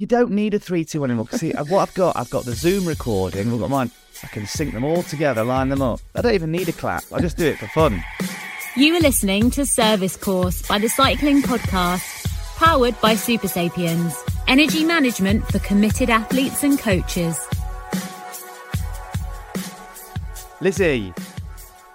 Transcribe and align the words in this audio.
You 0.00 0.06
don't 0.06 0.30
need 0.30 0.54
a 0.54 0.58
three, 0.58 0.82
two, 0.86 1.02
one 1.02 1.10
anymore. 1.10 1.26
'Cause 1.26 1.40
See, 1.40 1.52
uh, 1.52 1.62
what 1.64 1.80
I've 1.86 1.92
got, 1.92 2.16
I've 2.16 2.30
got 2.30 2.46
the 2.46 2.54
Zoom 2.54 2.86
recording. 2.86 3.52
I've 3.52 3.60
got 3.60 3.68
mine. 3.68 3.90
I 4.24 4.28
can 4.28 4.46
sync 4.46 4.72
them 4.72 4.82
all 4.82 5.02
together, 5.02 5.44
line 5.44 5.68
them 5.68 5.82
up. 5.82 6.00
I 6.14 6.22
don't 6.22 6.32
even 6.32 6.50
need 6.50 6.70
a 6.70 6.72
clap. 6.72 7.04
I 7.12 7.20
just 7.20 7.36
do 7.36 7.44
it 7.44 7.58
for 7.58 7.66
fun. 7.68 8.02
You 8.76 8.96
are 8.96 9.00
listening 9.00 9.50
to 9.50 9.66
Service 9.66 10.16
Course 10.16 10.66
by 10.66 10.78
the 10.78 10.88
Cycling 10.88 11.42
Podcast, 11.42 12.26
powered 12.56 12.98
by 13.02 13.14
Supersapiens, 13.14 14.14
energy 14.48 14.84
management 14.84 15.46
for 15.52 15.58
committed 15.58 16.08
athletes 16.08 16.62
and 16.64 16.78
coaches. 16.78 17.38
Lizzy, 20.62 21.12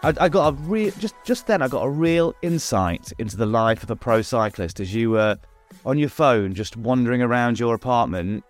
I, 0.03 0.13
I 0.19 0.29
got 0.29 0.53
a 0.53 0.55
real 0.57 0.91
just 0.99 1.15
just 1.23 1.47
then. 1.47 1.63
I 1.63 1.67
got 1.67 1.81
a 1.83 1.89
real 1.89 2.35
insight 2.43 3.13
into 3.17 3.35
the 3.35 3.47
life 3.47 3.81
of 3.81 3.89
a 3.89 3.95
pro 3.95 4.21
cyclist 4.21 4.79
as 4.79 4.93
you 4.93 5.09
were 5.09 5.39
on 5.86 5.97
your 5.97 6.09
phone, 6.09 6.54
just 6.54 6.75
wandering 6.75 7.21
around 7.21 7.59
your 7.59 7.75
apartment, 7.75 8.43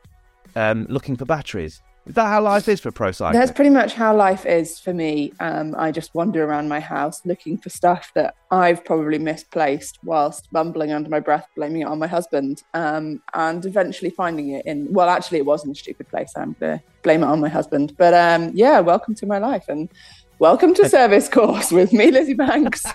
um, 0.56 0.86
looking 0.90 1.16
for 1.16 1.26
batteries. 1.26 1.82
Is 2.06 2.14
that 2.14 2.28
how 2.28 2.42
life 2.44 2.68
is 2.68 2.80
for 2.80 2.92
pro 2.92 3.12
cyclist? 3.12 3.40
That's 3.40 3.52
pretty 3.52 3.72
much 3.72 3.94
how 3.94 4.16
life 4.16 4.46
is 4.46 4.80
for 4.80 4.94
me. 4.94 5.34
Um, 5.40 5.74
I 5.76 5.92
just 5.92 6.14
wander 6.14 6.46
around 6.46 6.70
my 6.70 6.80
house 6.80 7.26
looking 7.26 7.58
for 7.58 7.70
stuff 7.70 8.12
that 8.14 8.36
I've 8.52 8.86
probably 8.86 9.18
misplaced 9.18 9.98
whilst 10.04 10.48
mumbling 10.54 10.92
under 10.92 11.10
my 11.10 11.20
breath, 11.20 11.48
blaming 11.56 11.82
it 11.82 11.86
on 11.86 11.98
my 11.98 12.06
husband, 12.06 12.62
um, 12.76 13.24
and 13.34 13.66
eventually 13.66 14.12
finding 14.12 14.50
it 14.52 14.68
in, 14.68 14.94
well, 14.94 15.10
actually, 15.10 15.40
it 15.40 15.48
was 15.48 15.66
in 15.66 15.72
a 15.72 15.76
stupid 15.76 16.08
place. 16.08 16.32
I'm 16.38 16.56
going 16.60 16.78
to 16.78 16.84
blame 17.02 17.24
it 17.24 17.28
on 17.28 17.42
my 17.42 17.50
husband. 17.50 17.96
But 17.98 18.14
um, 18.14 18.52
yeah, 18.54 18.82
welcome 18.82 19.16
to 19.16 19.26
my 19.26 19.40
life 19.40 19.66
and 19.68 19.90
welcome 20.38 20.76
to 20.76 20.88
Service 20.88 21.28
Course 21.28 21.72
with 21.72 21.92
me, 21.92 22.12
Lizzy 22.12 22.36
Banks, 22.36 22.86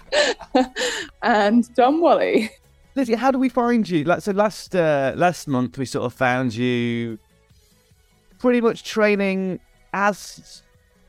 and 1.22 1.74
Tom 1.74 2.00
Whalley. 2.00 2.50
Lizzy, 2.94 3.14
how 3.14 3.30
do 3.30 3.38
we 3.38 3.48
find 3.48 3.88
you? 3.88 4.04
Like, 4.04 4.20
so 4.20 4.32
last 4.32 4.74
uh, 4.74 5.12
last 5.16 5.48
month 5.48 5.78
we 5.78 5.84
sort 5.84 6.04
of 6.06 6.12
found 6.12 6.54
you 6.54 7.18
pretty 8.38 8.60
much 8.60 8.84
training 8.84 9.60
as 9.92 10.62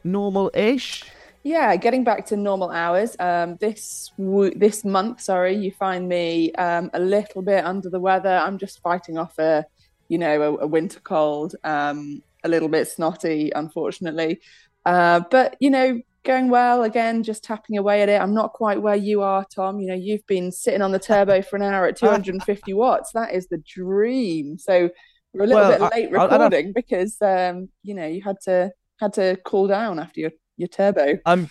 normal-ish. 0.04 1.04
Yeah, 1.44 1.76
getting 1.76 2.04
back 2.04 2.26
to 2.28 2.38
normal 2.38 2.70
hours. 2.70 3.16
Um, 3.20 3.58
this 3.60 4.12
w- 4.18 4.54
this 4.56 4.86
month, 4.86 5.22
sorry, 5.22 5.56
you 5.56 5.72
find 5.72 6.08
me 6.08 6.52
um, 6.54 6.92
a 6.94 7.00
little 7.00 7.42
bit 7.42 7.66
under 7.66 7.90
the 7.90 8.00
weather. 8.00 8.38
I'm 8.38 8.60
just 8.60 8.80
fighting 8.82 9.18
off 9.18 9.40
a, 9.40 9.66
you 10.08 10.20
know, 10.20 10.42
a, 10.42 10.66
a 10.66 10.68
winter 10.68 11.00
cold. 11.00 11.56
Um, 11.64 12.22
a 12.44 12.50
little 12.50 12.70
bit 12.70 12.88
snotty, 12.88 13.52
unfortunately, 13.56 14.40
uh, 14.86 15.22
but 15.30 15.56
you 15.60 15.70
know, 15.70 16.02
going 16.24 16.50
well. 16.50 16.84
Again, 16.84 17.24
just 17.24 17.44
tapping 17.44 17.78
away 17.78 18.02
at 18.02 18.10
it. 18.10 18.22
I'm 18.22 18.34
not 18.34 18.54
quite 18.54 18.82
where 18.82 18.96
you 18.96 19.22
are, 19.22 19.46
Tom. 19.54 19.80
You 19.80 19.88
know, 19.88 19.96
you've 19.96 20.26
been 20.28 20.52
sitting 20.52 20.82
on 20.82 20.92
the 20.92 21.00
turbo 21.00 21.42
for 21.42 21.56
an 21.56 21.62
hour 21.64 21.86
at 21.88 21.96
250 21.98 22.74
watts. 22.74 23.12
That 23.14 23.34
is 23.34 23.48
the 23.48 23.58
dream. 23.60 24.58
So 24.58 24.90
we're 25.34 25.44
a 25.44 25.48
little 25.48 25.62
Well, 25.62 25.72
bit 25.72 25.82
I- 25.82 25.90
late 25.96 26.10
I- 26.16 26.18
I 26.20 26.24
recording 26.24 26.74
because 26.74 27.18
um, 27.22 27.70
you 27.84 27.94
know 27.96 28.06
you 28.08 28.22
had 28.22 28.36
to 28.44 28.72
had 29.00 29.14
to 29.14 29.38
cool 29.46 29.68
down 29.68 30.00
after 30.00 30.20
your 30.20 30.32
your 30.58 30.68
turbo. 30.68 31.18
I'm 31.26 31.50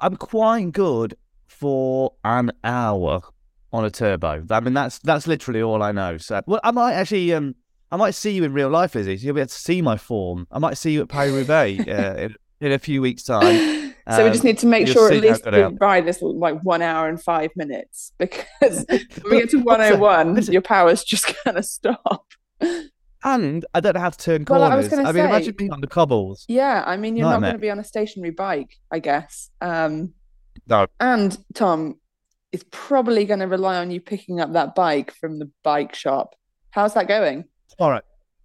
I'm 0.00 0.16
quite 0.16 0.72
good 0.72 1.16
for 1.46 2.12
an 2.24 2.52
hour 2.64 3.20
on 3.72 3.84
a 3.84 3.90
turbo. 3.90 4.44
I 4.50 4.60
mean, 4.60 4.74
that's 4.74 4.98
that's 5.00 5.26
literally 5.26 5.62
all 5.62 5.82
I 5.82 5.92
know. 5.92 6.16
So, 6.18 6.40
well, 6.46 6.60
I 6.64 6.70
might 6.70 6.92
actually 6.94 7.32
um 7.34 7.54
I 7.90 7.96
might 7.96 8.14
see 8.14 8.30
you 8.32 8.44
in 8.44 8.52
real 8.52 8.68
life. 8.68 8.92
So 8.92 9.00
you'll 9.00 9.34
be 9.34 9.40
able 9.40 9.48
to 9.48 9.54
see 9.54 9.82
my 9.82 9.96
form. 9.96 10.46
I 10.50 10.58
might 10.58 10.76
see 10.78 10.92
you 10.92 11.02
at 11.02 11.08
Paris 11.08 11.32
Roubaix 11.32 11.86
uh, 11.88 12.14
in, 12.18 12.34
in 12.60 12.72
a 12.72 12.78
few 12.78 13.00
weeks' 13.02 13.22
time. 13.34 13.94
so 14.10 14.24
we 14.24 14.30
just 14.30 14.40
Um, 14.42 14.46
need 14.46 14.58
to 14.58 14.66
make 14.66 14.88
sure 14.88 15.12
at 15.12 15.20
least 15.20 15.46
I 15.46 15.50
the 15.50 15.76
ride 15.80 16.06
is 16.08 16.20
like 16.22 16.60
one 16.62 16.82
hour 16.82 17.08
and 17.08 17.20
five 17.22 17.50
minutes 17.56 18.12
because 18.18 18.84
when 18.88 19.00
we 19.30 19.40
get 19.40 19.50
to 19.50 19.58
101, 19.58 20.34
listen. 20.34 20.52
your 20.52 20.62
power's 20.62 21.02
just 21.04 21.34
gonna 21.44 21.62
stop. 21.62 22.24
And 23.24 23.64
I 23.74 23.80
don't 23.80 23.94
know 23.94 24.00
how 24.00 24.10
to 24.10 24.18
turn 24.18 24.44
Well, 24.48 24.60
corners. 24.60 24.72
I 24.72 24.76
was 24.76 24.88
gonna 24.88 25.02
mean, 25.04 25.14
say- 25.14 25.24
imagine 25.28 25.54
being 25.56 25.72
on 25.72 25.80
the 25.80 25.86
cobbles. 25.88 26.44
Yeah, 26.48 26.84
I 26.86 26.96
mean, 26.96 27.16
you're 27.16 27.28
not 27.28 27.40
going 27.40 27.52
to 27.54 27.58
be 27.58 27.70
on 27.70 27.78
a 27.80 27.84
stationary 27.84 28.30
bike, 28.30 28.76
I 28.92 29.00
guess. 29.00 29.50
Um, 29.60 30.12
No. 30.68 30.86
and 31.00 31.36
Tom 31.54 31.98
is 32.52 32.62
probably 32.70 33.24
going 33.24 33.40
to 33.40 33.46
rely 33.48 33.78
on 33.78 33.90
you 33.90 34.00
picking 34.00 34.38
up 34.40 34.52
that 34.52 34.74
bike 34.76 35.10
from 35.12 35.38
the 35.40 35.50
bike 35.64 35.94
shop. 35.94 36.34
How's 36.70 36.94
that 36.94 37.08
going? 37.08 37.44
Tomorrow, 37.76 38.00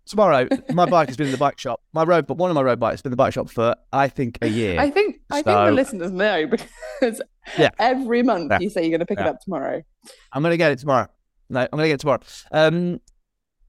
tomorrow, 0.05 0.47
my 0.73 0.85
bike 0.85 1.07
has 1.09 1.17
been 1.17 1.27
in 1.27 1.31
the 1.31 1.37
bike 1.37 1.59
shop. 1.59 1.81
My 1.93 2.03
road, 2.03 2.27
but 2.27 2.37
one 2.37 2.49
of 2.49 2.55
my 2.55 2.61
road 2.61 2.79
bikes 2.79 2.93
has 2.95 3.01
been 3.01 3.09
in 3.09 3.13
the 3.13 3.17
bike 3.17 3.33
shop 3.33 3.49
for 3.49 3.75
I 3.93 4.07
think 4.07 4.37
a 4.41 4.47
year. 4.47 4.79
I 4.79 4.89
think 4.89 5.21
I 5.29 5.41
think 5.41 5.45
the 5.57 5.71
listeners 5.71 6.11
know 6.11 6.47
because 6.99 7.21
Yeah. 7.57 7.69
every 7.79 8.23
month 8.23 8.51
Yeah. 8.51 8.59
you 8.59 8.69
say 8.69 8.81
you're 8.81 8.91
going 8.91 8.99
to 8.99 9.05
pick 9.05 9.19
it 9.19 9.27
up 9.27 9.39
tomorrow. 9.41 9.81
I'm 10.33 10.41
going 10.41 10.51
to 10.53 10.57
get 10.57 10.71
it 10.71 10.79
tomorrow. 10.79 11.07
No, 11.49 11.61
I'm 11.61 11.69
going 11.71 11.83
to 11.83 11.87
get 11.89 11.95
it 11.95 11.99
tomorrow. 12.01 12.19
Um, 12.51 12.99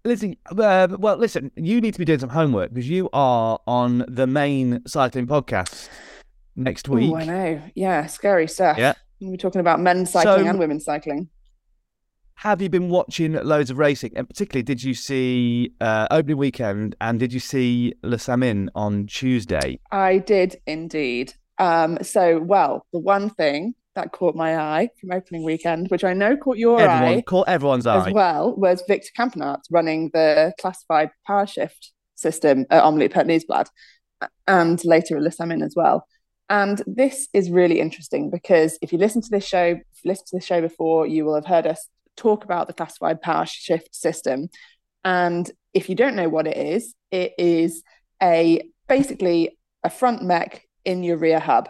listen, 0.04 0.36
uh, 0.56 0.88
well, 0.98 1.16
listen, 1.16 1.50
you 1.56 1.80
need 1.80 1.92
to 1.94 1.98
be 1.98 2.04
doing 2.04 2.18
some 2.20 2.28
homework 2.30 2.72
because 2.72 2.88
you 2.88 3.08
are 3.12 3.58
on 3.66 4.04
the 4.08 4.26
main 4.26 4.82
cycling 4.86 5.26
podcast 5.26 5.88
next 6.56 6.88
week. 6.88 7.10
Oh, 7.12 7.16
I 7.16 7.24
know. 7.24 7.62
Yeah, 7.74 8.06
scary 8.06 8.46
stuff. 8.48 8.78
Yeah. 8.78 8.94
We're 9.20 9.36
talking 9.36 9.60
about 9.60 9.80
men's 9.80 10.10
cycling 10.12 10.44
So- 10.44 10.50
and 10.50 10.58
women's 10.58 10.84
cycling. 10.84 11.28
Have 12.42 12.60
you 12.60 12.68
been 12.68 12.88
watching 12.88 13.34
loads 13.34 13.70
of 13.70 13.78
racing? 13.78 14.14
And 14.16 14.28
particularly, 14.28 14.64
did 14.64 14.82
you 14.82 14.94
see 14.94 15.74
uh, 15.80 16.08
opening 16.10 16.38
weekend 16.38 16.96
and 17.00 17.20
did 17.20 17.32
you 17.32 17.38
see 17.38 17.94
Le 18.02 18.16
Samyn 18.16 18.68
on 18.74 19.06
Tuesday? 19.06 19.78
I 19.92 20.18
did 20.18 20.56
indeed. 20.66 21.34
Um, 21.58 21.98
so, 22.02 22.40
well, 22.40 22.84
the 22.92 22.98
one 22.98 23.30
thing 23.30 23.76
that 23.94 24.10
caught 24.10 24.34
my 24.34 24.58
eye 24.58 24.88
from 25.00 25.12
opening 25.12 25.44
weekend, 25.44 25.86
which 25.92 26.02
I 26.02 26.14
know 26.14 26.36
caught 26.36 26.56
your 26.58 26.80
Everyone, 26.80 27.18
eye 27.18 27.20
caught 27.20 27.48
everyone's 27.48 27.86
eye. 27.86 28.08
as 28.08 28.12
well, 28.12 28.56
was 28.56 28.82
Victor 28.88 29.10
Campenaerts 29.16 29.66
running 29.70 30.10
the 30.12 30.52
classified 30.60 31.10
power 31.24 31.46
shift 31.46 31.92
system 32.16 32.66
at 32.70 32.82
Omloop 32.82 33.12
het 33.12 33.28
Nieuwsblad 33.28 33.68
and 34.48 34.84
later 34.84 35.16
at 35.16 35.22
Le 35.22 35.30
Samyn 35.30 35.64
as 35.64 35.74
well. 35.76 36.08
And 36.48 36.82
this 36.88 37.28
is 37.32 37.52
really 37.52 37.78
interesting 37.78 38.30
because 38.30 38.78
if 38.82 38.92
you 38.92 38.98
listen 38.98 39.22
to 39.22 39.30
this 39.30 39.46
show, 39.46 39.78
listened 40.04 40.26
to 40.26 40.36
this 40.38 40.44
show 40.44 40.60
before, 40.60 41.06
you 41.06 41.24
will 41.24 41.36
have 41.36 41.46
heard 41.46 41.68
us 41.68 41.88
talk 42.16 42.44
about 42.44 42.66
the 42.66 42.72
classified 42.72 43.20
power 43.20 43.46
shift 43.46 43.94
system. 43.94 44.48
And 45.04 45.50
if 45.74 45.88
you 45.88 45.94
don't 45.94 46.16
know 46.16 46.28
what 46.28 46.46
it 46.46 46.56
is, 46.56 46.94
it 47.10 47.32
is 47.38 47.82
a 48.22 48.62
basically 48.88 49.58
a 49.82 49.90
front 49.90 50.22
mech 50.22 50.62
in 50.84 51.02
your 51.02 51.16
rear 51.16 51.40
hub. 51.40 51.68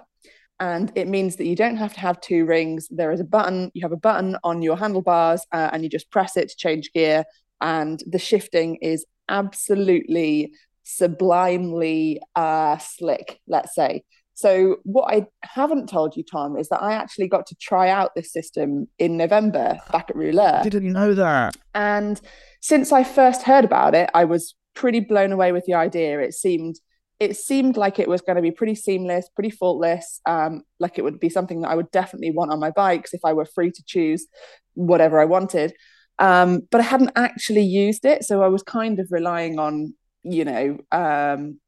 And 0.61 0.93
it 0.95 1.09
means 1.09 1.37
that 1.37 1.47
you 1.47 1.57
don't 1.57 1.77
have 1.77 1.95
to 1.95 2.01
have 2.01 2.21
two 2.21 2.45
rings. 2.45 2.87
There 2.91 3.11
is 3.11 3.21
a 3.21 3.25
button, 3.25 3.71
you 3.75 3.83
have 3.83 3.93
a 3.93 3.97
button 3.97 4.37
on 4.45 4.63
your 4.63 4.77
handlebars, 4.77 5.45
uh, 5.51 5.71
and 5.73 5.83
you 5.83 5.89
just 5.89 6.11
press 6.11 6.37
it 6.37 6.51
to 6.51 6.57
change 6.57 6.93
gear. 6.93 7.25
And 7.61 8.03
the 8.07 8.19
shifting 8.19 8.77
is 8.77 9.05
absolutely 9.29 10.53
sublimely 10.85 12.21
uh, 12.37 12.79
slick, 12.79 13.41
let's 13.47 13.75
say. 13.75 14.05
So, 14.43 14.79
what 14.83 15.15
I 15.15 15.27
haven't 15.43 15.89
told 15.89 16.17
you, 16.17 16.25
Tom, 16.25 16.57
is 16.57 16.69
that 16.71 16.83
I 16.83 16.95
actually 16.95 17.29
got 17.29 17.47
to 17.47 17.55
try 17.55 17.89
out 17.89 18.17
this 18.17 18.33
system 18.33 18.89
in 18.99 19.17
November 19.17 19.79
back 19.93 20.11
at 20.11 20.17
Rouleur. 20.17 20.65
Didn't 20.65 20.93
know 20.93 21.15
that. 21.15 21.57
And 21.77 22.21
since 22.61 22.91
I 22.91 23.05
first 23.05 23.45
heard 23.45 23.65
about 23.65 23.95
it, 23.95 24.11
I 24.15 24.25
was 24.25 24.57
pretty 24.75 24.99
blown 24.99 25.31
away 25.31 25.53
with 25.53 25.65
the 25.67 25.75
idea. 25.75 26.19
It 26.19 26.35
seemed 26.35 26.81
it 27.21 27.37
seemed 27.37 27.77
like 27.77 28.01
it 28.01 28.09
was 28.09 28.21
going 28.21 28.35
to 28.35 28.43
be 28.43 28.51
pretty 28.51 28.75
seamless, 28.75 29.29
pretty 29.33 29.51
faultless. 29.51 30.21
Um, 30.27 30.63
like 30.81 30.99
it 30.99 31.03
would 31.03 31.21
be 31.21 31.29
something 31.29 31.61
that 31.61 31.69
I 31.69 31.77
would 31.77 31.93
definitely 31.93 32.33
want 32.33 32.51
on 32.51 32.59
my 32.59 32.73
bikes 32.73 33.15
if 33.15 33.21
I 33.25 33.33
were 33.33 33.45
free 33.45 33.71
to 33.71 33.83
choose 33.87 34.27
whatever 34.75 35.21
I 35.21 35.25
wanted. 35.25 35.73
Um, 36.19 36.63
but 36.73 36.81
I 36.81 36.85
hadn't 36.85 37.13
actually 37.15 37.63
used 37.63 38.05
it, 38.05 38.25
so 38.25 38.43
I 38.43 38.49
was 38.49 38.65
kind 38.65 38.99
of 38.99 39.07
relying 39.11 39.61
on 39.61 39.95
you 40.25 40.45
know 40.45 40.79
um, 40.91 41.61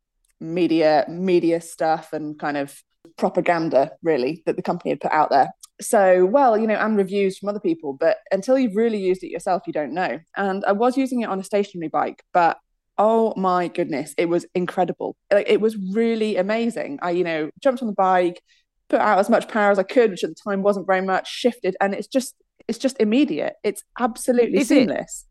media 0.44 1.04
media 1.08 1.60
stuff 1.60 2.12
and 2.12 2.38
kind 2.38 2.56
of 2.56 2.82
propaganda 3.16 3.92
really 4.02 4.42
that 4.46 4.56
the 4.56 4.62
company 4.62 4.90
had 4.90 5.00
put 5.00 5.12
out 5.12 5.30
there 5.30 5.50
so 5.80 6.24
well 6.24 6.56
you 6.56 6.66
know 6.66 6.74
and 6.74 6.96
reviews 6.96 7.38
from 7.38 7.48
other 7.48 7.60
people 7.60 7.92
but 7.92 8.18
until 8.30 8.58
you've 8.58 8.76
really 8.76 8.98
used 8.98 9.22
it 9.22 9.30
yourself 9.30 9.62
you 9.66 9.72
don't 9.72 9.92
know 9.92 10.18
and 10.36 10.64
i 10.66 10.72
was 10.72 10.96
using 10.96 11.22
it 11.22 11.28
on 11.28 11.40
a 11.40 11.44
stationary 11.44 11.88
bike 11.88 12.22
but 12.32 12.58
oh 12.96 13.34
my 13.36 13.68
goodness 13.68 14.14
it 14.16 14.28
was 14.28 14.46
incredible 14.54 15.16
like 15.32 15.48
it 15.48 15.60
was 15.60 15.76
really 15.92 16.36
amazing 16.36 16.98
i 17.02 17.10
you 17.10 17.24
know 17.24 17.50
jumped 17.60 17.82
on 17.82 17.88
the 17.88 17.94
bike 17.94 18.40
put 18.88 19.00
out 19.00 19.18
as 19.18 19.28
much 19.28 19.48
power 19.48 19.70
as 19.70 19.78
i 19.78 19.82
could 19.82 20.10
which 20.10 20.22
at 20.22 20.30
the 20.30 20.36
time 20.48 20.62
wasn't 20.62 20.86
very 20.86 21.00
much 21.00 21.28
shifted 21.28 21.76
and 21.80 21.92
it's 21.94 22.06
just 22.06 22.36
it's 22.68 22.78
just 22.78 22.96
immediate 23.00 23.54
it's 23.64 23.82
absolutely 23.98 24.58
Is 24.58 24.70
it? 24.70 24.80
seamless 24.80 25.26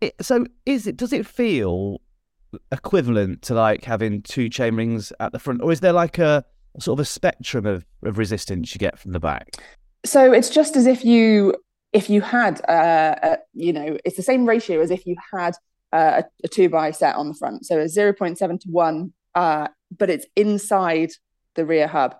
It, 0.00 0.14
so, 0.20 0.46
is 0.64 0.86
it? 0.86 0.96
Does 0.96 1.12
it 1.12 1.26
feel 1.26 2.00
equivalent 2.72 3.42
to 3.42 3.54
like 3.54 3.84
having 3.84 4.22
two 4.22 4.48
chain 4.48 4.76
rings 4.76 5.12
at 5.20 5.32
the 5.32 5.38
front, 5.38 5.62
or 5.62 5.72
is 5.72 5.80
there 5.80 5.92
like 5.92 6.18
a 6.18 6.44
sort 6.78 6.98
of 6.98 7.02
a 7.02 7.06
spectrum 7.06 7.66
of, 7.66 7.84
of 8.04 8.18
resistance 8.18 8.74
you 8.74 8.78
get 8.78 8.98
from 8.98 9.12
the 9.12 9.20
back? 9.20 9.56
so 10.04 10.32
it's 10.32 10.50
just 10.50 10.76
as 10.76 10.86
if 10.86 11.04
you 11.04 11.54
if 11.92 12.08
you 12.08 12.20
had 12.20 12.60
uh, 12.68 13.16
a, 13.22 13.38
you 13.52 13.72
know 13.72 13.98
it's 14.04 14.16
the 14.16 14.22
same 14.22 14.46
ratio 14.46 14.80
as 14.80 14.90
if 14.90 15.06
you 15.06 15.16
had 15.32 15.54
uh, 15.92 16.22
a, 16.22 16.24
a 16.44 16.48
two 16.48 16.68
by 16.68 16.90
set 16.90 17.16
on 17.16 17.28
the 17.28 17.34
front. 17.34 17.66
So 17.66 17.80
a 17.80 17.84
0.7 17.84 18.38
to 18.38 18.68
1 18.68 19.12
uh, 19.34 19.68
but 19.96 20.10
it's 20.10 20.26
inside 20.36 21.10
the 21.54 21.66
rear 21.66 21.88
hub. 21.88 22.14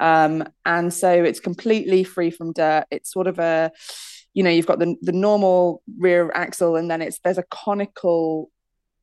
Um, 0.00 0.44
and 0.66 0.92
so 0.92 1.10
it's 1.10 1.38
completely 1.38 2.02
free 2.02 2.30
from 2.30 2.52
dirt. 2.52 2.86
It's 2.90 3.12
sort 3.12 3.28
of 3.28 3.38
a 3.38 3.70
you 4.34 4.42
know 4.42 4.50
you've 4.50 4.66
got 4.66 4.80
the 4.80 4.96
the 5.00 5.12
normal 5.12 5.82
rear 5.98 6.30
axle 6.34 6.76
and 6.76 6.90
then 6.90 7.00
it's 7.00 7.20
there's 7.20 7.38
a 7.38 7.44
conical 7.50 8.50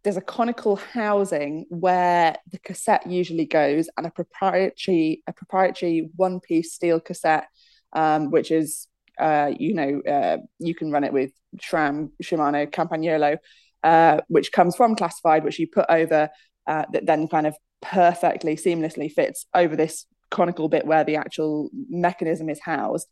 there's 0.04 0.18
a 0.18 0.22
conical 0.22 0.76
housing 0.76 1.66
where 1.70 2.36
the 2.52 2.60
cassette 2.60 3.06
usually 3.08 3.46
goes 3.46 3.90
and 3.98 4.08
a 4.08 4.12
proprietary 4.12 5.24
a 5.28 5.34
proprietary 5.34 6.10
one 6.16 6.40
piece 6.40 6.74
steel 6.74 7.00
cassette 7.00 7.48
um, 7.94 8.32
which 8.32 8.52
is 8.52 8.88
uh, 9.20 9.52
you 9.58 9.74
know 9.74 10.02
uh, 10.02 10.38
you 10.60 10.74
can 10.74 10.92
run 10.92 11.04
it 11.04 11.14
with 11.14 11.32
SRAM 11.58 12.12
Shimano 12.24 12.70
Campagnolo 12.70 13.38
uh, 13.84 14.22
which 14.28 14.52
comes 14.52 14.76
from 14.76 14.96
classified 14.96 15.44
which 15.44 15.60
you 15.60 15.68
put 15.68 15.86
over 15.90 16.30
uh, 16.68 16.86
that 16.94 17.06
then 17.06 17.28
kind 17.28 17.48
of 17.48 17.56
perfectly 17.82 18.56
seamlessly 18.56 19.12
fits 19.12 19.46
over 19.54 19.76
this 19.76 20.06
conical 20.30 20.70
bit 20.70 20.86
where 20.86 21.04
the 21.04 21.18
actual 21.18 21.70
mechanism 21.90 22.48
is 22.50 22.60
housed. 22.62 23.08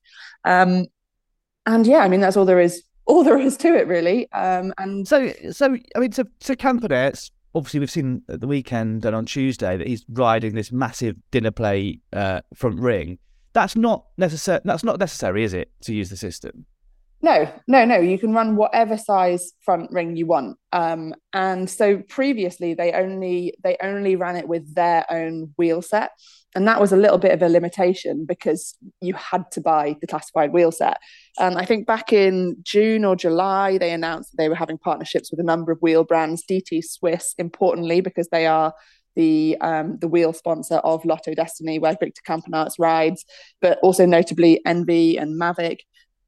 Um, 0.45 0.86
and 1.65 1.86
yeah 1.86 2.00
i 2.00 2.07
mean 2.07 2.19
that's 2.19 2.38
all 2.38 2.45
there 2.45 2.59
is 2.59 2.83
all 3.09 3.23
there 3.23 3.39
is 3.39 3.57
to 3.57 3.75
it, 3.75 3.88
really. 3.88 4.31
Um, 4.33 4.71
and 4.77 5.07
so, 5.07 5.33
so 5.51 5.75
I 5.95 6.00
mean, 6.00 6.11
so 6.11 6.23
so 6.39 6.53
Campenaerts, 6.53 7.31
obviously 7.56 7.79
we've 7.79 7.91
seen 7.91 8.21
at 8.29 8.39
the 8.39 8.47
weekend 8.47 9.03
and 9.03 9.15
on 9.15 9.25
Tuesday 9.25 9.75
that 9.77 9.88
he's 9.88 10.06
riding 10.07 10.53
this 10.53 10.71
massive 10.71 11.15
dinner 11.31 11.51
plate 11.51 12.01
uh, 12.13 12.41
front 12.53 12.79
ring. 12.79 13.17
That's 13.53 13.75
not 13.75 14.06
necessary. 14.17 14.61
That's 14.63 14.83
not 14.83 15.00
necessary, 15.00 15.44
is 15.44 15.56
it, 15.56 15.71
to 15.81 15.94
use 15.94 16.11
the 16.11 16.17
system? 16.17 16.67
No, 17.21 17.51
no, 17.67 17.83
no. 17.83 17.97
You 17.97 18.17
can 18.17 18.31
run 18.31 18.56
whatever 18.56 18.95
size 18.95 19.51
front 19.62 19.91
ring 19.91 20.15
you 20.15 20.25
want. 20.25 20.57
Um, 20.71 21.13
and 21.33 21.69
so 21.69 21.97
previously 22.07 22.73
they 22.75 22.94
only 22.94 23.55
they 23.63 23.75
only 23.81 24.15
ran 24.15 24.38
it 24.38 24.47
with 24.47 24.75
their 24.75 25.05
own 25.09 25.53
wheel 25.57 25.81
set, 25.81 26.12
and 26.55 26.67
that 26.67 26.79
was 26.79 26.91
a 26.91 26.97
little 26.97 27.17
bit 27.17 27.31
of 27.31 27.41
a 27.41 27.50
limitation 27.50 28.25
because 28.25 28.77
you 29.01 29.15
had 29.15 29.51
to 29.51 29.62
buy 29.62 29.97
the 30.00 30.07
classified 30.07 30.53
wheel 30.53 30.71
set. 30.71 31.00
And 31.39 31.57
I 31.57 31.65
think 31.65 31.88
back 31.88 32.12
in 32.12 32.57
June 32.63 33.06
or 33.06 33.15
July 33.15 33.77
they 33.77 33.91
announced 33.91 34.31
that 34.31 34.38
they 34.38 34.50
were 34.50 34.56
having 34.56 34.77
partnerships 34.77 35.31
with 35.31 35.39
a 35.39 35.44
number 35.44 35.71
of 35.71 35.80
wheel 35.81 36.03
brands, 36.03 36.44
DT 36.50 36.83
Swiss, 36.83 37.33
importantly 37.38 38.01
because 38.01 38.27
they 38.30 38.45
are 38.45 38.74
the 39.15 39.57
um, 39.62 39.97
the 40.00 40.07
wheel 40.07 40.33
sponsor 40.33 40.75
of 40.75 41.03
Lotto 41.06 41.33
Dstny, 41.33 41.80
where 41.80 41.97
Victor 42.00 42.21
Campenaerts 42.27 42.75
rides, 42.77 43.25
but 43.62 43.80
also 43.81 44.06
notably 44.06 44.62
ENVE 44.65 45.18
and 45.18 45.39
Mavic. 45.39 45.80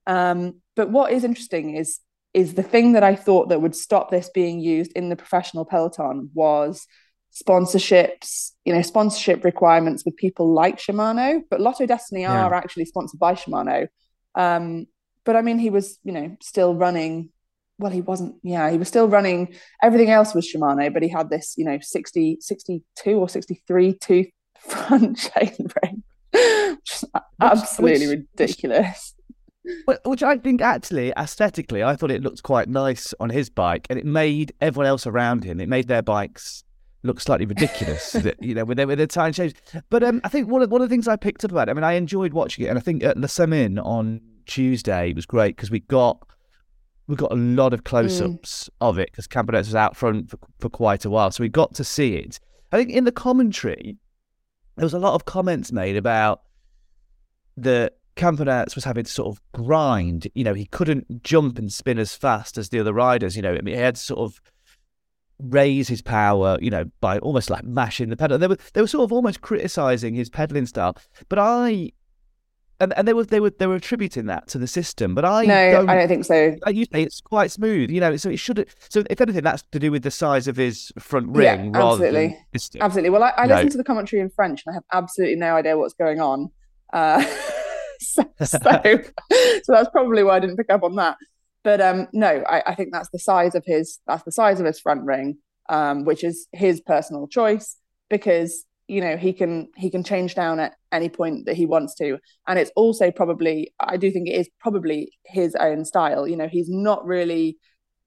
Um, 0.07 0.61
but 0.75 0.89
what 0.89 1.11
is 1.11 1.23
interesting 1.23 1.75
is 1.75 1.99
is 2.33 2.53
the 2.53 2.63
thing 2.63 2.93
that 2.93 3.03
I 3.03 3.15
thought 3.15 3.49
that 3.49 3.61
would 3.61 3.75
stop 3.75 4.09
this 4.09 4.29
being 4.33 4.59
used 4.59 4.93
in 4.93 5.09
the 5.09 5.15
professional 5.15 5.65
peloton 5.65 6.29
was 6.33 6.87
sponsorships, 7.33 8.51
you 8.65 8.73
know, 8.73 8.81
sponsorship 8.81 9.43
requirements 9.43 10.03
with 10.05 10.15
people 10.15 10.53
like 10.53 10.77
Shimano. 10.77 11.41
But 11.49 11.61
Lotto 11.61 11.85
Dstny 11.85 12.21
yeah. 12.21 12.45
are 12.45 12.53
actually 12.53 12.85
sponsored 12.85 13.19
by 13.19 13.35
Shimano. 13.35 13.87
Um, 14.35 14.87
but 15.25 15.35
I 15.35 15.41
mean, 15.41 15.59
he 15.59 15.69
was, 15.69 15.99
you 16.03 16.11
know, 16.11 16.35
still 16.41 16.75
running. 16.75 17.29
Well, 17.77 17.91
he 17.91 18.01
wasn't, 18.01 18.35
yeah, 18.43 18.69
he 18.69 18.77
was 18.77 18.87
still 18.87 19.07
running. 19.07 19.55
Everything 19.81 20.11
else 20.11 20.35
was 20.35 20.47
Shimano, 20.47 20.93
but 20.93 21.01
he 21.01 21.09
had 21.09 21.29
this, 21.29 21.55
you 21.57 21.65
know, 21.65 21.79
60, 21.81 22.37
62 22.39 23.11
or 23.11 23.27
63 23.27 23.93
tooth 23.95 24.27
front 24.59 25.17
chain 25.17 25.67
ring, 25.83 26.03
which 26.31 26.91
is 26.91 27.05
absolutely 27.39 28.07
which, 28.07 28.19
ridiculous 28.37 29.15
which 30.05 30.23
I 30.23 30.37
think 30.37 30.61
actually 30.61 31.13
aesthetically, 31.17 31.83
I 31.83 31.95
thought 31.95 32.11
it 32.11 32.23
looked 32.23 32.43
quite 32.43 32.67
nice 32.67 33.13
on 33.19 33.29
his 33.29 33.49
bike, 33.49 33.87
and 33.89 33.99
it 33.99 34.05
made 34.05 34.53
everyone 34.61 34.87
else 34.87 35.05
around 35.05 35.43
him. 35.43 35.59
It 35.59 35.69
made 35.69 35.87
their 35.87 36.01
bikes 36.01 36.63
look 37.03 37.19
slightly 37.19 37.45
ridiculous, 37.45 38.15
you 38.39 38.53
know, 38.55 38.65
with 38.65 38.77
their 38.77 38.87
with 38.87 38.97
their 38.97 39.07
time 39.07 39.33
change. 39.33 39.53
But 39.89 40.03
um, 40.03 40.21
I 40.23 40.29
think 40.29 40.49
one 40.49 40.61
of 40.61 40.71
one 40.71 40.81
of 40.81 40.89
the 40.89 40.93
things 40.93 41.07
I 41.07 41.15
picked 41.15 41.45
up 41.45 41.51
about 41.51 41.67
it. 41.67 41.71
I 41.71 41.73
mean, 41.75 41.83
I 41.83 41.93
enjoyed 41.93 42.33
watching 42.33 42.65
it, 42.65 42.69
and 42.69 42.77
I 42.77 42.81
think 42.81 43.03
at 43.03 43.17
Le 43.17 43.27
Samyn 43.27 43.83
on 43.83 44.21
Tuesday 44.51 45.13
was 45.13 45.25
great 45.25 45.55
because 45.55 45.71
we 45.71 45.79
got 45.79 46.27
we 47.07 47.15
got 47.15 47.31
a 47.31 47.35
lot 47.35 47.73
of 47.73 47.83
close-ups 47.83 48.65
mm. 48.65 48.87
of 48.87 48.99
it 48.99 49.09
because 49.11 49.27
Campenaerts 49.27 49.67
was 49.67 49.75
out 49.75 49.95
front 49.95 50.29
for, 50.29 50.37
for 50.59 50.69
quite 50.69 51.05
a 51.05 51.09
while, 51.09 51.31
so 51.31 51.43
we 51.43 51.49
got 51.49 51.73
to 51.75 51.83
see 51.83 52.15
it. 52.15 52.39
I 52.71 52.77
think 52.77 52.91
in 52.91 53.05
the 53.05 53.11
commentary 53.11 53.97
there 54.75 54.85
was 54.85 54.93
a 54.93 54.99
lot 54.99 55.13
of 55.13 55.25
comments 55.25 55.71
made 55.71 55.95
about 55.95 56.41
the 57.57 57.91
Campenaerts 58.15 58.75
was 58.75 58.83
having 58.83 59.05
to 59.05 59.11
sort 59.11 59.33
of 59.33 59.41
grind. 59.53 60.27
You 60.35 60.43
know, 60.43 60.53
he 60.53 60.65
couldn't 60.65 61.23
jump 61.23 61.57
and 61.57 61.71
spin 61.71 61.97
as 61.97 62.13
fast 62.13 62.57
as 62.57 62.69
the 62.69 62.79
other 62.79 62.93
riders. 62.93 63.35
You 63.35 63.41
know, 63.41 63.53
I 63.53 63.61
mean, 63.61 63.75
he 63.75 63.81
had 63.81 63.95
to 63.95 64.01
sort 64.01 64.19
of 64.19 64.41
raise 65.39 65.87
his 65.87 66.01
power, 66.01 66.57
you 66.61 66.69
know, 66.69 66.85
by 66.99 67.19
almost 67.19 67.49
like 67.49 67.63
mashing 67.63 68.09
the 68.09 68.17
pedal. 68.17 68.37
They 68.37 68.47
were 68.47 68.57
they 68.73 68.81
were 68.81 68.87
sort 68.87 69.05
of 69.05 69.13
almost 69.13 69.41
criticizing 69.41 70.13
his 70.13 70.29
pedaling 70.29 70.65
style. 70.65 70.97
But 71.29 71.39
I 71.39 71.91
and, 72.81 72.93
and 72.97 73.07
they 73.07 73.13
were 73.13 73.23
they 73.23 73.39
were 73.39 73.51
they 73.51 73.67
were 73.67 73.75
attributing 73.75 74.25
that 74.25 74.47
to 74.49 74.57
the 74.57 74.67
system. 74.67 75.13
But 75.15 75.23
I 75.23 75.45
no, 75.45 75.71
don't, 75.71 75.89
I 75.89 75.95
don't 75.95 76.07
think 76.07 76.25
so. 76.25 76.55
Like 76.65 76.75
you 76.75 76.85
say, 76.85 77.03
it's 77.03 77.21
quite 77.21 77.51
smooth, 77.51 77.91
you 77.91 78.01
know. 78.01 78.17
So 78.17 78.29
it 78.29 78.37
should. 78.37 78.67
So 78.89 79.03
if 79.09 79.21
anything, 79.21 79.43
that's 79.43 79.63
to 79.71 79.79
do 79.79 79.91
with 79.91 80.03
the 80.03 80.11
size 80.11 80.47
of 80.47 80.57
his 80.57 80.91
front 80.99 81.29
ring, 81.29 81.73
yeah, 81.73 81.81
absolutely, 81.81 82.37
absolutely. 82.79 83.09
Well, 83.09 83.23
I, 83.23 83.29
I 83.37 83.45
listen 83.45 83.69
to 83.69 83.77
the 83.77 83.83
commentary 83.83 84.21
in 84.21 84.29
French, 84.29 84.63
and 84.65 84.73
I 84.73 84.75
have 84.75 84.83
absolutely 84.91 85.35
no 85.35 85.55
idea 85.55 85.77
what's 85.77 85.93
going 85.93 86.19
on. 86.19 86.49
Uh, 86.91 87.23
so, 87.99 88.23
so, 88.43 89.01
that's 89.67 89.89
probably 89.89 90.23
why 90.23 90.37
I 90.37 90.39
didn't 90.39 90.57
pick 90.57 90.71
up 90.71 90.83
on 90.83 90.95
that. 90.95 91.17
But 91.63 91.79
um, 91.79 92.07
no, 92.11 92.43
I, 92.49 92.63
I, 92.67 92.75
think 92.75 92.91
that's 92.91 93.09
the 93.11 93.19
size 93.19 93.53
of 93.53 93.63
his 93.65 93.99
that's 94.07 94.23
the 94.23 94.31
size 94.31 94.59
of 94.59 94.65
his 94.65 94.79
front 94.79 95.03
ring, 95.03 95.37
um, 95.69 96.05
which 96.05 96.23
is 96.23 96.47
his 96.51 96.81
personal 96.81 97.27
choice 97.27 97.77
because 98.09 98.65
you 98.87 99.01
know 99.01 99.17
he 99.17 99.33
can 99.33 99.69
he 99.75 99.89
can 99.89 100.03
change 100.03 100.35
down 100.35 100.59
at 100.59 100.73
any 100.91 101.09
point 101.09 101.45
that 101.45 101.55
he 101.55 101.65
wants 101.65 101.95
to, 101.95 102.17
and 102.47 102.59
it's 102.59 102.71
also 102.75 103.11
probably 103.11 103.73
I 103.79 103.97
do 103.97 104.11
think 104.11 104.27
it 104.27 104.33
is 104.33 104.49
probably 104.59 105.11
his 105.23 105.55
own 105.55 105.85
style. 105.85 106.27
You 106.27 106.35
know, 106.35 106.47
he's 106.47 106.69
not 106.69 107.05
really 107.05 107.57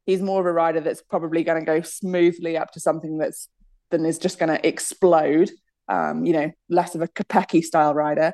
he's 0.06 0.20
more 0.20 0.40
of 0.40 0.46
a 0.46 0.52
rider 0.52 0.80
that's 0.80 1.02
probably 1.02 1.44
going 1.44 1.58
to 1.58 1.64
go 1.64 1.80
smoothly 1.80 2.56
up 2.56 2.72
to 2.72 2.80
something 2.80 3.18
that's 3.18 3.48
then 3.90 4.04
is 4.04 4.18
just 4.18 4.38
going 4.38 4.54
to 4.54 4.66
explode. 4.66 5.50
Um, 5.86 6.24
you 6.24 6.32
know, 6.32 6.50
less 6.70 6.94
of 6.94 7.02
a 7.02 7.08
Kopecky 7.08 7.62
style 7.62 7.92
rider. 7.92 8.32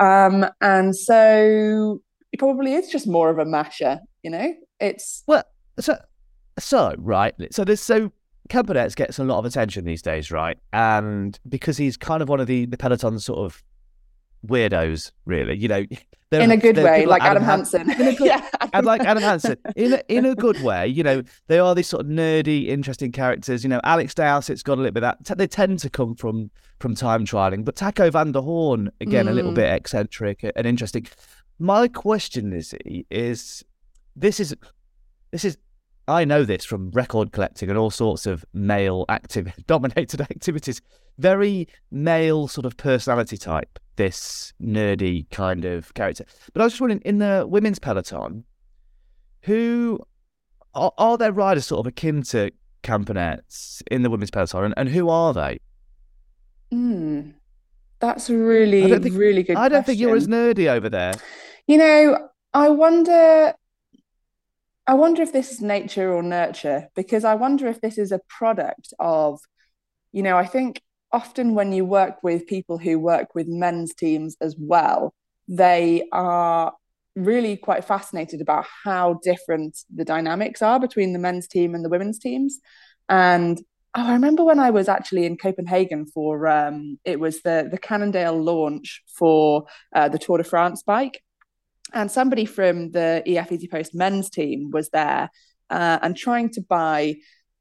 Um, 0.00 0.46
and 0.60 0.96
so 0.96 2.00
it 2.32 2.38
probably 2.38 2.74
is 2.74 2.88
just 2.88 3.06
more 3.06 3.30
of 3.30 3.38
a 3.38 3.44
masher, 3.44 4.00
you 4.22 4.30
know? 4.30 4.54
It's 4.80 5.22
well 5.26 5.44
so 5.78 5.96
so 6.58 6.94
right. 6.98 7.34
So 7.52 7.64
there's 7.64 7.80
so 7.80 8.12
Campenaerts 8.48 8.96
gets 8.96 9.18
a 9.18 9.24
lot 9.24 9.38
of 9.38 9.44
attention 9.44 9.84
these 9.84 10.02
days, 10.02 10.30
right? 10.30 10.58
And 10.72 11.38
because 11.48 11.76
he's 11.76 11.96
kind 11.96 12.22
of 12.22 12.28
one 12.28 12.40
of 12.40 12.46
the, 12.46 12.66
the 12.66 12.76
peloton 12.76 13.18
sort 13.18 13.38
of 13.40 13.62
weirdos, 14.46 15.12
really. 15.24 15.56
You 15.56 15.68
know, 15.68 15.84
in 16.32 16.50
a 16.50 16.56
good 16.56 16.76
way, 16.76 17.06
like, 17.06 17.22
Adam, 17.22 17.42
Adam 17.42 17.66
Hansen. 17.88 18.16
yeah, 18.20 18.46
and 18.72 18.84
like 18.84 19.02
Adam 19.02 19.22
Hansen, 19.22 19.56
in 19.76 19.94
a, 19.94 20.02
in 20.08 20.24
a 20.24 20.34
good 20.34 20.60
way. 20.62 20.86
You 20.86 21.02
know, 21.02 21.22
they 21.46 21.58
are 21.58 21.74
these 21.74 21.88
sort 21.88 22.04
of 22.04 22.10
nerdy, 22.10 22.68
interesting 22.68 23.12
characters. 23.12 23.62
You 23.62 23.70
know, 23.70 23.80
Alex 23.84 24.14
Dowsett's 24.14 24.62
got 24.62 24.74
a 24.74 24.80
little 24.82 24.92
bit 24.92 25.04
of 25.04 25.16
that. 25.24 25.38
They 25.38 25.46
tend 25.46 25.78
to 25.80 25.90
come 25.90 26.14
from 26.14 26.50
from 26.80 26.94
time 26.94 27.24
trialing, 27.24 27.64
but 27.64 27.76
Taco 27.76 28.10
van 28.10 28.32
der 28.32 28.40
Hoorn 28.40 28.90
again, 29.00 29.26
mm. 29.26 29.30
a 29.30 29.32
little 29.32 29.52
mm. 29.52 29.56
bit 29.56 29.72
eccentric 29.72 30.44
and 30.54 30.66
interesting. 30.66 31.06
My 31.58 31.88
question, 31.88 32.50
Lizzy, 32.50 33.04
is 33.10 33.64
this 34.14 34.38
is 34.38 34.54
this 35.32 35.44
is 35.44 35.58
I 36.08 36.24
know 36.24 36.42
this 36.42 36.64
from 36.64 36.90
record 36.90 37.32
collecting 37.32 37.68
and 37.68 37.78
all 37.78 37.90
sorts 37.90 38.26
of 38.26 38.44
male 38.54 39.04
active 39.08 39.52
dominated 39.66 40.22
activities. 40.22 40.80
Very 41.18 41.68
male 41.90 42.48
sort 42.48 42.64
of 42.64 42.76
personality 42.76 43.36
type, 43.36 43.78
this 43.96 44.52
nerdy 44.60 45.28
kind 45.30 45.64
of 45.64 45.92
character. 45.94 46.24
But 46.52 46.62
I 46.62 46.64
was 46.64 46.72
just 46.72 46.80
wondering, 46.80 47.02
in 47.04 47.18
the 47.18 47.46
women's 47.46 47.78
peloton, 47.78 48.44
who 49.42 50.00
are, 50.74 50.92
are 50.96 51.18
there 51.18 51.32
riders 51.32 51.66
sort 51.66 51.80
of 51.80 51.86
akin 51.86 52.22
to 52.24 52.50
Campenaerts 52.82 53.82
in 53.90 54.02
the 54.02 54.10
women's 54.10 54.30
peloton, 54.30 54.64
and, 54.64 54.74
and 54.76 54.88
who 54.88 55.08
are 55.10 55.34
they? 55.34 55.58
Mm, 56.72 57.34
that's 57.98 58.30
really, 58.30 58.98
think, 58.98 59.14
really 59.14 59.42
good. 59.42 59.56
I 59.56 59.68
don't 59.68 59.84
question. 59.84 59.84
think 59.84 60.00
you're 60.00 60.16
as 60.16 60.28
nerdy 60.28 60.68
over 60.68 60.88
there. 60.88 61.14
You 61.66 61.78
know, 61.78 62.28
I 62.54 62.68
wonder 62.70 63.54
I 64.88 64.94
wonder 64.94 65.20
if 65.20 65.34
this 65.34 65.52
is 65.52 65.60
nature 65.60 66.10
or 66.14 66.22
nurture 66.22 66.88
because 66.96 67.22
I 67.22 67.34
wonder 67.34 67.66
if 67.66 67.82
this 67.82 67.98
is 67.98 68.10
a 68.10 68.20
product 68.26 68.94
of, 68.98 69.38
you 70.12 70.22
know, 70.22 70.38
I 70.38 70.46
think 70.46 70.80
often 71.12 71.54
when 71.54 71.72
you 71.72 71.84
work 71.84 72.22
with 72.22 72.46
people 72.46 72.78
who 72.78 72.98
work 72.98 73.34
with 73.34 73.46
men's 73.48 73.94
teams 73.94 74.38
as 74.40 74.56
well, 74.58 75.14
they 75.46 76.08
are 76.10 76.72
really 77.14 77.58
quite 77.58 77.84
fascinated 77.84 78.40
about 78.40 78.64
how 78.82 79.20
different 79.22 79.76
the 79.94 80.06
dynamics 80.06 80.62
are 80.62 80.80
between 80.80 81.12
the 81.12 81.18
men's 81.18 81.46
team 81.48 81.74
and 81.74 81.84
the 81.84 81.90
women's 81.90 82.18
teams. 82.18 82.58
And 83.10 83.60
oh, 83.94 84.06
I 84.06 84.14
remember 84.14 84.42
when 84.42 84.58
I 84.58 84.70
was 84.70 84.88
actually 84.88 85.26
in 85.26 85.36
Copenhagen 85.36 86.06
for 86.06 86.46
um, 86.46 86.98
it 87.04 87.20
was 87.20 87.42
the 87.42 87.68
the 87.70 87.78
Cannondale 87.78 88.40
launch 88.40 89.02
for 89.18 89.66
uh, 89.94 90.08
the 90.08 90.18
Tour 90.18 90.38
de 90.38 90.44
France 90.44 90.82
bike, 90.82 91.22
and 91.92 92.10
somebody 92.10 92.44
from 92.44 92.90
the 92.90 93.22
EF 93.26 93.50
EasyPost 93.50 93.94
men's 93.94 94.30
team 94.30 94.70
was 94.70 94.90
there 94.90 95.30
uh, 95.70 95.98
and 96.02 96.16
trying 96.16 96.50
to 96.50 96.60
buy 96.60 97.16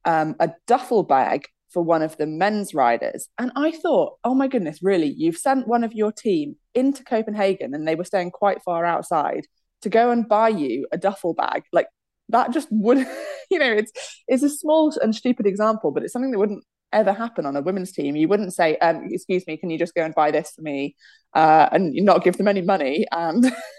um, 0.05 0.35
a 0.39 0.51
duffel 0.67 1.03
bag 1.03 1.47
for 1.69 1.83
one 1.83 2.01
of 2.01 2.17
the 2.17 2.25
men's 2.25 2.73
riders. 2.73 3.27
And 3.37 3.51
I 3.55 3.71
thought, 3.71 4.17
oh 4.23 4.33
my 4.33 4.47
goodness, 4.47 4.79
really? 4.81 5.13
You've 5.15 5.37
sent 5.37 5.67
one 5.67 5.83
of 5.83 5.93
your 5.93 6.11
team 6.11 6.55
into 6.73 7.03
Copenhagen 7.03 7.73
and 7.73 7.87
they 7.87 7.95
were 7.95 8.05
staying 8.05 8.31
quite 8.31 8.63
far 8.63 8.85
outside 8.85 9.47
to 9.81 9.89
go 9.89 10.11
and 10.11 10.27
buy 10.27 10.49
you 10.49 10.87
a 10.91 10.97
duffel 10.97 11.33
bag. 11.33 11.63
Like 11.73 11.87
that 12.29 12.51
just 12.51 12.67
would, 12.71 12.97
you 13.51 13.59
know, 13.59 13.71
it's 13.71 13.91
it's 14.27 14.43
a 14.43 14.49
small 14.49 14.93
and 15.01 15.15
stupid 15.15 15.45
example, 15.45 15.91
but 15.91 16.03
it's 16.03 16.13
something 16.13 16.31
that 16.31 16.39
wouldn't 16.39 16.63
ever 16.93 17.11
happen 17.11 17.45
on 17.45 17.55
a 17.55 17.61
women's 17.61 17.91
team. 17.91 18.15
You 18.15 18.27
wouldn't 18.27 18.53
say, 18.53 18.77
um, 18.77 19.07
"Excuse 19.09 19.45
me, 19.45 19.57
can 19.57 19.69
you 19.69 19.77
just 19.77 19.93
go 19.93 20.03
and 20.03 20.15
buy 20.15 20.31
this 20.31 20.51
for 20.51 20.61
me?" 20.61 20.95
Uh, 21.33 21.67
and 21.71 21.93
not 21.93 22.23
give 22.23 22.37
them 22.37 22.47
any 22.47 22.61
money, 22.61 23.05
and 23.11 23.51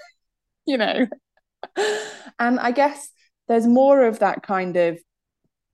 you 0.68 0.76
know. 0.76 1.06
and 2.38 2.60
I 2.60 2.70
guess 2.70 3.10
there's 3.48 3.66
more 3.66 4.04
of 4.04 4.20
that 4.20 4.42
kind 4.42 4.76
of 4.76 4.98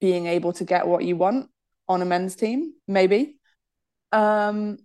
being 0.00 0.26
able 0.26 0.52
to 0.54 0.64
get 0.64 0.86
what 0.86 1.04
you 1.04 1.16
want 1.16 1.50
on 1.88 2.00
a 2.00 2.04
men's 2.04 2.36
team, 2.36 2.72
maybe. 2.86 3.36
Um, 4.12 4.78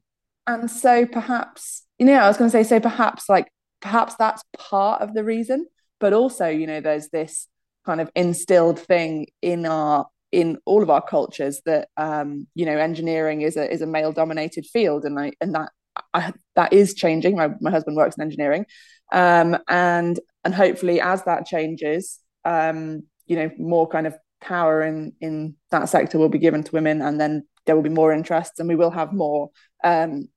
and 0.48 0.70
so 0.70 1.06
perhaps, 1.06 1.84
you 2.00 2.06
know, 2.08 2.16
I 2.16 2.28
was 2.28 2.38
going 2.38 2.50
to 2.50 2.58
say, 2.58 2.64
so 2.64 2.80
perhaps 2.80 3.30
like 3.30 3.48
perhaps 3.82 4.16
that's 4.16 4.44
part 4.58 5.02
of 5.02 5.14
the 5.14 5.24
reason, 5.24 5.68
but 6.00 6.14
also, 6.14 6.48
you 6.48 6.68
know, 6.68 6.82
there's 6.82 7.10
this 7.10 7.48
kind 7.86 8.02
of 8.02 8.10
instilled 8.16 8.80
thing 8.80 9.28
in 9.42 9.66
our 9.66 10.08
in 10.32 10.58
all 10.66 10.84
of 10.84 10.90
our 10.90 11.02
cultures 11.02 11.62
that 11.66 11.90
um, 11.98 12.48
you 12.54 12.66
know 12.66 12.78
engineering 12.78 13.42
is 13.42 13.58
a 13.58 13.72
is 13.72 13.82
a 13.82 13.88
male 13.88 14.12
dominated 14.12 14.66
field, 14.66 15.06
and 15.06 15.20
I 15.20 15.32
and 15.42 15.56
that 15.56 15.72
I, 16.14 16.34
that 16.56 16.74
is 16.74 16.94
changing. 16.94 17.36
My 17.36 17.50
my 17.62 17.72
husband 17.72 17.98
works 17.98 18.16
in 18.18 18.24
engineering, 18.24 18.66
um, 19.12 19.58
and 19.68 20.20
and 20.44 20.56
hopefully 20.56 21.02
as 21.02 21.24
that 21.24 21.46
changes, 21.46 22.20
um, 22.46 23.04
you 23.28 23.36
know, 23.36 23.52
more 23.58 23.88
kind 23.88 24.08
of 24.08 24.16
power 24.42 24.82
in 24.82 25.14
in 25.22 25.56
that 25.72 25.90
sector 25.90 26.18
will 26.18 26.30
be 26.30 26.40
given 26.40 26.64
to 26.64 26.72
women, 26.72 27.02
and 27.02 27.20
then 27.20 27.46
there 27.66 27.76
will 27.76 27.84
be 27.84 27.90
more 27.90 28.12
interests, 28.12 28.60
and 28.60 28.68
we 28.68 28.76
will 28.76 28.92
have 28.92 29.14
more 29.14 29.50
um, 29.84 30.28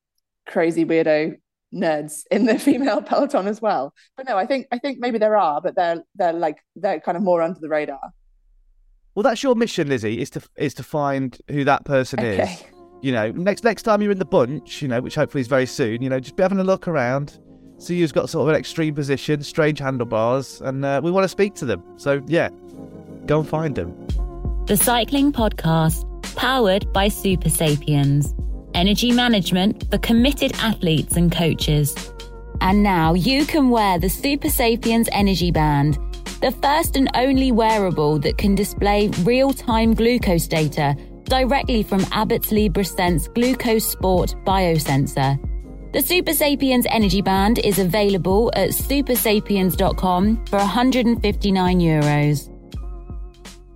crazy 0.47 0.85
weirdo 0.85 1.37
nerds 1.75 2.23
in 2.31 2.47
the 2.47 2.59
female 2.59 3.03
peloton 3.03 3.47
as 3.47 3.61
well. 3.63 3.95
But 4.17 4.27
no, 4.29 4.37
I 4.37 4.47
think 4.47 4.67
I 4.73 4.79
think 4.79 4.99
maybe 5.01 5.19
there 5.19 5.37
are, 5.37 5.61
but 5.61 5.75
they're 5.75 6.03
they're 6.15 6.33
like 6.33 6.59
they're 6.77 7.01
kind 7.01 7.17
of 7.17 7.23
more 7.23 7.43
under 7.43 7.61
the 7.61 7.69
radar. 7.69 8.13
Well, 9.15 9.23
that's 9.23 9.43
your 9.43 9.55
mission, 9.55 9.89
Lizzy, 9.89 10.21
is 10.21 10.31
to 10.31 10.43
is 10.57 10.75
to 10.75 10.83
find 10.83 11.39
who 11.49 11.65
that 11.65 11.85
person 11.85 12.21
okay. 12.21 12.43
is. 12.43 12.65
You 13.03 13.13
know, 13.13 13.31
next 13.33 13.65
next 13.65 13.83
time 13.83 14.01
you're 14.01 14.13
in 14.13 14.19
the 14.19 14.25
bunch, 14.25 14.81
you 14.81 14.89
know, 14.89 15.01
which 15.01 15.17
hopefully 15.17 15.41
is 15.41 15.49
very 15.49 15.67
soon. 15.67 16.03
You 16.03 16.09
know, 16.09 16.21
just 16.21 16.37
be 16.37 16.43
having 16.43 16.61
a 16.61 16.65
look 16.65 16.87
around, 16.87 17.39
see 17.83 17.97
you've 17.97 18.13
got 18.13 18.31
sort 18.31 18.43
of 18.43 18.55
an 18.55 18.59
extreme 18.59 18.95
position, 18.95 19.43
strange 19.43 19.79
handlebars, 19.79 20.61
and 20.61 20.85
uh, 20.85 21.01
we 21.03 21.11
want 21.11 21.25
to 21.25 21.29
speak 21.29 21.55
to 21.57 21.65
them. 21.65 21.83
So 21.97 22.23
yeah, 22.27 22.49
go 23.27 23.41
and 23.41 23.49
find 23.49 23.75
them. 23.75 23.95
The 24.67 24.77
Cycling 24.77 25.33
Podcast, 25.33 26.07
powered 26.37 26.93
by 26.93 27.09
Supersapiens. 27.09 28.35
energy 28.75 29.13
management 29.13 29.91
for 29.91 29.99
committed 29.99 30.53
athletes 30.55 31.17
and 31.17 31.31
coaches. 31.31 31.95
And 32.61 32.83
now 32.83 33.13
you 33.15 33.45
can 33.45 33.71
wear 33.71 33.99
the 33.99 34.07
Supersapiens 34.07 35.09
Energy 35.13 35.51
Band 35.51 35.99
the 36.41 36.51
first 36.51 36.97
and 36.97 37.09
only 37.15 37.53
wearable 37.53 38.19
that 38.19 38.37
can 38.37 38.57
display 38.57 39.09
real 39.23 39.53
time 39.53 39.95
glucose 39.95 40.49
data 40.49 40.97
directly 41.25 41.85
from 41.85 42.05
Abbott's 42.11 42.49
Sense 42.89 43.29
Glucose 43.29 43.87
Sport 43.87 44.35
biosensor. 44.45 45.39
The 45.93 45.99
Supersapiens 45.99 46.87
Energy 46.89 47.21
Band 47.21 47.59
is 47.59 47.79
available 47.79 48.51
at 48.57 48.71
supersapiens.com 48.71 50.47
for 50.47 50.57
159 50.57 51.81
euros. 51.81 52.49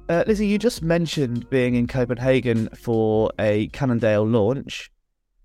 Uh, 0.08 0.24
Lizzy, 0.26 0.46
you 0.46 0.56
just 0.56 0.80
mentioned 0.82 1.50
being 1.50 1.74
in 1.74 1.86
Copenhagen 1.86 2.70
for 2.74 3.30
a 3.38 3.68
Cannondale 3.68 4.26
launch. 4.26 4.90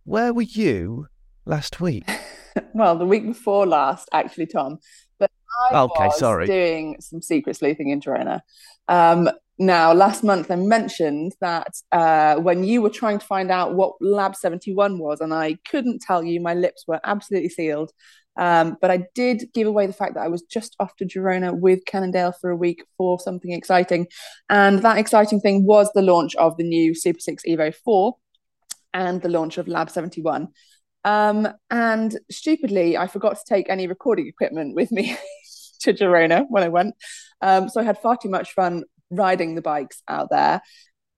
Where 0.06 0.34
were 0.34 0.44
you 0.44 1.08
last 1.44 1.82
week? 1.82 2.10
well, 2.74 2.98
the 2.98 3.06
week 3.06 3.26
before 3.26 3.68
last, 3.68 4.08
actually, 4.14 4.46
Tom. 4.46 4.78
But 5.20 5.30
I 5.72 5.82
okay, 5.82 6.06
was 6.06 6.20
sorry. 6.20 6.48
doing 6.48 6.96
some 7.02 7.22
secret 7.22 7.58
sleuthing 7.58 7.90
in 7.90 8.00
Girona. 8.00 8.40
Um, 8.88 9.30
now, 9.62 9.94
last 9.94 10.24
month 10.24 10.50
I 10.50 10.56
mentioned 10.56 11.34
that 11.40 11.74
uh, 11.92 12.36
when 12.38 12.64
you 12.64 12.82
were 12.82 12.90
trying 12.90 13.20
to 13.20 13.26
find 13.26 13.52
out 13.52 13.76
what 13.76 13.94
Lab 14.02 14.36
71 14.36 14.98
was, 14.98 15.22
and 15.22 15.32
I 15.32 15.58
couldn't 15.70 16.02
tell 16.02 16.24
you, 16.24 16.42
my 16.42 16.56
lips 16.56 16.86
were 16.88 17.00
absolutely 17.04 17.50
sealed. 17.50 17.92
Um, 18.38 18.78
but 18.82 18.90
I 18.90 19.06
did 19.14 19.50
give 19.54 19.68
away 19.68 19.86
the 19.86 19.94
fact 19.94 20.16
that 20.16 20.24
I 20.24 20.30
was 20.30 20.42
just 20.42 20.76
off 20.80 20.96
to 20.96 21.06
Girona 21.06 21.56
with 21.56 21.86
Cannondale 21.86 22.32
for 22.32 22.50
a 22.50 22.56
week 22.56 22.84
for 22.98 23.20
something 23.20 23.52
exciting. 23.52 24.08
And 24.50 24.82
that 24.82 24.98
exciting 24.98 25.40
thing 25.40 25.64
was 25.64 25.92
the 25.94 26.02
launch 26.02 26.36
of 26.38 26.58
the 26.58 26.64
new 26.64 26.96
Super 26.96 27.20
6 27.20 27.44
Evo 27.48 27.76
4 27.86 28.16
and 28.96 29.22
the 29.22 29.30
launch 29.30 29.60
of 29.60 29.68
Lab 29.68 29.92
71. 29.92 30.48
Um, 31.04 31.48
and 31.70 32.18
stupidly, 32.32 32.98
I 32.98 33.06
forgot 33.06 33.36
to 33.36 33.44
take 33.48 33.70
any 33.70 33.86
recording 33.86 34.26
equipment 34.26 34.76
with 34.76 34.92
me 34.92 35.16
to 35.82 35.94
Girona 35.94 36.46
when 36.50 36.64
I 36.64 36.70
went. 36.70 36.96
Um, 37.42 37.70
so 37.70 37.82
I 37.82 37.84
had 37.84 38.00
far 38.00 38.18
too 38.18 38.30
much 38.30 38.54
fun 38.54 38.86
riding 39.12 39.56
the 39.56 39.62
bikes 39.62 40.02
out 40.08 40.30
there. 40.32 40.62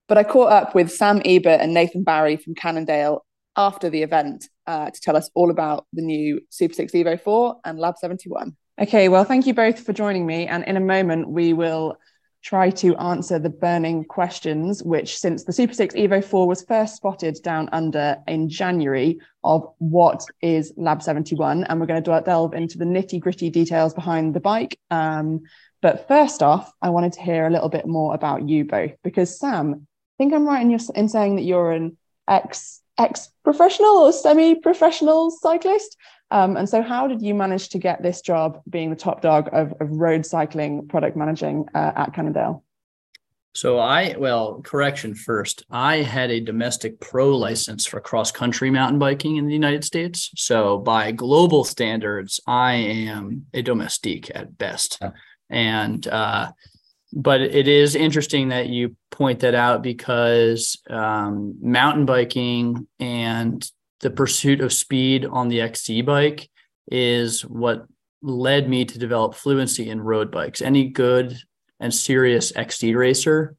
But 0.06 0.18
I 0.18 0.24
caught 0.24 0.52
up 0.52 0.74
with 0.74 0.92
Sam 0.92 1.22
Ebert 1.24 1.60
and 1.60 1.72
Nathan 1.72 2.02
Barry 2.02 2.36
from 2.36 2.54
Cannondale 2.54 3.24
after 3.56 3.88
the 3.88 4.02
event 4.02 4.48
uh, 4.66 4.90
to 4.90 5.00
tell 5.00 5.16
us 5.16 5.30
all 5.34 5.50
about 5.50 5.86
the 5.92 6.02
new 6.02 6.40
Super 6.50 6.74
6 6.74 6.92
Evo 6.92 7.20
4 7.20 7.56
and 7.64 7.78
Lab 7.78 7.96
71. 7.96 8.56
Okay, 8.80 9.08
well, 9.08 9.24
thank 9.24 9.46
you 9.46 9.54
both 9.54 9.80
for 9.80 9.92
joining 9.92 10.26
me. 10.26 10.46
And 10.46 10.64
in 10.64 10.76
a 10.76 10.80
moment, 10.80 11.30
we 11.30 11.52
will 11.52 11.96
try 12.42 12.68
to 12.68 12.94
answer 12.96 13.38
the 13.38 13.48
burning 13.48 14.04
questions, 14.04 14.82
which 14.82 15.16
since 15.16 15.44
the 15.44 15.52
Super 15.52 15.72
6 15.72 15.94
Evo 15.94 16.22
4 16.22 16.46
was 16.46 16.62
first 16.64 16.96
spotted 16.96 17.38
down 17.42 17.70
under 17.72 18.18
in 18.26 18.50
January 18.50 19.18
of 19.44 19.66
what 19.78 20.22
is 20.42 20.72
Lab 20.76 21.02
71. 21.02 21.64
And 21.64 21.80
we're 21.80 21.86
going 21.86 22.02
to 22.02 22.22
delve 22.24 22.52
into 22.52 22.76
the 22.76 22.84
nitty 22.84 23.20
gritty 23.20 23.48
details 23.48 23.94
behind 23.94 24.34
the 24.34 24.40
bike. 24.40 24.78
Um, 24.90 25.40
but 25.84 26.08
first 26.08 26.42
off, 26.42 26.72
I 26.80 26.88
wanted 26.88 27.12
to 27.12 27.20
hear 27.20 27.46
a 27.46 27.50
little 27.50 27.68
bit 27.68 27.86
more 27.86 28.14
about 28.14 28.48
you 28.48 28.64
both, 28.64 28.92
because 29.02 29.38
Sam, 29.38 29.86
I 29.86 30.14
think 30.16 30.32
I'm 30.32 30.48
right 30.48 30.62
in, 30.62 30.70
your, 30.70 30.80
in 30.94 31.10
saying 31.10 31.36
that 31.36 31.42
you're 31.42 31.72
an 31.72 31.98
ex 32.26 32.80
ex 32.96 33.28
professional 33.42 33.98
or 33.98 34.10
semi 34.10 34.54
professional 34.54 35.30
cyclist. 35.30 35.98
Um, 36.30 36.56
and 36.56 36.66
so, 36.66 36.80
how 36.80 37.06
did 37.06 37.20
you 37.20 37.34
manage 37.34 37.68
to 37.68 37.78
get 37.78 38.02
this 38.02 38.22
job 38.22 38.62
being 38.66 38.88
the 38.88 38.96
top 38.96 39.20
dog 39.20 39.50
of, 39.52 39.74
of 39.78 39.90
road 39.90 40.24
cycling 40.24 40.88
product 40.88 41.18
managing 41.18 41.66
uh, 41.74 41.92
at 41.94 42.14
Cannondale? 42.14 42.64
So, 43.52 43.78
I, 43.78 44.16
well, 44.18 44.62
correction 44.62 45.14
first, 45.14 45.66
I 45.70 45.96
had 45.96 46.30
a 46.30 46.40
domestic 46.40 46.98
pro 46.98 47.36
license 47.36 47.84
for 47.84 48.00
cross 48.00 48.32
country 48.32 48.70
mountain 48.70 48.98
biking 48.98 49.36
in 49.36 49.46
the 49.46 49.52
United 49.52 49.84
States. 49.84 50.30
So, 50.34 50.78
by 50.78 51.12
global 51.12 51.62
standards, 51.62 52.40
I 52.46 52.72
am 52.72 53.44
a 53.52 53.60
domestique 53.60 54.30
at 54.34 54.56
best. 54.56 54.98
And, 55.50 56.06
uh, 56.06 56.52
but 57.12 57.40
it 57.40 57.68
is 57.68 57.94
interesting 57.94 58.48
that 58.48 58.68
you 58.68 58.96
point 59.10 59.40
that 59.40 59.54
out 59.54 59.82
because 59.82 60.76
um, 60.90 61.56
mountain 61.62 62.06
biking 62.06 62.86
and 62.98 63.68
the 64.00 64.10
pursuit 64.10 64.60
of 64.60 64.72
speed 64.72 65.24
on 65.24 65.48
the 65.48 65.60
XC 65.60 66.02
bike 66.02 66.50
is 66.90 67.42
what 67.42 67.86
led 68.22 68.68
me 68.68 68.84
to 68.84 68.98
develop 68.98 69.34
fluency 69.34 69.88
in 69.88 70.00
road 70.00 70.30
bikes. 70.30 70.60
Any 70.60 70.88
good 70.88 71.38
and 71.78 71.94
serious 71.94 72.52
XC 72.56 72.94
racer 72.94 73.56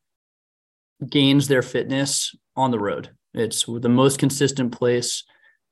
gains 1.08 1.48
their 1.48 1.62
fitness 1.62 2.36
on 2.56 2.72
the 2.72 2.80
road. 2.80 3.12
It's 3.34 3.66
the 3.66 3.90
most 3.90 4.18
consistent 4.18 4.72
place 4.72 5.24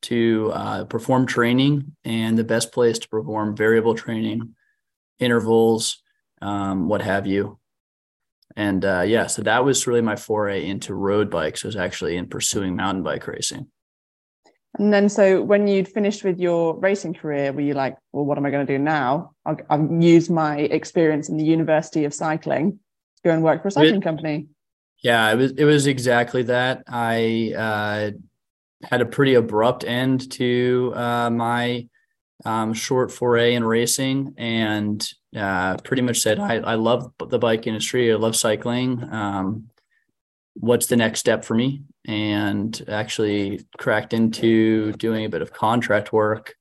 to 0.04 0.52
uh, 0.54 0.84
perform 0.86 1.26
training 1.26 1.96
and 2.04 2.38
the 2.38 2.44
best 2.44 2.72
place 2.72 3.00
to 3.00 3.08
perform 3.08 3.56
variable 3.56 3.96
training, 3.96 4.56
intervals, 5.20 6.03
um, 6.44 6.88
what 6.88 7.02
have 7.02 7.26
you. 7.26 7.60
And 8.56 8.86
uh, 8.86 9.02
yeah, 9.02 9.28
so 9.28 9.42
that 9.44 9.66
was 9.66 9.88
really 9.88 10.02
my 10.02 10.16
foray 10.16 10.66
into 10.66 10.94
road 10.94 11.32
bikes 11.32 11.64
was 11.64 11.76
actually 11.76 12.18
in 12.18 12.28
pursuing 12.28 12.76
mountain 12.76 13.04
bike 13.04 13.26
racing. 13.28 13.68
And 14.78 14.92
then, 14.92 15.08
so 15.08 15.42
when 15.42 15.68
you'd 15.68 15.88
finished 15.88 16.24
with 16.24 16.40
your 16.40 16.76
racing 16.80 17.14
career, 17.14 17.54
were 17.54 17.62
you 17.62 17.74
like, 17.74 17.96
well, 18.12 18.26
what 18.26 18.38
am 18.38 18.46
I 18.46 18.52
going 18.52 18.66
to 18.66 18.74
do 18.74 18.80
now? 18.80 19.34
I'll, 19.46 19.58
I'll 19.70 20.02
use 20.02 20.30
my 20.30 20.58
experience 20.58 21.30
in 21.30 21.38
the 21.38 21.44
University 21.44 22.06
of 22.06 22.14
Cycling 22.14 22.72
to 22.72 23.24
go 23.24 23.32
and 23.32 23.44
work 23.44 23.62
for 23.62 23.68
a 23.68 23.72
cycling 23.72 24.02
it, 24.02 24.04
company. 24.04 24.48
Yeah, 25.04 25.32
it 25.32 25.36
was 25.36 25.52
it 25.52 25.66
was 25.66 25.86
exactly 25.86 26.44
that. 26.44 26.84
I 26.88 27.54
uh, 27.56 28.12
had 28.88 29.02
a 29.02 29.06
pretty 29.06 29.36
abrupt 29.36 29.84
end 29.84 30.32
to 30.32 30.94
uh, 30.96 31.30
my 31.30 31.88
um, 32.46 32.74
short 32.74 33.12
foray 33.12 33.56
in 33.56 33.64
racing, 33.64 34.34
and 34.38 35.08
uh, 35.36 35.78
pretty 35.78 36.02
much 36.02 36.20
said, 36.20 36.40
I, 36.40 36.56
I 36.56 36.76
love 36.76 37.12
the 37.30 37.40
bike 37.40 37.68
industry. 37.68 38.12
I 38.12 38.16
love 38.16 38.36
cycling. 38.36 39.04
Um, 39.12 39.70
what's 40.56 40.88
the 40.88 40.96
next 40.96 41.20
step 41.20 41.44
for 41.44 41.56
me? 41.56 41.84
And 42.06 42.84
actually 42.88 43.66
cracked 43.78 44.14
into 44.14 44.92
doing 44.94 45.26
a 45.26 45.30
bit 45.30 45.42
of 45.42 45.54
contract 45.54 46.14
work 46.14 46.56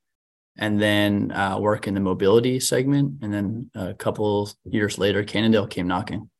and 0.58 0.80
then 0.80 1.32
uh, 1.32 1.58
work 1.58 1.86
in 1.86 1.94
the 1.94 2.00
mobility 2.00 2.60
segment. 2.60 3.22
And 3.22 3.32
then 3.32 3.70
a 3.74 3.94
couple 3.94 4.50
years 4.64 4.98
later, 4.98 5.24
Cannondale 5.24 5.66
came 5.66 5.88
knocking. 5.88 6.30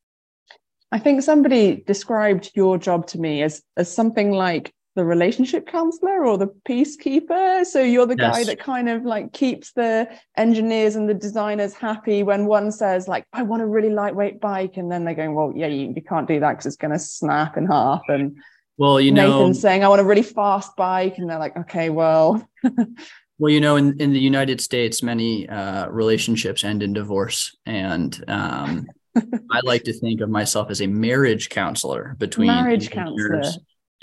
I 0.92 0.98
think 0.98 1.22
somebody 1.22 1.82
described 1.86 2.50
your 2.54 2.76
job 2.76 3.06
to 3.08 3.18
me 3.18 3.42
as 3.42 3.62
as 3.78 3.92
something 3.92 4.32
like 4.32 4.74
the 4.94 5.04
relationship 5.04 5.66
counselor 5.66 6.24
or 6.26 6.36
the 6.36 6.48
peacekeeper. 6.68 7.64
So 7.64 7.80
you're 7.80 8.06
the 8.06 8.16
yes. 8.18 8.36
guy 8.36 8.44
that 8.44 8.58
kind 8.58 8.88
of 8.88 9.04
like 9.04 9.32
keeps 9.32 9.72
the 9.72 10.08
engineers 10.36 10.96
and 10.96 11.08
the 11.08 11.14
designers 11.14 11.72
happy 11.72 12.22
when 12.22 12.46
one 12.46 12.70
says 12.70 13.08
like, 13.08 13.24
I 13.32 13.42
want 13.42 13.62
a 13.62 13.66
really 13.66 13.90
lightweight 13.90 14.40
bike. 14.40 14.76
And 14.76 14.92
then 14.92 15.04
they're 15.04 15.14
going, 15.14 15.34
well, 15.34 15.52
yeah, 15.54 15.68
you, 15.68 15.92
you 15.96 16.02
can't 16.02 16.28
do 16.28 16.40
that 16.40 16.52
because 16.52 16.66
it's 16.66 16.76
going 16.76 16.92
to 16.92 16.98
snap 16.98 17.56
in 17.56 17.66
half. 17.66 18.02
And 18.08 18.36
well, 18.76 19.00
you 19.00 19.12
know, 19.12 19.38
Nathan's 19.38 19.60
saying, 19.60 19.82
I 19.82 19.88
want 19.88 20.00
a 20.00 20.04
really 20.04 20.22
fast 20.22 20.76
bike. 20.76 21.16
And 21.16 21.30
they're 21.30 21.38
like, 21.38 21.56
okay, 21.56 21.88
well. 21.88 22.46
well, 23.38 23.52
you 23.52 23.60
know, 23.60 23.76
in, 23.76 23.98
in 23.98 24.12
the 24.12 24.20
United 24.20 24.60
States, 24.60 25.02
many 25.02 25.48
uh, 25.48 25.88
relationships 25.88 26.64
end 26.64 26.82
in 26.82 26.92
divorce. 26.92 27.56
And 27.64 28.22
um, 28.28 28.86
I 29.16 29.60
like 29.62 29.84
to 29.84 29.92
think 29.94 30.20
of 30.20 30.28
myself 30.28 30.70
as 30.70 30.82
a 30.82 30.86
marriage 30.86 31.48
counselor 31.48 32.14
between 32.18 32.48
marriage 32.48 32.90
counselor 32.90 33.42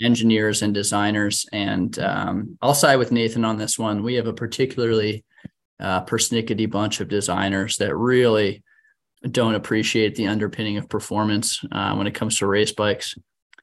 engineers 0.00 0.62
and 0.62 0.74
designers. 0.74 1.46
And 1.52 1.98
um, 1.98 2.58
I'll 2.62 2.74
side 2.74 2.96
with 2.96 3.12
Nathan 3.12 3.44
on 3.44 3.56
this 3.56 3.78
one. 3.78 4.02
We 4.02 4.14
have 4.14 4.26
a 4.26 4.32
particularly 4.32 5.24
uh, 5.78 6.04
persnickety 6.04 6.70
bunch 6.70 7.00
of 7.00 7.08
designers 7.08 7.76
that 7.76 7.96
really 7.96 8.62
don't 9.30 9.54
appreciate 9.54 10.14
the 10.14 10.26
underpinning 10.26 10.78
of 10.78 10.88
performance 10.88 11.62
uh, 11.72 11.94
when 11.94 12.06
it 12.06 12.14
comes 12.14 12.38
to 12.38 12.46
race 12.46 12.72
bikes. 12.72 13.14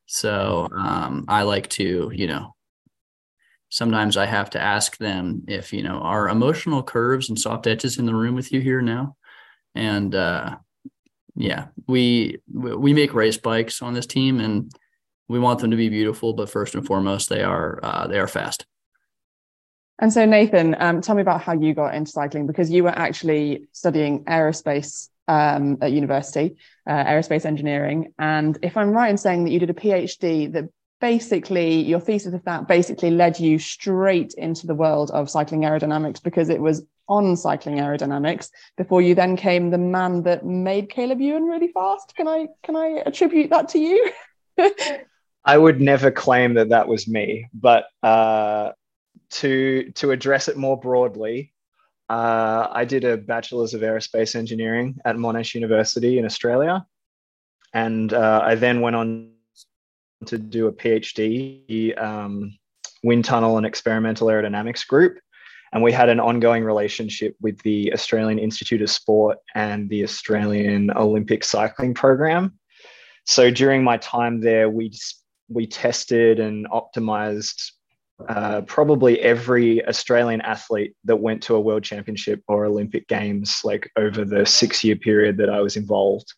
So 0.06 0.70
um, 0.76 1.26
I 1.28 1.44
like 1.44 1.68
to, 1.72 2.12
you 2.14 2.28
know, 2.28 2.56
sometimes 3.70 4.18
I 4.18 4.26
have 4.26 4.50
to 4.52 4.62
ask 4.62 4.98
them 4.98 5.44
if, 5.48 5.74
you 5.74 5.84
know, 5.84 5.98
are 6.00 6.30
emotional 6.30 6.84
curves 6.84 7.30
and 7.30 7.38
soft 7.38 7.68
edges 7.68 7.98
in 7.98 8.06
the 8.06 8.16
room 8.16 8.36
with 8.36 8.52
you 8.52 8.62
here 8.62 8.82
now? 8.82 9.16
And 9.76 10.16
uh, 10.16 10.58
yeah, 11.36 11.68
we 11.88 12.38
we 12.52 12.94
make 12.94 13.14
race 13.14 13.38
bikes 13.38 13.82
on 13.82 13.94
this 13.94 14.08
team, 14.08 14.40
and 14.40 14.72
we 15.28 15.40
want 15.40 15.60
them 15.60 15.72
to 15.72 15.78
be 15.78 15.90
beautiful, 15.90 16.34
but 16.34 16.50
first 16.50 16.76
and 16.76 16.86
foremost, 16.86 17.30
they 17.30 17.44
are 17.44 17.80
uh, 17.84 18.08
they 18.08 18.20
are 18.20 18.28
fast. 18.28 18.66
And 20.00 20.14
so, 20.14 20.26
Nathan, 20.26 20.76
um, 20.80 21.02
tell 21.02 21.16
me 21.16 21.22
about 21.22 21.42
how 21.42 21.54
you 21.54 21.74
got 21.74 21.96
into 21.96 22.12
cycling 22.12 22.46
because 22.46 22.70
you 22.70 22.84
were 22.84 22.90
actually 22.90 23.68
studying 23.72 24.24
aerospace 24.26 25.10
um, 25.28 25.78
at 25.82 25.92
university, 25.92 26.56
uh, 26.86 27.04
aerospace 27.04 27.46
engineering. 27.46 28.14
And 28.20 28.58
if 28.62 28.78
I'm 28.78 28.92
right 28.92 29.10
in 29.10 29.18
saying 29.18 29.44
that 29.46 29.52
you 29.52 29.60
did 29.60 29.72
a 29.72 29.74
PhD 29.74 30.52
that 30.54 30.70
basically 31.02 31.82
your 31.82 32.00
thesis 32.00 32.34
of 32.34 32.44
that 32.46 32.68
basically 32.68 33.12
led 33.12 33.40
you 33.40 33.60
straight 33.60 34.34
into 34.36 34.68
the 34.68 34.76
world 34.76 35.12
of 35.12 35.30
cycling 35.30 35.62
aerodynamics 35.62 36.22
because 36.22 36.50
it 36.50 36.62
was 36.62 36.84
on 37.08 37.36
cycling 37.36 37.78
aerodynamics 37.78 38.50
before 38.78 39.02
you 39.02 39.16
then 39.16 39.38
came 39.38 39.70
the 39.70 39.78
man 39.78 40.24
that 40.24 40.46
made 40.46 40.90
Caleb 40.90 41.22
Ewan 41.22 41.44
really 41.44 41.70
fast. 41.70 42.14
Can 42.16 42.28
I 42.28 42.48
can 42.64 42.76
I 42.76 43.02
attribute 43.06 43.50
that 43.50 43.70
to 43.70 43.80
you? 43.80 44.12
I 45.48 45.58
would 45.58 45.80
never 45.80 46.12
claim 46.12 46.56
that 46.56 46.70
that 46.70 46.90
was 46.90 47.08
me, 47.08 47.48
but 47.54 47.86
uh, 48.04 48.74
to 49.30 49.92
to 49.96 50.12
address 50.12 50.50
it 50.50 50.58
more 50.58 50.78
broadly, 50.78 51.54
uh, 52.10 52.68
I 52.70 52.84
did 52.84 53.06
a 53.06 53.16
bachelor's 53.16 53.74
of 53.74 53.82
aerospace 53.82 54.36
engineering 54.36 54.98
at 55.06 55.16
Monash 55.16 55.56
University 55.56 56.20
in 56.20 56.26
Australia, 56.26 56.86
and 57.74 58.12
uh, 58.12 58.42
I 58.44 58.56
then 58.56 58.82
went 58.82 58.98
on 58.98 59.32
to 60.26 60.38
do 60.38 60.68
a 60.68 60.74
PhD 60.74 61.98
um, 62.02 62.58
wind 63.04 63.24
tunnel 63.24 63.56
and 63.56 63.66
experimental 63.66 64.28
aerodynamics 64.28 64.86
group. 64.86 65.18
And 65.74 65.84
we 65.84 65.92
had 65.92 66.10
an 66.10 66.20
ongoing 66.20 66.64
relationship 66.64 67.36
with 67.42 67.62
the 67.62 67.94
Australian 67.94 68.40
Institute 68.40 68.82
of 68.82 68.90
Sport 68.90 69.38
and 69.54 69.90
the 69.90 70.04
Australian 70.04 70.92
Olympic 70.92 71.44
Cycling 71.44 71.94
Program. 71.94 72.58
So 73.26 73.52
during 73.52 73.84
my 73.84 73.98
time 73.98 74.40
there, 74.40 74.70
we 74.70 74.92
we 75.50 75.68
tested 75.68 76.40
and 76.40 76.68
optimized 76.70 77.72
uh, 78.28 78.62
probably 78.62 79.20
every 79.22 79.86
Australian 79.88 80.42
athlete 80.42 80.96
that 81.06 81.18
went 81.18 81.44
to 81.44 81.56
a 81.56 81.60
world 81.60 81.84
championship 81.84 82.42
or 82.48 82.66
Olympic 82.66 83.08
Games, 83.08 83.62
like 83.64 83.92
over 83.96 84.26
the 84.26 84.46
six 84.46 84.84
year 84.84 84.96
period 84.96 85.38
that 85.38 85.50
I 85.50 85.62
was 85.62 85.78
involved. 85.78 86.34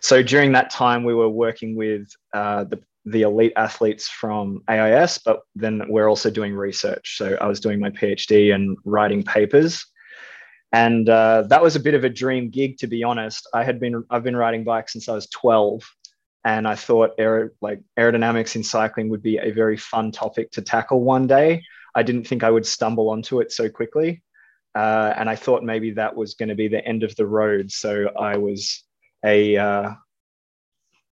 So 0.00 0.22
during 0.22 0.52
that 0.52 0.70
time, 0.70 1.04
we 1.04 1.14
were 1.14 1.28
working 1.28 1.76
with 1.76 2.08
uh, 2.32 2.64
the, 2.64 2.80
the 3.04 3.22
elite 3.22 3.52
athletes 3.56 4.08
from 4.08 4.62
AIS, 4.68 5.18
but 5.18 5.40
then 5.54 5.82
we're 5.88 6.08
also 6.08 6.30
doing 6.30 6.54
research. 6.54 7.16
So 7.16 7.36
I 7.40 7.46
was 7.46 7.60
doing 7.60 7.78
my 7.78 7.90
PhD 7.90 8.54
and 8.54 8.76
writing 8.84 9.22
papers. 9.22 9.84
And 10.72 11.08
uh, 11.08 11.42
that 11.48 11.62
was 11.62 11.76
a 11.76 11.80
bit 11.80 11.94
of 11.94 12.04
a 12.04 12.08
dream 12.10 12.50
gig, 12.50 12.78
to 12.78 12.86
be 12.86 13.04
honest. 13.04 13.48
I 13.54 13.62
had 13.62 13.78
been 13.78 14.04
I've 14.10 14.24
been 14.24 14.36
riding 14.36 14.64
bikes 14.64 14.92
since 14.92 15.08
I 15.08 15.14
was 15.14 15.28
12, 15.30 15.82
and 16.46 16.66
I 16.68 16.76
thought 16.76 17.16
aer- 17.18 17.52
like 17.60 17.82
aerodynamics 17.98 18.54
in 18.54 18.62
cycling 18.62 19.08
would 19.08 19.22
be 19.22 19.36
a 19.38 19.50
very 19.50 19.76
fun 19.76 20.12
topic 20.12 20.52
to 20.52 20.62
tackle 20.62 21.02
one 21.02 21.26
day. 21.26 21.64
I 21.92 22.04
didn't 22.04 22.28
think 22.28 22.44
I 22.44 22.52
would 22.52 22.64
stumble 22.64 23.10
onto 23.10 23.40
it 23.40 23.50
so 23.50 23.68
quickly, 23.68 24.22
uh, 24.76 25.12
and 25.16 25.28
I 25.28 25.34
thought 25.34 25.64
maybe 25.64 25.90
that 25.92 26.14
was 26.14 26.34
going 26.34 26.50
to 26.50 26.54
be 26.54 26.68
the 26.68 26.86
end 26.86 27.02
of 27.02 27.16
the 27.16 27.26
road. 27.26 27.72
So 27.72 28.10
I 28.16 28.36
was 28.36 28.84
a 29.24 29.56
uh, 29.56 29.90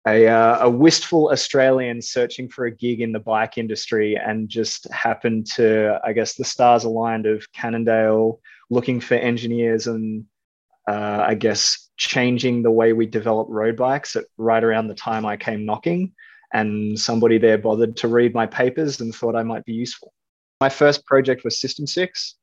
a, 0.06 0.26
uh, 0.28 0.58
a 0.66 0.70
wistful 0.70 1.30
Australian 1.30 2.02
searching 2.02 2.48
for 2.48 2.66
a 2.66 2.76
gig 2.76 3.00
in 3.00 3.12
the 3.12 3.20
bike 3.20 3.56
industry, 3.56 4.16
and 4.16 4.50
just 4.50 4.86
happened 4.92 5.46
to, 5.52 5.98
I 6.04 6.12
guess, 6.12 6.34
the 6.34 6.44
stars 6.44 6.84
aligned 6.84 7.24
of 7.24 7.50
Cannondale 7.54 8.38
looking 8.68 9.00
for 9.00 9.14
engineers 9.14 9.86
and 9.86 10.26
uh, 10.92 11.24
I 11.26 11.34
guess, 11.34 11.88
changing 11.96 12.62
the 12.62 12.70
way 12.70 12.92
we 12.92 13.06
develop 13.06 13.46
road 13.50 13.76
bikes 13.76 14.14
at 14.14 14.26
right 14.36 14.62
around 14.62 14.88
the 14.88 14.94
time 14.94 15.24
I 15.24 15.36
came 15.36 15.64
knocking. 15.64 16.12
And 16.52 16.98
somebody 16.98 17.38
there 17.38 17.56
bothered 17.56 17.96
to 17.98 18.08
read 18.08 18.34
my 18.34 18.46
papers 18.46 19.00
and 19.00 19.14
thought 19.14 19.34
I 19.34 19.42
might 19.42 19.64
be 19.64 19.72
useful. 19.72 20.12
My 20.60 20.68
first 20.68 21.06
project 21.06 21.44
was 21.44 21.58
System 21.58 21.86
6. 21.86 22.34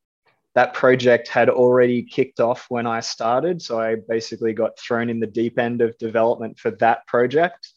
That 0.56 0.74
project 0.74 1.28
had 1.28 1.48
already 1.48 2.02
kicked 2.02 2.40
off 2.40 2.66
when 2.70 2.88
I 2.88 3.02
started. 3.02 3.62
So 3.62 3.80
I 3.80 3.98
basically 4.08 4.54
got 4.54 4.80
thrown 4.80 5.12
in 5.12 5.20
the 5.20 5.28
deep 5.28 5.60
end 5.60 5.82
of 5.82 5.98
development 6.00 6.58
for 6.58 6.72
that 6.72 7.06
project. 7.06 7.70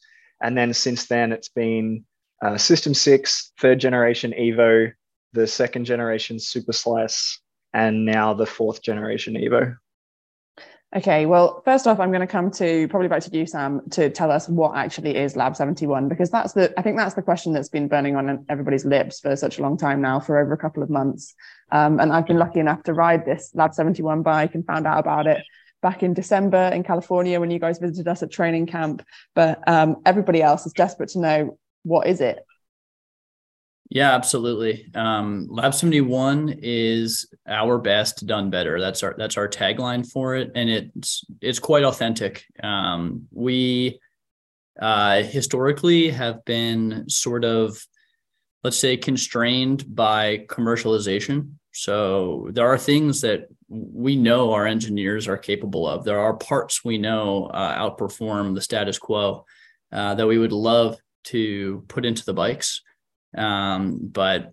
And 0.43 0.57
then 0.57 0.73
since 0.73 1.07
then, 1.07 1.33
it's 1.33 1.51
been 1.51 2.05
uh, 2.43 2.57
System 2.57 2.95
6, 2.95 3.53
third 3.61 3.79
generation 3.79 4.33
Evo, 4.33 4.91
the 5.35 5.47
second 5.47 5.85
generation 5.85 6.41
Super 6.41 6.73
Slice, 6.73 7.41
and 7.75 8.07
now 8.07 8.33
the 8.33 8.47
fourth 8.47 8.83
generation 8.83 9.35
Evo. 9.35 9.77
Okay, 10.95 11.25
well, 11.25 11.63
first 11.65 11.87
off, 11.87 11.99
I'm 11.99 12.11
going 12.11 12.21
to 12.21 12.27
come 12.27 12.51
to 12.53 12.87
probably 12.89 13.09
back 13.09 13.23
to 13.23 13.35
you, 13.35 13.47
Sam, 13.47 13.81
to 13.93 14.11
tell 14.11 14.31
us 14.31 14.47
what 14.47 14.77
actually 14.77 15.17
is 15.17 15.37
Lab 15.37 15.57
71, 15.57 16.07
because 16.07 16.29
that's 16.29 16.53
the 16.53 16.73
I 16.79 16.83
think 16.83 16.99
that's 16.99 17.15
the 17.15 17.23
question 17.23 17.55
that's 17.55 17.71
been 17.71 17.89
burning 17.89 18.15
on 18.15 18.45
everybody's 18.51 18.85
lips 18.85 19.19
for 19.21 19.35
such 19.35 19.59
a 19.59 19.63
long 19.63 19.79
time 19.79 20.03
now, 20.03 20.21
for 20.21 20.39
over 20.39 20.53
a 20.53 20.59
couple 20.59 20.83
of 20.83 20.91
months. 20.91 21.35
Um, 21.71 21.99
and 21.99 22.13
I've 22.13 22.27
been 22.27 22.39
lucky 22.39 22.61
enough 22.61 22.83
to 22.83 22.93
ride 22.93 23.25
this 23.25 23.53
Lab 23.55 23.73
71 23.73 24.23
bike 24.23 24.55
and 24.55 24.67
found 24.67 24.87
out 24.87 24.99
about 24.99 25.27
it 25.27 25.43
back 25.81 26.03
in 26.03 26.13
December 26.13 26.71
in 26.75 26.83
California 26.83 27.41
when 27.41 27.51
you 27.51 27.59
guys 27.59 27.79
visited 27.79 28.07
us 28.07 28.23
at 28.23 28.31
training 28.31 28.67
camp. 28.67 29.03
But 29.35 29.67
um, 29.67 29.97
everybody 30.05 30.43
else 30.43 30.67
is 30.67 30.75
desperate 30.75 31.09
to 31.11 31.21
know 31.21 31.59
what 31.85 32.07
is 32.07 32.21
it 32.21 32.45
yeah, 33.95 34.15
absolutely. 34.15 34.91
Um, 34.95 35.49
Lab 35.51 35.75
71 35.75 36.61
is 36.63 37.27
our 37.47 37.77
best 37.77 38.27
done 38.27 38.49
better. 38.49 38.81
That's 38.81 39.03
our 39.03 39.15
that's 39.19 39.37
our 39.37 39.47
tagline 39.47 40.11
for 40.11 40.35
it, 40.35 40.51
and 40.55 40.71
it's 40.71 41.23
it's 41.43 41.59
quite 41.59 41.85
authentic. 41.85 42.47
Um, 42.63 43.29
we 43.31 44.01
uh, 44.81 45.25
historically 45.25 46.09
have 46.09 46.43
been 46.47 47.07
sort 47.11 47.45
of, 47.45 47.87
let's 48.65 48.79
say, 48.79 48.97
constrained 48.97 49.95
by 49.95 50.47
commercialization. 50.49 51.51
So 51.73 52.49
there 52.51 52.69
are 52.69 52.79
things 52.79 53.21
that 53.21 53.49
we 53.69 54.17
know 54.17 54.55
our 54.55 54.67
engineers 54.67 55.29
are 55.29 55.37
capable 55.37 55.87
of. 55.87 56.05
There 56.05 56.19
are 56.19 56.33
parts 56.33 56.83
we 56.83 56.97
know 56.97 57.45
uh, 57.49 57.77
outperform 57.77 58.55
the 58.55 58.63
status 58.63 58.99
quo 58.99 59.45
uh, 59.93 60.15
that 60.15 60.27
we 60.27 60.39
would 60.39 60.53
love 60.53 60.97
to 61.25 61.85
put 61.89 62.07
into 62.07 62.25
the 62.25 62.33
bikes 62.33 62.81
um, 63.37 63.99
but 64.01 64.53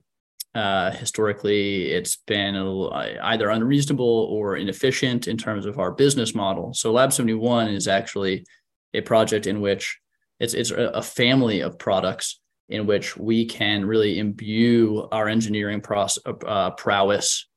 uh, 0.56 0.92
historically, 0.92 1.92
it's 1.92 2.18
been 2.28 2.56
little, 2.56 2.92
either 2.94 3.50
unreasonable 3.50 4.28
or 4.32 4.58
inefficient 4.58 5.28
in 5.28 5.38
terms 5.38 5.66
of 5.66 5.78
our 5.80 5.92
business 5.92 6.34
model. 6.34 6.74
So 6.74 6.92
Lab 6.92 7.14
71 7.14 7.70
is 7.70 7.88
actually 7.88 8.46
a 8.94 9.02
project 9.02 9.46
in 9.46 9.62
which 9.62 10.00
it's, 10.40 10.54
it's 10.54 10.72
a 10.72 11.02
family 11.02 11.60
of 11.60 11.78
products 11.78 12.40
in 12.70 12.86
which 12.88 13.18
we 13.18 13.46
can 13.46 13.86
really 13.86 14.20
imbue 14.20 15.08
our 15.12 15.28
engineering 15.28 15.82
process, 15.82 16.24
uh, 16.26 16.72
prowess 16.72 17.48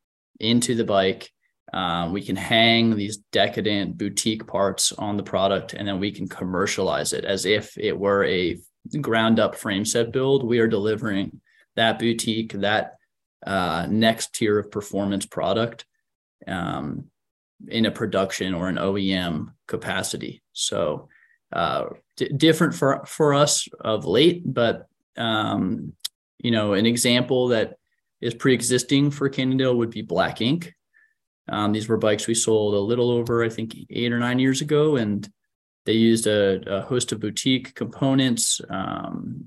into 0.40 0.74
the 0.74 0.84
bike. 0.84 1.30
Uh, 1.72 2.10
we 2.12 2.20
can 2.20 2.36
hang 2.36 2.94
these 2.94 3.18
decadent 3.30 3.96
boutique 3.96 4.46
parts 4.46 4.92
on 4.92 5.16
the 5.16 5.22
product 5.22 5.72
and 5.72 5.88
then 5.88 5.98
we 5.98 6.12
can 6.12 6.28
commercialize 6.28 7.14
it 7.14 7.24
as 7.24 7.46
if 7.46 7.76
it 7.78 7.98
were 7.98 8.24
a 8.24 8.58
ground 9.00 9.40
up 9.40 9.54
frame 9.56 9.84
set 9.84 10.12
build, 10.12 10.44
we 10.44 10.58
are 10.58 10.68
delivering 10.68 11.40
that 11.76 11.98
boutique, 11.98 12.52
that 12.52 12.94
uh, 13.46 13.86
next 13.88 14.34
tier 14.34 14.58
of 14.58 14.70
performance 14.70 15.26
product 15.26 15.86
um, 16.46 17.10
in 17.68 17.86
a 17.86 17.90
production 17.90 18.54
or 18.54 18.68
an 18.68 18.76
OEM 18.76 19.52
capacity. 19.66 20.42
So 20.52 21.08
uh, 21.52 21.84
d- 22.16 22.28
different 22.28 22.74
for 22.74 23.04
for 23.06 23.34
us 23.34 23.68
of 23.80 24.04
late, 24.04 24.42
but 24.44 24.86
um, 25.16 25.92
You 26.42 26.50
know, 26.50 26.74
an 26.74 26.86
example 26.86 27.48
that 27.48 27.76
is 28.20 28.34
pre-existing 28.34 29.10
for 29.12 29.28
Cannondale 29.28 29.76
would 29.76 29.90
be 29.90 30.02
Black 30.02 30.40
Ink. 30.40 30.74
Um, 31.48 31.72
these 31.72 31.88
were 31.88 31.96
bikes 31.98 32.26
we 32.26 32.34
sold 32.34 32.74
a 32.74 32.78
little 32.78 33.10
over, 33.10 33.44
I 33.44 33.48
think, 33.48 33.76
eight 33.90 34.12
or 34.12 34.18
nine 34.18 34.38
years 34.38 34.60
ago, 34.60 34.96
and 34.96 35.28
they 35.84 35.92
used 35.92 36.26
a, 36.26 36.78
a 36.78 36.82
host 36.82 37.12
of 37.12 37.20
boutique 37.20 37.74
components. 37.74 38.60
Um, 38.68 39.46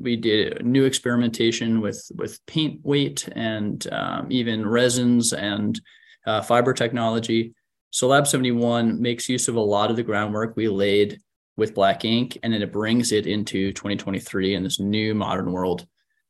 we 0.00 0.16
did 0.16 0.64
new 0.64 0.84
experimentation 0.84 1.80
with 1.80 2.10
with 2.14 2.44
paint 2.46 2.80
weight 2.84 3.28
and 3.32 3.86
um, 3.92 4.28
even 4.30 4.66
resins 4.66 5.32
and 5.32 5.80
uh, 6.26 6.42
fiber 6.42 6.72
technology. 6.72 7.54
So 7.90 8.08
Lab 8.08 8.26
71 8.26 9.00
makes 9.00 9.28
use 9.28 9.48
of 9.48 9.56
a 9.56 9.60
lot 9.60 9.90
of 9.90 9.96
the 9.96 10.02
groundwork 10.02 10.56
we 10.56 10.68
laid 10.68 11.20
with 11.56 11.74
Black 11.74 12.02
Inc., 12.02 12.36
and 12.42 12.52
then 12.52 12.62
it 12.62 12.72
brings 12.72 13.12
it 13.12 13.26
into 13.26 13.72
2023 13.72 14.54
in 14.54 14.62
this 14.62 14.78
new 14.78 15.14
modern 15.14 15.50
world 15.50 15.86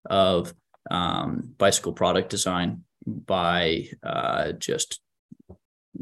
of 0.09 0.55
um, 0.91 1.53
bicycle 1.59 1.93
product 1.93 2.31
design 2.31 2.85
by 3.07 3.89
uh, 4.03 4.53
just 4.53 5.01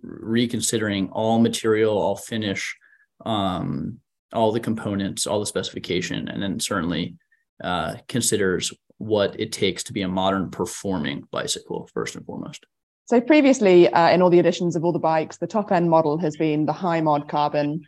reconsidering 0.03 1.09
all 1.11 1.39
material, 1.39 1.97
all 1.97 2.17
finish, 2.17 2.77
um, 3.25 3.99
all 4.33 4.53
the 4.53 4.61
components, 4.61 5.27
all 5.27 5.41
the 5.41 5.47
specification, 5.47 6.29
and 6.29 6.43
then 6.43 6.61
certainly 6.61 7.17
uh, 7.63 7.97
considers 8.09 8.73
what 8.99 9.39
it 9.39 9.53
takes 9.53 9.85
to 9.85 9.93
be 9.93 10.03
a 10.03 10.09
modern 10.09 10.51
performing 10.51 11.25
bicycle 11.31 11.89
first 11.93 12.17
and 12.17 12.25
foremost. 12.25 12.67
So 13.07 13.21
previously, 13.21 13.89
uh, 13.89 14.11
in 14.11 14.21
all 14.21 14.31
the 14.31 14.39
editions 14.39 14.75
of 14.75 14.85
all 14.85 14.93
the 14.93 14.99
bikes, 14.99 15.37
the 15.37 15.47
top 15.47 15.71
end 15.71 15.89
model 15.89 16.19
has 16.19 16.37
been 16.37 16.67
the 16.67 16.73
high 16.73 17.01
mod 17.01 17.29
carbon, 17.29 17.87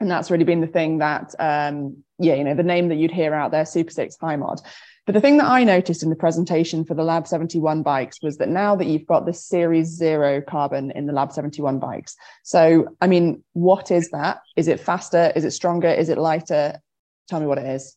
and 0.00 0.10
that's 0.10 0.30
really 0.30 0.44
been 0.44 0.60
the 0.60 0.66
thing 0.66 0.98
that, 0.98 1.34
um, 1.38 2.04
yeah, 2.18 2.34
you 2.34 2.44
know, 2.44 2.54
the 2.54 2.62
name 2.62 2.88
that 2.88 2.96
you'd 2.96 3.10
hear 3.10 3.34
out 3.34 3.50
there, 3.50 3.64
Super 3.64 3.90
Six 3.90 4.16
High 4.20 4.36
Mod. 4.36 4.60
But 5.08 5.14
the 5.14 5.22
thing 5.22 5.38
that 5.38 5.46
I 5.46 5.64
noticed 5.64 6.02
in 6.02 6.10
the 6.10 6.16
presentation 6.16 6.84
for 6.84 6.92
the 6.92 7.02
Lab 7.02 7.26
71 7.26 7.82
bikes 7.82 8.20
was 8.20 8.36
that 8.36 8.50
now 8.50 8.76
that 8.76 8.86
you've 8.86 9.06
got 9.06 9.24
the 9.24 9.32
Series 9.32 9.86
Zero 9.86 10.42
carbon 10.42 10.90
in 10.90 11.06
the 11.06 11.14
Lab 11.14 11.32
71 11.32 11.78
bikes. 11.78 12.14
So, 12.42 12.94
I 13.00 13.06
mean, 13.06 13.42
what 13.54 13.90
is 13.90 14.10
that? 14.10 14.42
Is 14.54 14.68
it 14.68 14.80
faster? 14.80 15.32
Is 15.34 15.46
it 15.46 15.52
stronger? 15.52 15.88
Is 15.88 16.10
it 16.10 16.18
lighter? 16.18 16.78
Tell 17.26 17.40
me 17.40 17.46
what 17.46 17.56
it 17.56 17.64
is. 17.64 17.96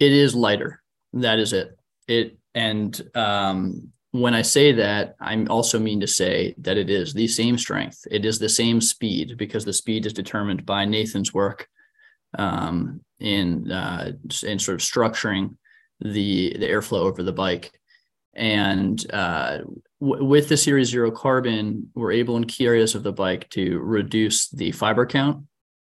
It 0.00 0.10
is 0.10 0.34
lighter. 0.34 0.82
That 1.12 1.38
is 1.38 1.52
it. 1.52 1.78
It 2.08 2.38
and 2.56 3.00
um, 3.14 3.92
when 4.10 4.34
I 4.34 4.42
say 4.42 4.72
that, 4.72 5.14
I 5.20 5.44
also 5.44 5.78
mean 5.78 6.00
to 6.00 6.08
say 6.08 6.56
that 6.58 6.76
it 6.76 6.90
is 6.90 7.14
the 7.14 7.28
same 7.28 7.56
strength. 7.56 8.04
It 8.10 8.24
is 8.24 8.40
the 8.40 8.48
same 8.48 8.80
speed 8.80 9.36
because 9.36 9.64
the 9.64 9.72
speed 9.72 10.06
is 10.06 10.12
determined 10.12 10.66
by 10.66 10.86
Nathan's 10.86 11.32
work 11.32 11.68
um, 12.36 13.00
in 13.20 13.70
uh, 13.70 14.10
in 14.42 14.58
sort 14.58 14.74
of 14.74 14.80
structuring 14.80 15.54
the 16.00 16.56
the 16.58 16.66
airflow 16.66 17.00
over 17.00 17.22
the 17.22 17.32
bike. 17.32 17.72
And 18.34 19.04
uh, 19.12 19.58
w- 20.00 20.24
with 20.24 20.48
the 20.48 20.56
Series 20.56 20.88
Zero 20.88 21.10
Carbon, 21.10 21.90
we're 21.94 22.12
able 22.12 22.36
in 22.36 22.44
key 22.44 22.66
areas 22.66 22.94
of 22.94 23.02
the 23.02 23.12
bike 23.12 23.48
to 23.50 23.78
reduce 23.80 24.48
the 24.48 24.72
fiber 24.72 25.04
count 25.04 25.44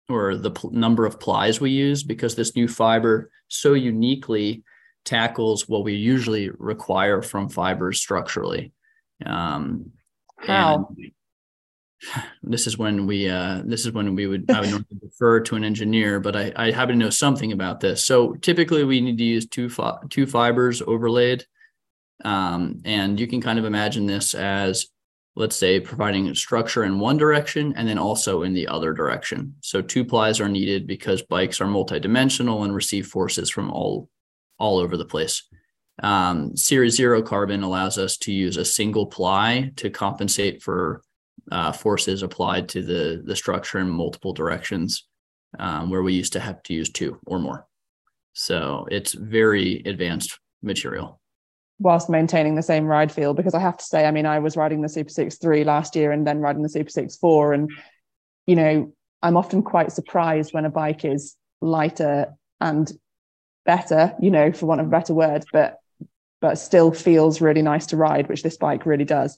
or 0.10 0.36
the 0.36 0.52
pl- 0.52 0.72
number 0.72 1.06
of 1.06 1.20
plies 1.20 1.60
we 1.60 1.72
use 1.72 2.04
because 2.04 2.36
this 2.36 2.56
new 2.56 2.68
fiber 2.68 3.32
so 3.48 3.74
uniquely 3.74 4.64
tackles 5.04 5.68
what 5.68 5.84
we 5.84 5.94
usually 5.94 6.50
require 6.58 7.22
from 7.22 7.50
fibers 7.50 8.00
structurally. 8.00 8.72
Um, 9.26 9.92
How? 10.38 10.90
This 12.44 12.68
is 12.68 12.78
when 12.78 13.08
we 13.08 13.30
uh, 13.30 13.62
this 13.66 13.86
is 13.86 13.92
when 13.92 14.16
we 14.16 14.28
would 14.28 14.50
I 14.52 14.62
would 14.62 14.70
normally 14.70 15.00
defer 15.02 15.40
to 15.42 15.56
an 15.56 15.64
engineer, 15.64 16.20
but 16.20 16.36
I, 16.36 16.54
I 16.56 16.72
happen 16.72 17.00
to 17.00 17.06
know 17.06 17.10
something 17.10 17.52
about 17.52 17.80
this. 17.80 18.06
So 18.06 18.34
typically 18.36 18.84
we 18.84 19.02
need 19.02 19.18
to 19.18 19.24
use 19.24 19.48
two 19.48 19.70
fi- 19.70 20.00
two 20.10 20.26
fibers 20.28 20.82
overlaid, 20.82 21.46
um, 22.24 22.82
and 22.86 23.20
you 23.20 23.28
can 23.28 23.42
kind 23.42 23.60
of 23.60 23.66
imagine 23.66 24.06
this 24.06 24.34
as 24.34 24.88
let's 25.36 25.56
say 25.56 25.80
providing 25.80 26.34
structure 26.34 26.84
in 26.84 27.00
one 27.00 27.16
direction 27.16 27.72
and 27.78 27.88
then 27.88 28.00
also 28.00 28.42
in 28.42 28.54
the 28.54 28.68
other 28.68 28.92
direction. 28.92 29.56
So 29.62 29.84
two 29.84 30.04
plies 30.04 30.40
are 30.40 30.50
needed 30.50 30.88
because 30.88 31.22
bikes 31.22 31.62
are 31.62 31.68
multidimensional 31.68 32.64
and 32.64 32.74
receive 32.74 33.08
forces 33.08 33.50
from 33.50 33.72
all 33.72 34.10
all 34.60 34.78
over 34.80 34.98
the 34.98 35.06
place. 35.06 35.44
Um, 36.02 36.56
Series 36.56 36.96
Zero 36.96 37.22
Carbon 37.22 37.64
allows 37.64 37.98
us 37.98 38.18
to 38.18 38.32
use 38.32 38.58
a 38.58 38.66
single 38.66 39.08
ply 39.08 39.72
to 39.78 39.90
compensate 39.90 40.62
for 40.62 41.02
uh, 41.52 41.72
forces 41.72 42.24
applied 42.24 42.70
to 42.70 42.82
the 42.82 43.22
the 43.26 43.36
structure 43.36 43.80
in 43.80 43.90
multiple 43.90 44.34
directions, 44.34 45.08
um, 45.60 45.90
where 45.90 46.04
we 46.04 46.14
used 46.14 46.34
to 46.34 46.40
have 46.40 46.62
to 46.64 46.74
use 46.74 46.90
two 46.90 47.20
or 47.26 47.40
more. 47.40 47.68
So 48.34 48.88
it's 48.92 49.14
very 49.14 49.82
advanced 49.86 50.40
material. 50.62 51.20
Whilst 51.80 52.10
maintaining 52.10 52.56
the 52.56 52.64
same 52.64 52.86
ride 52.86 53.12
feel, 53.12 53.34
because 53.34 53.54
I 53.54 53.60
have 53.60 53.78
to 53.78 53.86
say, 53.86 54.06
I 54.06 54.12
mean, 54.12 54.26
I 54.26 54.40
was 54.40 54.58
riding 54.58 54.82
the 54.82 54.90
Super 54.90 55.10
Six 55.10 55.38
Three 55.38 55.64
last 55.64 55.96
year 55.96 56.12
and 56.12 56.26
then 56.26 56.40
riding 56.40 56.64
the 56.64 56.70
Super 56.70 56.90
Six 56.90 57.18
Four, 57.18 57.54
and 57.54 57.72
you 58.46 58.56
know, 58.56 58.94
I'm 59.22 59.38
often 59.38 59.64
quite 59.64 59.92
surprised 59.92 60.54
when 60.54 60.66
a 60.66 60.70
bike 60.70 61.06
is 61.06 61.36
lighter 61.62 62.34
and 62.60 62.92
better, 63.66 64.16
you 64.20 64.32
know, 64.32 64.52
for 64.52 64.66
want 64.66 64.82
of 64.82 64.88
a 64.88 64.90
better 64.90 65.14
word, 65.14 65.46
but 65.54 65.80
but 66.40 66.56
still 66.56 66.92
feels 66.92 67.42
really 67.42 67.62
nice 67.62 67.88
to 67.88 67.98
ride, 67.98 68.30
which 68.30 68.44
this 68.44 68.58
bike 68.58 68.86
really 68.86 69.06
does. 69.06 69.38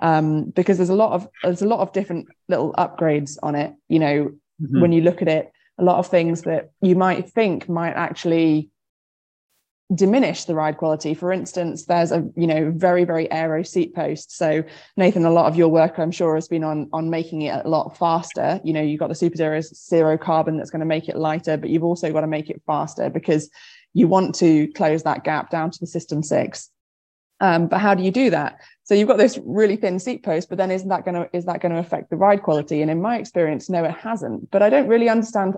Um, 0.00 0.44
because 0.50 0.78
there's 0.78 0.88
a 0.88 0.94
lot 0.94 1.12
of 1.12 1.28
there's 1.42 1.62
a 1.62 1.68
lot 1.68 1.80
of 1.80 1.92
different 1.92 2.28
little 2.48 2.72
upgrades 2.74 3.36
on 3.42 3.54
it. 3.54 3.74
You 3.88 3.98
know, 3.98 4.32
mm-hmm. 4.62 4.80
when 4.80 4.92
you 4.92 5.02
look 5.02 5.20
at 5.22 5.28
it, 5.28 5.52
a 5.78 5.84
lot 5.84 5.98
of 5.98 6.06
things 6.06 6.42
that 6.42 6.70
you 6.80 6.96
might 6.96 7.28
think 7.28 7.68
might 7.68 7.92
actually 7.92 8.70
diminish 9.94 10.44
the 10.44 10.54
ride 10.54 10.76
quality. 10.76 11.14
For 11.14 11.32
instance, 11.32 11.86
there's 11.86 12.12
a 12.12 12.26
you 12.36 12.46
know 12.46 12.72
very 12.74 13.04
very 13.04 13.30
aero 13.30 13.62
seat 13.62 13.94
post. 13.94 14.36
So 14.36 14.62
Nathan, 14.96 15.24
a 15.24 15.30
lot 15.30 15.46
of 15.46 15.56
your 15.56 15.68
work 15.68 15.98
I'm 15.98 16.12
sure 16.12 16.34
has 16.34 16.48
been 16.48 16.64
on 16.64 16.88
on 16.92 17.10
making 17.10 17.42
it 17.42 17.64
a 17.64 17.68
lot 17.68 17.96
faster. 17.96 18.60
You 18.64 18.72
know, 18.72 18.82
you've 18.82 19.00
got 19.00 19.08
the 19.08 19.14
Super 19.14 19.36
Zero 19.36 19.60
Zero 19.60 20.16
Carbon 20.16 20.56
that's 20.56 20.70
going 20.70 20.80
to 20.80 20.86
make 20.86 21.08
it 21.08 21.16
lighter, 21.16 21.56
but 21.56 21.70
you've 21.70 21.84
also 21.84 22.12
got 22.12 22.20
to 22.20 22.26
make 22.26 22.50
it 22.50 22.62
faster 22.66 23.10
because 23.10 23.50
you 23.92 24.06
want 24.06 24.34
to 24.36 24.68
close 24.72 25.02
that 25.02 25.24
gap 25.24 25.50
down 25.50 25.70
to 25.70 25.80
the 25.80 25.86
System 25.86 26.22
Six. 26.22 26.70
Um, 27.40 27.68
but 27.68 27.78
how 27.78 27.94
do 27.94 28.02
you 28.02 28.10
do 28.10 28.30
that? 28.30 28.60
So 28.90 28.96
you've 28.96 29.06
got 29.06 29.18
this 29.18 29.38
really 29.44 29.76
thin 29.76 30.00
seat 30.00 30.24
post, 30.24 30.48
but 30.48 30.58
then 30.58 30.72
isn't 30.72 30.88
that 30.88 31.04
going 31.04 31.14
to 31.14 31.30
is 31.32 31.44
that 31.44 31.60
going 31.60 31.70
to 31.70 31.78
affect 31.78 32.10
the 32.10 32.16
ride 32.16 32.42
quality? 32.42 32.82
And 32.82 32.90
in 32.90 33.00
my 33.00 33.18
experience, 33.18 33.70
no, 33.70 33.84
it 33.84 33.92
hasn't. 33.92 34.50
But 34.50 34.62
I 34.62 34.68
don't 34.68 34.88
really 34.88 35.08
understand 35.08 35.54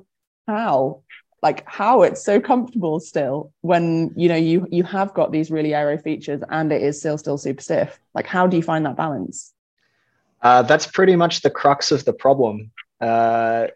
how 0.46 1.00
like 1.40 1.66
how 1.66 2.02
it's 2.02 2.22
so 2.22 2.38
comfortable 2.38 3.00
still 3.00 3.50
when 3.62 4.12
you 4.16 4.28
know 4.28 4.36
you 4.36 4.68
you 4.70 4.82
have 4.82 5.14
got 5.14 5.32
these 5.32 5.50
really 5.50 5.72
aero 5.72 5.96
features 5.96 6.42
and 6.50 6.70
it 6.70 6.82
is 6.82 6.98
still 6.98 7.16
still 7.16 7.38
super 7.38 7.62
stiff 7.62 7.98
like 8.14 8.26
how 8.26 8.46
do 8.46 8.54
you 8.54 8.62
find 8.62 8.84
that 8.84 8.96
balance 8.96 9.54
uh, 10.42 10.60
that's 10.60 10.86
pretty 10.86 11.16
much 11.16 11.40
the 11.40 11.48
crux 11.48 11.90
of 11.90 12.04
the 12.04 12.12
problem 12.12 12.70
uh, 13.00 13.66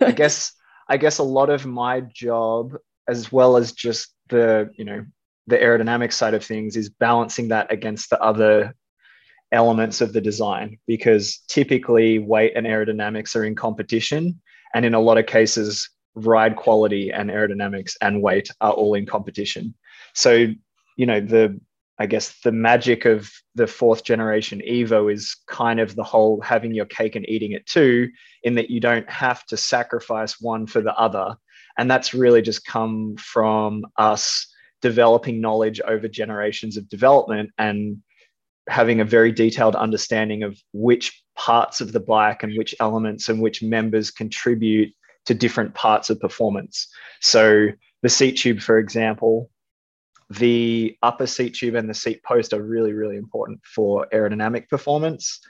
i 0.00 0.12
guess 0.14 0.52
i 0.88 0.96
guess 0.96 1.18
a 1.18 1.22
lot 1.24 1.50
of 1.50 1.66
my 1.66 2.00
job 2.00 2.74
as 3.08 3.32
well 3.32 3.56
as 3.56 3.72
just 3.72 4.14
the 4.28 4.70
you 4.76 4.84
know 4.84 5.04
the 5.46 5.56
aerodynamic 5.56 6.12
side 6.12 6.34
of 6.34 6.44
things 6.44 6.76
is 6.76 6.88
balancing 6.88 7.48
that 7.48 7.72
against 7.72 8.08
the 8.08 8.22
other 8.22 8.72
elements 9.54 10.00
of 10.00 10.12
the 10.12 10.20
design 10.20 10.76
because 10.86 11.38
typically 11.48 12.18
weight 12.18 12.52
and 12.56 12.66
aerodynamics 12.66 13.34
are 13.36 13.44
in 13.44 13.54
competition 13.54 14.40
and 14.74 14.84
in 14.84 14.92
a 14.92 15.00
lot 15.00 15.16
of 15.16 15.26
cases 15.26 15.88
ride 16.14 16.56
quality 16.56 17.10
and 17.10 17.30
aerodynamics 17.30 17.94
and 18.00 18.20
weight 18.20 18.50
are 18.60 18.72
all 18.72 18.94
in 18.94 19.06
competition. 19.06 19.74
So, 20.12 20.48
you 20.96 21.06
know, 21.06 21.20
the 21.20 21.58
I 21.98 22.06
guess 22.06 22.40
the 22.42 22.50
magic 22.50 23.04
of 23.04 23.30
the 23.54 23.68
fourth 23.68 24.02
generation 24.02 24.60
Evo 24.68 25.12
is 25.12 25.36
kind 25.46 25.78
of 25.78 25.94
the 25.94 26.02
whole 26.02 26.40
having 26.40 26.74
your 26.74 26.86
cake 26.86 27.14
and 27.14 27.28
eating 27.28 27.52
it 27.52 27.66
too, 27.66 28.08
in 28.42 28.56
that 28.56 28.68
you 28.68 28.80
don't 28.80 29.08
have 29.08 29.46
to 29.46 29.56
sacrifice 29.56 30.40
one 30.40 30.66
for 30.66 30.80
the 30.80 30.94
other. 30.96 31.36
And 31.78 31.88
that's 31.88 32.12
really 32.12 32.42
just 32.42 32.66
come 32.66 33.14
from 33.16 33.84
us 33.96 34.48
developing 34.82 35.40
knowledge 35.40 35.80
over 35.86 36.08
generations 36.08 36.76
of 36.76 36.88
development 36.88 37.50
and 37.58 37.98
having 38.68 39.00
a 39.00 39.04
very 39.04 39.32
detailed 39.32 39.76
understanding 39.76 40.42
of 40.42 40.58
which 40.72 41.22
parts 41.36 41.80
of 41.80 41.92
the 41.92 42.00
bike 42.00 42.42
and 42.42 42.56
which 42.56 42.74
elements 42.80 43.28
and 43.28 43.40
which 43.40 43.62
members 43.62 44.10
contribute 44.10 44.94
to 45.26 45.34
different 45.34 45.74
parts 45.74 46.10
of 46.10 46.20
performance. 46.20 46.88
So 47.20 47.68
the 48.02 48.08
seat 48.08 48.32
tube, 48.32 48.60
for 48.60 48.78
example, 48.78 49.50
the 50.30 50.96
upper 51.02 51.26
seat 51.26 51.54
tube 51.54 51.74
and 51.74 51.88
the 51.88 51.94
seat 51.94 52.22
post 52.22 52.52
are 52.52 52.62
really, 52.62 52.92
really 52.92 53.16
important 53.16 53.60
for 53.64 54.06
aerodynamic 54.12 54.68
performance. 54.68 55.40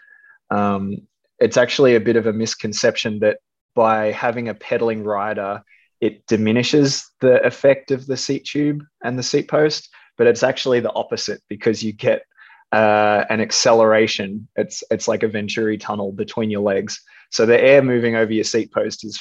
Um, 0.51 0.97
it's 1.39 1.57
actually 1.57 1.95
a 1.95 2.01
bit 2.01 2.17
of 2.17 2.27
a 2.27 2.33
misconception 2.33 3.21
that 3.21 3.39
by 3.75 4.13
having 4.13 4.49
a 4.49 4.55
pedaling 4.55 5.03
rider, 5.05 5.63
it 6.01 6.27
diminishes 6.27 7.11
the 7.21 7.45
effect 7.45 7.91
of 7.91 8.07
the 8.07 8.17
seat 8.17 8.45
tube 8.45 8.83
and 9.03 9.19
the 9.19 9.23
seat 9.23 9.49
post, 9.49 9.89
but 10.17 10.27
it's 10.27 10.43
actually 10.43 10.81
the 10.81 10.93
opposite 10.93 11.41
because 11.49 11.83
you 11.83 11.93
get 11.93 12.23
uh, 12.73 13.25
an 13.31 13.41
acceleration. 13.41 14.49
It's 14.57 14.83
it's 14.91 15.09
like 15.09 15.23
a 15.23 15.29
Venturi 15.29 15.79
tunnel 15.79 16.13
between 16.13 16.51
your 16.51 16.63
legs. 16.63 17.01
So 17.31 17.47
the 17.47 17.61
air 17.61 17.83
moving 17.83 18.17
over 18.17 18.33
your 18.33 18.45
seat 18.45 18.73
post 18.73 19.05
is 19.05 19.21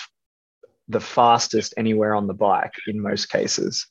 the 0.87 0.99
fastest 0.99 1.73
anywhere 1.77 2.15
on 2.15 2.27
the 2.27 2.33
bike 2.33 2.73
in 2.87 3.01
most 3.01 3.29
cases. 3.29 3.87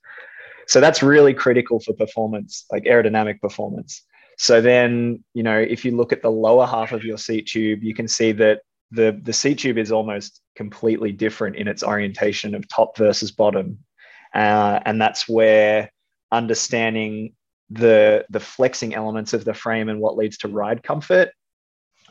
So 0.66 0.80
that's 0.80 1.02
really 1.02 1.34
critical 1.34 1.80
for 1.80 1.92
performance, 1.94 2.64
like 2.70 2.84
aerodynamic 2.84 3.40
performance. 3.40 4.02
So 4.38 4.60
then, 4.60 5.24
you 5.34 5.42
know, 5.42 5.58
if 5.58 5.84
you 5.84 5.96
look 5.96 6.12
at 6.12 6.22
the 6.22 6.30
lower 6.30 6.66
half 6.66 6.92
of 6.92 7.04
your 7.04 7.18
seat 7.18 7.46
tube, 7.46 7.82
you 7.82 7.94
can 7.94 8.08
see 8.08 8.32
that 8.32 8.60
the, 8.90 9.18
the 9.22 9.32
seat 9.32 9.58
tube 9.58 9.78
is 9.78 9.92
almost 9.92 10.40
completely 10.56 11.12
different 11.12 11.56
in 11.56 11.68
its 11.68 11.82
orientation 11.82 12.54
of 12.54 12.68
top 12.68 12.96
versus 12.96 13.32
bottom. 13.32 13.78
Uh, 14.34 14.80
and 14.84 15.00
that's 15.00 15.28
where 15.28 15.90
understanding 16.30 17.34
the, 17.72 18.24
the 18.30 18.40
flexing 18.40 18.94
elements 18.94 19.32
of 19.32 19.44
the 19.44 19.54
frame 19.54 19.88
and 19.88 20.00
what 20.00 20.16
leads 20.16 20.38
to 20.38 20.48
ride 20.48 20.82
comfort, 20.82 21.30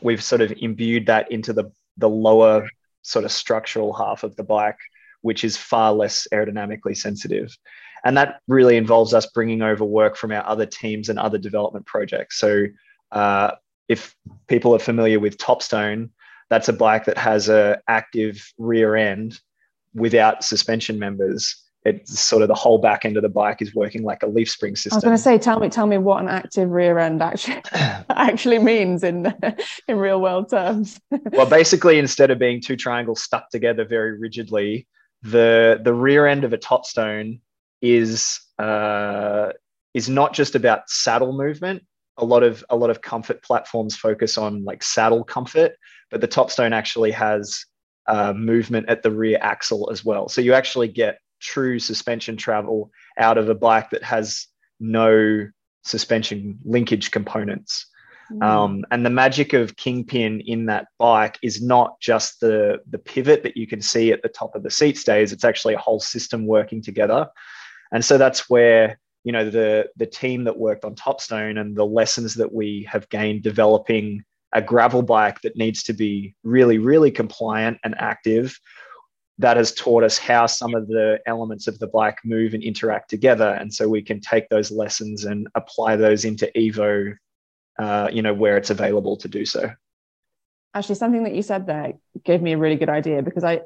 we've 0.02 0.22
sort 0.22 0.40
of 0.40 0.52
imbued 0.58 1.06
that 1.06 1.30
into 1.30 1.52
the, 1.52 1.70
the 1.96 2.08
lower 2.08 2.68
sort 3.02 3.24
of 3.24 3.32
structural 3.32 3.92
half 3.92 4.24
of 4.24 4.34
the 4.36 4.44
bike, 4.44 4.78
which 5.20 5.44
is 5.44 5.56
far 5.56 5.92
less 5.92 6.26
aerodynamically 6.32 6.96
sensitive. 6.96 7.56
And 8.04 8.16
that 8.16 8.40
really 8.48 8.76
involves 8.76 9.14
us 9.14 9.26
bringing 9.26 9.62
over 9.62 9.84
work 9.84 10.16
from 10.16 10.32
our 10.32 10.44
other 10.44 10.66
teams 10.66 11.08
and 11.08 11.18
other 11.18 11.38
development 11.38 11.86
projects. 11.86 12.38
So, 12.38 12.66
uh, 13.12 13.52
if 13.88 14.14
people 14.48 14.74
are 14.74 14.80
familiar 14.80 15.20
with 15.20 15.36
Topstone, 15.36 16.10
that's 16.48 16.68
a 16.68 16.72
bike 16.72 17.04
that 17.04 17.18
has 17.18 17.48
a 17.48 17.80
active 17.86 18.52
rear 18.58 18.96
end 18.96 19.38
without 19.94 20.44
suspension 20.44 20.98
members. 20.98 21.62
It's 21.84 22.20
sort 22.20 22.42
of 22.42 22.48
the 22.48 22.54
whole 22.54 22.78
back 22.78 23.04
end 23.04 23.16
of 23.16 23.24
the 23.24 23.28
bike 23.28 23.60
is 23.60 23.74
working 23.74 24.04
like 24.04 24.22
a 24.22 24.26
leaf 24.26 24.48
spring 24.48 24.76
system. 24.76 24.94
I 24.94 24.96
was 24.98 25.04
going 25.04 25.16
to 25.16 25.22
say, 25.22 25.36
tell 25.36 25.58
me, 25.58 25.68
tell 25.68 25.86
me 25.86 25.98
what 25.98 26.22
an 26.22 26.28
active 26.28 26.70
rear 26.70 26.98
end 26.98 27.20
actually 27.20 27.60
actually 27.72 28.60
means 28.60 29.02
in 29.02 29.34
in 29.88 29.96
real 29.96 30.20
world 30.20 30.50
terms. 30.50 31.00
well, 31.32 31.46
basically, 31.46 31.98
instead 31.98 32.30
of 32.30 32.38
being 32.38 32.60
two 32.60 32.76
triangles 32.76 33.22
stuck 33.22 33.50
together 33.50 33.84
very 33.84 34.18
rigidly, 34.18 34.86
the 35.22 35.80
the 35.82 35.92
rear 35.92 36.26
end 36.26 36.44
of 36.44 36.52
a 36.52 36.58
Topstone 36.58 37.40
is 37.80 38.40
uh, 38.58 39.50
is 39.94 40.08
not 40.08 40.32
just 40.32 40.54
about 40.54 40.88
saddle 40.88 41.32
movement. 41.32 41.82
A 42.18 42.24
lot 42.24 42.44
of 42.44 42.64
a 42.70 42.76
lot 42.76 42.90
of 42.90 43.02
comfort 43.02 43.42
platforms 43.42 43.96
focus 43.96 44.38
on 44.38 44.64
like 44.64 44.82
saddle 44.82 45.24
comfort, 45.24 45.72
but 46.10 46.20
the 46.20 46.28
Topstone 46.28 46.72
actually 46.72 47.10
has 47.10 47.64
uh, 48.06 48.32
movement 48.32 48.88
at 48.88 49.02
the 49.02 49.10
rear 49.10 49.38
axle 49.40 49.90
as 49.90 50.04
well. 50.04 50.28
So 50.28 50.40
you 50.40 50.54
actually 50.54 50.88
get 50.88 51.18
true 51.42 51.78
suspension 51.78 52.36
travel 52.36 52.90
out 53.18 53.36
of 53.36 53.48
a 53.48 53.54
bike 53.54 53.90
that 53.90 54.02
has 54.02 54.46
no 54.80 55.48
suspension 55.84 56.58
linkage 56.64 57.10
components. 57.10 57.86
Mm. 58.32 58.42
Um, 58.42 58.84
and 58.90 59.04
the 59.04 59.10
magic 59.10 59.52
of 59.52 59.76
Kingpin 59.76 60.40
in 60.46 60.66
that 60.66 60.86
bike 60.98 61.38
is 61.42 61.60
not 61.60 62.00
just 62.00 62.40
the, 62.40 62.80
the 62.88 62.98
pivot 62.98 63.42
that 63.42 63.56
you 63.56 63.66
can 63.66 63.82
see 63.82 64.12
at 64.12 64.22
the 64.22 64.28
top 64.28 64.54
of 64.54 64.62
the 64.62 64.70
seat 64.70 64.96
stays, 64.96 65.32
it's 65.32 65.44
actually 65.44 65.74
a 65.74 65.78
whole 65.78 66.00
system 66.00 66.46
working 66.46 66.80
together. 66.82 67.28
And 67.92 68.04
so 68.04 68.16
that's 68.16 68.48
where 68.48 68.98
you 69.24 69.32
know 69.32 69.48
the 69.48 69.88
the 69.96 70.06
team 70.06 70.44
that 70.44 70.58
worked 70.58 70.84
on 70.84 70.94
Topstone 70.94 71.60
and 71.60 71.76
the 71.76 71.86
lessons 71.86 72.34
that 72.34 72.52
we 72.52 72.88
have 72.90 73.08
gained 73.08 73.42
developing 73.42 74.24
a 74.52 74.60
gravel 74.60 75.02
bike 75.02 75.40
that 75.42 75.56
needs 75.56 75.82
to 75.84 75.92
be 75.92 76.34
really 76.42 76.78
really 76.78 77.10
compliant 77.10 77.78
and 77.84 77.94
active 77.98 78.58
that 79.42 79.56
has 79.56 79.72
taught 79.72 80.02
us 80.02 80.18
how 80.18 80.46
some 80.46 80.74
of 80.74 80.88
the 80.88 81.18
elements 81.26 81.66
of 81.66 81.78
the 81.78 81.86
bike 81.86 82.18
move 82.24 82.54
and 82.54 82.62
interact 82.62 83.10
together 83.10 83.54
and 83.60 83.72
so 83.72 83.88
we 83.88 84.02
can 84.02 84.20
take 84.20 84.48
those 84.48 84.70
lessons 84.70 85.24
and 85.24 85.46
apply 85.54 85.96
those 85.96 86.24
into 86.24 86.50
evo 86.56 87.14
uh, 87.78 88.08
you 88.12 88.22
know 88.22 88.34
where 88.34 88.56
it's 88.56 88.70
available 88.70 89.16
to 89.16 89.28
do 89.28 89.44
so 89.44 89.70
actually 90.74 90.94
something 90.94 91.24
that 91.24 91.34
you 91.34 91.42
said 91.42 91.66
there 91.66 91.92
gave 92.24 92.40
me 92.40 92.52
a 92.52 92.58
really 92.58 92.76
good 92.76 92.88
idea 92.88 93.22
because 93.22 93.44
i 93.44 93.60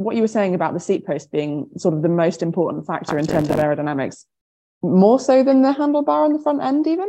what 0.00 0.16
you 0.16 0.22
were 0.22 0.28
saying 0.28 0.54
about 0.54 0.72
the 0.72 0.80
seat 0.80 1.06
post 1.06 1.30
being 1.30 1.68
sort 1.76 1.92
of 1.92 2.00
the 2.00 2.08
most 2.08 2.42
important 2.42 2.86
factor 2.86 3.18
in 3.18 3.26
terms 3.26 3.50
of 3.50 3.56
aerodynamics, 3.56 4.24
more 4.82 5.20
so 5.20 5.44
than 5.44 5.60
the 5.60 5.74
handlebar 5.74 6.24
on 6.24 6.32
the 6.32 6.38
front 6.38 6.62
end, 6.62 6.86
even? 6.86 7.06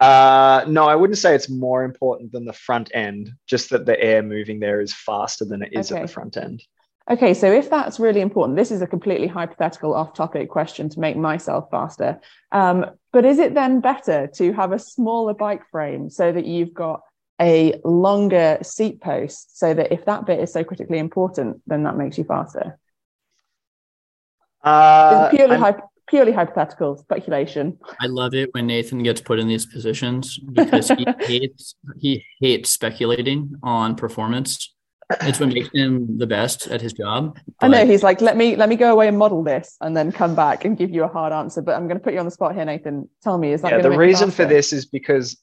Uh, 0.00 0.64
no, 0.68 0.84
I 0.84 0.94
wouldn't 0.94 1.18
say 1.18 1.34
it's 1.34 1.50
more 1.50 1.82
important 1.82 2.32
than 2.32 2.44
the 2.44 2.52
front 2.52 2.90
end, 2.94 3.32
just 3.46 3.70
that 3.70 3.84
the 3.84 4.00
air 4.00 4.22
moving 4.22 4.60
there 4.60 4.80
is 4.80 4.94
faster 4.94 5.44
than 5.44 5.62
it 5.62 5.72
is 5.72 5.90
okay. 5.90 6.00
at 6.00 6.06
the 6.06 6.12
front 6.12 6.36
end. 6.36 6.62
Okay, 7.10 7.32
so 7.32 7.50
if 7.50 7.70
that's 7.70 7.98
really 7.98 8.20
important, 8.20 8.56
this 8.56 8.70
is 8.70 8.82
a 8.82 8.86
completely 8.86 9.26
hypothetical 9.26 9.94
off 9.94 10.12
topic 10.12 10.50
question 10.50 10.90
to 10.90 11.00
make 11.00 11.16
myself 11.16 11.70
faster. 11.70 12.20
Um, 12.52 12.84
but 13.12 13.24
is 13.24 13.38
it 13.38 13.54
then 13.54 13.80
better 13.80 14.26
to 14.34 14.52
have 14.52 14.72
a 14.72 14.78
smaller 14.78 15.32
bike 15.32 15.62
frame 15.70 16.10
so 16.10 16.30
that 16.30 16.44
you've 16.44 16.74
got 16.74 17.00
a 17.40 17.80
longer 17.82 18.58
seat 18.62 19.00
post 19.00 19.58
so 19.58 19.72
that 19.72 19.90
if 19.90 20.04
that 20.04 20.26
bit 20.26 20.40
is 20.40 20.52
so 20.52 20.62
critically 20.62 20.98
important, 20.98 21.62
then 21.66 21.84
that 21.84 21.96
makes 21.96 22.18
you 22.18 22.24
faster? 22.24 22.78
Uh, 24.62 25.28
it's 25.30 25.36
purely, 25.36 25.56
hy- 25.56 25.80
purely 26.08 26.32
hypothetical 26.32 26.96
speculation. 26.96 27.78
I 28.00 28.06
love 28.06 28.34
it 28.34 28.52
when 28.52 28.66
Nathan 28.66 29.02
gets 29.02 29.20
put 29.20 29.38
in 29.38 29.46
these 29.46 29.66
positions 29.66 30.38
because 30.38 30.88
he 30.88 31.06
hates 31.20 31.74
he 31.98 32.24
hates 32.40 32.70
speculating 32.70 33.52
on 33.62 33.94
performance. 33.94 34.74
It's 35.22 35.40
what 35.40 35.48
makes 35.48 35.70
him 35.72 36.18
the 36.18 36.26
best 36.26 36.66
at 36.66 36.82
his 36.82 36.92
job. 36.92 37.38
But... 37.60 37.66
I 37.66 37.68
know 37.68 37.86
he's 37.86 38.02
like, 38.02 38.20
let 38.20 38.36
me 38.36 38.56
let 38.56 38.68
me 38.68 38.76
go 38.76 38.92
away 38.92 39.08
and 39.08 39.16
model 39.16 39.42
this, 39.42 39.76
and 39.80 39.96
then 39.96 40.12
come 40.12 40.34
back 40.34 40.64
and 40.64 40.76
give 40.76 40.90
you 40.90 41.04
a 41.04 41.08
hard 41.08 41.32
answer. 41.32 41.62
But 41.62 41.76
I'm 41.76 41.86
going 41.86 41.98
to 41.98 42.02
put 42.02 42.12
you 42.12 42.18
on 42.18 42.26
the 42.26 42.30
spot 42.30 42.54
here, 42.54 42.64
Nathan. 42.64 43.08
Tell 43.22 43.38
me, 43.38 43.52
is 43.52 43.62
that 43.62 43.72
yeah? 43.72 43.80
The 43.80 43.90
reason 43.90 44.30
for 44.30 44.44
this 44.44 44.72
is 44.72 44.84
because 44.84 45.40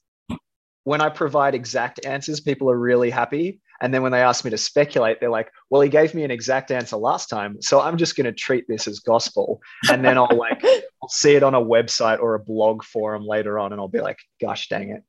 when 0.84 1.00
I 1.00 1.08
provide 1.08 1.56
exact 1.56 2.06
answers, 2.06 2.40
people 2.40 2.70
are 2.70 2.78
really 2.78 3.10
happy. 3.10 3.60
And 3.80 3.92
then 3.92 4.02
when 4.02 4.12
they 4.12 4.22
ask 4.22 4.44
me 4.44 4.50
to 4.50 4.58
speculate, 4.58 5.20
they're 5.20 5.30
like, 5.30 5.50
well, 5.70 5.80
he 5.80 5.88
gave 5.88 6.14
me 6.14 6.24
an 6.24 6.30
exact 6.30 6.70
answer 6.70 6.96
last 6.96 7.28
time. 7.28 7.60
So 7.60 7.80
I'm 7.80 7.96
just 7.96 8.16
going 8.16 8.24
to 8.24 8.32
treat 8.32 8.66
this 8.68 8.86
as 8.88 9.00
gospel. 9.00 9.60
And 9.90 10.04
then 10.04 10.18
I'll 10.18 10.36
like, 10.36 10.64
I'll 11.02 11.08
see 11.08 11.34
it 11.34 11.42
on 11.42 11.54
a 11.54 11.60
website 11.60 12.20
or 12.20 12.34
a 12.34 12.40
blog 12.40 12.82
forum 12.82 13.24
later 13.26 13.58
on. 13.58 13.72
And 13.72 13.80
I'll 13.80 13.88
be 13.88 14.00
like, 14.00 14.18
gosh, 14.40 14.68
dang 14.68 14.90
it. 14.90 15.02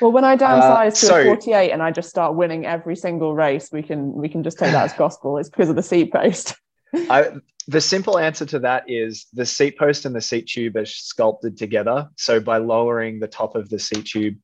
Well, 0.00 0.12
when 0.12 0.24
I 0.24 0.36
downsize 0.36 0.86
uh, 0.86 0.90
to 0.90 1.06
so, 1.06 1.20
a 1.20 1.24
48 1.24 1.72
and 1.72 1.82
I 1.82 1.90
just 1.90 2.08
start 2.08 2.36
winning 2.36 2.64
every 2.64 2.94
single 2.94 3.34
race, 3.34 3.70
we 3.72 3.82
can, 3.82 4.12
we 4.12 4.28
can 4.28 4.42
just 4.42 4.58
take 4.58 4.72
that 4.72 4.84
as 4.84 4.92
gospel. 4.92 5.36
It's 5.38 5.48
because 5.48 5.68
of 5.68 5.76
the 5.76 5.82
seat 5.82 6.12
post. 6.12 6.54
I, 6.94 7.32
the 7.66 7.80
simple 7.80 8.18
answer 8.18 8.46
to 8.46 8.60
that 8.60 8.84
is 8.88 9.26
the 9.34 9.44
seat 9.44 9.78
post 9.78 10.06
and 10.06 10.16
the 10.16 10.22
seat 10.22 10.46
tube 10.46 10.76
are 10.76 10.86
sculpted 10.86 11.58
together. 11.58 12.08
So 12.16 12.40
by 12.40 12.58
lowering 12.58 13.20
the 13.20 13.28
top 13.28 13.56
of 13.56 13.68
the 13.68 13.78
seat 13.78 14.06
tube, 14.06 14.36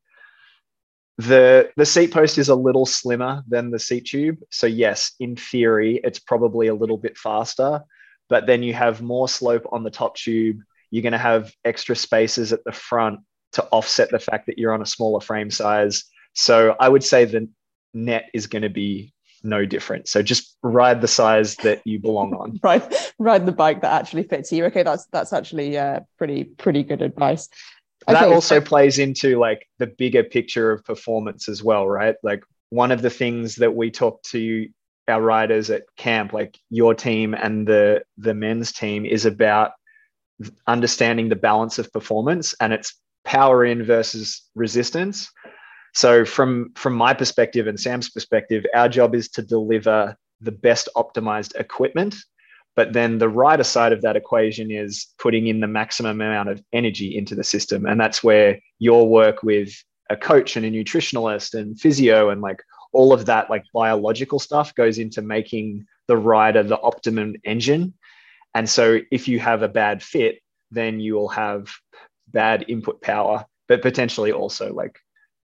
the 1.17 1.71
the 1.77 1.85
seat 1.85 2.11
post 2.11 2.37
is 2.37 2.49
a 2.49 2.55
little 2.55 2.85
slimmer 2.85 3.43
than 3.47 3.71
the 3.71 3.79
seat 3.79 4.05
tube. 4.05 4.37
So 4.51 4.67
yes, 4.67 5.13
in 5.19 5.35
theory, 5.35 6.01
it's 6.03 6.19
probably 6.19 6.67
a 6.67 6.75
little 6.75 6.97
bit 6.97 7.17
faster, 7.17 7.81
but 8.27 8.47
then 8.47 8.63
you 8.63 8.73
have 8.73 9.01
more 9.01 9.29
slope 9.29 9.65
on 9.71 9.83
the 9.83 9.91
top 9.91 10.15
tube. 10.15 10.59
You're 10.91 11.03
going 11.03 11.13
to 11.13 11.17
have 11.17 11.51
extra 11.63 11.95
spaces 11.95 12.53
at 12.53 12.63
the 12.65 12.71
front 12.71 13.19
to 13.53 13.63
offset 13.71 14.11
the 14.11 14.19
fact 14.19 14.47
that 14.47 14.57
you're 14.57 14.73
on 14.73 14.81
a 14.81 14.85
smaller 14.85 15.21
frame 15.21 15.49
size. 15.49 16.03
So 16.33 16.75
I 16.79 16.89
would 16.89 17.03
say 17.03 17.25
the 17.25 17.49
net 17.93 18.29
is 18.33 18.47
going 18.47 18.63
to 18.63 18.69
be 18.69 19.13
no 19.41 19.65
different. 19.65 20.07
So 20.07 20.21
just 20.21 20.57
ride 20.63 21.01
the 21.01 21.07
size 21.07 21.55
that 21.57 21.81
you 21.85 21.99
belong 21.99 22.33
on. 22.33 22.59
right, 22.63 23.13
ride 23.19 23.45
the 23.45 23.51
bike 23.51 23.81
that 23.81 23.93
actually 23.93 24.23
fits 24.23 24.51
you. 24.51 24.65
Okay, 24.65 24.83
that's 24.83 25.05
that's 25.11 25.31
actually 25.31 25.77
uh, 25.77 26.01
pretty 26.17 26.43
pretty 26.43 26.83
good 26.83 27.01
advice 27.01 27.47
that 28.07 28.23
okay, 28.23 28.33
also 28.33 28.59
so- 28.59 28.65
plays 28.65 28.99
into 28.99 29.39
like 29.39 29.67
the 29.79 29.87
bigger 29.87 30.23
picture 30.23 30.71
of 30.71 30.83
performance 30.83 31.49
as 31.49 31.63
well, 31.63 31.87
right? 31.87 32.15
Like 32.23 32.43
one 32.69 32.91
of 32.91 33.01
the 33.01 33.09
things 33.09 33.55
that 33.55 33.75
we 33.75 33.91
talk 33.91 34.21
to 34.23 34.67
our 35.07 35.21
riders 35.21 35.69
at 35.69 35.83
camp, 35.97 36.33
like 36.33 36.57
your 36.69 36.93
team 36.93 37.33
and 37.33 37.67
the 37.67 38.03
the 38.17 38.33
men's 38.33 38.71
team, 38.71 39.05
is 39.05 39.25
about 39.25 39.71
understanding 40.67 41.29
the 41.29 41.35
balance 41.35 41.79
of 41.79 41.91
performance 41.93 42.53
and 42.59 42.73
it's 42.73 42.95
power 43.23 43.63
in 43.65 43.83
versus 43.83 44.43
resistance. 44.55 45.31
So 45.93 46.25
from 46.25 46.71
from 46.75 46.93
my 46.93 47.13
perspective 47.13 47.67
and 47.67 47.79
Sam's 47.79 48.09
perspective, 48.09 48.65
our 48.75 48.89
job 48.89 49.15
is 49.15 49.29
to 49.29 49.41
deliver 49.41 50.15
the 50.41 50.51
best 50.51 50.89
optimized 50.95 51.55
equipment 51.55 52.15
but 52.75 52.93
then 52.93 53.17
the 53.17 53.29
rider 53.29 53.63
side 53.63 53.93
of 53.93 54.01
that 54.01 54.15
equation 54.15 54.69
is 54.69 55.07
putting 55.17 55.47
in 55.47 55.61
the 55.61 55.67
maximum 55.67 56.19
amount 56.21 56.49
of 56.49 56.61
energy 56.73 57.15
into 57.17 57.33
the 57.33 57.43
system. 57.43 57.85
And 57.85 57.99
that's 57.99 58.23
where 58.23 58.59
your 58.79 59.07
work 59.07 59.43
with 59.43 59.73
a 60.09 60.17
coach 60.17 60.55
and 60.55 60.65
a 60.65 60.71
nutritionalist 60.71 61.53
and 61.53 61.79
physio 61.79 62.29
and 62.29 62.41
like 62.41 62.61
all 62.91 63.13
of 63.13 63.25
that, 63.25 63.49
like 63.49 63.63
biological 63.73 64.39
stuff, 64.39 64.75
goes 64.75 64.97
into 64.97 65.21
making 65.21 65.85
the 66.07 66.17
rider 66.17 66.63
the 66.63 66.79
optimum 66.81 67.35
engine. 67.45 67.93
And 68.53 68.69
so 68.69 68.99
if 69.11 69.27
you 69.27 69.39
have 69.39 69.61
a 69.61 69.67
bad 69.67 70.03
fit, 70.03 70.39
then 70.71 70.99
you 70.99 71.15
will 71.15 71.29
have 71.29 71.71
bad 72.27 72.65
input 72.67 73.01
power, 73.01 73.45
but 73.67 73.81
potentially 73.81 74.31
also 74.31 74.73
like 74.73 74.99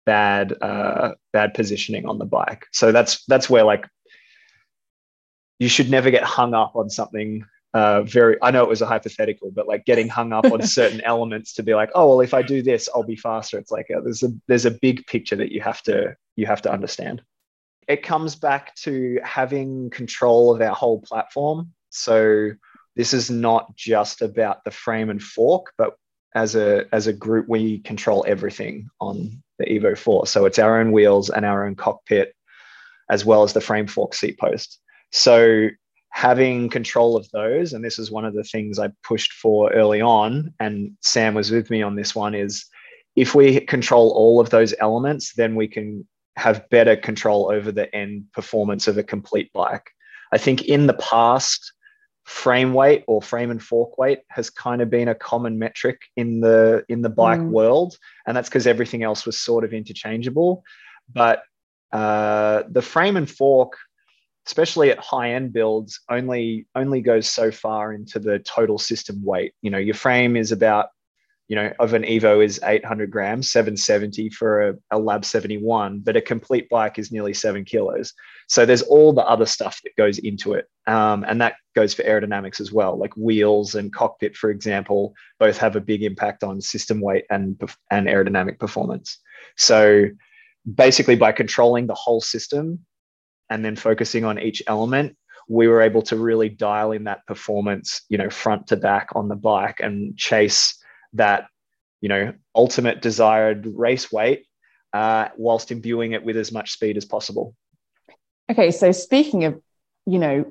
bad 0.05 0.55
uh, 0.63 1.15
bad 1.33 1.55
positioning 1.55 2.07
on 2.07 2.19
the 2.19 2.25
bike. 2.25 2.67
So 2.73 2.93
that's 2.93 3.25
that's 3.27 3.51
where 3.51 3.65
like 3.65 3.87
you 5.59 5.69
should 5.69 5.91
never 5.91 6.11
get 6.11 6.25
hung 6.25 6.55
up 6.55 6.75
on 6.77 6.91
something 6.91 7.45
uh, 7.75 8.03
very 8.03 8.37
i 8.43 8.51
know 8.51 8.63
it 8.63 8.69
was 8.69 8.83
a 8.83 8.87
hypothetical 8.87 9.51
but 9.51 9.69
like 9.69 9.85
getting 9.85 10.09
hung 10.09 10.33
up 10.33 10.47
on 10.47 10.63
certain 10.67 11.01
elements 11.03 11.53
to 11.53 11.63
be 11.63 11.75
like 11.75 11.91
oh 11.95 12.09
well 12.09 12.21
if 12.21 12.33
i 12.33 12.41
do 12.41 12.63
this 12.63 12.89
i'll 12.95 13.03
be 13.03 13.17
faster 13.17 13.59
it's 13.59 13.71
like 13.71 13.87
a, 13.91 14.01
there's 14.01 14.23
a 14.23 14.29
there's 14.49 14.65
a 14.65 14.71
big 14.71 15.07
picture 15.07 15.37
that 15.37 15.53
you 15.53 15.61
have 15.61 15.83
to 15.83 16.17
you 16.37 16.47
have 16.47 16.63
to 16.63 16.73
understand 16.73 17.23
it 17.89 18.03
comes 18.03 18.35
back 18.35 18.75
to 18.75 19.21
having 19.23 19.91
control 19.91 20.55
of 20.55 20.61
our 20.61 20.75
whole 20.75 21.01
platform 21.03 21.71
so 21.91 22.51
this 22.97 23.13
is 23.13 23.31
not 23.31 23.77
just 23.77 24.23
about 24.23 24.65
the 24.65 24.71
frame 24.71 25.11
and 25.11 25.23
fork, 25.23 25.73
but 25.79 25.97
as 26.35 26.57
a 26.57 26.87
as 26.93 27.07
a 27.07 27.13
group, 27.13 27.47
we 27.49 27.79
control 27.81 28.25
everything 28.27 28.89
on 29.01 29.43
the 29.59 29.67
Evo 29.67 29.97
4. 29.97 30.27
So 30.27 30.47
it's 30.47 30.59
our 30.59 30.81
own 30.81 30.93
wheels 30.93 31.31
and 31.31 31.45
our 31.45 31.67
own 31.67 31.77
cockpit, 31.77 32.35
as 33.11 33.25
well 33.25 33.43
as 33.43 33.53
the 33.53 33.61
frame 33.61 33.87
fork 33.87 34.15
seat 34.15 34.39
post. 34.39 34.81
So 35.17 35.71
having 36.11 36.69
control 36.69 37.17
of 37.17 37.27
those, 37.31 37.73
and 37.73 37.83
this 37.83 37.99
is 37.99 38.11
one 38.11 38.27
of 38.27 38.35
the 38.35 38.45
things 38.45 38.79
I 38.79 38.91
pushed 39.03 39.33
for 39.33 39.73
early 39.73 40.03
on, 40.03 40.53
and 40.61 40.93
Sam 41.01 41.35
was 41.35 41.51
with 41.51 41.71
me 41.71 41.83
on 41.83 41.97
this 41.97 42.15
one, 42.15 42.35
is 42.35 42.67
if 43.17 43.35
we 43.35 43.61
control 43.61 44.11
all 44.11 44.41
of 44.41 44.51
those 44.51 44.75
elements, 44.79 45.33
then 45.33 45.55
we 45.55 45.69
can 45.69 46.07
have 46.37 46.69
better 46.69 46.97
control 46.97 47.51
over 47.51 47.73
the 47.73 47.93
end 47.97 48.27
performance 48.35 48.89
of 48.89 48.99
a 48.99 49.03
complete 49.03 49.51
bike. 49.55 49.91
I 50.33 50.39
think 50.39 50.65
in 50.65 50.87
the 50.87 50.95
past, 50.95 51.73
frame 52.25 52.75
weight 52.75 53.03
or 53.07 53.23
frame 53.23 53.51
and 53.51 53.63
fork 53.63 53.97
weight 53.97 54.19
has 54.29 54.51
kind 54.51 54.83
of 54.83 54.91
been 54.91 55.09
a 55.09 55.15
common 55.15 55.59
metric 55.59 56.03
in 56.17 56.41
the 56.41 56.85
in 56.89 57.01
the 57.01 57.09
bike 57.09 57.39
mm. 57.39 57.51
world 57.51 57.97
and 58.27 58.37
that's 58.37 58.49
because 58.49 58.67
everything 58.67 59.05
else 59.05 59.25
was 59.25 59.39
sort 59.39 59.63
of 59.63 59.73
interchangeable 59.73 60.65
but 61.13 61.45
uh, 61.93 62.65
the 62.69 62.83
frame 62.83 63.17
and 63.17 63.31
fork 63.31 63.79
especially 64.47 64.91
at 64.91 64.99
high 64.99 65.33
end 65.33 65.53
builds 65.53 66.01
only 66.09 66.67
only 66.75 67.01
goes 67.01 67.29
so 67.29 67.51
far 67.51 67.93
into 67.93 68.19
the 68.19 68.39
total 68.41 68.79
system 68.79 69.25
weight 69.25 69.53
you 69.63 69.71
know 69.71 69.79
your 69.79 69.95
frame 69.95 70.37
is 70.37 70.53
about 70.53 70.89
you 71.49 71.55
know, 71.55 71.73
of 71.79 71.95
an 71.95 72.03
Evo 72.03 72.45
is 72.45 72.61
800 72.65 73.11
grams, 73.11 73.51
770 73.51 74.31
for 74.31 74.71
a, 74.71 74.75
a, 74.91 74.99
Lab 74.99 75.25
71, 75.25 76.01
but 76.01 76.17
a 76.17 76.21
complete 76.21 76.69
bike 76.69 76.99
is 76.99 77.13
nearly 77.13 77.33
seven 77.33 77.65
kilos. 77.65 78.13
So 78.49 78.67
there's 78.67 78.83
all 78.83 79.13
the 79.13 79.25
other 79.25 79.47
stuff 79.47 79.81
that 79.85 79.95
goes 79.97 80.19
into 80.19 80.55
it. 80.55 80.67
Um, 80.89 81.25
and 81.29 81.41
that 81.41 81.55
goes 81.77 81.95
for 81.95 82.03
aerodynamics 82.03 82.61
as 82.61 82.73
well, 82.73 82.99
like 82.99 83.17
wheels 83.17 83.77
and 83.77 83.93
cockpit, 83.93 84.37
for 84.37 84.51
example, 84.51 85.15
both 85.39 85.57
have 85.59 85.77
a 85.77 85.81
big 85.81 86.03
impact 86.03 86.43
on 86.43 86.61
system 86.61 87.01
weight 87.01 87.27
and, 87.31 87.61
and 87.93 88.09
aerodynamic 88.09 88.59
performance. 88.59 89.19
So 89.57 90.07
basically, 90.75 91.17
by 91.17 91.31
controlling 91.31 91.87
the 91.87 91.95
whole 91.95 92.21
system 92.21 92.85
and 93.51 93.65
then 93.65 93.77
focusing 93.77 94.25
on 94.25 94.39
each 94.39 94.63
element, 94.67 95.17
we 95.49 95.69
were 95.69 95.83
able 95.83 96.03
to 96.03 96.17
really 96.17 96.49
dial 96.49 96.93
in 96.93 97.05
that 97.05 97.27
performance, 97.27 98.03
you 98.09 98.19
know, 98.19 98.31
front 98.31 98.69
to 98.69 98.77
back 98.77 99.11
on 99.15 99.29
the 99.29 99.37
bike 99.37 99.81
and 99.81 100.17
chase 100.17 100.77
that 101.13 101.47
you 102.01 102.09
know 102.09 102.33
ultimate 102.55 103.03
desired 103.03 103.67
race 103.67 104.13
weight 104.13 104.47
uh, 104.93 105.29
whilst 105.37 105.71
imbuing 105.71 106.13
it 106.13 106.25
with 106.25 106.37
as 106.37 106.53
much 106.53 106.73
speed 106.73 106.97
as 106.97 107.05
possible. 107.05 107.55
Okay 108.51 108.71
so 108.71 108.93
speaking 108.93 109.45
of 109.45 109.61
you 110.07 110.19
know 110.19 110.45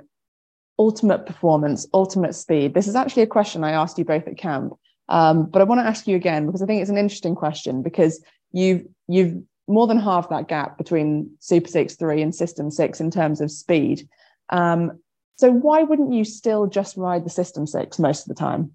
ultimate 0.77 1.25
performance 1.25 1.87
ultimate 1.93 2.35
speed 2.35 2.73
this 2.73 2.89
is 2.89 2.95
actually 2.95 3.23
a 3.23 3.27
question 3.27 3.63
i 3.63 3.71
asked 3.71 3.97
you 3.97 4.03
both 4.03 4.27
at 4.27 4.37
camp. 4.37 4.73
Um, 5.07 5.45
but 5.45 5.61
i 5.61 5.65
want 5.65 5.79
to 5.79 5.85
ask 5.85 6.07
you 6.07 6.15
again 6.15 6.45
because 6.45 6.61
i 6.61 6.65
think 6.65 6.81
it's 6.81 6.89
an 6.89 6.97
interesting 6.97 7.35
question 7.35 7.81
because 7.81 8.23
you've 8.51 8.85
you've 9.07 9.41
more 9.67 9.87
than 9.87 9.99
half 9.99 10.29
that 10.29 10.47
gap 10.47 10.77
between 10.77 11.29
super 11.39 11.67
6 11.67 11.95
3 11.95 12.21
and 12.21 12.35
system 12.35 12.69
6 12.69 12.99
in 12.99 13.11
terms 13.11 13.41
of 13.41 13.51
speed 13.51 14.07
um, 14.49 14.99
so 15.37 15.51
why 15.51 15.83
wouldn't 15.83 16.13
you 16.13 16.23
still 16.23 16.67
just 16.67 16.95
ride 16.97 17.25
the 17.25 17.29
system 17.29 17.65
6 17.65 17.99
most 17.99 18.21
of 18.21 18.27
the 18.27 18.39
time 18.39 18.71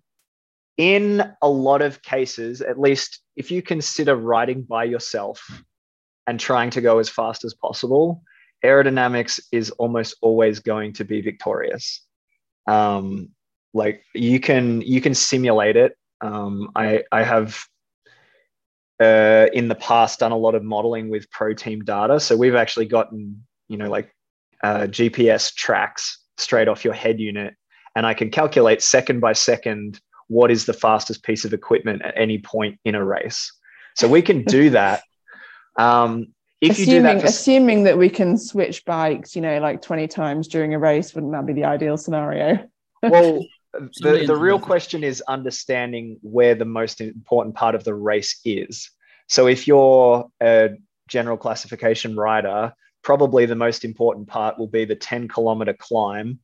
in 0.81 1.23
a 1.43 1.49
lot 1.49 1.83
of 1.83 2.01
cases, 2.01 2.63
at 2.63 2.81
least 2.81 3.21
if 3.37 3.51
you 3.51 3.61
consider 3.61 4.17
riding 4.17 4.63
by 4.63 4.85
yourself 4.85 5.63
and 6.27 6.41
trying 6.41 6.71
to 6.71 6.81
go 6.81 6.99
as 6.99 7.11
fast 7.11 7.45
as 7.45 7.53
possible, 7.53 8.23
aerodynamics 8.65 9.39
is 9.53 9.71
almost 9.73 10.17
always 10.23 10.59
going 10.59 10.95
to 10.95 11.05
be 11.05 11.21
victorious. 11.21 12.03
Um, 12.67 13.29
like 13.75 14.03
you 14.15 14.41
can 14.41 14.81
you 14.81 15.03
can 15.03 15.13
simulate 15.13 15.77
it. 15.77 15.99
Um, 16.23 16.71
I 16.75 17.05
I 17.13 17.25
have 17.25 17.63
uh, 19.01 19.47
in 19.53 19.69
the 19.69 19.75
past 19.75 20.21
done 20.21 20.33
a 20.33 20.37
lot 20.37 20.55
of 20.55 20.63
modeling 20.63 21.09
with 21.09 21.31
pro 21.31 21.55
team 21.55 21.83
data, 21.85 22.21
so 22.21 22.37
we've 22.37 22.55
actually 22.55 22.87
gotten 22.87 23.45
you 23.69 23.77
know 23.77 23.89
like 23.89 24.15
uh, 24.63 24.81
GPS 24.81 25.55
tracks 25.55 26.19
straight 26.37 26.69
off 26.69 26.85
your 26.85 26.95
head 26.95 27.19
unit, 27.19 27.55
and 27.97 28.07
I 28.07 28.15
can 28.15 28.31
calculate 28.31 28.83
second 28.83 29.21
by 29.21 29.33
second 29.33 30.01
what 30.29 30.51
is 30.51 30.65
the 30.65 30.73
fastest 30.73 31.25
piece 31.25 31.45
of 31.45 31.53
equipment 31.53 32.03
at 32.03 32.15
any 32.17 32.39
point 32.39 32.79
in 32.85 32.95
a 32.95 33.05
race. 33.05 33.53
So 33.97 34.07
we 34.07 34.23
can 34.23 34.45
do 34.45 34.71
that. 34.81 35.03
Um, 35.77 36.29
if 36.61 36.73
assuming, 36.73 36.89
you 36.89 36.99
do 36.99 37.03
that, 37.03 37.21
for... 37.21 37.27
assuming 37.27 37.85
that 37.85 37.99
we 37.99 38.11
can 38.11 38.37
switch 38.37 38.85
bikes, 38.85 39.35
you 39.35 39.43
know, 39.43 39.59
like 39.61 39.81
20 39.83 40.09
times 40.09 40.47
during 40.47 40.75
a 40.75 40.79
race, 40.79 41.15
wouldn't 41.15 41.33
that 41.33 41.47
be 41.47 41.53
the 41.53 41.65
ideal 41.65 41.97
scenario? 41.97 42.69
well, 43.03 43.45
the, 43.73 44.25
the 44.27 44.37
real 44.37 44.59
question 44.59 45.05
is 45.05 45.23
understanding 45.29 46.19
where 46.23 46.55
the 46.55 46.65
most 46.65 47.01
important 47.01 47.55
part 47.55 47.75
of 47.75 47.85
the 47.85 47.95
race 47.95 48.41
is. 48.45 48.91
So 49.29 49.47
if 49.47 49.67
you're 49.67 50.29
a 50.43 50.71
general 51.09 51.37
classification 51.37 52.17
rider, 52.17 52.73
probably 53.03 53.47
the 53.47 53.55
most 53.55 53.85
important 53.85 54.29
part 54.29 54.59
will 54.59 54.69
be 54.69 54.85
the 54.85 54.97
10 54.97 55.29
kilometer 55.29 55.73
climb. 55.73 56.41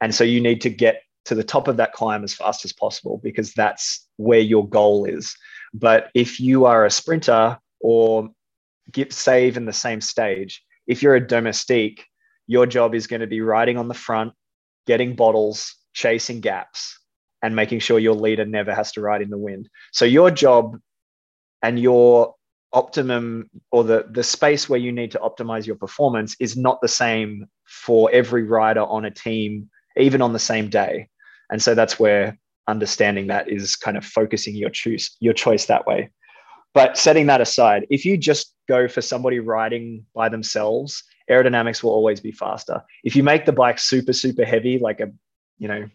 And 0.00 0.14
so 0.14 0.24
you 0.24 0.40
need 0.40 0.60
to 0.62 0.70
get 0.70 1.02
to 1.26 1.34
the 1.34 1.44
top 1.44 1.68
of 1.68 1.76
that 1.76 1.92
climb 1.92 2.24
as 2.24 2.34
fast 2.34 2.64
as 2.64 2.72
possible 2.72 3.20
because 3.22 3.52
that's 3.52 4.06
where 4.16 4.40
your 4.40 4.68
goal 4.68 5.04
is. 5.04 5.36
But 5.72 6.10
if 6.14 6.40
you 6.40 6.66
are 6.66 6.84
a 6.84 6.90
sprinter 6.90 7.58
or 7.80 8.30
get 8.92 9.12
save 9.12 9.56
in 9.56 9.64
the 9.64 9.72
same 9.72 10.00
stage, 10.00 10.62
if 10.86 11.02
you're 11.02 11.16
a 11.16 11.26
domestique, 11.26 12.04
your 12.46 12.66
job 12.66 12.94
is 12.94 13.06
going 13.06 13.20
to 13.20 13.26
be 13.26 13.40
riding 13.40 13.76
on 13.76 13.88
the 13.88 13.94
front, 13.94 14.32
getting 14.86 15.16
bottles, 15.16 15.74
chasing 15.96 16.40
gaps, 16.40 17.00
and 17.42 17.56
making 17.56 17.80
sure 17.80 17.98
your 17.98 18.14
leader 18.14 18.44
never 18.44 18.74
has 18.74 18.92
to 18.92 19.00
ride 19.00 19.22
in 19.22 19.30
the 19.30 19.38
wind. 19.38 19.68
So 19.92 20.04
your 20.04 20.30
job 20.30 20.78
and 21.62 21.80
your 21.80 22.34
optimum 22.72 23.48
or 23.72 23.82
the, 23.82 24.06
the 24.10 24.22
space 24.22 24.68
where 24.68 24.78
you 24.78 24.92
need 24.92 25.10
to 25.12 25.18
optimize 25.18 25.66
your 25.66 25.76
performance 25.76 26.36
is 26.38 26.56
not 26.56 26.80
the 26.82 26.88
same 26.88 27.46
for 27.64 28.10
every 28.12 28.42
rider 28.42 28.82
on 28.82 29.06
a 29.06 29.10
team, 29.10 29.70
even 29.96 30.20
on 30.20 30.34
the 30.34 30.38
same 30.38 30.68
day. 30.68 31.08
And 31.50 31.62
so 31.62 31.74
that's 31.74 31.98
where 31.98 32.38
understanding 32.68 33.28
that 33.28 33.48
is 33.48 33.76
kind 33.76 33.96
of 33.96 34.04
focusing 34.04 34.54
your 34.54 34.70
choice 34.70 35.16
your 35.20 35.32
choice 35.34 35.66
that 35.66 35.86
way. 35.86 36.10
But 36.74 36.98
setting 36.98 37.26
that 37.28 37.40
aside, 37.40 37.86
if 37.88 38.04
you 38.04 38.18
just 38.18 38.52
go 38.68 38.86
for 38.88 39.00
somebody 39.00 39.38
riding 39.38 40.04
by 40.14 40.28
themselves, 40.28 41.02
aerodynamics 41.30 41.82
will 41.82 41.92
always 41.92 42.20
be 42.20 42.32
faster. 42.32 42.82
If 43.02 43.16
you 43.16 43.22
make 43.22 43.46
the 43.46 43.52
bike 43.52 43.78
super 43.78 44.12
super 44.12 44.44
heavy, 44.44 44.78
like 44.78 45.00
a 45.00 45.08
you 45.58 45.68
know 45.68 45.88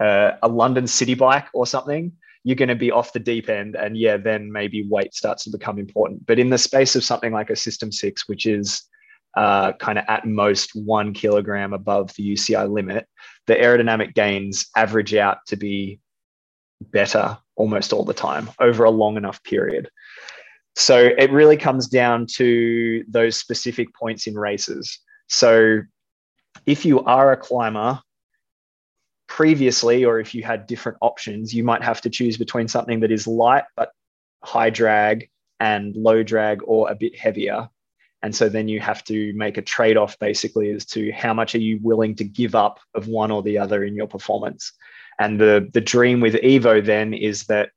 uh, 0.00 0.36
a 0.42 0.48
London 0.48 0.86
city 0.86 1.14
bike 1.14 1.46
or 1.52 1.66
something, 1.66 2.12
you're 2.44 2.56
going 2.56 2.68
to 2.68 2.74
be 2.74 2.90
off 2.90 3.12
the 3.12 3.20
deep 3.20 3.48
end, 3.48 3.76
and 3.76 3.96
yeah, 3.96 4.16
then 4.16 4.50
maybe 4.50 4.86
weight 4.88 5.14
starts 5.14 5.44
to 5.44 5.50
become 5.50 5.78
important. 5.78 6.26
But 6.26 6.38
in 6.38 6.50
the 6.50 6.58
space 6.58 6.96
of 6.96 7.04
something 7.04 7.32
like 7.32 7.50
a 7.50 7.56
System 7.56 7.92
Six, 7.92 8.28
which 8.28 8.46
is 8.46 8.82
uh, 9.36 9.72
kind 9.74 9.98
of 9.98 10.04
at 10.08 10.26
most 10.26 10.70
one 10.74 11.12
kilogram 11.12 11.72
above 11.72 12.14
the 12.14 12.32
UCI 12.32 12.70
limit, 12.70 13.06
the 13.46 13.54
aerodynamic 13.54 14.14
gains 14.14 14.66
average 14.76 15.14
out 15.14 15.38
to 15.46 15.56
be 15.56 16.00
better 16.80 17.38
almost 17.56 17.92
all 17.92 18.04
the 18.04 18.14
time 18.14 18.48
over 18.58 18.84
a 18.84 18.90
long 18.90 19.16
enough 19.16 19.42
period. 19.44 19.90
So 20.76 20.96
it 20.96 21.30
really 21.30 21.56
comes 21.56 21.88
down 21.88 22.26
to 22.36 23.04
those 23.08 23.36
specific 23.36 23.94
points 23.94 24.26
in 24.26 24.34
races. 24.34 24.98
So 25.28 25.80
if 26.64 26.84
you 26.86 27.04
are 27.04 27.32
a 27.32 27.36
climber 27.36 28.00
previously, 29.30 30.04
or 30.04 30.20
if 30.20 30.34
you 30.34 30.42
had 30.42 30.66
different 30.66 30.98
options, 31.00 31.54
you 31.54 31.64
might 31.64 31.82
have 31.82 32.02
to 32.02 32.10
choose 32.10 32.36
between 32.36 32.68
something 32.68 33.00
that 33.00 33.10
is 33.10 33.26
light 33.26 33.64
but 33.76 33.92
high 34.44 34.70
drag 34.70 35.30
and 35.58 35.96
low 35.96 36.22
drag 36.22 36.60
or 36.64 36.90
a 36.90 36.94
bit 36.94 37.18
heavier 37.18 37.70
and 38.22 38.34
so 38.34 38.48
then 38.48 38.68
you 38.68 38.80
have 38.80 39.02
to 39.04 39.32
make 39.34 39.56
a 39.56 39.62
trade 39.62 39.96
off 39.96 40.18
basically 40.18 40.70
as 40.70 40.84
to 40.86 41.10
how 41.12 41.32
much 41.32 41.54
are 41.54 41.58
you 41.58 41.78
willing 41.82 42.14
to 42.16 42.24
give 42.24 42.54
up 42.54 42.78
of 42.94 43.08
one 43.08 43.30
or 43.30 43.42
the 43.42 43.58
other 43.58 43.82
in 43.84 43.94
your 43.94 44.06
performance. 44.06 44.72
And 45.18 45.40
the, 45.40 45.68
the 45.72 45.80
dream 45.80 46.20
with 46.20 46.34
Evo 46.34 46.84
then 46.84 47.14
is 47.14 47.44
that 47.44 47.70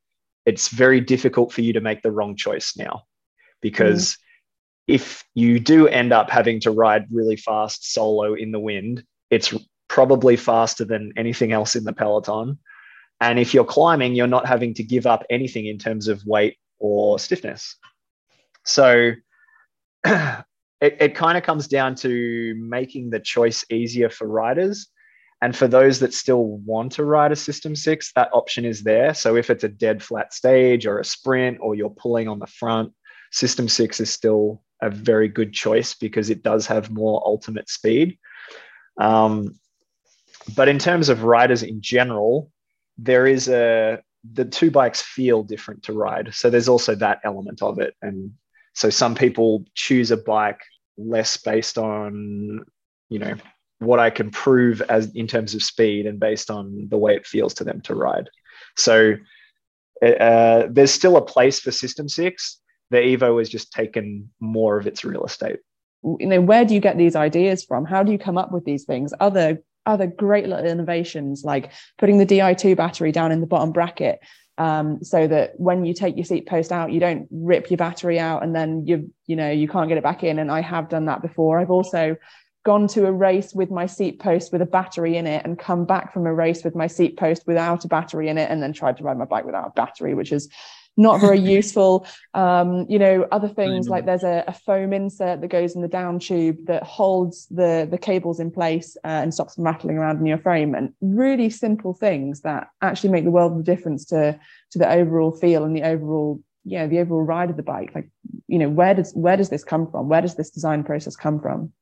it's 0.46 0.68
very 0.68 1.00
difficult 1.00 1.54
for 1.54 1.62
you 1.62 1.72
to 1.74 1.82
make 1.82 2.02
the 2.02 2.12
wrong 2.12 2.36
choice 2.36 2.76
now. 2.76 3.04
Because 3.62 4.12
mm. 4.12 4.18
if 4.88 5.24
you 5.34 5.60
do 5.60 5.88
end 5.88 6.12
up 6.12 6.30
having 6.30 6.60
to 6.62 6.72
ride 6.72 7.06
really 7.10 7.38
fast 7.38 7.94
solo 7.94 8.34
in 8.34 8.52
the 8.52 8.60
wind, 8.60 9.04
it's 9.30 9.54
probably 9.88 10.36
faster 10.36 10.86
than 10.86 11.14
anything 11.18 11.52
else 11.52 11.76
in 11.76 11.84
the 11.84 11.94
peloton. 11.94 12.58
And 13.22 13.40
if 13.40 13.54
you're 13.54 13.66
climbing, 13.66 14.16
you're 14.16 14.28
not 14.28 14.46
having 14.46 14.74
to 14.76 14.84
give 14.84 15.06
up 15.06 15.24
anything 15.30 15.66
in 15.66 15.78
terms 15.78 16.08
of 16.08 16.26
weight 16.26 16.58
or 16.80 17.20
stiffness. 17.20 17.78
So 18.66 19.14
it, 20.06 20.44
it 20.82 21.16
kind 21.16 21.38
of 21.38 21.44
comes 21.44 21.68
down 21.68 21.96
to 21.96 22.56
making 22.58 23.10
the 23.10 23.20
choice 23.20 23.64
easier 23.70 24.10
for 24.10 24.28
riders. 24.28 24.88
And 25.42 25.56
for 25.56 25.68
those 25.68 26.00
that 26.00 26.14
still 26.14 26.58
want 26.66 26.94
to 26.94 27.04
ride 27.04 27.34
a 27.34 27.36
System 27.36 27.76
6, 27.76 28.14
that 28.16 28.30
option 28.34 28.64
is 28.64 28.84
there. 28.84 29.14
So 29.14 29.36
if 29.36 29.50
it's 29.50 29.66
a 29.66 29.70
dead 29.70 30.02
flat 30.02 30.34
stage 30.34 30.86
or 30.86 31.00
a 31.00 31.06
sprint 31.06 31.58
or 31.60 31.76
you're 31.76 31.90
pulling 31.90 32.28
on 32.28 32.40
the 32.40 32.48
front, 32.48 32.94
System 33.32 33.68
6 33.68 34.00
is 34.00 34.10
still 34.10 34.62
a 34.82 34.90
very 34.90 35.28
good 35.28 35.54
choice 35.54 35.96
because 35.96 36.30
it 36.30 36.44
does 36.44 36.68
have 36.68 36.92
more 36.92 37.22
ultimate 37.26 37.70
speed. 37.70 38.18
Um, 39.00 39.60
but 40.56 40.68
in 40.68 40.80
terms 40.80 41.10
of 41.10 41.24
riders 41.24 41.64
in 41.64 41.82
general, 41.82 42.52
there 42.98 43.28
is 43.28 43.50
a 43.50 44.02
the 44.34 44.46
two 44.46 44.72
bikes 44.72 45.02
feel 45.02 45.44
different 45.44 45.84
to 45.84 45.94
ride. 45.94 46.34
So 46.34 46.50
there's 46.50 46.70
also 46.70 46.96
that 46.96 47.20
element 47.24 47.62
of 47.62 47.80
it. 47.80 47.94
And 48.02 48.32
so 48.74 48.90
some 48.90 49.16
people 49.16 49.66
choose 49.76 50.12
a 50.12 50.18
bike 50.18 50.62
less 50.98 51.36
based 51.38 51.78
on, 51.78 52.62
you 53.10 53.20
know, 53.20 53.36
what 53.80 54.00
I 54.00 54.10
can 54.10 54.32
prove 54.32 54.82
as 54.84 55.14
in 55.14 55.28
terms 55.28 55.54
of 55.54 55.62
speed 55.62 56.06
and 56.06 56.20
based 56.20 56.50
on 56.50 56.88
the 56.90 56.98
way 56.98 57.16
it 57.16 57.28
feels 57.28 57.54
to 57.56 57.66
them 57.66 57.82
to 57.82 57.96
ride. 57.96 58.30
So 58.78 59.16
uh, 60.02 60.64
there's 60.70 60.92
still 60.92 61.18
a 61.18 61.26
place 61.26 61.60
for 61.60 61.72
System 61.72 62.08
Six. 62.08 62.60
The 62.92 62.98
Evo 62.98 63.40
has 63.40 63.50
just 63.50 63.74
taken 63.74 64.30
more 64.40 64.78
of 64.78 64.88
its 64.88 65.04
real 65.04 65.26
estate. 65.26 65.60
You 66.04 66.28
know, 66.28 66.42
where 66.42 66.64
do 66.64 66.74
you 66.74 66.80
get 66.80 66.98
these 66.98 67.16
ideas 67.16 67.64
from? 67.64 67.86
How 67.86 68.04
do 68.04 68.12
you 68.12 68.18
come 68.18 68.38
up 68.38 68.52
with 68.52 68.66
these 68.66 68.86
things? 68.86 69.14
Other 69.20 69.60
other 69.86 70.08
great 70.08 70.48
little 70.48 70.66
innovations 70.66 71.44
like 71.44 71.72
putting 71.98 72.18
the 72.18 72.26
Di2 72.26 72.76
battery 72.76 73.12
down 73.12 73.32
in 73.32 73.42
the 73.42 73.48
bottom 73.48 73.72
bracket 73.72 74.20
um, 74.58 75.04
so 75.04 75.28
that 75.28 75.60
when 75.60 75.86
you 75.86 75.94
take 75.94 76.16
your 76.16 76.26
seat 76.26 76.48
post 76.48 76.72
out, 76.72 76.92
you 76.92 77.00
don't 77.00 77.28
rip 77.32 77.70
your 77.72 77.78
battery 77.78 78.20
out 78.20 78.44
and 78.44 78.56
then 78.56 78.86
you 78.86 79.12
you 79.26 79.36
know 79.36 79.50
you 79.50 79.68
can't 79.68 79.90
get 79.90 79.98
it 79.98 80.04
back 80.04 80.24
in. 80.24 80.40
And 80.40 80.52
I 80.52 80.62
have 80.62 80.90
done 80.90 81.06
that 81.06 81.22
before. 81.22 81.60
I've 81.60 81.72
also 81.72 82.16
gone 82.64 82.88
to 82.88 83.06
a 83.08 83.12
race 83.12 83.54
with 83.54 83.70
my 83.70 83.86
seat 83.86 84.20
post 84.20 84.54
with 84.54 84.62
a 84.62 84.66
battery 84.66 85.18
in 85.18 85.28
it 85.28 85.44
and 85.44 85.60
come 85.60 85.86
back 85.86 86.14
from 86.14 86.26
a 86.26 86.34
race 86.34 86.64
with 86.64 86.76
my 86.76 86.88
seat 86.88 87.18
post 87.18 87.44
without 87.46 87.84
a 87.84 87.90
battery 87.90 88.30
in 88.30 88.38
it 88.38 88.50
and 88.50 88.64
then 88.64 88.72
tried 88.72 88.96
to 88.96 89.04
ride 89.04 89.18
my 89.18 89.26
bike 89.26 89.44
without 89.44 89.68
a 89.68 89.72
battery, 89.72 90.14
which 90.14 90.32
is 90.32 90.50
not 90.98 91.20
very 91.20 91.40
useful. 91.58 92.06
Um, 92.34 92.86
you 92.90 93.00
know, 93.00 93.28
other 93.32 93.48
things 93.48 93.90
like 93.90 94.06
there's 94.06 94.24
a, 94.24 94.44
a, 94.48 94.54
foam 94.54 94.94
insert 94.94 95.42
that 95.42 95.48
goes 95.48 95.76
in 95.76 95.82
the 95.82 95.88
down 95.88 96.20
tube 96.20 96.66
that 96.66 96.84
holds 96.84 97.48
the 97.48 97.88
the 97.90 97.98
cables 97.98 98.40
in 98.40 98.52
place 98.52 98.96
uh, 99.04 99.08
and 99.08 99.34
stops 99.34 99.56
them 99.56 99.66
rattling 99.66 99.98
around 99.98 100.20
in 100.20 100.26
your 100.26 100.38
frame. 100.38 100.76
And 100.76 100.94
really 101.02 101.50
simple 101.50 101.94
things 101.94 102.42
that 102.42 102.68
actually 102.82 103.10
make 103.12 103.24
the 103.24 103.32
world 103.32 103.54
of 103.54 103.60
a 103.60 103.64
difference 103.64 104.06
to 104.06 104.40
to 104.72 104.80
the 104.80 104.90
overall 104.90 105.32
feel 105.32 105.64
and 105.64 105.76
the 105.76 105.84
overall 105.84 106.42
yeah 106.64 106.88
the 106.88 107.00
overall 107.00 107.24
ride 107.24 107.50
of 107.50 107.58
the 107.58 107.64
bike. 107.64 107.92
Like 107.96 108.10
you 108.48 108.60
know, 108.60 108.70
where 108.70 108.94
does 108.94 109.12
where 109.14 109.38
does 109.38 109.50
this 109.50 109.64
come 109.64 109.90
from? 109.90 110.10
Where 110.10 110.22
does 110.22 110.36
this 110.36 110.52
design 110.52 110.84
process 110.84 111.16
come 111.16 111.40
from? 111.40 111.74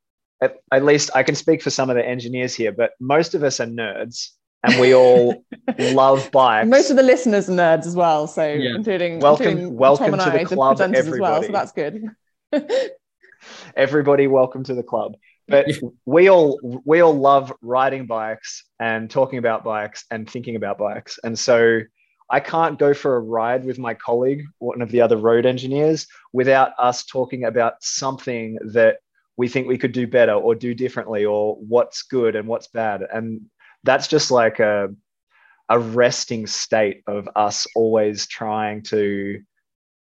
At, 0.42 0.58
at 0.72 0.84
least 0.84 1.12
I 1.14 1.22
can 1.22 1.36
speak 1.36 1.62
for 1.62 1.70
some 1.70 1.92
of 1.92 1.96
the 1.96 2.06
engineers 2.06 2.56
here, 2.56 2.72
but 2.72 2.94
most 3.00 3.36
of 3.36 3.44
us 3.44 3.60
are 3.60 3.68
nerds 3.68 4.32
and 4.64 4.80
we 4.80 4.94
all 4.94 5.44
love 5.80 6.32
bikes. 6.32 6.68
Most 6.68 6.90
of 6.90 6.98
the 6.98 7.04
listeners 7.04 7.50
are 7.50 7.54
nerds 7.54 7.86
as 7.86 7.96
well, 7.96 8.28
so 8.28 8.46
yeah. 8.46 8.76
including 8.76 9.20
welcome, 9.20 9.48
including 9.48 9.76
welcome 9.76 10.18
to 10.18 10.24
I, 10.24 10.44
the 10.44 10.56
club, 10.56 10.78
the 10.78 10.84
everybody. 10.84 11.10
As 11.10 11.20
well, 11.20 11.44
so 11.44 11.52
that's 11.52 11.72
good. 11.72 12.10
everybody, 13.76 14.28
welcome 14.28 14.64
to 14.66 14.76
the 14.76 14.84
club. 14.84 15.16
But 15.48 15.68
we 16.06 16.30
all 16.30 16.82
we 16.86 17.02
all 17.02 17.18
love 17.18 17.52
riding 17.62 18.06
bikes 18.06 18.64
and 18.80 19.10
talking 19.10 19.40
about 19.40 19.64
bikes 19.64 20.06
and 20.10 20.30
thinking 20.30 20.56
about 20.56 20.78
bikes, 20.78 21.20
and 21.24 21.38
so 21.38 21.82
I 22.30 22.40
can't 22.40 22.80
go 22.80 22.94
for 22.94 23.18
a 23.18 23.20
ride 23.20 23.66
with 23.66 23.78
my 23.78 23.94
colleague, 23.94 24.46
one 24.60 24.82
of 24.82 24.90
the 24.92 25.02
other 25.02 25.18
road 25.18 25.46
engineers, 25.46 26.08
without 26.32 26.72
us 26.80 27.04
talking 27.04 27.44
about 27.44 27.74
something 27.82 28.58
that 28.74 29.00
we 29.36 29.50
think 29.50 29.68
we 29.68 29.78
could 29.78 29.92
do 29.92 30.08
better 30.08 30.34
or 30.34 30.56
do 30.56 30.74
differently 30.74 31.26
or 31.26 31.56
what's 31.56 32.04
good 32.04 32.38
and 32.38 32.48
what's 32.48 32.68
bad. 32.68 33.02
And 33.12 33.42
that's 33.84 34.08
just 34.08 34.32
like 34.32 34.60
a 34.60 34.90
a 35.70 35.80
resting 35.80 36.48
state 36.48 37.02
of 37.08 37.30
us 37.36 37.66
always 37.76 38.28
trying 38.28 38.84
to 38.84 39.40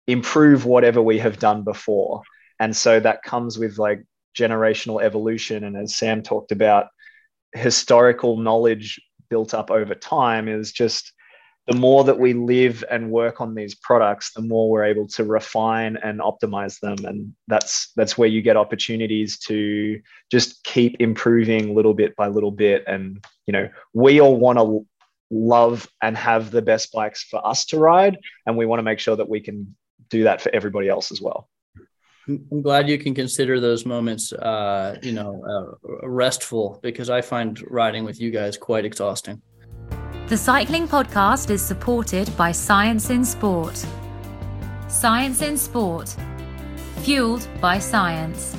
improve 0.06 0.64
whatever 0.64 1.02
we 1.02 1.18
have 1.18 1.40
done 1.40 1.64
before. 1.64 2.22
And 2.60 2.74
so 2.76 3.00
that 3.00 3.24
comes 3.24 3.58
with 3.58 3.76
like 3.76 4.04
generational 4.38 5.02
evolution. 5.02 5.64
And 5.64 5.76
as 5.76 5.96
sam 5.96 6.22
talked 6.22 6.52
about 6.52 6.86
historical 7.52 8.36
knowledge 8.36 9.00
built 9.28 9.54
up 9.54 9.72
over 9.72 9.94
time 9.94 10.48
is 10.48 10.70
just 10.70 11.12
the 11.66 11.74
more 11.74 12.04
that 12.04 12.18
we 12.18 12.32
live 12.32 12.84
and 12.90 13.10
work 13.10 13.40
on 13.40 13.54
these 13.54 13.74
products 13.74 14.32
the 14.32 14.42
more 14.42 14.70
we're 14.70 14.84
able 14.84 15.08
to 15.08 15.24
refine 15.24 15.96
and 15.96 16.20
optimize 16.20 16.78
them. 16.80 17.04
And 17.04 17.34
that's 17.48 17.92
that's 17.96 18.16
where 18.16 18.28
you 18.28 18.42
get 18.42 18.56
opportunities 18.56 19.38
to 19.40 20.00
just 20.30 20.62
keep 20.64 20.96
improving 21.00 21.74
little 21.74 21.94
bit 21.94 22.14
by 22.16 22.28
little 22.28 22.52
bit. 22.52 22.84
And 22.86 23.24
you 23.46 23.52
know 23.52 23.68
we 23.92 24.20
all 24.20 24.36
want 24.36 24.58
to 24.58 24.86
love 25.30 25.88
and 26.00 26.16
have 26.16 26.50
the 26.50 26.62
best 26.62 26.92
bikes 26.92 27.24
for 27.24 27.44
us 27.44 27.64
to 27.66 27.78
ride 27.78 28.18
and 28.46 28.56
we 28.56 28.64
want 28.64 28.78
to 28.78 28.84
make 28.84 29.00
sure 29.00 29.16
that 29.16 29.28
we 29.28 29.40
can 29.40 29.74
do 30.08 30.22
that 30.24 30.40
for 30.40 30.54
everybody 30.54 30.88
else 30.88 31.10
as 31.10 31.20
well. 31.20 31.48
I'm 32.28 32.62
glad 32.62 32.88
you 32.88 32.98
can 32.98 33.14
consider 33.14 33.60
those 33.60 33.86
moments, 33.86 34.32
uh, 34.32 34.98
you 35.02 35.12
know, 35.12 35.76
uh, 35.82 36.08
restful 36.08 36.80
because 36.82 37.08
I 37.08 37.20
find 37.20 37.60
riding 37.70 38.04
with 38.04 38.20
you 38.20 38.30
guys 38.30 38.56
quite 38.56 38.84
exhausting. 38.84 39.42
The 40.28 40.36
Cycling 40.36 40.88
Podcast 40.88 41.50
is 41.50 41.62
supported 41.64 42.36
by 42.36 42.50
Science 42.50 43.10
in 43.10 43.24
Sport. 43.24 43.86
Science 44.88 45.40
in 45.40 45.56
Sport, 45.56 46.16
fueled 46.96 47.46
by 47.60 47.78
science. 47.78 48.56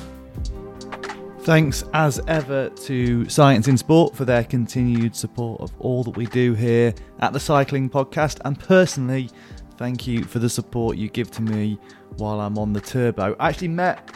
Thanks 1.40 1.84
as 1.92 2.22
ever 2.26 2.70
to 2.70 3.28
Science 3.28 3.68
in 3.68 3.76
Sport 3.76 4.16
for 4.16 4.24
their 4.24 4.44
continued 4.44 5.14
support 5.14 5.60
of 5.60 5.70
all 5.78 6.02
that 6.04 6.16
we 6.16 6.24
do 6.24 6.54
here 6.54 6.94
at 7.20 7.34
the 7.34 7.40
Cycling 7.40 7.90
Podcast. 7.90 8.38
And 8.46 8.58
personally, 8.58 9.28
thank 9.76 10.06
you 10.06 10.24
for 10.24 10.38
the 10.38 10.48
support 10.48 10.96
you 10.96 11.10
give 11.10 11.30
to 11.32 11.42
me 11.42 11.78
while 12.16 12.40
I'm 12.40 12.56
on 12.56 12.72
the 12.72 12.80
turbo. 12.80 13.36
I 13.38 13.50
actually 13.50 13.68
met 13.68 14.10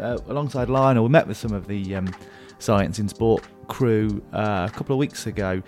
uh, 0.00 0.18
alongside 0.26 0.68
Lionel, 0.68 1.04
we 1.04 1.10
met 1.10 1.28
with 1.28 1.36
some 1.36 1.52
of 1.52 1.68
the 1.68 1.94
um, 1.94 2.12
Science 2.58 2.98
in 2.98 3.08
Sport 3.08 3.44
crew 3.68 4.22
uh, 4.32 4.68
a 4.68 4.76
couple 4.76 4.94
of 4.94 4.98
weeks 4.98 5.26
ago 5.26 5.62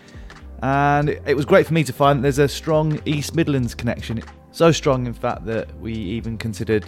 and 0.63 1.11
it 1.11 1.37
was 1.37 1.45
great 1.45 1.67
for 1.67 1.75
me 1.75 1.85
to 1.85 1.93
find 1.93 2.19
that 2.19 2.23
there's 2.23 2.39
a 2.39 2.49
strong 2.49 3.01
East 3.05 3.35
Midlands 3.35 3.75
connection. 3.75 4.23
So 4.53 4.73
strong, 4.73 5.07
in 5.07 5.13
fact, 5.13 5.45
that 5.47 5.75
we 5.81 5.93
even 5.93 6.37
considered 6.37 6.85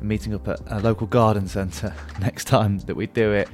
meeting 0.00 0.34
up 0.34 0.46
at 0.48 0.60
a 0.66 0.80
local 0.80 1.06
garden 1.06 1.48
centre 1.48 1.94
next 2.20 2.46
time 2.46 2.78
that 2.80 2.94
we 2.94 3.06
do 3.06 3.32
it. 3.32 3.48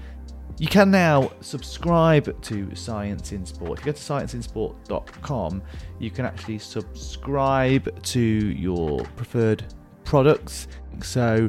You 0.59 0.67
can 0.67 0.91
now 0.91 1.31
subscribe 1.41 2.43
to 2.43 2.75
Science 2.75 3.33
in 3.33 3.47
Sport. 3.47 3.79
If 3.79 3.87
you 3.87 3.93
go 3.93 3.97
to 3.97 4.05
scienceinsport.com, 4.05 5.63
you 5.99 6.11
can 6.11 6.27
actually 6.27 6.59
subscribe 6.59 8.03
to 8.03 8.21
your 8.21 9.05
preferred 9.17 9.65
products. 10.05 10.69
So 11.03 11.49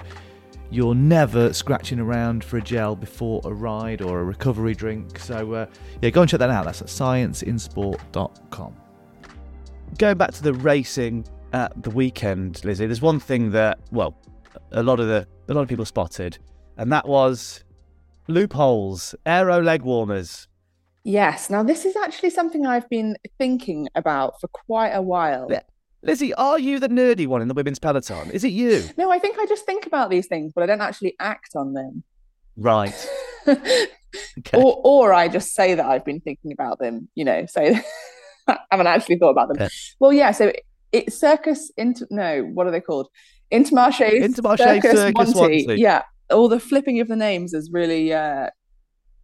you're 0.71 0.95
never 0.95 1.51
scratching 1.53 1.99
around 1.99 2.43
for 2.43 2.57
a 2.57 2.61
gel 2.61 2.95
before 2.95 3.41
a 3.43 3.53
ride 3.53 4.01
or 4.01 4.21
a 4.21 4.23
recovery 4.23 4.73
drink. 4.73 5.19
So, 5.19 5.53
uh, 5.53 5.65
yeah, 6.01 6.09
go 6.09 6.21
and 6.21 6.29
check 6.29 6.39
that 6.39 6.49
out. 6.49 6.65
That's 6.65 6.81
at 6.81 6.87
scienceinsport.com. 6.87 8.75
Going 9.97 10.17
back 10.17 10.31
to 10.31 10.41
the 10.41 10.53
racing 10.53 11.25
at 11.51 11.83
the 11.83 11.89
weekend, 11.89 12.63
Lizzie, 12.63 12.85
there's 12.85 13.01
one 13.01 13.19
thing 13.19 13.51
that, 13.51 13.79
well, 13.91 14.17
a 14.71 14.81
lot 14.81 15.01
of 15.01 15.07
the 15.07 15.27
a 15.49 15.53
lot 15.53 15.61
of 15.61 15.67
people 15.67 15.83
spotted, 15.83 16.37
and 16.77 16.91
that 16.93 17.05
was 17.05 17.65
loopholes, 18.29 19.13
aero 19.25 19.61
leg 19.61 19.81
warmers. 19.81 20.47
Yes. 21.03 21.49
Now, 21.49 21.63
this 21.63 21.83
is 21.83 21.95
actually 21.97 22.29
something 22.29 22.65
I've 22.65 22.87
been 22.89 23.17
thinking 23.37 23.89
about 23.95 24.39
for 24.39 24.47
quite 24.47 24.91
a 24.91 25.01
while. 25.01 25.49
Lizzie, 26.03 26.33
are 26.33 26.57
you 26.57 26.79
the 26.79 26.89
nerdy 26.89 27.27
one 27.27 27.41
in 27.41 27.47
the 27.47 27.53
women's 27.53 27.79
peloton? 27.79 28.31
Is 28.31 28.43
it 28.43 28.49
you? 28.49 28.83
No, 28.97 29.11
I 29.11 29.19
think 29.19 29.37
I 29.39 29.45
just 29.45 29.65
think 29.65 29.85
about 29.85 30.09
these 30.09 30.27
things, 30.27 30.51
but 30.53 30.63
I 30.63 30.65
don't 30.65 30.81
actually 30.81 31.15
act 31.19 31.55
on 31.55 31.73
them. 31.73 32.03
Right. 32.57 33.09
okay. 33.47 33.87
Or, 34.53 34.81
or 34.83 35.13
I 35.13 35.27
just 35.27 35.53
say 35.53 35.75
that 35.75 35.85
I've 35.85 36.03
been 36.03 36.19
thinking 36.19 36.51
about 36.51 36.79
them. 36.79 37.07
You 37.15 37.25
know, 37.25 37.45
so 37.47 37.61
I 38.47 38.57
haven't 38.71 38.87
actually 38.87 39.17
thought 39.17 39.29
about 39.29 39.49
them. 39.49 39.57
Okay. 39.57 39.69
Well, 39.99 40.11
yeah. 40.11 40.31
So 40.31 40.51
it's 40.91 41.19
circus 41.19 41.71
into 41.77 42.07
no, 42.09 42.49
what 42.53 42.65
are 42.67 42.71
they 42.71 42.81
called? 42.81 43.07
Intermarché. 43.51 44.21
Intermarché 44.21 44.81
Circus, 44.81 44.91
circus 44.91 45.33
Wanty. 45.33 45.77
Yeah, 45.77 46.03
all 46.31 46.47
the 46.47 46.59
flipping 46.59 46.99
of 46.99 47.07
the 47.07 47.15
names 47.15 47.53
is 47.53 47.69
really 47.71 48.13
uh, 48.13 48.47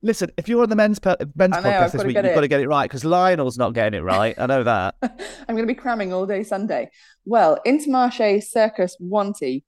Listen, 0.01 0.31
if 0.37 0.47
you're 0.47 0.61
on 0.61 0.69
the 0.69 0.75
men's 0.75 0.99
pe- 0.99 1.15
men's 1.35 1.53
know, 1.53 1.61
podcast 1.61 1.91
this 1.93 2.03
week, 2.03 2.15
you've 2.15 2.25
it. 2.25 2.35
got 2.35 2.41
to 2.41 2.47
get 2.47 2.61
it 2.61 2.67
right 2.67 2.87
because 2.87 3.03
Lionel's 3.03 3.57
not 3.57 3.73
getting 3.73 3.99
it 3.99 4.03
right. 4.03 4.35
I 4.37 4.45
know 4.45 4.63
that. 4.63 4.95
I'm 5.01 5.55
going 5.55 5.67
to 5.67 5.73
be 5.73 5.73
cramming 5.73 6.13
all 6.13 6.25
day 6.25 6.43
Sunday. 6.43 6.89
Well, 7.25 7.59
Intermarché 7.65 8.43
Circus 8.43 8.95
Wanty 9.01 9.63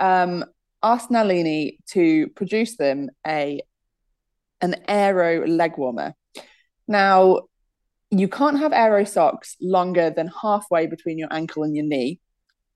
um, 0.00 0.44
asked 0.82 1.10
Nalini 1.10 1.78
to 1.90 2.28
produce 2.28 2.76
them 2.76 3.10
a 3.26 3.60
an 4.60 4.76
aero 4.88 5.46
leg 5.46 5.78
warmer. 5.78 6.14
Now, 6.88 7.42
you 8.10 8.28
can't 8.28 8.58
have 8.58 8.72
aero 8.72 9.04
socks 9.04 9.56
longer 9.60 10.10
than 10.10 10.30
halfway 10.42 10.86
between 10.86 11.18
your 11.18 11.28
ankle 11.32 11.62
and 11.62 11.76
your 11.76 11.84
knee, 11.84 12.20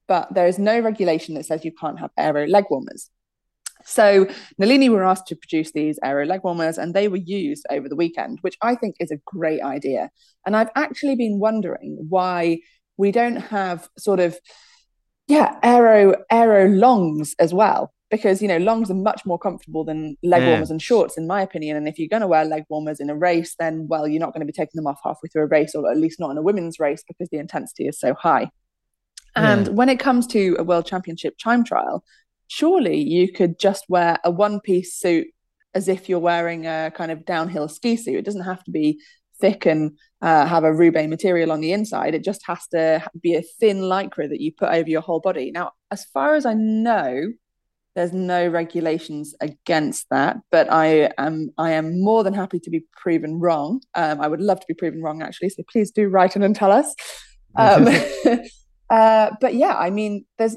but 0.07 0.33
there 0.35 0.47
is 0.47 0.59
no 0.59 0.79
regulation 0.79 1.35
that 1.35 1.47
says 1.47 1.65
you 1.65 1.73
can't 1.73 1.99
have 1.99 2.11
aero 2.19 2.47
leg 2.47 2.65
warmers. 2.71 3.11
So 3.85 4.27
Nalini 4.59 4.89
were 4.89 5.05
asked 5.05 5.27
to 5.29 5.37
produce 5.37 5.73
these 5.73 5.99
aero 6.03 6.25
leg 6.25 6.41
warmers 6.45 6.79
and 6.79 6.95
they 6.95 7.09
were 7.09 7.17
used 7.17 7.67
over 7.71 7.89
the 7.89 7.97
weekend, 7.97 8.39
which 8.43 8.57
I 8.63 8.75
think 8.75 8.97
is 9.01 9.11
a 9.11 9.21
great 9.27 9.63
idea. 9.63 10.11
And 10.47 10.57
I've 10.57 10.71
actually 10.75 11.17
been 11.17 11.39
wondering 11.39 12.07
why 12.09 12.61
we 12.97 13.13
don't 13.13 13.37
have 13.37 13.89
sort 13.99 14.21
of 14.21 14.39
yeah, 15.29 15.59
aero 15.63 16.15
aero 16.31 16.69
longs 16.69 17.35
as 17.39 17.55
well. 17.55 17.93
because 18.13 18.43
you 18.43 18.47
know 18.47 18.59
longs 18.59 18.91
are 18.91 18.95
much 18.95 19.25
more 19.25 19.39
comfortable 19.39 19.85
than 19.85 20.17
leg 20.23 20.47
warmers 20.47 20.71
and 20.71 20.81
shorts 20.81 21.17
in 21.17 21.27
my 21.27 21.41
opinion 21.43 21.77
and 21.77 21.89
if 21.89 21.99
you're 21.99 22.09
going 22.09 22.21
to 22.21 22.29
wear 22.29 22.45
leg 22.45 22.63
warmers 22.69 23.01
in 23.01 23.11
a 23.11 23.17
race 23.17 23.57
then 23.59 23.89
well 23.89 24.07
you're 24.07 24.21
not 24.21 24.33
going 24.35 24.47
to 24.47 24.47
be 24.47 24.53
taking 24.53 24.77
them 24.79 24.87
off 24.87 25.01
halfway 25.03 25.29
through 25.29 25.43
a 25.43 25.47
race 25.47 25.75
or 25.75 25.91
at 25.91 25.97
least 25.97 26.21
not 26.21 26.31
in 26.31 26.37
a 26.37 26.43
women's 26.43 26.79
race 26.79 27.03
because 27.09 27.29
the 27.31 27.39
intensity 27.39 27.89
is 27.89 27.99
so 27.99 28.15
high 28.15 28.49
and 29.35 29.67
yeah. 29.67 29.73
when 29.73 29.89
it 29.89 29.99
comes 29.99 30.27
to 30.27 30.55
a 30.59 30.63
world 30.63 30.87
championship 30.87 31.35
time 31.43 31.65
trial 31.65 32.05
surely 32.53 33.01
you 33.01 33.33
could 33.33 33.59
just 33.59 33.85
wear 33.89 34.19
a 34.25 34.31
one 34.31 34.61
piece 34.61 34.95
suit 34.95 35.27
as 35.75 35.89
if 35.89 36.09
you're 36.09 36.19
wearing 36.19 36.67
a 36.67 36.93
kind 36.95 37.11
of 37.11 37.25
downhill 37.25 37.67
ski 37.67 37.97
suit 37.97 38.17
it 38.17 38.25
doesn't 38.25 38.43
have 38.53 38.63
to 38.63 38.71
be 38.71 39.01
thick 39.41 39.67
and 39.67 39.99
uh, 40.21 40.47
have 40.47 40.65
a 40.65 40.73
Roubaix 40.73 41.09
material 41.09 41.51
on 41.51 41.61
the 41.61 41.73
inside. 41.73 42.15
It 42.15 42.25
just 42.25 42.47
has 42.47 42.67
to 42.69 43.05
be 43.21 43.35
a 43.35 43.43
thin 43.59 43.79
lycra 43.81 44.29
that 44.29 44.41
you 44.41 44.53
put 44.53 44.69
over 44.69 44.89
your 44.89 45.01
whole 45.01 45.19
body. 45.19 45.51
Now, 45.51 45.73
as 45.91 46.05
far 46.05 46.37
as 46.37 46.47
I 46.47 46.55
know, 46.55 47.33
there's 47.97 48.13
no 48.13 48.47
regulations 48.47 49.35
against 49.41 50.07
that, 50.11 50.37
but 50.51 50.73
I 50.73 51.11
am 51.19 51.51
I 51.59 51.73
am 51.73 52.01
more 52.01 52.23
than 52.25 52.33
happy 52.33 52.61
to 52.61 52.71
be 52.71 52.85
proven 52.97 53.39
wrong. 53.41 53.83
Um, 53.95 54.21
I 54.21 54.29
would 54.29 54.41
love 54.41 54.61
to 54.61 54.67
be 54.67 54.75
proven 54.75 55.03
wrong, 55.03 55.21
actually. 55.23 55.51
So 55.51 55.63
please 55.71 55.91
do 55.91 56.09
write 56.09 56.37
in 56.37 56.43
and 56.43 56.57
tell 56.57 56.73
us. 56.73 56.95
Um, 57.55 57.87
uh, 58.91 59.31
but 59.39 59.53
yeah, 59.53 59.75
I 59.77 59.91
mean, 59.91 60.25
there's 60.39 60.57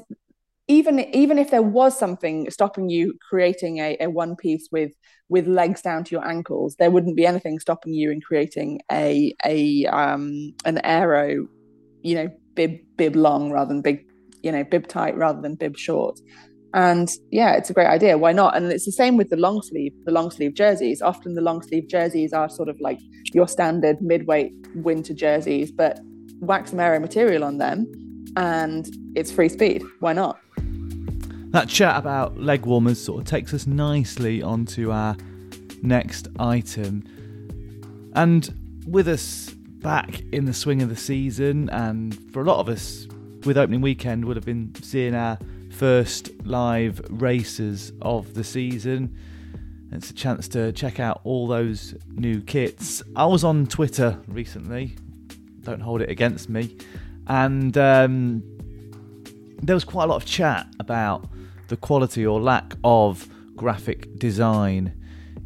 even 0.68 1.00
even 1.14 1.38
if 1.38 1.50
there 1.50 1.62
was 1.62 1.98
something 1.98 2.50
stopping 2.50 2.88
you 2.88 3.14
creating 3.28 3.78
a, 3.78 3.96
a 4.00 4.10
one 4.10 4.36
piece 4.36 4.68
with 4.72 4.92
with 5.28 5.46
legs 5.46 5.82
down 5.82 6.04
to 6.04 6.10
your 6.12 6.26
ankles, 6.26 6.76
there 6.76 6.90
wouldn't 6.90 7.16
be 7.16 7.26
anything 7.26 7.58
stopping 7.58 7.92
you 7.92 8.10
in 8.10 8.20
creating 8.20 8.80
a 8.90 9.34
a 9.44 9.86
um 9.86 10.52
an 10.64 10.80
aero, 10.84 11.46
you 12.02 12.14
know, 12.14 12.28
bib 12.54 12.78
bib 12.96 13.14
long 13.14 13.50
rather 13.50 13.68
than 13.68 13.82
big, 13.82 14.04
you 14.42 14.50
know, 14.50 14.64
bib 14.64 14.88
tight 14.88 15.16
rather 15.16 15.40
than 15.40 15.54
bib 15.54 15.76
short. 15.76 16.18
And 16.74 17.08
yeah, 17.30 17.54
it's 17.54 17.70
a 17.70 17.72
great 17.72 17.86
idea. 17.86 18.18
Why 18.18 18.32
not? 18.32 18.56
And 18.56 18.70
it's 18.70 18.84
the 18.84 18.92
same 18.92 19.16
with 19.16 19.30
the 19.30 19.36
long 19.36 19.62
sleeve, 19.62 19.92
the 20.04 20.12
long 20.12 20.30
sleeve 20.30 20.54
jerseys. 20.54 21.00
Often 21.00 21.34
the 21.34 21.40
long 21.40 21.62
sleeve 21.62 21.88
jerseys 21.88 22.32
are 22.32 22.50
sort 22.50 22.68
of 22.68 22.78
like 22.80 22.98
your 23.32 23.48
standard 23.48 24.02
midweight 24.02 24.52
winter 24.74 25.14
jerseys, 25.14 25.72
but 25.72 26.00
wax 26.40 26.70
some 26.70 26.80
aero 26.80 27.00
material 27.00 27.44
on 27.44 27.58
them 27.58 27.90
and 28.36 28.90
it's 29.14 29.30
free 29.30 29.48
speed. 29.48 29.82
Why 30.00 30.12
not? 30.12 30.38
That 31.50 31.68
chat 31.68 31.96
about 31.96 32.38
leg 32.38 32.66
warmers 32.66 33.02
sort 33.02 33.20
of 33.22 33.26
takes 33.26 33.54
us 33.54 33.66
nicely 33.66 34.42
onto 34.42 34.90
our 34.90 35.16
next 35.82 36.28
item. 36.38 37.04
And 38.14 38.82
with 38.86 39.08
us 39.08 39.50
back 39.50 40.22
in 40.32 40.44
the 40.44 40.52
swing 40.52 40.82
of 40.82 40.88
the 40.88 40.96
season, 40.96 41.70
and 41.70 42.14
for 42.32 42.42
a 42.42 42.44
lot 42.44 42.58
of 42.58 42.68
us, 42.68 43.06
with 43.44 43.56
opening 43.56 43.80
weekend, 43.80 44.24
would 44.24 44.36
have 44.36 44.44
been 44.44 44.74
seeing 44.82 45.14
our 45.14 45.38
first 45.70 46.30
live 46.44 47.00
races 47.10 47.92
of 48.02 48.34
the 48.34 48.42
season. 48.42 49.16
It's 49.92 50.10
a 50.10 50.14
chance 50.14 50.48
to 50.48 50.72
check 50.72 50.98
out 50.98 51.20
all 51.24 51.46
those 51.46 51.94
new 52.10 52.40
kits. 52.40 53.02
I 53.14 53.26
was 53.26 53.44
on 53.44 53.66
Twitter 53.66 54.18
recently, 54.26 54.96
don't 55.62 55.80
hold 55.80 56.02
it 56.02 56.10
against 56.10 56.48
me, 56.48 56.76
and 57.28 57.76
um, 57.78 58.42
there 59.62 59.76
was 59.76 59.84
quite 59.84 60.04
a 60.04 60.06
lot 60.06 60.16
of 60.16 60.24
chat 60.24 60.66
about 60.80 61.28
the 61.68 61.76
quality 61.76 62.26
or 62.26 62.40
lack 62.40 62.74
of 62.84 63.28
graphic 63.56 64.18
design 64.18 64.92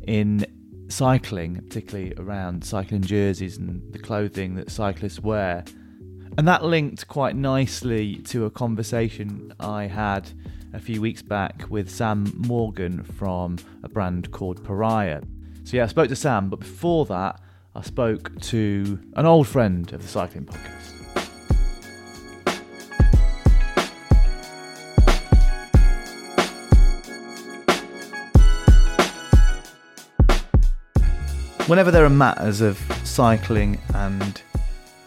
in 0.07 0.47
cycling, 0.89 1.57
particularly 1.57 2.12
around 2.16 2.64
cycling 2.64 3.03
jerseys 3.03 3.57
and 3.57 3.93
the 3.93 3.99
clothing 3.99 4.57
that 4.57 4.71
cyclists 4.71 5.21
wear. 5.21 5.64
And 6.37 6.47
that 6.49 6.64
linked 6.64 7.09
quite 7.09 7.37
nicely 7.37 8.16
to 8.27 8.45
a 8.45 8.51
conversation 8.51 9.53
I 9.59 9.85
had 9.85 10.31
a 10.73 10.79
few 10.79 11.01
weeks 11.01 11.23
back 11.23 11.64
with 11.68 11.91
Sam 11.91 12.33
Morgan 12.37 13.03
from 13.03 13.59
a 13.83 13.89
brand 13.89 14.31
called 14.31 14.64
Paria. 14.64 15.23
So, 15.64 15.77
yeah, 15.77 15.85
I 15.85 15.87
spoke 15.87 16.09
to 16.09 16.16
Sam, 16.16 16.49
but 16.49 16.61
before 16.61 17.05
that, 17.07 17.41
I 17.75 17.83
spoke 17.83 18.39
to 18.41 18.99
an 19.16 19.27
old 19.27 19.47
friend 19.47 19.93
of 19.93 20.03
the 20.03 20.09
cycling 20.09 20.47
podcast. 20.47 20.80
Whenever 31.67 31.91
there 31.93 32.05
are 32.05 32.11
matters 32.11 32.61
of 32.61 32.79
cycling 33.05 33.79
and 33.95 34.43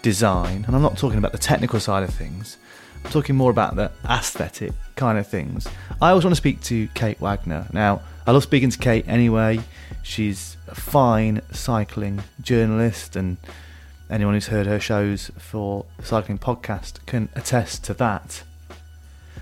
design, 0.01 0.64
and 0.66 0.76
I'm 0.76 0.82
not 0.82 0.97
talking 0.97 1.18
about 1.18 1.34
the 1.34 1.38
technical 1.38 1.80
side 1.80 2.04
of 2.04 2.14
things, 2.14 2.58
I'm 3.04 3.12
talking 3.12 3.36
more 3.36 3.51
about 3.51 3.76
the 3.76 3.91
aesthetic 4.10 4.72
kind 4.95 5.18
of 5.18 5.28
things. 5.28 5.68
I 6.01 6.12
always 6.12 6.24
want 6.24 6.32
to 6.32 6.38
speak 6.38 6.62
to 6.62 6.88
Kate 6.93 7.20
Wagner. 7.20 7.68
Now, 7.74 8.01
I 8.26 8.32
love 8.32 8.43
speaking 8.43 8.70
to 8.70 8.78
Kate 8.78 9.06
anyway. 9.08 9.60
She's 10.04 10.56
a 10.70 10.76
fine 10.76 11.41
cycling 11.51 12.24
journalist, 12.41 13.18
and 13.18 13.36
anyone 14.10 14.34
who's 14.34 14.47
heard 14.47 14.66
her 14.66 14.80
shows 14.80 15.32
for 15.38 15.86
the 15.97 16.06
Cycling 16.06 16.38
Podcast 16.38 17.06
can 17.06 17.28
attest 17.36 17.84
to 17.86 17.93
that. 17.95 18.43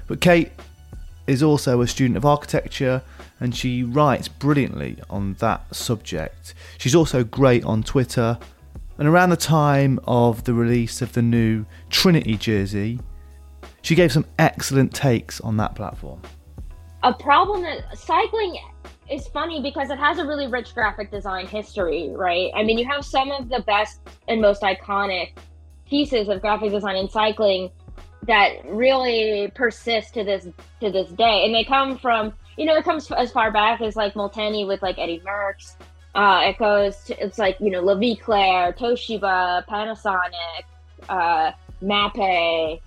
But 0.07 0.21
Kate 0.21 0.51
is 1.27 1.43
also 1.43 1.81
a 1.81 1.87
student 1.87 2.17
of 2.17 2.25
architecture 2.25 3.03
and 3.41 3.53
she 3.53 3.83
writes 3.83 4.29
brilliantly 4.29 4.97
on 5.09 5.33
that 5.35 5.75
subject. 5.75 6.53
She's 6.77 6.95
also 6.95 7.25
great 7.25 7.65
on 7.65 7.83
Twitter 7.83 8.37
and 9.01 9.07
around 9.07 9.31
the 9.31 9.35
time 9.35 9.99
of 10.05 10.43
the 10.43 10.53
release 10.53 11.01
of 11.01 11.13
the 11.13 11.23
new 11.23 11.65
Trinity 11.89 12.37
jersey, 12.37 12.99
she 13.81 13.95
gave 13.95 14.11
some 14.11 14.27
excellent 14.37 14.93
takes 14.93 15.41
on 15.41 15.57
that 15.57 15.73
platform. 15.73 16.21
A 17.01 17.11
problem 17.11 17.63
that 17.63 17.97
cycling 17.97 18.59
is 19.09 19.27
funny 19.29 19.59
because 19.59 19.89
it 19.89 19.97
has 19.97 20.19
a 20.19 20.25
really 20.25 20.45
rich 20.45 20.75
graphic 20.75 21.09
design 21.09 21.47
history, 21.47 22.11
right? 22.11 22.51
I 22.55 22.61
mean, 22.61 22.77
you 22.77 22.85
have 22.85 23.03
some 23.03 23.31
of 23.31 23.49
the 23.49 23.61
best 23.61 24.01
and 24.27 24.39
most 24.39 24.61
iconic 24.61 25.31
pieces 25.87 26.29
of 26.29 26.39
graphic 26.41 26.71
design 26.71 26.95
in 26.95 27.09
cycling 27.09 27.71
that 28.27 28.63
really 28.65 29.51
persist 29.55 30.13
to 30.13 30.23
this 30.23 30.47
to 30.79 30.91
this 30.91 31.09
day, 31.13 31.43
and 31.43 31.55
they 31.55 31.63
come 31.63 31.97
from 31.97 32.33
you 32.57 32.65
know 32.65 32.75
it 32.75 32.83
comes 32.83 33.09
as 33.11 33.31
far 33.31 33.51
back 33.51 33.81
as 33.81 33.95
like 33.95 34.13
Molteni 34.13 34.67
with 34.67 34.81
like 34.81 34.97
Eddie 34.97 35.21
Merckx, 35.25 35.75
uh, 36.13 36.41
it 36.43 36.57
goes 36.57 37.03
to, 37.05 37.23
it's 37.23 37.37
like, 37.37 37.57
you 37.59 37.69
know, 37.69 37.81
La 37.81 37.95
Vie 37.95 38.15
Claire, 38.15 38.73
Toshiba, 38.73 39.65
Panasonic, 39.67 40.63
uh, 41.07 41.51
Mapei, 41.81 42.81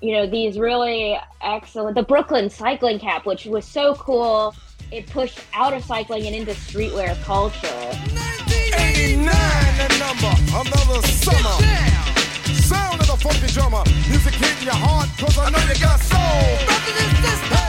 you 0.00 0.12
know, 0.12 0.26
these 0.26 0.58
really 0.58 1.18
excellent, 1.42 1.94
the 1.94 2.02
Brooklyn 2.02 2.48
cycling 2.48 2.98
cap, 2.98 3.26
which 3.26 3.44
was 3.44 3.66
so 3.66 3.94
cool. 3.96 4.54
It 4.90 5.06
pushed 5.08 5.40
out 5.52 5.74
of 5.74 5.84
cycling 5.84 6.26
and 6.26 6.34
into 6.34 6.52
streetwear 6.52 7.20
culture. 7.22 7.68
89, 8.74 9.26
the 9.76 9.98
number, 9.98 10.32
another 10.50 11.06
summer. 11.06 11.64
Sound 12.54 13.00
of 13.00 13.06
the 13.06 13.16
funky 13.20 13.46
drummer, 13.52 13.84
music 14.08 14.34
hitting 14.34 14.64
your 14.64 14.74
heart, 14.74 15.08
cause 15.18 15.38
I 15.38 15.50
know 15.50 15.58
you 15.58 15.78
got 15.80 16.00
soul. 16.00 17.59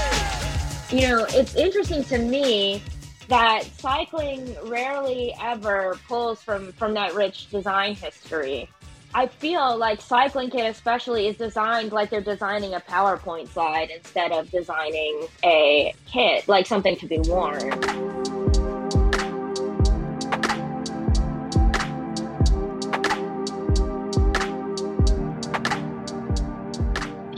You 0.91 1.07
know, 1.07 1.25
it's 1.29 1.55
interesting 1.55 2.03
to 2.05 2.17
me 2.17 2.83
that 3.29 3.63
cycling 3.77 4.57
rarely 4.65 5.33
ever 5.41 5.97
pulls 6.05 6.41
from 6.43 6.73
from 6.73 6.93
that 6.95 7.13
rich 7.13 7.49
design 7.49 7.95
history. 7.95 8.69
I 9.13 9.27
feel 9.27 9.77
like 9.77 10.01
cycling 10.01 10.49
kit 10.49 10.65
especially 10.65 11.27
is 11.27 11.37
designed 11.37 11.93
like 11.93 12.09
they're 12.09 12.19
designing 12.19 12.73
a 12.73 12.81
PowerPoint 12.81 13.47
slide 13.47 13.89
instead 13.89 14.33
of 14.33 14.51
designing 14.51 15.27
a 15.45 15.93
kit, 16.07 16.47
like 16.49 16.65
something 16.65 16.97
to 16.97 17.07
be 17.07 17.19
worn. 17.19 18.20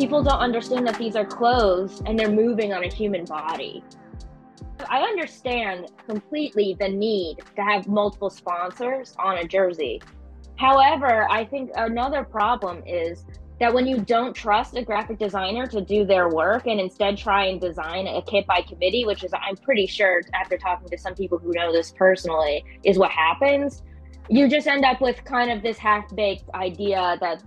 People 0.03 0.21
don't 0.21 0.41
understand 0.41 0.85
that 0.85 0.97
these 0.97 1.15
are 1.15 1.23
clothes 1.23 2.01
and 2.05 2.19
they're 2.19 2.29
moving 2.29 2.73
on 2.73 2.83
a 2.83 2.93
human 2.93 3.23
body. 3.23 3.81
I 4.89 4.99
understand 4.99 5.93
completely 6.09 6.75
the 6.77 6.89
need 6.89 7.37
to 7.55 7.61
have 7.61 7.87
multiple 7.87 8.29
sponsors 8.29 9.15
on 9.17 9.37
a 9.37 9.47
jersey. 9.47 10.01
However, 10.57 11.25
I 11.31 11.45
think 11.45 11.71
another 11.77 12.25
problem 12.25 12.83
is 12.85 13.23
that 13.61 13.73
when 13.73 13.87
you 13.87 14.01
don't 14.01 14.33
trust 14.33 14.75
a 14.75 14.83
graphic 14.83 15.19
designer 15.19 15.67
to 15.67 15.79
do 15.79 16.03
their 16.03 16.27
work 16.27 16.67
and 16.67 16.81
instead 16.81 17.17
try 17.17 17.45
and 17.45 17.61
design 17.61 18.05
a 18.05 18.21
kit 18.23 18.45
by 18.45 18.61
committee, 18.61 19.05
which 19.05 19.23
is, 19.23 19.31
I'm 19.33 19.55
pretty 19.55 19.87
sure 19.87 20.21
after 20.33 20.57
talking 20.57 20.89
to 20.89 20.97
some 20.97 21.15
people 21.15 21.37
who 21.37 21.53
know 21.53 21.71
this 21.71 21.93
personally, 21.93 22.65
is 22.83 22.97
what 22.97 23.11
happens, 23.11 23.83
you 24.29 24.49
just 24.49 24.67
end 24.67 24.83
up 24.83 24.99
with 24.99 25.23
kind 25.23 25.49
of 25.49 25.63
this 25.63 25.77
half 25.77 26.13
baked 26.13 26.49
idea 26.53 27.17
that 27.21 27.41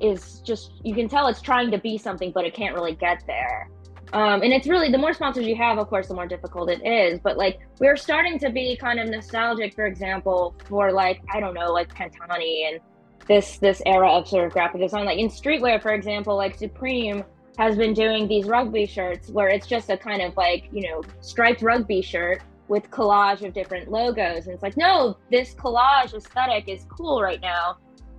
is 0.00 0.40
just, 0.40 0.72
you 0.82 0.94
can 0.94 1.08
tell 1.08 1.26
it's 1.28 1.40
trying 1.40 1.70
to 1.70 1.78
be 1.78 1.98
something, 1.98 2.32
but 2.32 2.44
it 2.44 2.54
can't 2.54 2.74
really 2.74 2.94
get 2.94 3.22
there. 3.26 3.68
Um, 4.12 4.42
and 4.42 4.52
it's 4.52 4.66
really 4.66 4.90
the 4.90 4.98
more 4.98 5.14
sponsors 5.14 5.46
you 5.46 5.56
have, 5.56 5.78
of 5.78 5.88
course, 5.88 6.08
the 6.08 6.14
more 6.14 6.26
difficult 6.26 6.68
it 6.68 6.84
is. 6.84 7.18
But 7.18 7.38
like 7.38 7.60
we're 7.78 7.96
starting 7.96 8.38
to 8.40 8.50
be 8.50 8.76
kind 8.76 9.00
of 9.00 9.08
nostalgic, 9.08 9.74
for 9.74 9.86
example, 9.86 10.54
for 10.68 10.92
like 10.92 11.22
I 11.32 11.40
don't 11.40 11.54
know, 11.54 11.72
like 11.72 11.94
Pantani 11.94 12.68
and 12.68 12.80
this 13.26 13.56
this 13.58 13.80
era 13.86 14.10
of 14.10 14.28
sort 14.28 14.46
of 14.46 14.52
graphic 14.52 14.82
design. 14.82 15.06
Like 15.06 15.18
in 15.18 15.28
streetwear, 15.28 15.80
for 15.80 15.94
example, 15.94 16.36
like 16.36 16.56
Supreme 16.58 17.24
has 17.58 17.76
been 17.76 17.94
doing 17.94 18.28
these 18.28 18.46
rugby 18.46 18.86
shirts 18.86 19.30
where 19.30 19.48
it's 19.48 19.66
just 19.66 19.90
a 19.90 19.96
kind 19.96 20.22
of 20.22 20.36
like, 20.36 20.68
you 20.72 20.88
know, 20.90 21.02
striped 21.20 21.62
rugby 21.62 22.02
shirt 22.02 22.42
with 22.68 22.90
collage 22.90 23.46
of 23.46 23.52
different 23.52 23.90
logos. 23.90 24.46
And 24.46 24.54
it's 24.54 24.62
like, 24.62 24.76
no, 24.76 25.16
this 25.30 25.54
collage 25.54 26.14
aesthetic 26.14 26.68
is 26.68 26.86
cool 26.88 27.22
right 27.22 27.40
now. 27.40 27.78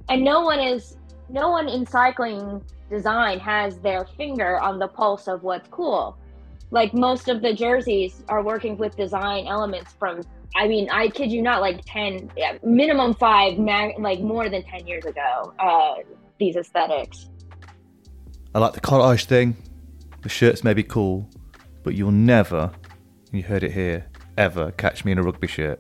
And 0.10 0.24
no 0.24 0.42
one 0.42 0.60
is, 0.60 0.98
no 1.34 1.50
one 1.50 1.68
in 1.68 1.86
cycling 1.86 2.64
design 2.92 3.40
has 3.40 3.80
their 3.80 4.06
finger 4.16 4.60
on 4.60 4.78
the 4.78 4.88
pulse 4.88 5.28
of 5.28 5.42
what's 5.42 5.68
cool. 5.70 6.16
Like 6.70 6.94
most 6.94 7.28
of 7.28 7.42
the 7.42 7.54
jerseys 7.54 8.24
are 8.30 8.44
working 8.44 8.78
with 8.78 8.96
design 8.96 9.48
elements 9.48 9.94
from, 9.98 10.22
I 10.56 10.68
mean, 10.68 10.90
I 10.92 11.10
kid 11.10 11.32
you 11.32 11.42
not, 11.42 11.60
like 11.60 11.82
10, 11.86 12.32
minimum 12.64 13.16
five, 13.16 13.58
like 13.58 14.22
more 14.22 14.48
than 14.48 14.64
10 14.64 14.86
years 14.86 15.06
ago, 15.06 15.54
uh, 15.58 15.96
these 16.40 16.56
aesthetics. 16.56 17.30
I 18.54 18.60
like 18.60 18.74
the 18.74 18.82
collage 18.82 19.26
thing. 19.26 19.58
The 20.22 20.30
shirts 20.30 20.64
may 20.64 20.76
be 20.76 20.84
cool, 20.84 21.28
but 21.82 21.96
you'll 21.96 22.12
never, 22.12 22.72
you 23.32 23.42
heard 23.42 23.64
it 23.64 23.72
here, 23.72 24.06
ever 24.38 24.72
catch 24.72 25.04
me 25.04 25.12
in 25.12 25.18
a 25.18 25.24
rugby 25.24 25.48
shirt. 25.48 25.80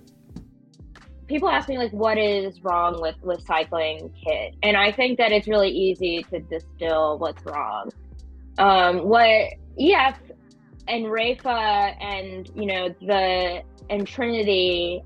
People 1.27 1.49
ask 1.49 1.69
me 1.69 1.77
like 1.77 1.91
what 1.91 2.17
is 2.17 2.63
wrong 2.63 3.01
with 3.01 3.15
with 3.21 3.41
cycling 3.45 4.13
kit, 4.23 4.55
and 4.61 4.75
I 4.75 4.91
think 4.91 5.17
that 5.17 5.31
it's 5.31 5.47
really 5.47 5.69
easy 5.69 6.23
to 6.31 6.39
distill 6.39 7.17
what's 7.17 7.43
wrong. 7.45 7.91
Um, 8.57 9.07
what 9.07 9.53
EF 9.79 10.19
and 10.87 11.05
Rapha 11.05 11.95
and 12.01 12.49
you 12.55 12.65
know 12.65 12.89
the 13.01 13.63
and 13.89 14.07
Trinity 14.07 15.01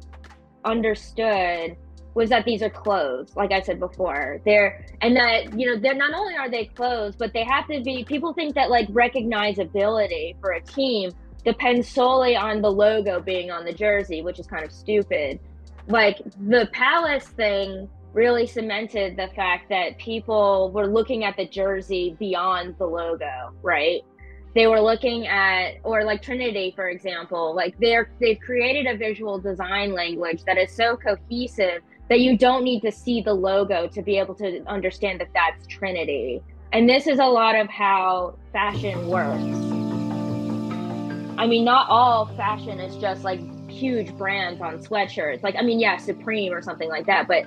understood 0.66 1.78
was 2.18 2.32
that 2.32 2.46
these 2.46 2.64
are 2.64 2.70
clothes 2.70 3.36
like 3.36 3.52
i 3.52 3.62
said 3.62 3.80
before. 3.80 4.42
They're 4.44 4.86
and 5.02 5.16
that 5.16 5.58
you 5.58 5.68
know 5.68 5.80
they're 5.80 5.94
not 5.94 6.14
only 6.16 6.36
are 6.36 6.50
they 6.50 6.66
clothes 6.66 7.16
but 7.16 7.32
they 7.32 7.44
have 7.44 7.68
to 7.68 7.80
be 7.82 8.04
people 8.04 8.34
think 8.34 8.56
that 8.56 8.72
like 8.72 8.88
recognizability 8.88 10.36
for 10.42 10.54
a 10.54 10.62
team 10.62 11.12
depends 11.46 11.88
solely 11.88 12.36
on 12.36 12.62
the 12.62 12.72
logo 12.72 13.22
being 13.22 13.52
on 13.52 13.64
the 13.64 13.72
jersey 13.72 14.24
which 14.24 14.40
is 14.40 14.48
kind 14.48 14.66
of 14.66 14.72
stupid 14.72 15.40
like 15.88 16.22
the 16.48 16.70
palace 16.74 17.28
thing 17.28 17.90
really 18.14 18.48
cemented 18.48 19.16
the 19.16 19.28
fact 19.36 19.70
that 19.70 19.98
people 19.98 20.72
were 20.72 20.88
looking 20.88 21.24
at 21.24 21.36
the 21.38 21.48
jersey 21.48 22.16
beyond 22.20 22.76
the 22.78 22.86
logo 22.86 23.52
right 23.62 24.02
they 24.56 24.66
were 24.66 24.82
looking 24.82 25.28
at 25.28 25.76
or 25.84 26.04
like 26.04 26.22
trinity 26.22 26.74
for 26.76 26.90
example 26.90 27.56
like 27.56 27.78
they're 27.80 28.10
they've 28.20 28.40
created 28.40 28.88
a 28.88 28.98
visual 28.98 29.40
design 29.40 29.94
language 29.94 30.44
that 30.46 30.58
is 30.58 30.72
so 30.72 30.98
cohesive 30.98 31.82
that 32.10 32.22
you 32.22 32.38
don't 32.38 32.64
need 32.64 32.82
to 32.82 32.92
see 32.92 33.22
the 33.22 33.34
logo 33.34 33.88
to 33.88 34.02
be 34.02 34.18
able 34.18 34.36
to 34.36 34.64
understand 34.68 35.20
that 35.20 35.30
that's 35.34 35.68
Trinity. 35.68 36.42
And 36.74 36.90
this 36.90 37.08
is 37.08 37.20
a 37.20 37.26
lot 37.26 37.56
of 37.56 37.70
how 37.70 38.36
fashion 38.52 39.08
works. 39.08 39.42
I 41.38 41.46
mean, 41.48 41.66
not 41.66 41.90
all 41.90 42.26
fashion 42.36 42.80
is 42.80 42.96
just 42.98 43.24
like 43.24 43.40
huge 43.78 44.16
brands 44.18 44.62
on 44.62 44.80
sweatshirts. 44.80 45.44
Like, 45.44 45.56
I 45.56 45.62
mean, 45.62 45.80
yeah, 45.80 45.98
Supreme 45.98 46.54
or 46.54 46.62
something 46.62 46.90
like 46.90 47.06
that, 47.06 47.28
but 47.28 47.46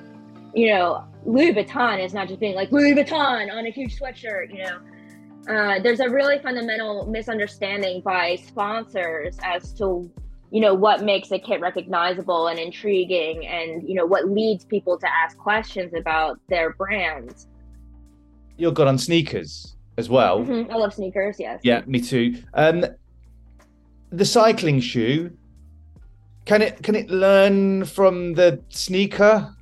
you 0.55 0.69
know, 0.69 1.05
Louis 1.25 1.53
Vuitton 1.53 2.05
is 2.05 2.13
not 2.13 2.29
just 2.29 2.41
being 2.41 2.55
like 2.55 2.73
Louis 2.73 2.95
Vuitton 2.95 3.53
on 3.53 3.67
a 3.67 3.71
huge 3.71 3.99
sweatshirt, 3.99 4.51
you 4.51 4.65
know. 4.65 4.79
Uh, 5.49 5.81
there's 5.81 6.01
a 6.01 6.09
really 6.09 6.39
fundamental 6.39 7.07
misunderstanding 7.07 8.01
by 8.03 8.37
sponsors 8.37 9.37
as 9.43 9.73
to 9.73 10.11
you 10.51 10.61
know 10.61 10.75
what 10.75 11.03
makes 11.03 11.31
a 11.31 11.39
kit 11.39 11.61
recognizable 11.61 12.49
and 12.49 12.59
intriguing 12.59 13.47
and 13.47 13.89
you 13.89 13.95
know 13.95 14.05
what 14.05 14.29
leads 14.29 14.65
people 14.65 14.99
to 14.99 15.07
ask 15.09 15.39
questions 15.39 15.95
about 15.95 16.39
their 16.49 16.75
brands 16.75 17.47
you're 18.59 18.73
good 18.73 18.89
on 18.89 18.99
sneakers 18.99 19.77
as 19.97 20.09
well 20.09 20.41
mm-hmm. 20.41 20.71
i 20.71 20.77
love 20.77 20.93
sneakers 20.93 21.37
yes 21.39 21.61
yeah 21.63 21.83
me 21.87 22.01
too 22.01 22.37
um 22.55 22.85
the 24.11 24.25
cycling 24.25 24.81
shoe 24.81 25.31
can 26.51 26.63
it 26.63 26.83
can 26.83 26.95
it 26.95 27.09
learn 27.11 27.85
from 27.85 28.35
the 28.35 28.61
sneaker 28.69 29.55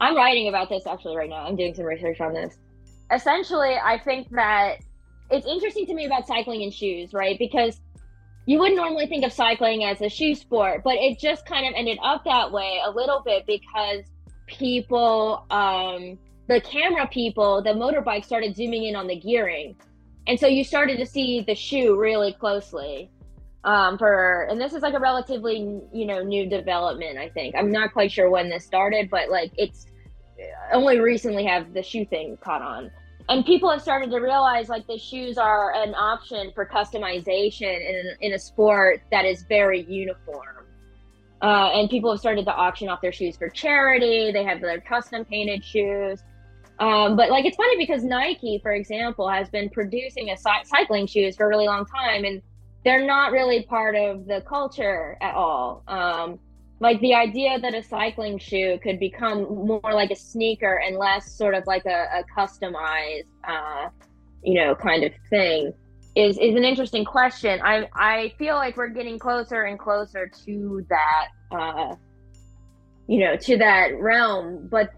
i'm 0.00 0.16
writing 0.16 0.48
about 0.48 0.68
this 0.68 0.86
actually 0.86 1.16
right 1.16 1.30
now 1.30 1.46
i'm 1.46 1.56
doing 1.56 1.74
some 1.74 1.84
research 1.84 2.20
on 2.20 2.34
this 2.34 2.58
essentially 3.12 3.76
i 3.84 3.98
think 3.98 4.28
that 4.30 4.78
it's 5.30 5.46
interesting 5.46 5.86
to 5.86 5.94
me 5.94 6.04
about 6.04 6.26
cycling 6.26 6.62
and 6.62 6.74
shoes 6.74 7.12
right 7.12 7.38
because 7.38 7.80
you 8.46 8.60
wouldn't 8.60 8.76
normally 8.76 9.06
think 9.06 9.24
of 9.24 9.32
cycling 9.32 9.82
as 9.84 10.00
a 10.00 10.08
shoe 10.08 10.34
sport, 10.36 10.82
but 10.84 10.94
it 10.94 11.18
just 11.18 11.44
kind 11.46 11.66
of 11.66 11.74
ended 11.76 11.98
up 12.00 12.24
that 12.24 12.52
way 12.52 12.80
a 12.84 12.90
little 12.90 13.20
bit 13.24 13.44
because 13.44 14.04
people, 14.46 15.44
um, 15.50 16.16
the 16.46 16.60
camera 16.60 17.08
people, 17.08 17.60
the 17.60 17.70
motorbike 17.70 18.24
started 18.24 18.54
zooming 18.54 18.84
in 18.84 18.94
on 18.94 19.08
the 19.08 19.16
gearing. 19.16 19.74
And 20.28 20.38
so 20.38 20.46
you 20.46 20.62
started 20.62 20.96
to 20.98 21.06
see 21.06 21.40
the 21.40 21.56
shoe 21.56 21.98
really 21.98 22.32
closely. 22.34 23.10
Um, 23.66 23.98
for 23.98 24.46
and 24.48 24.60
this 24.60 24.72
is 24.72 24.82
like 24.82 24.94
a 24.94 25.00
relatively 25.00 25.80
you 25.92 26.06
know 26.06 26.22
new 26.22 26.48
development 26.48 27.18
i 27.18 27.28
think. 27.28 27.54
I'm 27.56 27.72
not 27.72 27.92
quite 27.92 28.12
sure 28.12 28.30
when 28.30 28.48
this 28.48 28.64
started 28.64 29.10
but 29.10 29.28
like 29.28 29.50
it's 29.58 29.86
only 30.72 31.00
recently 31.00 31.44
have 31.44 31.72
the 31.74 31.82
shoe 31.82 32.04
thing 32.04 32.38
caught 32.42 32.62
on. 32.62 32.90
And 33.28 33.44
people 33.44 33.70
have 33.70 33.82
started 33.82 34.10
to 34.10 34.18
realize 34.18 34.68
like 34.68 34.86
the 34.86 34.98
shoes 34.98 35.36
are 35.36 35.74
an 35.74 35.94
option 35.94 36.52
for 36.54 36.64
customization 36.64 37.62
in, 37.62 38.04
in 38.20 38.32
a 38.34 38.38
sport 38.38 39.02
that 39.10 39.24
is 39.24 39.44
very 39.48 39.82
uniform. 39.88 40.66
Uh, 41.42 41.70
and 41.74 41.90
people 41.90 42.10
have 42.10 42.20
started 42.20 42.44
to 42.44 42.54
auction 42.54 42.88
off 42.88 43.00
their 43.00 43.12
shoes 43.12 43.36
for 43.36 43.48
charity. 43.48 44.30
They 44.32 44.44
have 44.44 44.60
their 44.60 44.80
custom 44.80 45.24
painted 45.24 45.64
shoes. 45.64 46.22
Um, 46.78 47.16
but 47.16 47.30
like 47.30 47.46
it's 47.46 47.56
funny 47.56 47.78
because 47.78 48.04
nike 48.04 48.60
for 48.62 48.72
example 48.72 49.26
has 49.30 49.48
been 49.48 49.70
producing 49.70 50.28
a 50.28 50.36
cycling 50.36 51.06
shoes 51.06 51.34
for 51.34 51.46
a 51.46 51.48
really 51.48 51.66
long 51.66 51.86
time. 51.86 52.24
And 52.24 52.42
they're 52.86 53.04
not 53.04 53.32
really 53.32 53.64
part 53.64 53.96
of 53.96 54.26
the 54.26 54.40
culture 54.48 55.18
at 55.20 55.34
all. 55.34 55.82
Um, 55.88 56.38
like 56.78 57.00
the 57.00 57.14
idea 57.14 57.58
that 57.58 57.74
a 57.74 57.82
cycling 57.82 58.38
shoe 58.38 58.78
could 58.80 59.00
become 59.00 59.42
more 59.42 59.80
like 59.92 60.12
a 60.12 60.16
sneaker 60.16 60.80
and 60.86 60.96
less 60.96 61.32
sort 61.32 61.54
of 61.54 61.64
like 61.66 61.84
a, 61.84 62.20
a 62.20 62.22
customized 62.38 63.24
uh, 63.42 63.88
you 64.44 64.54
know 64.54 64.76
kind 64.76 65.02
of 65.02 65.10
thing 65.28 65.72
is 66.14 66.38
is 66.38 66.54
an 66.54 66.62
interesting 66.62 67.04
question. 67.04 67.60
I 67.60 67.88
i 67.92 68.32
feel 68.38 68.54
like 68.54 68.76
we're 68.76 68.94
getting 69.00 69.18
closer 69.18 69.62
and 69.64 69.80
closer 69.80 70.30
to 70.44 70.86
that 70.88 71.26
uh, 71.50 71.96
you 73.08 73.18
know 73.18 73.34
to 73.36 73.56
that 73.56 73.98
realm 73.98 74.68
but 74.70 74.90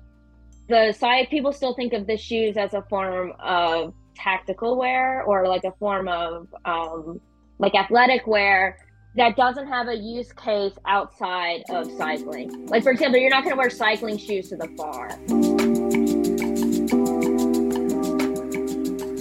the 0.68 0.92
side 0.92 1.28
people 1.30 1.52
still 1.52 1.74
think 1.74 1.94
of 1.94 2.06
the 2.06 2.18
shoes 2.18 2.58
as 2.58 2.74
a 2.74 2.82
form 2.90 3.32
of 3.42 3.94
tactical 4.14 4.76
wear 4.76 5.22
or 5.22 5.48
like 5.48 5.64
a 5.64 5.72
form 5.78 6.06
of 6.08 6.48
um, 6.66 7.18
like 7.58 7.74
athletic 7.74 8.26
wear 8.26 8.78
that 9.16 9.36
doesn't 9.36 9.66
have 9.66 9.88
a 9.88 9.96
use 9.96 10.32
case 10.32 10.74
outside 10.86 11.62
of 11.70 11.90
cycling. 11.92 12.66
Like, 12.66 12.82
for 12.84 12.92
example, 12.92 13.18
you're 13.18 13.30
not 13.30 13.42
going 13.42 13.54
to 13.54 13.58
wear 13.58 13.70
cycling 13.70 14.16
shoes 14.16 14.48
to 14.50 14.56
the 14.56 14.68
bar. 14.68 15.08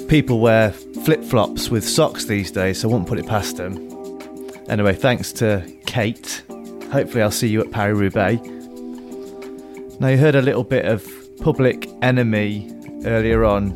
People 0.08 0.40
wear 0.40 0.72
flip 0.72 1.24
flops 1.24 1.70
with 1.70 1.88
socks 1.88 2.26
these 2.26 2.52
days, 2.52 2.82
so 2.82 2.90
I 2.90 2.92
won't 2.92 3.08
put 3.08 3.18
it 3.18 3.26
past 3.26 3.58
them. 3.58 3.76
Anyway, 4.70 4.94
thanks 4.94 5.32
to 5.34 5.66
Kate. 5.86 6.44
Hopefully, 6.92 7.24
I'll 7.24 7.32
see 7.32 7.48
you 7.48 7.62
at 7.62 7.72
Paris 7.72 7.98
Roubaix. 7.98 8.42
Now, 10.00 10.10
you 10.10 10.18
heard 10.18 10.36
a 10.36 10.42
little 10.42 10.64
bit 10.64 10.86
of 10.86 11.06
Public 11.42 11.90
Enemy 12.02 12.72
earlier 13.06 13.44
on, 13.46 13.72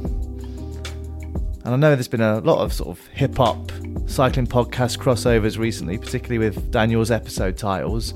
and 1.63 1.73
I 1.73 1.77
know 1.77 1.95
there's 1.95 2.07
been 2.07 2.21
a 2.21 2.39
lot 2.39 2.59
of 2.63 2.73
sort 2.73 2.97
of 2.97 3.05
hip 3.07 3.37
hop 3.37 3.71
cycling 4.07 4.47
podcast 4.47 4.97
crossovers 4.97 5.57
recently, 5.57 5.97
particularly 5.97 6.39
with 6.39 6.71
Daniel's 6.71 7.11
episode 7.11 7.57
titles. 7.57 8.13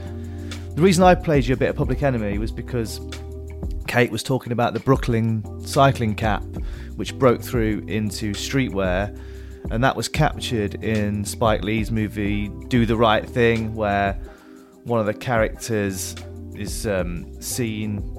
The 0.76 0.82
reason 0.82 1.04
I 1.04 1.16
played 1.16 1.46
you 1.46 1.54
a 1.54 1.58
bit 1.58 1.70
of 1.70 1.76
Public 1.76 2.04
Enemy 2.04 2.38
was 2.38 2.52
because 2.52 3.00
Kate 3.88 4.12
was 4.12 4.24
talking 4.24 4.52
about 4.52 4.74
the 4.74 4.80
Brooklyn 4.80 5.44
cycling 5.66 6.16
cap, 6.16 6.44
which 6.96 7.18
broke 7.18 7.42
through 7.42 7.86
into 7.88 8.34
streetwear, 8.34 9.18
and 9.72 9.84
that 9.84 9.96
was 9.96 10.08
captured 10.08 10.84
in 10.84 11.24
Spike 11.24 11.64
Lee's 11.64 11.92
movie 11.92 12.50
Do 12.68 12.86
the 12.86 12.98
Right 12.98 13.28
Thing, 13.28 13.74
where 13.76 14.20
one 14.84 15.00
of 15.00 15.06
the 15.06 15.14
characters 15.14 16.16
is 16.56 16.88
um, 16.88 17.42
seen 17.42 18.12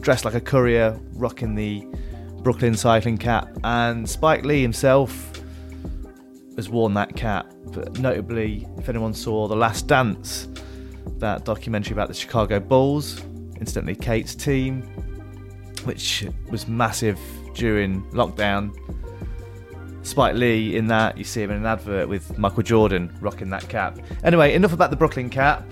dressed 0.00 0.24
like 0.24 0.34
a 0.34 0.40
courier, 0.40 0.98
rocking 1.12 1.54
the 1.54 1.86
Brooklyn 2.42 2.74
cycling 2.74 3.18
cap, 3.18 3.48
and 3.64 4.08
Spike 4.08 4.44
Lee 4.44 4.62
himself 4.62 5.40
has 6.56 6.68
worn 6.68 6.94
that 6.94 7.14
cap. 7.16 7.52
But 7.66 7.98
notably, 7.98 8.66
if 8.78 8.88
anyone 8.88 9.14
saw 9.14 9.46
The 9.48 9.56
Last 9.56 9.86
Dance, 9.86 10.48
that 11.18 11.44
documentary 11.44 11.92
about 11.92 12.08
the 12.08 12.14
Chicago 12.14 12.60
Bulls, 12.60 13.22
incidentally 13.58 13.94
Kate's 13.94 14.34
team, 14.34 14.82
which 15.84 16.26
was 16.50 16.66
massive 16.66 17.18
during 17.54 18.02
lockdown. 18.10 18.74
Spike 20.02 20.34
Lee 20.34 20.76
in 20.76 20.86
that, 20.88 21.18
you 21.18 21.24
see 21.24 21.42
him 21.42 21.50
in 21.50 21.58
an 21.58 21.66
advert 21.66 22.08
with 22.08 22.36
Michael 22.38 22.62
Jordan 22.62 23.14
rocking 23.20 23.50
that 23.50 23.68
cap. 23.68 23.98
Anyway, 24.24 24.54
enough 24.54 24.72
about 24.72 24.90
the 24.90 24.96
Brooklyn 24.96 25.28
cap. 25.28 25.70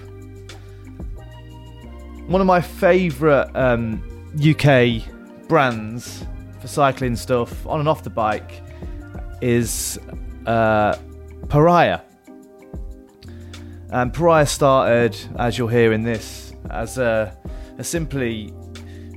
One 2.27 2.43
of 2.43 2.47
my 2.47 2.61
favourite 2.61 3.51
um, 3.57 4.03
UK 4.39 5.03
brands 5.49 6.27
for 6.61 6.69
cycling 6.69 7.17
stuff 7.17 7.67
on 7.67 7.81
and 7.81 7.89
off 7.89 8.03
the 8.03 8.11
bike 8.11 8.63
is 9.41 9.99
uh, 10.47 10.97
Paria. 11.49 12.03
And 13.91 14.13
Paria 14.13 14.47
started, 14.47 15.17
as 15.39 15.57
you'll 15.57 15.69
hear 15.69 15.93
in 15.93 16.03
this, 16.03 16.53
as 16.71 16.99
a, 16.99 17.37
a 17.79 17.85
simply 17.85 18.53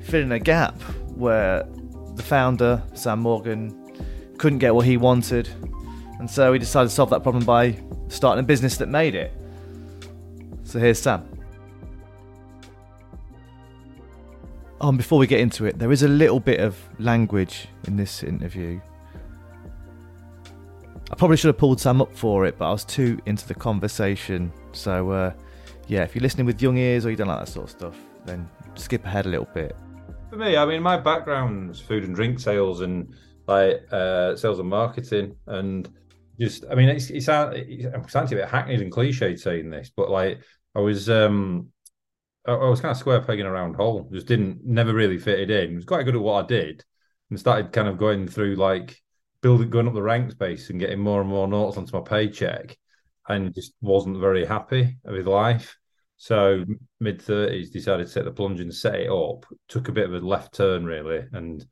filling 0.03 0.31
a 0.31 0.39
gap 0.39 0.81
where 1.15 1.65
the 2.15 2.23
founder, 2.23 2.81
Sam 2.93 3.19
Morgan, 3.19 3.77
couldn't 4.37 4.59
get 4.59 4.73
what 4.73 4.85
he 4.85 4.97
wanted. 4.97 5.49
And 6.19 6.29
so 6.29 6.53
he 6.53 6.59
decided 6.59 6.89
to 6.89 6.95
solve 6.95 7.09
that 7.09 7.23
problem 7.23 7.43
by 7.43 7.77
starting 8.07 8.43
a 8.43 8.47
business 8.47 8.77
that 8.77 8.87
made 8.87 9.15
it. 9.15 9.33
So 10.63 10.79
here's 10.79 10.99
Sam. 10.99 11.30
And 14.83 14.97
before 14.97 15.19
we 15.19 15.27
get 15.27 15.39
into 15.39 15.65
it, 15.65 15.77
there 15.77 15.91
is 15.91 16.01
a 16.01 16.07
little 16.07 16.39
bit 16.39 16.59
of 16.59 16.75
language 16.97 17.67
in 17.87 17.95
this 17.95 18.23
interview. 18.23 18.81
I 21.11 21.15
probably 21.15 21.37
should 21.37 21.49
have 21.49 21.57
pulled 21.57 21.79
Sam 21.79 22.01
up 22.01 22.15
for 22.15 22.47
it, 22.47 22.57
but 22.57 22.67
I 22.67 22.71
was 22.71 22.83
too 22.83 23.19
into 23.27 23.47
the 23.47 23.53
conversation. 23.53 24.51
So, 24.71 25.11
uh, 25.11 25.33
yeah, 25.87 26.01
if 26.01 26.15
you're 26.15 26.23
listening 26.23 26.47
with 26.47 26.59
young 26.61 26.77
ears 26.77 27.05
or 27.05 27.11
you 27.11 27.15
don't 27.15 27.27
like 27.27 27.45
that 27.45 27.51
sort 27.51 27.65
of 27.65 27.69
stuff, 27.69 27.95
then 28.25 28.49
skip 28.73 29.05
ahead 29.05 29.27
a 29.27 29.29
little 29.29 29.47
bit. 29.53 29.75
For 30.31 30.37
me, 30.37 30.57
I 30.57 30.65
mean, 30.65 30.81
my 30.81 30.97
background's 30.97 31.79
food 31.79 32.03
and 32.03 32.15
drink 32.15 32.39
sales 32.39 32.81
and 32.81 33.13
like 33.47 33.83
uh, 33.91 34.35
sales 34.35 34.57
and 34.59 34.69
marketing, 34.69 35.35
and 35.45 35.89
just, 36.39 36.65
I 36.71 36.75
mean, 36.75 36.89
it's, 36.89 37.11
it's, 37.11 37.27
I'm 37.27 38.07
starting 38.07 38.29
to 38.29 38.35
be 38.35 38.49
hackneyed 38.49 38.81
and 38.81 38.91
cliched 38.91 39.37
saying 39.37 39.69
this, 39.69 39.91
but 39.95 40.09
like, 40.09 40.39
I 40.73 40.79
was, 40.79 41.07
um, 41.09 41.67
I, 42.47 42.55
was 42.55 42.81
kind 42.81 42.91
of 42.91 42.97
square 42.97 43.21
pegging 43.21 43.45
a 43.45 43.51
round 43.51 43.75
hole. 43.75 44.09
Just 44.11 44.27
didn't, 44.27 44.65
never 44.65 44.93
really 44.93 45.19
fitted 45.19 45.51
in. 45.51 45.75
Was 45.75 45.85
quite 45.85 46.03
good 46.03 46.15
at 46.15 46.21
what 46.21 46.45
I 46.45 46.47
did, 46.47 46.83
and 47.29 47.39
started 47.39 47.71
kind 47.71 47.87
of 47.87 47.97
going 47.97 48.27
through 48.27 48.55
like 48.55 48.97
building, 49.41 49.69
going 49.69 49.87
up 49.87 49.93
the 49.93 50.01
ranks 50.01 50.33
base 50.33 50.69
and 50.69 50.79
getting 50.79 50.99
more 50.99 51.21
and 51.21 51.29
more 51.29 51.47
notes 51.47 51.77
onto 51.77 51.95
my 51.95 52.03
paycheck, 52.03 52.77
and 53.27 53.53
just 53.53 53.73
wasn't 53.81 54.19
very 54.19 54.45
happy 54.45 54.97
with 55.03 55.27
life. 55.27 55.77
So 56.17 56.65
mid 56.99 57.21
thirties, 57.21 57.71
decided 57.71 58.07
to 58.07 58.13
take 58.13 58.25
the 58.25 58.31
plunge 58.31 58.59
and 58.59 58.73
set 58.73 58.95
it 58.95 59.09
up. 59.09 59.45
Took 59.67 59.87
a 59.87 59.93
bit 59.93 60.05
of 60.05 60.13
a 60.13 60.25
left 60.25 60.53
turn 60.53 60.85
really, 60.85 61.25
and 61.33 61.65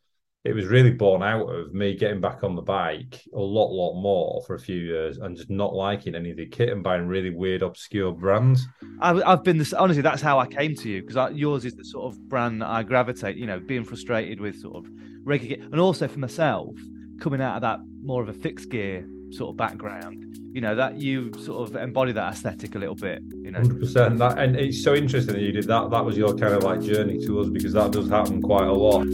it 0.46 0.54
was 0.54 0.68
really 0.68 0.92
born 0.92 1.22
out 1.22 1.48
of 1.48 1.74
me 1.74 1.96
getting 1.96 2.22
back 2.22 2.44
on 2.44 2.56
the 2.56 2.62
bike 2.62 3.22
a 3.34 3.40
lot, 3.40 3.72
lot 3.72 4.02
more 4.02 4.42
for 4.48 4.56
a 4.56 4.60
few 4.60 4.78
years 4.78 5.18
and 5.18 5.36
just 5.36 5.50
not 5.50 5.74
liking 5.74 6.16
any 6.16 6.32
of 6.32 6.38
the 6.38 6.46
kit 6.46 6.70
and 6.70 6.82
buying 6.82 7.08
really 7.08 7.30
weird, 7.30 7.62
obscure 7.62 8.14
brands. 8.14 8.66
I've, 9.02 9.22
I've 9.26 9.44
been 9.44 9.58
this 9.58 9.74
honestly. 9.74 10.02
That's 10.02 10.22
how 10.22 10.40
I 10.40 10.48
came 10.48 10.76
to 10.76 10.90
you 10.90 11.02
because 11.02 11.34
yours 11.36 11.66
is 11.66 11.76
the 11.76 11.84
sort 11.84 12.14
of 12.14 12.30
brand 12.30 12.62
that 12.62 12.70
I 12.70 12.84
gravitate. 12.84 13.36
You 13.36 13.48
know, 13.48 13.60
being 13.60 13.84
frustrated 13.84 14.40
with 14.40 14.60
sort 14.62 14.78
of 14.78 14.90
regular, 15.24 15.62
and 15.66 15.80
also 15.80 16.08
for 16.08 16.20
myself 16.20 16.74
coming 17.20 17.42
out 17.42 17.56
of 17.58 17.62
that 17.64 17.80
more 18.02 18.22
of 18.22 18.30
a 18.30 18.34
fixed 18.34 18.70
gear 18.70 19.06
sort 19.32 19.52
of 19.52 19.58
background. 19.58 20.26
You 20.54 20.62
know 20.62 20.74
that 20.76 20.96
you 20.96 21.34
sort 21.44 21.70
of 21.70 21.76
embody 21.76 22.14
that 22.14 22.34
aesthetic 22.34 22.76
a 22.76 22.80
little 22.80 22.96
bit. 22.96 23.22
You 23.44 23.52
know, 23.52 23.60
hundred 23.60 23.82
percent. 23.82 24.18
That 24.20 24.40
and 24.40 24.56
it's 24.56 24.82
so 24.84 24.96
interesting 24.96 25.36
that 25.36 25.42
you 25.42 25.52
did 25.52 25.66
that. 25.66 25.90
That 25.92 26.06
was 26.06 26.18
your 26.18 26.30
kind 26.30 26.54
of 26.54 26.64
like 26.64 26.82
journey 26.82 27.20
to 27.26 27.42
us 27.42 27.50
because 27.50 27.74
that 27.74 27.92
does 27.92 28.10
happen 28.10 28.42
quite 28.42 28.68
a 28.68 28.74
lot. 28.74 29.06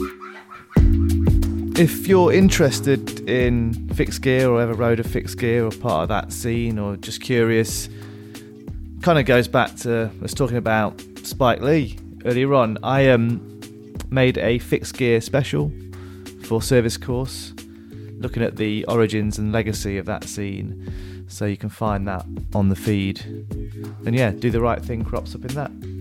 If 1.78 2.08
you're 2.08 2.32
interested 2.32 3.30
in 3.30 3.90
fixed 3.90 4.22
gear 4.22 4.50
or 4.50 4.62
ever 4.62 4.74
rode 4.74 5.02
a 5.02 5.04
fixed 5.04 5.38
gear 5.38 5.66
or 5.66 5.72
part 5.72 6.04
of 6.04 6.08
that 6.08 6.32
scene 6.32 6.80
or 6.80 6.96
just 6.96 7.20
curious, 7.20 7.90
kind 9.02 9.20
of 9.20 9.26
goes 9.26 9.50
back 9.50 9.76
to 9.80 10.10
us 10.24 10.34
talking 10.34 10.56
about 10.56 11.04
Spike 11.24 11.60
Lee 11.60 11.98
earlier 12.24 12.54
on. 12.54 12.78
I 12.82 13.10
um, 13.10 13.60
made 14.10 14.38
a 14.38 14.60
fixed 14.60 14.96
gear 14.96 15.20
special 15.20 15.70
for 16.44 16.62
Service 16.62 16.96
Course, 16.96 17.52
looking 18.20 18.42
at 18.42 18.56
the 18.56 18.86
origins 18.86 19.38
and 19.38 19.52
legacy 19.52 19.98
of 19.98 20.06
that 20.06 20.24
scene. 20.24 21.26
So 21.28 21.44
you 21.44 21.58
can 21.58 21.68
find 21.70 22.08
that 22.08 22.26
on 22.54 22.70
the 22.70 22.78
feed. 22.78 23.20
And 24.06 24.16
yeah, 24.16 24.32
do 24.32 24.50
the 24.50 24.62
right 24.62 24.82
thing 24.82 25.04
crops 25.04 25.36
up 25.36 25.44
in 25.44 25.54
that. 25.56 25.95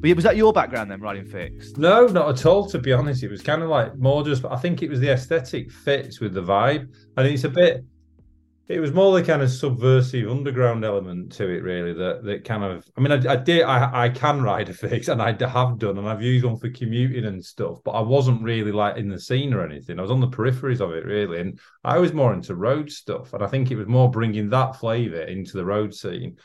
But 0.00 0.14
was 0.14 0.24
that 0.24 0.36
your 0.36 0.52
background 0.52 0.90
then, 0.90 1.00
riding 1.00 1.24
fixed? 1.24 1.76
No, 1.76 2.06
not 2.06 2.28
at 2.28 2.46
all. 2.46 2.68
To 2.68 2.78
be 2.78 2.92
honest, 2.92 3.22
it 3.24 3.30
was 3.30 3.42
kind 3.42 3.62
of 3.62 3.68
like 3.68 3.96
more 3.96 4.22
just. 4.22 4.44
I 4.44 4.56
think 4.56 4.82
it 4.82 4.90
was 4.90 5.00
the 5.00 5.10
aesthetic 5.10 5.72
fits 5.72 6.20
with 6.20 6.34
the 6.34 6.42
vibe, 6.42 6.94
and 7.16 7.26
it's 7.26 7.44
a 7.44 7.48
bit. 7.48 7.84
It 8.68 8.80
was 8.80 8.92
more 8.92 9.18
the 9.18 9.26
kind 9.26 9.40
of 9.40 9.50
subversive 9.50 10.30
underground 10.30 10.84
element 10.84 11.32
to 11.32 11.48
it, 11.48 11.62
really. 11.62 11.94
That 11.94 12.22
that 12.24 12.44
kind 12.44 12.62
of. 12.62 12.86
I 12.96 13.00
mean, 13.00 13.10
I, 13.10 13.32
I 13.32 13.36
did. 13.36 13.62
I 13.62 14.04
I 14.04 14.08
can 14.10 14.40
ride 14.40 14.68
a 14.68 14.72
fix, 14.72 15.08
and 15.08 15.20
I 15.20 15.32
have 15.32 15.78
done, 15.78 15.98
and 15.98 16.08
I've 16.08 16.22
used 16.22 16.44
one 16.44 16.58
for 16.58 16.70
commuting 16.70 17.24
and 17.24 17.44
stuff. 17.44 17.80
But 17.84 17.92
I 17.92 18.00
wasn't 18.00 18.42
really 18.42 18.70
like 18.70 18.98
in 18.98 19.08
the 19.08 19.18
scene 19.18 19.52
or 19.52 19.64
anything. 19.64 19.98
I 19.98 20.02
was 20.02 20.12
on 20.12 20.20
the 20.20 20.28
peripheries 20.28 20.80
of 20.80 20.92
it, 20.92 21.06
really, 21.06 21.40
and 21.40 21.58
I 21.82 21.98
was 21.98 22.12
more 22.12 22.32
into 22.32 22.54
road 22.54 22.92
stuff. 22.92 23.32
And 23.32 23.42
I 23.42 23.48
think 23.48 23.72
it 23.72 23.76
was 23.76 23.88
more 23.88 24.10
bringing 24.10 24.50
that 24.50 24.76
flavour 24.76 25.22
into 25.22 25.56
the 25.56 25.64
road 25.64 25.92
scene. 25.92 26.36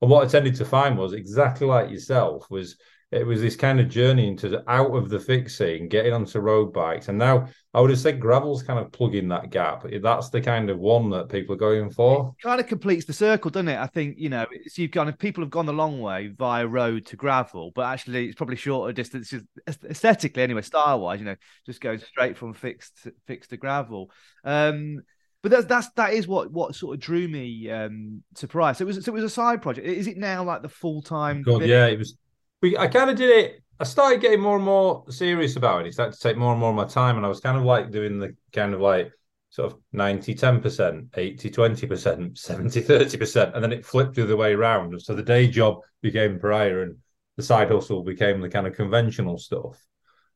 And 0.00 0.10
what 0.10 0.24
I 0.24 0.28
tended 0.28 0.56
to 0.56 0.64
find 0.64 0.98
was 0.98 1.12
exactly 1.12 1.66
like 1.66 1.90
yourself 1.90 2.48
was 2.50 2.76
it 3.10 3.26
was 3.26 3.40
this 3.40 3.56
kind 3.56 3.80
of 3.80 3.88
journey 3.88 4.28
into 4.28 4.62
out 4.70 4.94
of 4.94 5.08
the 5.08 5.18
fixing, 5.18 5.88
getting 5.88 6.12
onto 6.12 6.40
road 6.40 6.74
bikes, 6.74 7.08
and 7.08 7.16
now 7.16 7.48
I 7.72 7.80
would 7.80 7.88
have 7.88 7.98
said 7.98 8.20
gravel's 8.20 8.62
kind 8.62 8.78
of 8.78 8.92
plugging 8.92 9.28
that 9.28 9.50
gap. 9.50 9.84
That's 10.02 10.28
the 10.28 10.42
kind 10.42 10.68
of 10.68 10.78
one 10.78 11.08
that 11.10 11.30
people 11.30 11.54
are 11.54 11.58
going 11.58 11.90
for. 11.90 12.34
It 12.38 12.42
kind 12.42 12.60
of 12.60 12.66
completes 12.66 13.06
the 13.06 13.14
circle, 13.14 13.50
doesn't 13.50 13.68
it? 13.68 13.78
I 13.78 13.86
think 13.86 14.16
you 14.18 14.28
know, 14.28 14.46
so 14.66 14.82
you've 14.82 14.90
kind 14.90 15.08
of 15.08 15.18
People 15.18 15.42
have 15.42 15.50
gone 15.50 15.66
the 15.66 15.72
long 15.72 16.00
way 16.00 16.28
via 16.28 16.66
road 16.66 17.06
to 17.06 17.16
gravel, 17.16 17.72
but 17.74 17.86
actually 17.86 18.26
it's 18.26 18.34
probably 18.34 18.56
shorter 18.56 18.92
distances 18.92 19.42
aesthetically, 19.66 20.42
anyway, 20.42 20.62
style 20.62 21.00
wise. 21.00 21.18
You 21.18 21.26
know, 21.26 21.36
just 21.64 21.80
going 21.80 21.98
straight 21.98 22.36
from 22.36 22.52
fixed 22.52 23.04
to, 23.04 23.12
fixed 23.26 23.50
to 23.50 23.56
gravel. 23.56 24.10
Um, 24.44 25.00
but 25.42 25.50
that's 25.50 25.64
that's 25.64 25.90
that 25.92 26.12
is 26.12 26.28
what 26.28 26.52
what 26.52 26.74
sort 26.74 26.94
of 26.94 27.00
drew 27.00 27.26
me 27.26 27.70
um 27.70 28.22
to 28.34 28.46
Price. 28.46 28.78
So 28.78 28.82
it 28.82 28.86
was 28.86 29.04
so 29.04 29.12
it 29.12 29.14
was 29.14 29.24
a 29.24 29.30
side 29.30 29.62
project. 29.62 29.86
Is 29.86 30.06
it 30.06 30.18
now 30.18 30.44
like 30.44 30.62
the 30.62 30.68
full 30.68 31.00
time? 31.00 31.42
God, 31.42 31.62
yeah, 31.62 31.86
it 31.86 31.98
was 31.98 32.16
we 32.62 32.76
I 32.76 32.88
kind 32.88 33.10
of 33.10 33.16
did 33.16 33.30
it. 33.30 33.62
I 33.80 33.84
started 33.84 34.20
getting 34.20 34.40
more 34.40 34.56
and 34.56 34.64
more 34.64 35.04
serious 35.08 35.56
about 35.56 35.82
it. 35.82 35.88
It 35.88 35.92
started 35.94 36.14
to 36.14 36.20
take 36.20 36.36
more 36.36 36.52
and 36.52 36.60
more 36.60 36.70
of 36.70 36.76
my 36.76 36.86
time, 36.86 37.16
and 37.16 37.24
I 37.24 37.28
was 37.28 37.40
kind 37.40 37.56
of 37.56 37.64
like 37.64 37.90
doing 37.90 38.18
the 38.18 38.34
kind 38.52 38.74
of 38.74 38.80
like 38.80 39.12
sort 39.50 39.72
of 39.72 39.78
90 39.92 40.34
10%, 40.34 41.08
80 41.16 41.50
20%, 41.50 42.38
70 42.38 42.82
30%, 42.82 43.54
and 43.54 43.64
then 43.64 43.72
it 43.72 43.86
flipped 43.86 44.14
the 44.14 44.24
other 44.24 44.36
way 44.36 44.52
around. 44.52 45.00
So 45.00 45.14
the 45.14 45.22
day 45.22 45.46
job 45.48 45.80
became 46.02 46.38
Paria, 46.38 46.82
and 46.82 46.96
the 47.36 47.42
side 47.42 47.70
hustle 47.70 48.02
became 48.02 48.40
the 48.40 48.48
kind 48.48 48.66
of 48.66 48.74
conventional 48.74 49.38
stuff. 49.38 49.84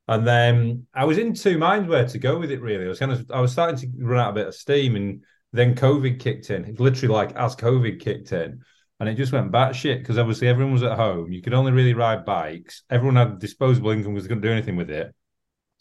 And 0.08 0.26
then 0.26 0.86
I 0.94 1.04
was 1.04 1.18
in 1.18 1.34
two 1.34 1.58
minds 1.58 1.88
where 1.88 2.06
to 2.06 2.18
go 2.18 2.38
with 2.38 2.50
it. 2.50 2.60
Really, 2.60 2.84
I 2.84 2.88
was 2.88 2.98
kind 2.98 3.12
of 3.12 3.30
I 3.30 3.40
was 3.40 3.52
starting 3.52 3.78
to 3.78 4.04
run 4.04 4.20
out 4.20 4.30
a 4.30 4.34
bit 4.34 4.48
of 4.48 4.54
steam, 4.54 4.96
and 4.96 5.24
then 5.52 5.74
COVID 5.74 6.20
kicked 6.20 6.50
in. 6.50 6.64
It's 6.64 6.80
literally 6.80 7.12
like 7.12 7.34
as 7.36 7.56
COVID 7.56 8.00
kicked 8.00 8.32
in, 8.32 8.62
and 9.02 9.08
it 9.08 9.16
just 9.16 9.32
went 9.32 9.50
batshit 9.50 9.98
because 9.98 10.16
obviously 10.16 10.46
everyone 10.46 10.72
was 10.72 10.84
at 10.84 10.96
home. 10.96 11.32
You 11.32 11.42
could 11.42 11.54
only 11.54 11.72
really 11.72 11.92
ride 11.92 12.24
bikes. 12.24 12.84
Everyone 12.88 13.16
had 13.16 13.40
disposable 13.40 13.90
income 13.90 14.14
was 14.14 14.28
going 14.28 14.40
to 14.40 14.46
do 14.46 14.52
anything 14.52 14.76
with 14.76 14.90
it, 14.90 15.12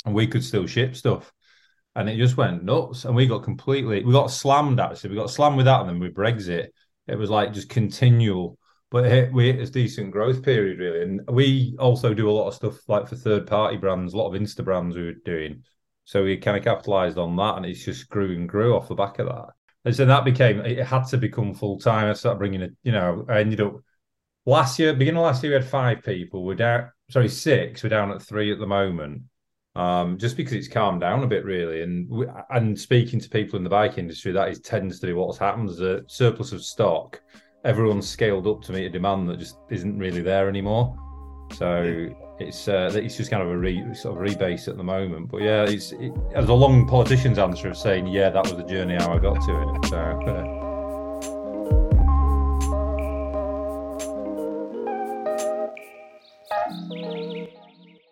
and 0.06 0.16
we 0.16 0.26
could 0.26 0.44
still 0.44 0.66
ship 0.66 0.96
stuff. 0.96 1.32
And 1.94 2.10
it 2.10 2.18
just 2.18 2.36
went 2.36 2.64
nuts, 2.64 3.06
and 3.06 3.16
we 3.16 3.28
got 3.28 3.44
completely 3.44 4.04
we 4.04 4.12
got 4.12 4.32
slammed. 4.32 4.80
Actually, 4.80 5.12
we 5.12 5.18
got 5.18 5.30
slammed 5.30 5.58
with 5.58 5.68
that, 5.68 5.82
and 5.82 5.90
then 5.90 6.00
with 6.00 6.16
Brexit, 6.16 6.70
it 7.06 7.16
was 7.16 7.30
like 7.30 7.54
just 7.54 7.70
continual. 7.70 8.58
But 8.90 9.06
it, 9.06 9.32
we 9.32 9.52
hit 9.52 9.70
a 9.70 9.72
decent 9.72 10.10
growth 10.10 10.42
period, 10.42 10.80
really, 10.80 11.04
and 11.04 11.22
we 11.30 11.76
also 11.78 12.16
do 12.16 12.28
a 12.28 12.32
lot 12.32 12.48
of 12.48 12.56
stuff 12.56 12.80
like 12.90 13.08
for 13.08 13.18
third 13.18 13.46
party 13.46 13.78
brands, 13.78 14.16
a 14.16 14.18
lot 14.18 14.34
of 14.34 14.42
Insta 14.42 14.66
brands 14.66 14.96
we 14.96 15.04
were 15.04 15.14
doing. 15.24 15.62
So 16.06 16.24
we 16.24 16.38
kind 16.38 16.58
of 16.58 16.64
capitalized 16.64 17.20
on 17.20 17.36
that, 17.36 17.58
and 17.58 17.68
it's 17.68 17.86
just 17.86 18.10
grew 18.10 18.36
and 18.36 18.50
grew 18.50 18.76
off 18.76 18.88
the 18.88 18.96
back 18.96 19.20
of 19.20 19.28
that. 19.28 19.50
And 19.84 19.96
so 19.96 20.06
that 20.06 20.26
became 20.26 20.60
it 20.62 20.86
had 20.86 21.06
to 21.08 21.18
become 21.18 21.54
full 21.54 21.80
time. 21.80 22.10
I 22.10 22.14
started 22.14 22.40
bringing 22.40 22.62
it. 22.62 22.74
You 22.84 22.92
know, 22.92 23.26
I 23.28 23.40
ended 23.40 23.62
up 23.62 23.78
last 24.46 24.78
year, 24.80 24.94
beginning 24.94 25.18
of 25.18 25.26
last 25.26 25.44
year, 25.44 25.52
we 25.52 25.62
had 25.62 25.70
five 25.70 26.04
people. 26.04 26.44
We're 26.44 26.56
down, 26.56 26.92
sorry, 27.10 27.30
six. 27.30 27.84
We're 27.84 27.90
down 27.90 28.12
at 28.12 28.22
three 28.22 28.52
at 28.52 28.60
the 28.60 28.68
moment. 28.68 29.24
Um, 29.74 30.18
just 30.18 30.36
because 30.36 30.54
it's 30.54 30.68
calmed 30.68 31.00
down 31.00 31.24
a 31.24 31.28
bit, 31.28 31.46
really, 31.46 31.82
and 31.82 32.10
we, 32.10 32.26
and 32.50 32.78
speaking 32.78 33.22
to 33.22 33.30
people 33.30 33.56
in 33.56 33.64
the 33.64 33.70
bike 33.70 33.98
industry, 33.98 34.34
that 34.34 34.50
is 34.50 34.60
tends 34.60 35.00
to 35.00 35.08
be 35.08 35.14
what's 35.14 35.38
happened. 35.38 35.70
There's 35.70 35.80
a 35.80 36.04
surplus 36.08 36.52
of 36.52 36.62
stock. 36.64 37.22
Everyone's 37.64 38.10
scaled 38.10 38.48
up 38.48 38.62
to 38.64 38.74
meet 38.74 38.88
a 38.88 38.90
demand 38.90 39.30
that 39.30 39.40
just 39.40 39.58
isn't 39.70 39.98
really 39.98 40.22
there 40.22 40.50
anymore. 40.50 40.94
So 41.54 42.10
it's 42.42 42.68
uh, 42.68 42.92
it's 42.94 43.18
just 43.18 43.30
kind 43.30 43.44
of 43.44 43.50
a 43.50 43.58
re, 43.58 43.94
sort 43.94 44.18
of 44.18 44.32
rebase 44.32 44.68
at 44.68 44.78
the 44.78 44.84
moment. 44.84 45.30
But 45.30 45.42
yeah, 45.42 45.64
it's 45.64 45.92
it, 45.94 46.14
there's 46.32 46.50
a 46.50 46.54
long 46.54 46.88
politician's 46.88 47.38
answer 47.38 47.70
of 47.70 47.78
saying, 47.78 48.08
yeah, 48.08 48.30
that 48.30 48.44
was 48.44 48.56
the 48.56 48.64
journey 48.64 48.96
how 48.96 49.14
I 49.14 49.20
got 49.20 49.42
to 49.42 49.76
it. 49.76 49.86
So. 49.88 50.61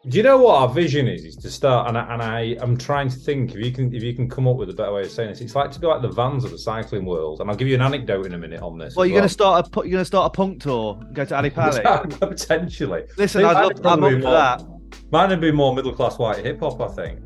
Do 0.08 0.16
you 0.16 0.24
know 0.24 0.38
what 0.38 0.56
our 0.56 0.70
vision 0.70 1.10
is? 1.10 1.26
Is 1.26 1.36
to 1.38 1.52
start, 1.52 1.90
and 1.90 1.98
I, 1.98 2.14
and 2.14 2.22
I 2.22 2.40
am 2.64 2.78
trying 2.78 3.10
to 3.10 3.18
think 3.18 3.54
if 3.54 3.58
you 3.58 3.70
can 3.72 3.94
if 3.94 4.02
you 4.02 4.14
can 4.14 4.30
come 4.30 4.48
up 4.48 4.56
with 4.56 4.70
a 4.70 4.74
better 4.74 4.94
way 4.94 5.02
of 5.02 5.12
saying 5.12 5.30
this. 5.30 5.42
It's 5.42 5.56
like 5.56 5.72
to 5.72 5.80
be 5.80 5.88
like 5.88 6.02
the 6.02 6.08
vans 6.08 6.46
of 6.46 6.52
the 6.52 6.58
cycling 6.58 7.04
world, 7.04 7.42
and 7.42 7.50
I'll 7.50 7.56
give 7.58 7.68
you 7.68 7.76
an 7.76 7.82
anecdote 7.82 8.26
in 8.26 8.34
a 8.34 8.38
minute 8.38 8.62
on 8.62 8.78
this. 8.78 8.96
Well, 8.96 9.06
you're 9.06 9.16
well. 9.16 9.22
going 9.22 9.28
to 9.28 9.34
start 9.34 9.68
a 9.68 9.70
you're 9.82 9.92
going 9.92 10.02
to 10.02 10.06
start 10.06 10.34
a 10.34 10.36
punk 10.38 10.62
tour, 10.62 10.98
go 11.12 11.26
to 11.26 11.36
Ali 11.36 11.50
Pali 11.50 11.82
potentially. 12.18 13.04
Listen, 13.18 13.44
I'd 13.44 13.62
love, 13.62 13.86
I'm 13.86 14.04
up 14.06 14.12
for 14.14 14.32
that. 14.32 14.64
Mine 15.12 15.30
would 15.32 15.42
be 15.42 15.52
more 15.52 15.76
middle 15.76 15.94
class 15.94 16.18
white 16.18 16.46
hip 16.46 16.62
hop, 16.62 16.80
I 16.80 16.88
think. 16.88 17.20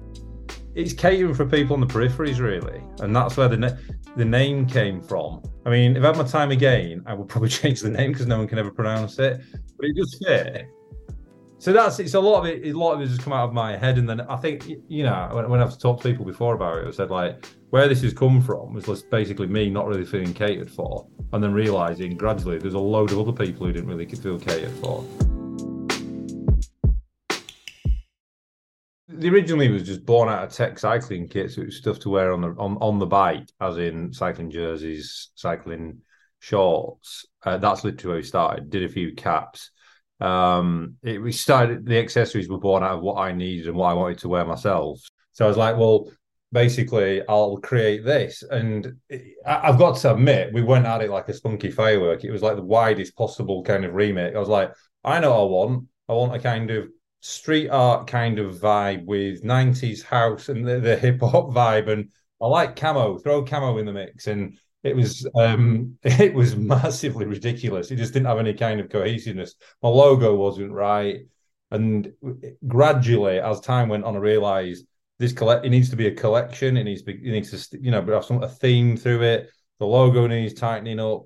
it's 0.73 0.93
catering 0.93 1.35
for 1.35 1.45
people 1.45 1.75
on 1.75 1.79
the 1.79 1.85
peripheries, 1.85 2.39
really, 2.39 2.81
and 3.01 3.15
that's 3.15 3.37
where 3.37 3.47
the 3.49 3.57
na- 3.57 3.77
the 4.17 4.25
name 4.25 4.65
came 4.65 4.99
from. 4.99 5.43
I 5.67 5.69
mean, 5.69 5.95
if 5.95 6.03
I 6.03 6.07
had 6.07 6.17
my 6.17 6.23
time 6.23 6.49
again, 6.49 7.03
I 7.05 7.13
would 7.13 7.27
probably 7.29 7.49
change 7.61 7.81
the 7.81 7.89
name 7.89 8.13
because 8.13 8.25
no 8.25 8.39
one 8.39 8.47
can 8.47 8.57
ever 8.57 8.71
pronounce 8.71 9.19
it, 9.19 9.41
but 9.77 9.85
it 9.85 9.95
does 9.95 10.19
fit. 10.25 10.65
So 11.63 11.71
that's 11.71 11.97
it's 11.99 12.13
a 12.13 12.19
lot 12.19 12.39
of 12.39 12.45
it. 12.45 12.65
A 12.65 12.77
lot 12.77 12.91
of 12.91 12.99
it 12.99 13.07
has 13.07 13.17
come 13.17 13.31
out 13.31 13.47
of 13.47 13.53
my 13.53 13.77
head, 13.77 13.97
and 13.97 14.09
then 14.09 14.19
I 14.19 14.35
think 14.35 14.67
you 14.89 15.03
know 15.03 15.29
when, 15.31 15.49
when 15.49 15.61
I've 15.61 15.79
talked 15.79 16.01
to 16.01 16.09
people 16.09 16.25
before 16.25 16.55
about 16.55 16.79
it, 16.79 16.87
I 16.89 16.91
said 16.91 17.09
like 17.09 17.47
where 17.69 17.87
this 17.87 18.01
has 18.01 18.13
come 18.13 18.41
from 18.41 18.73
was 18.73 18.83
just 18.83 19.09
basically 19.09 19.47
me 19.47 19.69
not 19.69 19.87
really 19.87 20.03
feeling 20.03 20.33
catered 20.33 20.69
for, 20.69 21.07
and 21.31 21.41
then 21.41 21.53
realizing 21.53 22.17
gradually 22.17 22.57
there's 22.57 22.73
a 22.73 22.79
load 22.79 23.13
of 23.13 23.19
other 23.19 23.31
people 23.31 23.65
who 23.65 23.71
didn't 23.71 23.87
really 23.87 24.05
feel 24.05 24.37
catered 24.37 24.73
for. 24.81 25.05
The 29.07 29.29
originally 29.29 29.69
was 29.69 29.83
just 29.83 30.05
born 30.05 30.27
out 30.27 30.43
of 30.43 30.51
tech 30.51 30.77
cycling 30.77 31.29
kits. 31.29 31.57
It 31.57 31.67
was 31.67 31.77
stuff 31.77 31.97
to 31.99 32.09
wear 32.09 32.33
on 32.33 32.41
the 32.41 32.49
on, 32.57 32.75
on 32.81 32.99
the 32.99 33.05
bike, 33.05 33.47
as 33.61 33.77
in 33.77 34.11
cycling 34.11 34.51
jerseys, 34.51 35.29
cycling 35.35 36.01
shorts. 36.39 37.25
Uh, 37.41 37.57
that's 37.57 37.85
literally 37.85 38.11
where 38.11 38.17
we 38.17 38.23
started. 38.23 38.69
Did 38.69 38.83
a 38.83 38.89
few 38.89 39.15
caps. 39.15 39.71
Um, 40.19 40.95
it 41.03 41.21
we 41.21 41.31
started. 41.31 41.85
The 41.85 41.99
accessories 41.99 42.49
were 42.49 42.59
born 42.59 42.83
out 42.83 42.97
of 42.97 43.01
what 43.01 43.17
I 43.17 43.31
needed 43.31 43.67
and 43.67 43.75
what 43.75 43.87
I 43.87 43.93
wanted 43.93 44.19
to 44.19 44.29
wear 44.29 44.45
myself. 44.45 45.01
So 45.33 45.45
I 45.45 45.47
was 45.47 45.57
like, 45.57 45.77
well, 45.77 46.09
basically, 46.51 47.21
I'll 47.27 47.57
create 47.57 48.05
this. 48.05 48.43
And 48.43 48.95
I, 49.45 49.69
I've 49.69 49.79
got 49.79 49.97
to 49.97 50.13
admit, 50.13 50.53
we 50.53 50.61
went 50.61 50.85
at 50.85 51.01
it 51.01 51.09
like 51.09 51.27
a 51.27 51.33
spunky 51.33 51.71
firework. 51.71 52.23
It 52.23 52.31
was 52.31 52.41
like 52.41 52.55
the 52.55 52.63
widest 52.63 53.17
possible 53.17 53.63
kind 53.63 53.83
of 53.83 53.93
remake. 53.93 54.35
I 54.35 54.39
was 54.39 54.49
like, 54.49 54.71
I 55.03 55.19
know 55.19 55.33
I 55.33 55.45
want. 55.45 55.87
I 56.07 56.13
want 56.13 56.35
a 56.35 56.39
kind 56.39 56.69
of 56.69 56.87
street 57.21 57.69
art 57.69 58.07
kind 58.07 58.37
of 58.37 58.55
vibe 58.55 59.05
with 59.05 59.43
90s 59.43 60.03
house 60.03 60.49
and 60.49 60.67
the, 60.67 60.79
the 60.79 60.95
hip 60.95 61.19
hop 61.21 61.49
vibe. 61.49 61.89
And 61.89 62.11
I 62.41 62.47
like 62.47 62.75
camo, 62.75 63.17
throw 63.17 63.43
camo 63.43 63.77
in 63.77 63.85
the 63.85 63.93
mix. 63.93 64.27
And 64.27 64.57
it 64.83 64.95
was 64.95 65.27
um 65.35 65.97
it 66.03 66.33
was 66.33 66.55
massively 66.55 67.25
ridiculous. 67.25 67.91
It 67.91 67.95
just 67.95 68.13
didn't 68.13 68.27
have 68.27 68.39
any 68.39 68.53
kind 68.53 68.79
of 68.79 68.89
cohesiveness. 68.89 69.55
My 69.81 69.89
logo 69.89 70.35
wasn't 70.35 70.71
right. 70.71 71.21
And 71.71 72.11
gradually, 72.67 73.39
as 73.39 73.59
time 73.59 73.89
went 73.89 74.03
on, 74.03 74.15
I 74.15 74.19
realized 74.19 74.85
this 75.19 75.33
collect 75.33 75.65
it 75.65 75.69
needs 75.69 75.89
to 75.89 75.95
be 75.95 76.07
a 76.07 76.15
collection. 76.15 76.77
It 76.77 76.83
needs 76.83 77.01
to 77.01 77.13
be, 77.13 77.13
it 77.13 77.31
needs 77.31 77.69
to 77.69 77.79
you 77.79 77.91
know 77.91 78.01
but 78.01 78.13
have 78.13 78.25
some 78.25 78.43
a 78.43 78.47
theme 78.47 78.97
through 78.97 79.23
it. 79.23 79.49
The 79.79 79.85
logo 79.87 80.27
needs 80.27 80.53
tightening 80.53 80.99
up. 80.99 81.23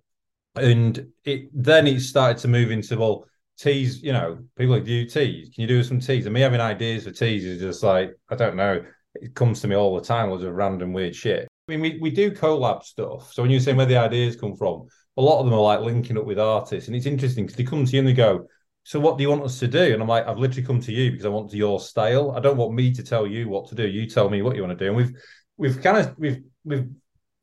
And 0.55 1.07
it 1.23 1.49
then 1.53 1.85
it 1.87 1.99
started 1.99 2.39
to 2.39 2.47
move 2.47 2.71
into 2.71 2.97
well, 2.97 3.25
teas, 3.57 4.01
you 4.01 4.13
know, 4.13 4.39
people 4.55 4.75
like, 4.75 4.85
do 4.85 4.93
you 4.93 5.05
teas? 5.05 5.49
Can 5.53 5.63
you 5.63 5.67
do 5.67 5.83
some 5.83 5.99
teas? 5.99 6.25
And 6.25 6.33
me 6.33 6.41
having 6.41 6.61
ideas 6.61 7.03
for 7.03 7.11
teas 7.11 7.43
is 7.45 7.59
just 7.59 7.83
like, 7.83 8.11
I 8.29 8.35
don't 8.35 8.55
know. 8.55 8.83
It 9.15 9.35
comes 9.35 9.61
to 9.61 9.67
me 9.67 9.75
all 9.75 9.95
the 9.95 10.05
time, 10.05 10.29
loads 10.29 10.43
of 10.43 10.53
random 10.53 10.93
weird 10.93 11.15
shit. 11.15 11.46
I 11.67 11.71
mean, 11.71 11.81
we, 11.81 11.97
we 11.99 12.09
do 12.11 12.31
collab 12.31 12.83
stuff. 12.83 13.33
So 13.33 13.41
when 13.41 13.51
you're 13.51 13.59
saying 13.59 13.77
where 13.77 13.85
the 13.85 13.97
ideas 13.97 14.35
come 14.35 14.55
from, 14.55 14.87
a 15.17 15.21
lot 15.21 15.39
of 15.39 15.45
them 15.45 15.53
are 15.53 15.61
like 15.61 15.81
linking 15.81 16.17
up 16.17 16.25
with 16.25 16.39
artists. 16.39 16.87
And 16.87 16.95
it's 16.95 17.05
interesting 17.05 17.45
because 17.45 17.57
they 17.57 17.63
come 17.63 17.85
to 17.85 17.91
you 17.91 17.99
and 17.99 18.07
they 18.07 18.13
go, 18.13 18.47
So 18.83 18.99
what 18.99 19.17
do 19.17 19.23
you 19.23 19.29
want 19.29 19.43
us 19.43 19.59
to 19.59 19.67
do? 19.67 19.93
And 19.93 20.01
I'm 20.01 20.07
like, 20.07 20.27
I've 20.27 20.37
literally 20.37 20.65
come 20.65 20.79
to 20.81 20.93
you 20.93 21.11
because 21.11 21.25
I 21.25 21.29
want 21.29 21.53
your 21.53 21.79
style. 21.79 22.31
I 22.31 22.39
don't 22.39 22.57
want 22.57 22.73
me 22.73 22.93
to 22.93 23.03
tell 23.03 23.27
you 23.27 23.49
what 23.49 23.67
to 23.69 23.75
do. 23.75 23.87
You 23.87 24.07
tell 24.07 24.29
me 24.29 24.41
what 24.41 24.55
you 24.55 24.61
want 24.63 24.77
to 24.77 24.85
do. 24.85 24.87
And 24.87 24.95
we've 24.95 25.11
we've 25.57 25.81
kind 25.81 25.97
of 25.97 26.15
we've 26.17 26.41
we've 26.63 26.89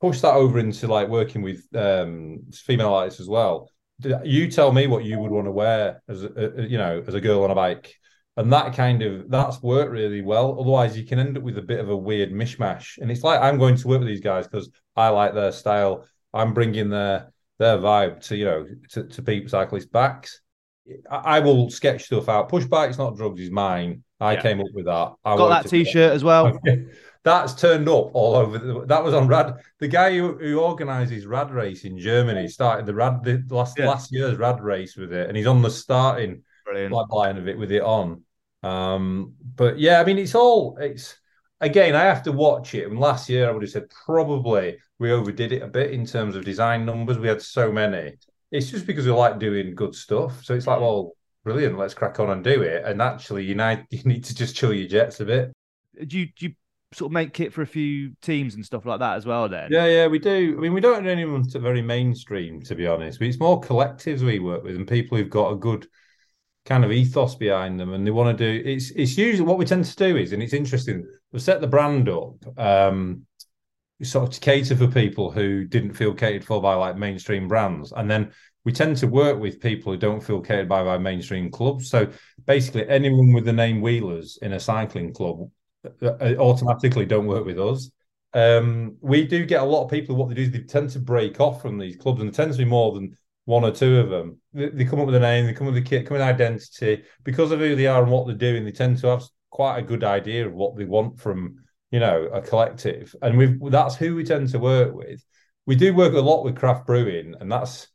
pushed 0.00 0.22
that 0.22 0.34
over 0.34 0.58
into 0.58 0.86
like 0.86 1.08
working 1.08 1.42
with 1.42 1.66
um 1.74 2.40
female 2.52 2.92
artists 2.94 3.20
as 3.20 3.28
well 3.28 3.70
you 4.24 4.50
tell 4.50 4.72
me 4.72 4.86
what 4.86 5.04
you 5.04 5.18
would 5.18 5.30
want 5.30 5.46
to 5.46 5.52
wear 5.52 6.02
as 6.08 6.24
a, 6.24 6.66
you 6.68 6.78
know 6.78 7.02
as 7.06 7.14
a 7.14 7.20
girl 7.20 7.44
on 7.44 7.50
a 7.50 7.54
bike 7.54 7.94
and 8.36 8.52
that 8.52 8.74
kind 8.74 9.02
of 9.02 9.30
that's 9.30 9.62
worked 9.62 9.90
really 9.90 10.20
well 10.20 10.56
otherwise 10.60 10.96
you 10.96 11.04
can 11.04 11.18
end 11.18 11.36
up 11.36 11.42
with 11.42 11.58
a 11.58 11.62
bit 11.62 11.80
of 11.80 11.88
a 11.88 11.96
weird 11.96 12.32
mishmash 12.32 12.98
and 12.98 13.10
it's 13.10 13.22
like 13.22 13.40
i'm 13.40 13.58
going 13.58 13.76
to 13.76 13.88
work 13.88 14.00
with 14.00 14.08
these 14.08 14.20
guys 14.20 14.46
because 14.46 14.70
i 14.96 15.08
like 15.08 15.34
their 15.34 15.52
style 15.52 16.06
i'm 16.32 16.54
bringing 16.54 16.88
their 16.88 17.32
their 17.58 17.78
vibe 17.78 18.20
to 18.20 18.36
you 18.36 18.44
know 18.44 18.66
to, 18.90 19.04
to 19.04 19.22
people 19.22 19.48
cyclists 19.48 19.86
backs 19.86 20.40
I, 21.10 21.16
I 21.16 21.40
will 21.40 21.70
sketch 21.70 22.04
stuff 22.04 22.28
out 22.28 22.48
push 22.48 22.64
bikes 22.64 22.98
not 22.98 23.16
drugs 23.16 23.40
is 23.40 23.50
mine 23.50 24.02
i 24.20 24.34
yeah. 24.34 24.42
came 24.42 24.60
up 24.60 24.66
with 24.74 24.86
that 24.86 25.12
I 25.24 25.36
got 25.36 25.62
that 25.62 25.70
t-shirt 25.70 26.12
as 26.12 26.24
well 26.24 26.58
that's 27.24 27.54
turned 27.54 27.88
up 27.88 28.10
all 28.14 28.36
over. 28.36 28.58
The, 28.58 28.84
that 28.86 29.02
was 29.02 29.14
on 29.14 29.26
Rad. 29.26 29.54
The 29.80 29.88
guy 29.88 30.14
who, 30.14 30.36
who 30.36 30.60
organises 30.60 31.26
Rad 31.26 31.50
Race 31.50 31.84
in 31.84 31.98
Germany 31.98 32.46
started 32.48 32.84
the 32.84 32.94
Rad 32.94 33.24
the 33.24 33.42
last 33.48 33.78
yeah. 33.78 33.88
last 33.88 34.12
year's 34.12 34.36
Rad 34.36 34.62
Race 34.62 34.94
with 34.94 35.10
it, 35.10 35.26
and 35.26 35.36
he's 35.36 35.46
on 35.46 35.62
the 35.62 35.70
starting 35.70 36.42
line 37.10 37.36
of 37.36 37.48
it 37.48 37.58
with 37.58 37.72
it 37.72 37.82
on. 37.82 38.22
Um, 38.62 39.34
but 39.54 39.78
yeah, 39.78 40.00
I 40.00 40.04
mean, 40.04 40.18
it's 40.18 40.34
all 40.34 40.76
it's 40.80 41.16
again. 41.60 41.94
I 41.94 42.04
have 42.04 42.22
to 42.24 42.32
watch 42.32 42.74
it. 42.74 42.88
And 42.88 42.98
last 42.98 43.28
year, 43.28 43.48
I 43.48 43.52
would 43.52 43.62
have 43.62 43.70
said 43.70 43.90
probably 44.04 44.78
we 44.98 45.12
overdid 45.12 45.52
it 45.52 45.62
a 45.62 45.68
bit 45.68 45.90
in 45.90 46.06
terms 46.06 46.36
of 46.36 46.44
design 46.44 46.84
numbers. 46.84 47.18
We 47.18 47.28
had 47.28 47.42
so 47.42 47.70
many. 47.70 48.14
It's 48.50 48.70
just 48.70 48.86
because 48.86 49.06
we 49.06 49.12
like 49.12 49.38
doing 49.38 49.74
good 49.74 49.94
stuff. 49.94 50.44
So 50.44 50.54
it's 50.54 50.66
like, 50.66 50.80
well, 50.80 51.12
brilliant. 51.42 51.78
Let's 51.78 51.94
crack 51.94 52.20
on 52.20 52.30
and 52.30 52.44
do 52.44 52.62
it. 52.62 52.84
And 52.84 53.02
actually, 53.02 53.44
you 53.44 53.54
need 53.54 53.86
you 53.90 54.02
need 54.04 54.24
to 54.24 54.34
just 54.34 54.56
chill 54.56 54.72
your 54.72 54.88
jets 54.88 55.20
a 55.20 55.24
bit. 55.24 55.52
Do 56.06 56.18
you 56.18 56.26
do 56.38 56.46
you 56.46 56.54
sort 56.94 57.10
of 57.10 57.12
make 57.12 57.32
kit 57.32 57.52
for 57.52 57.62
a 57.62 57.66
few 57.66 58.12
teams 58.22 58.54
and 58.54 58.64
stuff 58.64 58.86
like 58.86 59.00
that 59.00 59.16
as 59.16 59.26
well 59.26 59.48
then 59.48 59.68
yeah 59.70 59.86
yeah 59.86 60.06
we 60.06 60.18
do 60.18 60.54
i 60.56 60.60
mean 60.60 60.72
we 60.72 60.80
don't 60.80 61.02
do 61.02 61.10
anyone 61.10 61.46
to 61.46 61.58
very 61.58 61.82
mainstream 61.82 62.62
to 62.62 62.76
be 62.76 62.86
honest 62.86 63.18
but 63.18 63.26
it's 63.26 63.40
more 63.40 63.60
collectives 63.60 64.20
we 64.20 64.38
work 64.38 64.62
with 64.62 64.76
and 64.76 64.86
people 64.86 65.18
who've 65.18 65.28
got 65.28 65.50
a 65.50 65.56
good 65.56 65.88
kind 66.64 66.84
of 66.84 66.92
ethos 66.92 67.34
behind 67.34 67.78
them 67.78 67.92
and 67.92 68.06
they 68.06 68.10
want 68.10 68.36
to 68.36 68.62
do 68.62 68.68
it's 68.68 68.90
it's 68.92 69.18
usually 69.18 69.46
what 69.46 69.58
we 69.58 69.64
tend 69.64 69.84
to 69.84 69.96
do 69.96 70.16
is 70.16 70.32
and 70.32 70.42
it's 70.42 70.52
interesting 70.52 71.06
we 71.32 71.38
set 71.38 71.60
the 71.60 71.66
brand 71.66 72.08
up 72.08 72.36
um 72.58 73.26
sort 74.02 74.28
of 74.28 74.34
to 74.34 74.40
cater 74.40 74.76
for 74.76 74.88
people 74.88 75.30
who 75.30 75.64
didn't 75.64 75.94
feel 75.94 76.12
catered 76.12 76.44
for 76.44 76.60
by 76.60 76.74
like 76.74 76.96
mainstream 76.96 77.48
brands 77.48 77.92
and 77.96 78.10
then 78.10 78.32
we 78.64 78.72
tend 78.72 78.96
to 78.96 79.06
work 79.06 79.38
with 79.38 79.60
people 79.60 79.92
who 79.92 79.98
don't 79.98 80.22
feel 80.22 80.40
catered 80.40 80.68
by 80.68 80.82
by 80.82 80.98
mainstream 80.98 81.50
clubs 81.50 81.88
so 81.88 82.06
basically 82.46 82.88
anyone 82.88 83.32
with 83.32 83.44
the 83.44 83.52
name 83.52 83.80
wheelers 83.80 84.38
in 84.42 84.54
a 84.54 84.60
cycling 84.60 85.12
club 85.12 85.48
uh, 86.02 86.34
automatically 86.38 87.06
don't 87.06 87.26
work 87.26 87.44
with 87.44 87.58
us. 87.58 87.90
Um, 88.32 88.96
we 89.00 89.26
do 89.26 89.44
get 89.44 89.62
a 89.62 89.64
lot 89.64 89.84
of 89.84 89.90
people. 89.90 90.16
What 90.16 90.28
they 90.28 90.34
do 90.34 90.42
is 90.42 90.50
they 90.50 90.60
tend 90.60 90.90
to 90.90 90.98
break 90.98 91.40
off 91.40 91.62
from 91.62 91.78
these 91.78 91.96
clubs, 91.96 92.20
and 92.20 92.30
it 92.30 92.34
tends 92.34 92.56
to 92.56 92.64
be 92.64 92.68
more 92.68 92.92
than 92.92 93.16
one 93.44 93.64
or 93.64 93.70
two 93.70 93.98
of 93.98 94.10
them. 94.10 94.40
They, 94.52 94.68
they 94.70 94.84
come 94.84 95.00
up 95.00 95.06
with 95.06 95.14
a 95.14 95.20
name, 95.20 95.46
they 95.46 95.52
come 95.52 95.68
up 95.68 95.74
with 95.74 95.82
a 95.82 95.86
kit, 95.86 96.06
come 96.06 96.14
with 96.14 96.22
identity 96.22 97.04
because 97.24 97.50
of 97.50 97.60
who 97.60 97.76
they 97.76 97.86
are 97.86 98.02
and 98.02 98.10
what 98.10 98.26
they're 98.26 98.36
doing. 98.36 98.64
They 98.64 98.72
tend 98.72 98.98
to 98.98 99.08
have 99.08 99.24
quite 99.50 99.78
a 99.78 99.82
good 99.82 100.04
idea 100.04 100.46
of 100.46 100.54
what 100.54 100.76
they 100.76 100.84
want 100.84 101.18
from 101.20 101.56
you 101.90 102.00
know 102.00 102.24
a 102.32 102.40
collective, 102.40 103.14
and 103.22 103.38
we 103.38 103.58
that's 103.70 103.96
who 103.96 104.16
we 104.16 104.24
tend 104.24 104.48
to 104.50 104.58
work 104.58 104.94
with. 104.94 105.24
We 105.66 105.76
do 105.76 105.94
work 105.94 106.14
a 106.14 106.20
lot 106.20 106.44
with 106.44 106.56
craft 106.56 106.86
brewing, 106.86 107.34
and 107.40 107.50
that's 107.50 107.88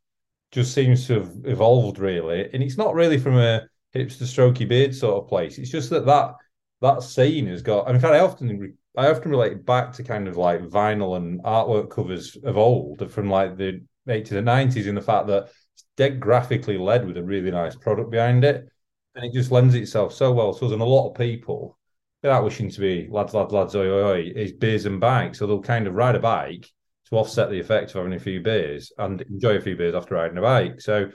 just 0.51 0.73
seems 0.73 1.05
to 1.07 1.15
have 1.15 1.31
evolved 1.45 1.99
really. 1.99 2.49
And 2.53 2.63
it's 2.63 2.77
not 2.77 2.95
really 2.95 3.17
from 3.19 3.37
a 3.37 3.67
hipster 3.93 4.23
strokey 4.23 4.67
beard 4.67 4.95
sort 4.95 5.21
of 5.21 5.29
place. 5.29 5.57
It's 5.57 5.69
just 5.69 5.89
that 5.89 6.05
that 6.05 6.35
that 6.81 7.03
scene 7.03 7.47
has 7.47 7.61
got. 7.61 7.87
And 7.87 7.95
in 7.95 8.01
fact, 8.01 8.13
I 8.13 8.19
often 8.19 8.77
I 8.97 9.09
often 9.09 9.31
relate 9.31 9.65
back 9.65 9.93
to 9.93 10.03
kind 10.03 10.27
of 10.27 10.37
like 10.37 10.61
vinyl 10.61 11.17
and 11.17 11.41
artwork 11.43 11.89
covers 11.89 12.37
of 12.43 12.57
old 12.57 13.11
from 13.11 13.29
like 13.29 13.57
the 13.57 13.81
80s 14.09 14.31
and 14.31 14.47
90s 14.47 14.87
in 14.87 14.95
the 14.95 15.01
fact 15.01 15.27
that 15.27 15.49
it's 15.73 15.85
dead 15.97 16.19
graphically 16.19 16.77
led 16.77 17.05
with 17.05 17.17
a 17.17 17.23
really 17.23 17.51
nice 17.51 17.75
product 17.75 18.11
behind 18.11 18.43
it. 18.43 18.67
And 19.15 19.25
it 19.25 19.33
just 19.33 19.51
lends 19.51 19.75
itself 19.75 20.13
so 20.13 20.31
well 20.31 20.53
to 20.53 20.65
us. 20.65 20.71
And 20.71 20.81
a 20.81 20.85
lot 20.85 21.09
of 21.09 21.17
people, 21.17 21.77
without 22.21 22.43
wishing 22.43 22.69
to 22.69 22.79
be 22.79 23.07
lads, 23.09 23.33
lads, 23.33 23.53
lads, 23.53 23.75
oi, 23.75 23.87
oi, 23.87 24.03
oi, 24.03 24.31
is 24.35 24.51
beers 24.51 24.85
and 24.85 24.99
bikes. 24.99 25.39
So 25.39 25.47
they'll 25.47 25.61
kind 25.61 25.87
of 25.87 25.95
ride 25.95 26.15
a 26.15 26.19
bike 26.19 26.69
to 27.09 27.17
offset 27.17 27.49
the 27.49 27.59
effect 27.59 27.91
of 27.91 27.97
having 27.97 28.13
a 28.13 28.19
few 28.19 28.41
beers 28.41 28.91
and 28.97 29.21
enjoy 29.21 29.55
a 29.55 29.61
few 29.61 29.75
beers 29.75 29.95
after 29.95 30.15
riding 30.15 30.37
a 30.37 30.41
bike. 30.41 30.81
So 30.81 31.09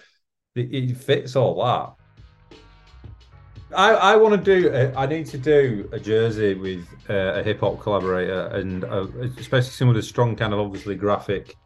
it, 0.55 0.75
it 0.75 0.97
fits 0.97 1.37
all 1.37 1.65
that. 1.65 1.95
I, 3.75 3.95
I 3.95 4.17
want 4.17 4.45
to 4.45 4.61
do. 4.61 4.93
I 4.97 5.07
need 5.07 5.27
to 5.27 5.39
do 5.39 5.89
a 5.93 5.99
jersey 5.99 6.55
with 6.55 6.87
uh, 7.11 7.35
a 7.35 7.43
hip 7.43 7.61
hop 7.61 7.81
collaborator, 7.81 8.47
and 8.49 8.85
uh, 8.85 9.07
especially 9.39 9.71
someone 9.71 9.97
with 9.97 10.05
a 10.05 10.07
strong 10.07 10.37
kind 10.37 10.53
of 10.53 10.61
obviously 10.61 10.95
graphic 10.95 11.57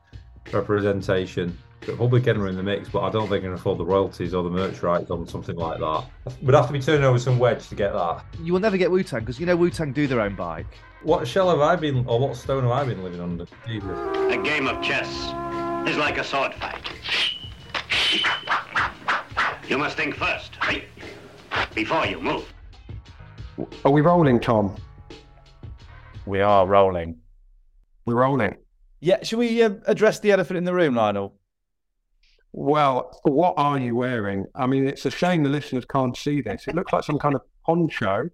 representation. 0.53 1.57
Probably 1.81 2.21
getting 2.21 2.43
her 2.43 2.49
in 2.49 2.57
the 2.57 2.63
mix, 2.63 2.89
but 2.89 3.01
I 3.01 3.11
don't 3.11 3.29
think 3.29 3.45
I 3.45 3.47
can 3.47 3.55
afford 3.55 3.79
the 3.79 3.85
royalties 3.85 4.35
or 4.35 4.43
the 4.43 4.51
merch 4.51 4.83
rights 4.83 5.11
on 5.11 5.27
something 5.27 5.57
like 5.57 5.79
that. 5.79 6.05
We'd 6.43 6.55
have 6.55 6.67
to 6.67 6.73
be 6.73 6.81
turning 6.81 7.05
over 7.05 7.19
some 7.19 7.39
wedge 7.39 7.69
to 7.69 7.75
get 7.75 7.93
that. 7.93 8.25
You 8.43 8.53
will 8.53 8.61
never 8.61 8.77
get 8.77 8.91
Wu 8.91 9.03
Tang 9.03 9.21
because 9.21 9.39
you 9.41 9.47
know 9.47 9.57
Wu 9.57 9.71
Tang 9.71 9.93
do 9.93 10.07
their 10.07 10.21
own 10.21 10.35
bike. 10.35 10.67
What 11.03 11.27
shell 11.27 11.49
have 11.51 11.61
I 11.61 11.77
been, 11.77 12.05
or 12.07 12.19
what 12.19 12.37
stone 12.37 12.65
have 12.65 12.73
I 12.73 12.85
been 12.85 13.03
living 13.03 13.21
under? 13.21 13.47
Jesus. 13.67 13.89
A 14.33 14.41
game 14.43 14.67
of 14.67 14.83
chess 14.83 15.09
is 15.89 15.97
like 15.97 16.19
a 16.19 16.25
sword 16.25 16.53
fight. 16.55 16.91
You 19.69 19.79
must 19.79 19.97
think 19.97 20.17
first, 20.17 20.59
right? 20.63 20.85
before 21.75 22.07
you 22.07 22.21
move. 22.21 22.53
Are 23.85 23.91
we 23.91 24.01
rolling, 24.01 24.41
Tom? 24.41 24.75
We 26.27 26.41
are 26.41 26.67
rolling. 26.67 27.17
We're 28.05 28.17
rolling. 28.17 28.57
Yeah, 29.01 29.23
should 29.23 29.39
we 29.39 29.63
uh, 29.63 29.71
address 29.87 30.19
the 30.21 30.33
elephant 30.33 30.59
in 30.59 30.65
the 30.65 30.75
room, 30.75 30.95
Lionel? 30.95 31.35
Well, 32.53 33.17
what 33.23 33.55
are 33.57 33.79
you 33.79 33.95
wearing? 33.95 34.47
I 34.55 34.67
mean, 34.67 34.87
it's 34.87 35.07
a 35.07 35.11
shame 35.11 35.43
the 35.43 35.51
listeners 35.51 35.85
can't 35.85 36.17
see 36.17 36.41
this. 36.41 36.67
It 36.67 36.75
looks 36.75 36.93
like 36.93 37.05
some 37.05 37.19
kind 37.19 37.35
of 37.35 37.43
poncho. 37.65 38.29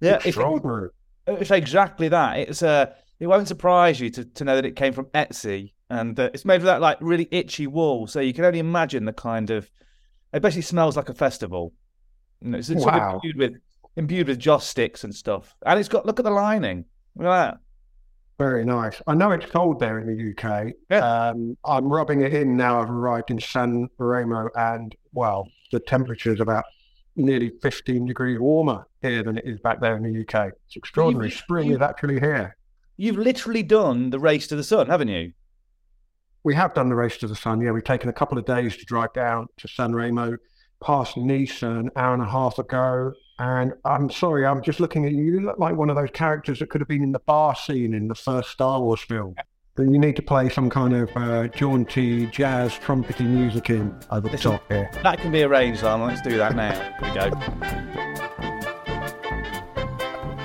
Yeah, 0.00 0.20
extraordinary. 0.24 0.90
It's 1.26 1.50
exactly 1.50 2.08
that. 2.08 2.38
It's 2.38 2.62
uh, 2.62 2.92
it 3.18 3.26
won't 3.26 3.48
surprise 3.48 4.00
you 4.00 4.10
to, 4.10 4.24
to 4.24 4.44
know 4.44 4.54
that 4.54 4.64
it 4.66 4.76
came 4.76 4.92
from 4.92 5.06
Etsy, 5.06 5.72
and 5.90 6.18
uh, 6.20 6.30
it's 6.32 6.44
made 6.44 6.56
of 6.56 6.64
that 6.64 6.80
like 6.80 6.98
really 7.00 7.26
itchy 7.30 7.66
wool. 7.66 8.06
So 8.06 8.20
you 8.20 8.32
can 8.32 8.44
only 8.44 8.60
imagine 8.60 9.04
the 9.04 9.12
kind 9.12 9.50
of. 9.50 9.68
It 10.32 10.42
basically 10.42 10.62
smells 10.62 10.96
like 10.96 11.08
a 11.08 11.14
festival. 11.14 11.72
You 12.42 12.50
know, 12.50 12.58
it's, 12.58 12.68
it's 12.68 12.82
sort 12.82 12.94
of 12.94 13.00
Wow. 13.00 13.14
imbued 13.14 13.36
with 13.36 13.52
imbued 13.96 14.28
with 14.28 14.38
joss 14.38 14.66
sticks 14.68 15.02
and 15.04 15.14
stuff, 15.14 15.56
and 15.66 15.80
it's 15.80 15.88
got 15.88 16.06
look 16.06 16.20
at 16.20 16.24
the 16.24 16.30
lining. 16.30 16.84
Look 17.16 17.26
at 17.26 17.30
that. 17.50 17.58
Very 18.38 18.64
nice. 18.64 19.02
I 19.08 19.14
know 19.14 19.32
it's 19.32 19.46
cold 19.46 19.80
there 19.80 19.98
in 19.98 20.06
the 20.06 20.30
UK. 20.30 20.72
Yeah. 20.90 20.98
Um, 21.30 21.56
I'm 21.64 21.86
rubbing 21.86 22.20
it 22.20 22.32
in 22.32 22.56
now. 22.56 22.80
I've 22.80 22.88
arrived 22.90 23.32
in 23.32 23.40
San 23.40 23.88
Remo, 23.98 24.48
and 24.54 24.94
well, 25.12 25.48
the 25.72 25.80
temperature 25.80 26.32
is 26.32 26.38
about 26.40 26.64
nearly 27.16 27.50
15 27.62 28.06
degrees 28.06 28.38
warmer 28.38 28.86
here 29.02 29.24
than 29.24 29.38
it 29.38 29.44
is 29.44 29.58
back 29.58 29.80
there 29.80 29.96
in 29.96 30.04
the 30.04 30.20
UK. 30.20 30.52
It's 30.66 30.76
extraordinary. 30.76 31.32
Spring 31.32 31.70
you- 31.70 31.76
is 31.76 31.82
actually 31.82 32.20
here. 32.20 32.56
You've 32.96 33.18
literally 33.18 33.64
done 33.64 34.10
the 34.10 34.20
race 34.20 34.46
to 34.48 34.56
the 34.56 34.64
sun, 34.64 34.86
haven't 34.86 35.08
you? 35.08 35.32
We 36.44 36.54
have 36.54 36.74
done 36.74 36.88
the 36.88 36.94
race 36.94 37.16
to 37.18 37.26
the 37.26 37.34
sun. 37.34 37.60
Yeah, 37.60 37.72
we've 37.72 37.82
taken 37.82 38.08
a 38.08 38.12
couple 38.12 38.38
of 38.38 38.44
days 38.44 38.76
to 38.76 38.84
drive 38.84 39.12
down 39.12 39.48
to 39.56 39.68
San 39.68 39.94
Remo, 39.94 40.36
past 40.82 41.16
Nice 41.16 41.62
an 41.62 41.90
hour 41.96 42.14
and 42.14 42.22
a 42.22 42.28
half 42.28 42.58
ago. 42.58 43.12
And 43.38 43.72
I'm 43.84 44.10
sorry, 44.10 44.44
I'm 44.44 44.62
just 44.62 44.80
looking 44.80 45.04
at 45.04 45.12
you. 45.12 45.22
You 45.22 45.40
look 45.40 45.58
like 45.58 45.76
one 45.76 45.90
of 45.90 45.96
those 45.96 46.10
characters 46.12 46.58
that 46.58 46.70
could 46.70 46.80
have 46.80 46.88
been 46.88 47.02
in 47.02 47.12
the 47.12 47.20
bar 47.20 47.54
scene 47.54 47.94
in 47.94 48.08
the 48.08 48.14
first 48.14 48.50
Star 48.50 48.80
Wars 48.80 49.00
film. 49.00 49.36
But 49.76 49.84
you 49.84 49.98
need 49.98 50.16
to 50.16 50.22
play 50.22 50.48
some 50.48 50.68
kind 50.68 50.92
of 50.92 51.08
uh, 51.16 51.46
jaunty 51.48 52.26
jazz 52.26 52.72
trumpety 52.74 53.26
music 53.26 53.70
in 53.70 53.96
over 54.10 54.28
the 54.28 54.36
top 54.36 54.62
here. 54.68 54.90
That 55.04 55.20
can 55.20 55.30
be 55.30 55.44
arranged, 55.44 55.80
Simon. 55.80 56.08
Let's 56.08 56.20
do 56.20 56.36
that 56.36 56.56
now. 56.56 56.72
Here 56.72 56.96
we 57.00 57.30
go. 57.30 57.98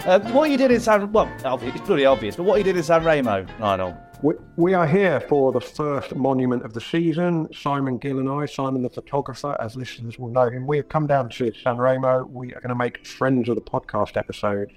Uh, 0.05 0.19
what 0.31 0.51
you 0.51 0.57
did 0.57 0.69
in 0.69 0.81
San 0.81 1.11
well, 1.11 1.31
it's 1.43 1.81
pretty 1.81 2.05
obvious, 2.05 2.35
but 2.35 2.43
what 2.43 2.57
you 2.57 2.63
did 2.63 2.77
in 2.77 2.83
San 2.83 3.03
Remo, 3.03 3.45
Lionel. 3.59 3.97
We, 4.23 4.35
we 4.55 4.73
are 4.73 4.87
here 4.87 5.19
for 5.19 5.51
the 5.51 5.59
first 5.59 6.15
monument 6.15 6.63
of 6.63 6.71
the 6.71 6.79
season. 6.79 7.49
Simon 7.53 7.97
Gill 7.97 8.19
and 8.19 8.29
I, 8.29 8.45
Simon 8.45 8.81
the 8.81 8.89
photographer, 8.89 9.57
as 9.59 9.75
listeners 9.75 10.17
will 10.17 10.29
know 10.29 10.49
him, 10.49 10.65
we 10.65 10.77
have 10.77 10.87
come 10.87 11.07
down 11.07 11.27
to 11.31 11.51
San 11.61 11.75
Remo. 11.75 12.23
We 12.23 12.53
are 12.53 12.61
going 12.61 12.69
to 12.69 12.75
make 12.75 13.05
friends 13.05 13.49
of 13.49 13.55
the 13.55 13.61
podcast 13.61 14.15
episode 14.15 14.71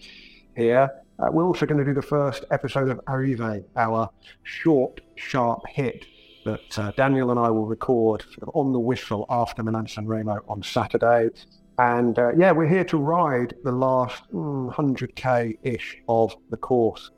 here. 0.57 0.91
Uh, 1.21 1.29
we're 1.31 1.45
also 1.45 1.65
going 1.65 1.79
to 1.79 1.85
do 1.85 1.95
the 1.95 2.03
first 2.03 2.45
episode 2.51 2.89
of 2.89 3.01
Arrive, 3.07 3.63
our 3.77 4.11
short, 4.43 5.01
sharp 5.15 5.61
hit 5.69 6.07
that 6.45 6.79
uh, 6.81 6.91
Daniel 6.97 7.31
and 7.31 7.39
I 7.39 7.49
will 7.49 7.67
record 7.67 8.25
on 8.53 8.73
the 8.73 8.81
whistle 8.81 9.27
after 9.31 9.63
Milan 9.63 9.87
San 9.87 10.09
Remo 10.09 10.41
on 10.49 10.61
Saturday. 10.65 11.31
And 11.79 12.19
uh, 12.19 12.33
yeah, 12.37 12.51
we're 12.51 12.67
here 12.67 12.85
to 12.87 12.99
ride 12.99 13.55
the 13.63 13.71
last 13.71 14.25
mm, 14.33 14.75
100k 14.75 15.59
ish 15.63 15.99
of 16.09 16.35
the 16.51 16.57
course. 16.57 17.13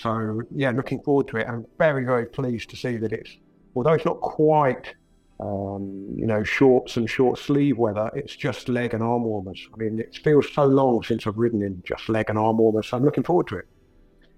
So 0.00 0.42
yeah, 0.54 0.70
looking 0.70 1.00
forward 1.00 1.28
to 1.28 1.38
it. 1.38 1.46
I'm 1.48 1.66
very, 1.78 2.04
very 2.04 2.26
pleased 2.26 2.70
to 2.70 2.76
see 2.76 2.96
that 2.96 3.12
it's, 3.12 3.36
although 3.74 3.94
it's 3.94 4.04
not 4.04 4.20
quite, 4.20 4.94
um, 5.40 6.06
you 6.16 6.26
know, 6.26 6.42
shorts 6.42 6.96
and 6.96 7.08
short 7.08 7.38
sleeve 7.38 7.78
weather, 7.78 8.10
it's 8.14 8.36
just 8.36 8.68
leg 8.68 8.94
and 8.94 9.02
arm 9.02 9.24
warmers. 9.24 9.68
I 9.72 9.76
mean, 9.76 9.98
it 9.98 10.18
feels 10.22 10.52
so 10.52 10.64
long 10.64 11.02
since 11.02 11.26
I've 11.26 11.36
ridden 11.38 11.62
in 11.62 11.82
just 11.86 12.08
leg 12.08 12.30
and 12.30 12.38
arm 12.38 12.58
warmers. 12.58 12.88
So 12.88 12.96
I'm 12.96 13.04
looking 13.04 13.24
forward 13.24 13.46
to 13.48 13.58
it. 13.58 13.68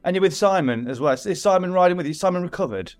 And 0.04 0.14
you're 0.14 0.22
with 0.22 0.36
Simon 0.36 0.88
as 0.88 1.00
well. 1.00 1.14
Is 1.14 1.42
Simon 1.42 1.72
riding 1.72 1.96
with 1.96 2.06
you? 2.06 2.14
Simon 2.14 2.42
recovered. 2.42 2.94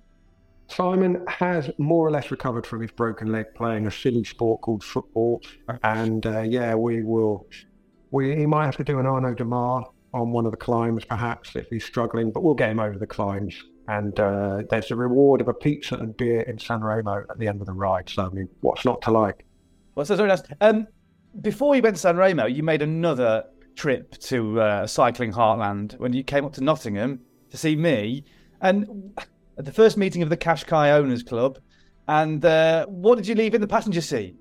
Simon 0.68 1.24
has 1.28 1.70
more 1.78 2.06
or 2.06 2.11
less 2.11 2.30
recovered 2.30 2.66
from 2.66 2.82
his 2.82 2.90
broken 2.90 3.32
leg 3.32 3.46
playing 3.54 3.86
a 3.86 3.90
silly 3.90 4.22
sport 4.24 4.61
called 4.61 4.84
football, 4.84 5.40
and 5.82 6.26
uh, 6.26 6.42
yeah, 6.42 6.74
we 6.74 7.02
will. 7.02 7.46
We 8.11 8.36
he 8.36 8.46
might 8.46 8.66
have 8.66 8.76
to 8.76 8.84
do 8.84 8.98
an 8.98 9.06
Arnaud 9.06 9.36
Démare 9.36 9.86
on 10.14 10.30
one 10.32 10.46
of 10.46 10.50
the 10.50 10.56
climbs, 10.56 11.04
perhaps 11.04 11.54
if 11.56 11.68
he's 11.68 11.84
struggling, 11.84 12.30
but 12.30 12.42
we'll 12.42 12.54
get 12.54 12.70
him 12.70 12.80
over 12.80 12.98
the 12.98 13.06
climbs. 13.06 13.62
And 13.88 14.18
uh, 14.20 14.62
there's 14.68 14.90
a 14.90 14.96
reward 14.96 15.40
of 15.40 15.48
a 15.48 15.54
pizza 15.54 15.96
and 15.96 16.16
beer 16.16 16.42
in 16.42 16.59
San 16.59 16.82
Remo 16.82 17.24
at 17.30 17.38
the 17.38 17.48
end 17.48 17.61
of 17.61 17.66
the 17.66 17.72
ride. 17.72 18.09
So 18.09 18.26
I 18.26 18.28
mean, 18.28 18.48
what's 18.61 18.84
not 18.84 19.00
to 19.02 19.11
like? 19.11 19.44
Well, 19.94 20.04
so 20.04 20.14
very 20.16 20.28
nice. 20.28 20.42
Um, 20.61 20.86
before 21.40 21.74
you 21.74 21.82
went 21.82 21.96
to 21.96 22.02
San 22.02 22.16
Remo, 22.16 22.46
you 22.46 22.62
made 22.62 22.82
another 22.82 23.44
trip 23.76 24.18
to 24.18 24.61
uh, 24.61 24.86
cycling 24.86 25.32
heartland 25.32 25.98
when 25.98 26.12
you 26.12 26.22
came 26.22 26.44
up 26.44 26.52
to 26.54 26.64
Nottingham 26.64 27.20
to 27.50 27.56
see 27.56 27.76
me, 27.76 28.24
and 28.61 29.18
at 29.56 29.64
the 29.64 29.72
first 29.72 29.96
meeting 29.96 30.22
of 30.22 30.28
the 30.28 30.36
Qashqai 30.36 30.90
Owners 30.90 31.22
Club. 31.22 31.59
And 32.06 32.44
uh, 32.44 32.86
what 32.86 33.16
did 33.16 33.26
you 33.26 33.34
leave 33.34 33.54
in 33.54 33.61
the 33.61 33.68
passenger 33.68 34.00
seat? 34.00 34.36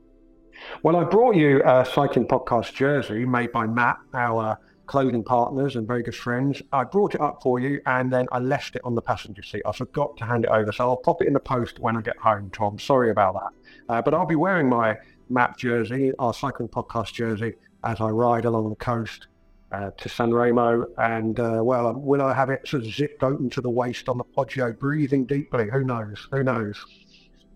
Well, 0.84 0.96
I 0.96 1.04
brought 1.04 1.36
you 1.36 1.62
a 1.66 1.86
cycling 1.86 2.28
podcast 2.28 2.74
jersey 2.74 3.26
made 3.26 3.52
by 3.52 3.68
MAAP, 3.68 3.98
our 4.14 4.60
clothing 4.88 5.24
partners 5.24 5.76
and 5.76 5.86
very 5.86 6.02
good 6.02 6.16
friends. 6.16 6.62
I 6.72 6.86
brought 6.86 7.14
it 7.14 7.22
up 7.22 7.44
for 7.44 7.60
you 7.60 7.82
and 7.86 8.12
then 8.12 8.26
I 8.32 8.40
left 8.40 8.76
it 8.76 8.82
on 8.84 8.96
the 8.96 9.02
passenger 9.02 9.44
seat. 9.44 9.62
I 9.66 9.74
forgot 9.74 10.18
to 10.18 10.26
hand 10.26 10.46
it 10.46 10.50
over, 10.50 10.72
so 10.72 10.90
I'll 10.90 10.98
pop 10.98 11.22
it 11.22 11.28
in 11.28 11.34
the 11.34 11.40
post 11.40 11.80
when 11.80 11.96
I 11.96 12.02
get 12.02 12.18
home, 12.18 12.50
Tom. 12.52 12.80
Sorry 12.80 13.12
about 13.12 13.36
that. 13.36 13.94
Uh, 13.94 14.02
but 14.02 14.14
I'll 14.14 14.26
be 14.26 14.36
wearing 14.36 14.70
my 14.70 14.98
MAAP 15.30 15.58
jersey, 15.58 16.14
our 16.18 16.34
cycling 16.34 16.70
podcast 16.70 17.14
jersey, 17.14 17.54
as 17.84 18.02
I 18.02 18.10
ride 18.10 18.46
along 18.46 18.70
the 18.70 18.76
coast. 18.76 19.28
Uh, 19.70 19.92
to 19.98 20.08
San 20.08 20.34
Remo, 20.34 20.86
and 20.98 21.42
uh, 21.42 21.60
well, 21.62 21.92
will 21.94 22.22
I 22.22 22.34
have 22.34 22.50
it 22.50 22.66
sort 22.66 22.84
of 22.84 22.90
zipped 22.90 23.22
open 23.22 23.50
to 23.50 23.60
the 23.60 23.70
waist 23.70 24.08
on 24.08 24.18
the 24.18 24.24
Poggio, 24.24 24.72
breathing 24.80 25.26
deeply? 25.26 25.68
Who 25.70 25.84
knows? 25.84 26.26
Who 26.32 26.42
knows? 26.42 26.86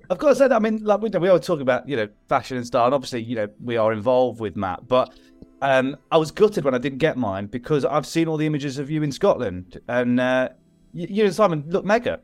Of 0.10 0.18
course, 0.18 0.42
I 0.42 0.60
mean, 0.60 0.84
like 0.84 1.00
we, 1.00 1.10
we 1.10 1.30
are 1.30 1.40
talking 1.40 1.62
about, 1.62 1.88
you 1.88 1.96
know, 1.96 2.10
fashion 2.28 2.58
and 2.58 2.68
style, 2.68 2.84
and 2.84 2.94
obviously, 2.94 3.24
you 3.24 3.38
know, 3.38 3.48
we 3.64 3.78
are 3.78 3.94
involved 3.94 4.42
with 4.42 4.58
MAAP. 4.58 4.90
But 4.90 5.18
um, 5.62 5.98
I 6.12 6.18
was 6.18 6.32
gutted 6.32 6.66
when 6.66 6.74
I 6.74 6.78
didn't 6.78 7.00
get 7.00 7.18
mine 7.18 7.48
because 7.48 7.86
I've 7.86 8.06
seen 8.06 8.28
all 8.28 8.38
the 8.38 8.46
images 8.46 8.78
of 8.78 8.90
you 8.90 9.04
in 9.04 9.12
Scotland, 9.12 9.80
and 9.88 10.20
uh, 10.20 10.50
you, 10.94 11.08
you 11.10 11.26
and 11.26 11.34
Simon 11.34 11.64
look 11.68 11.86
mega. 11.86 12.20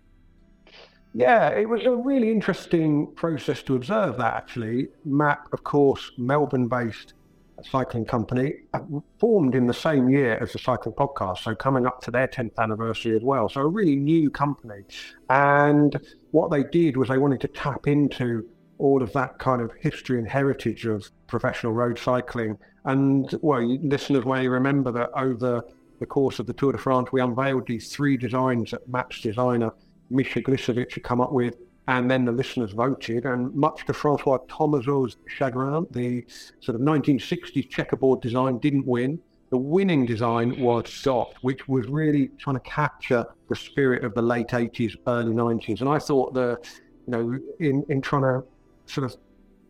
Yeah, 1.13 1.49
it 1.49 1.67
was 1.67 1.83
a 1.85 1.95
really 1.95 2.31
interesting 2.31 3.07
process 3.15 3.63
to 3.63 3.75
observe 3.75 4.17
that 4.17 4.33
actually. 4.35 4.89
MAAP, 5.05 5.51
of 5.53 5.63
course, 5.63 6.11
Melbourne 6.17 6.67
based 6.67 7.13
cycling 7.63 8.05
company, 8.05 8.53
uh, 8.73 8.79
formed 9.19 9.55
in 9.55 9.65
the 9.65 9.73
same 9.73 10.09
year 10.09 10.38
as 10.41 10.53
the 10.53 10.59
Cycling 10.59 10.93
Podcast, 10.93 11.39
so 11.39 11.55
coming 11.55 11.85
up 11.85 12.01
to 12.01 12.11
their 12.11 12.27
10th 12.27 12.57
anniversary 12.59 13.15
as 13.15 13.23
well. 13.23 13.49
So 13.49 13.61
a 13.61 13.67
really 13.67 13.95
new 13.95 14.29
company. 14.29 14.83
And 15.29 15.99
what 16.31 16.51
they 16.51 16.63
did 16.63 16.97
was 16.97 17.09
they 17.09 17.17
wanted 17.17 17.41
to 17.41 17.47
tap 17.47 17.88
into 17.88 18.47
all 18.77 19.01
of 19.01 19.11
that 19.13 19.39
kind 19.39 19.61
of 19.61 19.71
history 19.79 20.19
and 20.19 20.27
heritage 20.27 20.85
of 20.85 21.09
professional 21.27 21.73
road 21.73 21.97
cycling. 21.97 22.57
And 22.88 23.31
well, 23.41 23.61
listeners 23.61 24.25
may 24.25 24.47
remember 24.47 24.93
that 24.93 25.09
over 25.13 25.61
the 25.99 26.05
course 26.05 26.39
of 26.39 26.47
the 26.47 26.53
Tour 26.53 26.71
de 26.71 26.77
France, 26.77 27.09
we 27.11 27.21
unveiled 27.21 27.67
these 27.67 27.93
three 27.93 28.15
designs 28.15 28.71
that 28.71 28.89
MAAP's 28.89 29.19
designer 29.21 29.71
Misha 30.09 30.41
Glisovic 30.41 30.93
had 30.93 31.03
come 31.03 31.19
up 31.19 31.33
with, 31.33 31.57
and 31.89 32.09
then 32.09 32.23
the 32.23 32.31
listeners 32.31 32.71
voted. 32.71 33.25
And 33.25 33.53
much 33.53 33.85
to 33.88 33.93
Francois 33.93 34.38
Thomazeau's 34.47 35.17
chagrin, 35.27 35.85
the 35.91 36.25
sort 36.61 36.75
of 36.75 36.81
1960s 36.81 37.69
checkerboard 37.69 38.21
design 38.21 38.57
didn't 38.59 38.88
win. 38.88 39.19
The 39.49 39.57
winning 39.57 40.05
design 40.05 40.57
was 40.61 40.91
soft, 40.91 41.43
which 41.43 41.67
was 41.67 41.88
really 41.88 42.29
trying 42.38 42.55
to 42.55 42.61
capture 42.61 43.25
the 43.49 43.55
spirit 43.55 44.05
of 44.05 44.13
the 44.13 44.21
late 44.21 44.49
80s, 44.49 44.95
early 45.07 45.33
90s. 45.33 45.81
And 45.81 45.89
I 45.89 45.99
thought 45.99 46.33
the, 46.33 46.57
you 47.05 47.11
know, 47.11 47.39
in, 47.59 47.85
in 47.89 48.01
trying 48.01 48.23
to 48.23 48.43
sort 48.85 49.11
of 49.11 49.17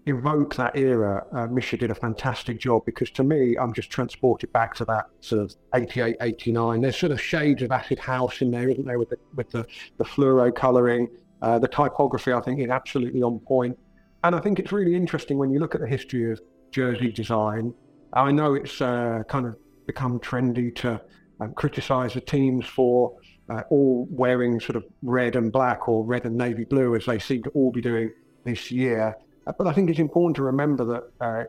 evoke 0.10 0.56
that 0.56 0.78
era, 0.78 1.26
uh, 1.32 1.48
Misha 1.48 1.78
did 1.78 1.92
a 1.92 1.96
fantastic 1.96 2.60
job 2.60 2.84
because 2.86 3.10
to 3.12 3.24
me, 3.24 3.58
I'm 3.58 3.74
just 3.74 3.90
transported 3.90 4.52
back 4.54 4.76
to 4.76 4.86
that 4.86 5.08
sort 5.22 5.42
of 5.42 5.56
88, 5.74 6.18
89. 6.22 6.82
There's 6.82 6.98
sort 6.98 7.12
of 7.12 7.22
shades 7.22 7.62
of 7.62 7.72
acid 7.72 8.00
house 8.00 8.42
in 8.42 8.52
there, 8.52 8.70
isn't 8.70 8.86
there, 8.86 9.00
with 9.00 9.10
the, 9.10 9.18
with 9.36 9.50
the, 9.52 9.66
the 9.98 10.04
fluoro 10.04 10.54
colouring. 10.54 11.08
Uh, 11.42 11.60
the 11.60 11.68
typography, 11.68 12.34
I 12.34 12.42
think, 12.42 12.60
is 12.60 12.70
absolutely 12.70 13.22
on 13.22 13.40
point. 13.40 13.78
And 14.24 14.36
I 14.36 14.40
think 14.40 14.60
it's 14.60 14.72
really 14.72 14.96
interesting 14.96 15.38
when 15.38 15.52
you 15.52 15.60
look 15.60 15.76
at 15.76 15.82
the 15.82 15.88
history 15.88 16.32
of 16.32 16.42
jersey 16.72 17.12
design. 17.12 17.74
I 18.14 18.32
know 18.32 18.56
it's 18.56 18.82
uh, 18.82 19.24
kind 19.28 19.46
of 19.46 19.56
become 19.86 20.20
trendy 20.20 20.76
to 20.78 21.02
um, 21.40 21.54
criticise 21.54 22.14
the 22.14 22.22
teams 22.22 22.66
for 22.66 23.16
uh, 23.50 23.62
all 23.70 24.08
wearing 24.10 24.60
sort 24.60 24.76
of 24.76 24.86
red 25.02 25.36
and 25.36 25.52
black 25.52 25.88
or 25.88 26.04
red 26.04 26.26
and 26.26 26.36
navy 26.36 26.66
blue, 26.66 26.96
as 26.96 27.06
they 27.06 27.20
seem 27.20 27.44
to 27.44 27.50
all 27.52 27.72
be 27.72 27.82
doing 27.82 28.12
this 28.44 28.72
year. 28.72 29.16
But 29.58 29.68
I 29.68 29.74
think 29.74 29.90
it's 29.90 30.00
important 30.00 30.36
to 30.38 30.44
remember 30.44 30.86
that 30.86 31.04
uh, 31.22 31.44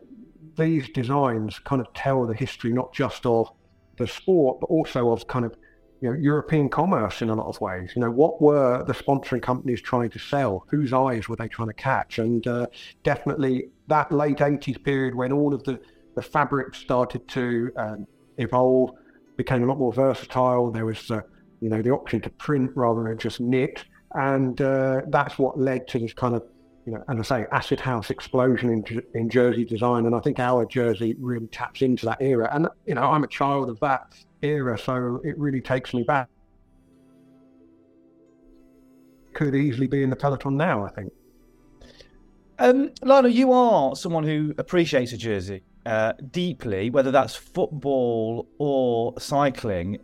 these 0.56 0.88
designs 0.90 1.58
kind 1.60 1.80
of 1.80 1.92
tell 1.94 2.26
the 2.26 2.34
history 2.34 2.72
not 2.72 2.92
just 2.92 3.24
of 3.26 3.50
the 3.96 4.06
sport, 4.06 4.60
but 4.60 4.66
also 4.66 5.10
of 5.10 5.26
kind 5.26 5.44
of 5.44 5.56
you 6.00 6.10
know, 6.10 6.16
European 6.16 6.68
commerce 6.68 7.22
in 7.22 7.30
a 7.30 7.34
lot 7.34 7.46
of 7.46 7.60
ways. 7.60 7.92
You 7.96 8.02
know, 8.02 8.10
what 8.10 8.40
were 8.40 8.84
the 8.84 8.92
sponsoring 8.92 9.42
companies 9.42 9.80
trying 9.80 10.10
to 10.10 10.18
sell? 10.18 10.64
Whose 10.68 10.92
eyes 10.92 11.28
were 11.28 11.36
they 11.36 11.48
trying 11.48 11.68
to 11.68 11.74
catch? 11.74 12.18
And 12.18 12.46
uh, 12.46 12.66
definitely 13.02 13.70
that 13.88 14.12
late 14.12 14.38
80s 14.38 14.82
period 14.82 15.14
when 15.14 15.32
all 15.32 15.52
of 15.52 15.64
the, 15.64 15.80
the 16.14 16.22
fabrics 16.22 16.78
started 16.78 17.26
to 17.28 17.72
um, 17.76 18.06
evolve, 18.36 18.92
became 19.36 19.62
a 19.64 19.66
lot 19.66 19.78
more 19.78 19.92
versatile. 19.92 20.70
There 20.70 20.86
was, 20.86 21.10
uh, 21.10 21.20
you 21.60 21.68
know, 21.68 21.82
the 21.82 21.90
option 21.90 22.20
to 22.22 22.30
print 22.30 22.70
rather 22.74 23.02
than 23.02 23.18
just 23.18 23.40
knit. 23.40 23.84
And 24.14 24.60
uh, 24.60 25.02
that's 25.08 25.38
what 25.38 25.58
led 25.58 25.88
to 25.88 25.98
this 25.98 26.12
kind 26.12 26.34
of, 26.34 26.44
you 26.88 26.94
know, 26.94 27.04
I 27.06 27.22
say, 27.22 27.44
acid 27.52 27.80
house 27.80 28.08
explosion 28.08 28.70
in, 28.70 29.02
in 29.14 29.28
jersey 29.28 29.66
design, 29.66 30.06
and 30.06 30.14
I 30.14 30.20
think 30.20 30.38
our 30.38 30.64
jersey 30.64 31.14
really 31.18 31.46
taps 31.48 31.82
into 31.82 32.06
that 32.06 32.16
era. 32.20 32.48
And 32.50 32.66
you 32.86 32.94
know, 32.94 33.02
I'm 33.02 33.24
a 33.24 33.28
child 33.28 33.68
of 33.68 33.78
that 33.80 34.14
era, 34.40 34.78
so 34.78 35.20
it 35.22 35.38
really 35.38 35.60
takes 35.60 35.92
me 35.92 36.02
back. 36.02 36.28
Could 39.34 39.54
easily 39.54 39.86
be 39.86 40.02
in 40.02 40.08
the 40.08 40.16
peloton 40.16 40.56
now, 40.56 40.86
I 40.86 40.88
think. 40.88 41.12
Um, 42.58 42.90
Lionel, 43.02 43.30
you 43.30 43.52
are 43.52 43.94
someone 43.94 44.24
who 44.24 44.54
appreciates 44.56 45.12
a 45.12 45.18
jersey 45.18 45.62
uh, 45.84 46.14
deeply, 46.30 46.88
whether 46.88 47.10
that's 47.10 47.34
football 47.34 48.48
or 48.56 49.12
cycling. 49.20 49.98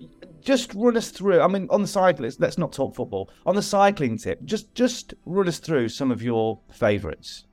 Just 0.44 0.74
run 0.74 0.96
us 0.96 1.10
through. 1.10 1.40
I 1.40 1.48
mean, 1.48 1.66
on 1.70 1.80
the 1.80 1.88
cyclist, 1.88 2.38
let's 2.38 2.58
not 2.58 2.72
talk 2.72 2.94
football. 2.94 3.30
On 3.46 3.56
the 3.56 3.62
cycling 3.62 4.18
tip, 4.18 4.44
just 4.44 4.74
just 4.74 5.14
run 5.24 5.48
us 5.48 5.58
through 5.58 5.88
some 5.88 6.10
of 6.12 6.22
your 6.22 6.60
favourites. 6.70 7.44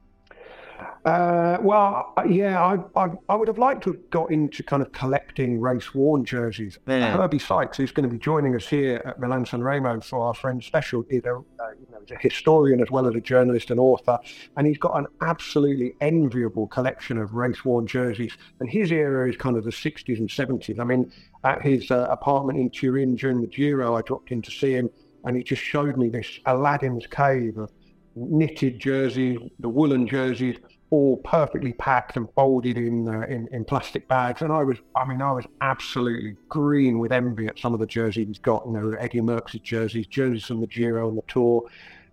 Uh, 1.05 1.57
well, 1.61 2.13
uh, 2.17 2.23
yeah, 2.23 2.61
I, 2.63 2.77
I, 2.99 3.09
I 3.29 3.35
would 3.35 3.47
have 3.47 3.57
liked 3.57 3.83
to 3.83 3.93
have 3.93 4.09
got 4.09 4.31
into 4.31 4.63
kind 4.63 4.81
of 4.81 4.91
collecting 4.91 5.59
race 5.59 5.93
worn 5.95 6.25
jerseys. 6.25 6.77
Yeah. 6.87 7.17
Herbie 7.17 7.39
Sykes, 7.39 7.77
who's 7.77 7.91
going 7.91 8.07
to 8.07 8.13
be 8.13 8.19
joining 8.19 8.55
us 8.55 8.67
here 8.67 9.01
at 9.05 9.19
Milan 9.19 9.45
San 9.45 9.63
Remo 9.63 9.99
for 10.01 10.27
our 10.27 10.33
friend 10.33 10.63
special, 10.63 11.03
is 11.09 11.23
a, 11.25 11.35
uh, 11.35 11.69
you 11.79 11.87
know, 11.91 11.99
he's 12.01 12.11
a 12.11 12.19
historian 12.19 12.81
as 12.81 12.91
well 12.91 13.07
as 13.07 13.15
a 13.15 13.21
journalist 13.21 13.71
and 13.71 13.79
author, 13.79 14.19
and 14.57 14.67
he's 14.67 14.77
got 14.77 14.97
an 14.97 15.07
absolutely 15.21 15.93
enviable 16.01 16.67
collection 16.67 17.17
of 17.17 17.33
race 17.33 17.65
worn 17.65 17.87
jerseys. 17.87 18.37
And 18.59 18.69
his 18.69 18.91
era 18.91 19.27
is 19.27 19.35
kind 19.35 19.57
of 19.57 19.63
the 19.63 19.71
60s 19.71 20.19
and 20.19 20.29
70s. 20.29 20.79
I 20.79 20.83
mean, 20.83 21.11
at 21.43 21.61
his 21.61 21.89
uh, 21.89 22.07
apartment 22.09 22.59
in 22.59 22.69
Turin 22.69 23.15
during 23.15 23.41
the 23.41 23.47
Giro, 23.47 23.95
I 23.95 24.01
dropped 24.01 24.31
in 24.31 24.41
to 24.43 24.51
see 24.51 24.73
him, 24.73 24.89
and 25.23 25.35
he 25.35 25.43
just 25.43 25.61
showed 25.61 25.97
me 25.97 26.09
this 26.09 26.39
Aladdin's 26.45 27.07
cave 27.07 27.57
of 27.57 27.71
knitted 28.15 28.79
jerseys, 28.79 29.39
the 29.59 29.69
woolen 29.69 30.07
jerseys, 30.07 30.57
all 30.91 31.17
perfectly 31.23 31.71
packed 31.71 32.17
and 32.17 32.27
folded 32.35 32.77
in, 32.77 33.07
uh, 33.07 33.21
in 33.21 33.47
in 33.53 33.63
plastic 33.63 34.07
bags. 34.07 34.41
And 34.41 34.51
I 34.51 34.63
was, 34.63 34.77
I 34.95 35.05
mean, 35.05 35.21
I 35.21 35.31
was 35.31 35.45
absolutely 35.61 36.35
green 36.49 36.99
with 36.99 37.11
envy 37.13 37.47
at 37.47 37.57
some 37.57 37.73
of 37.73 37.79
the 37.79 37.87
jerseys 37.87 38.27
he's 38.27 38.39
got. 38.39 38.65
You 38.65 38.73
know, 38.73 38.91
Eddie 38.99 39.21
Merckx's 39.21 39.61
jerseys, 39.61 40.05
jerseys 40.07 40.45
from 40.45 40.59
the 40.61 40.67
Giro 40.67 41.07
and 41.07 41.17
the 41.17 41.23
Tour. 41.27 41.63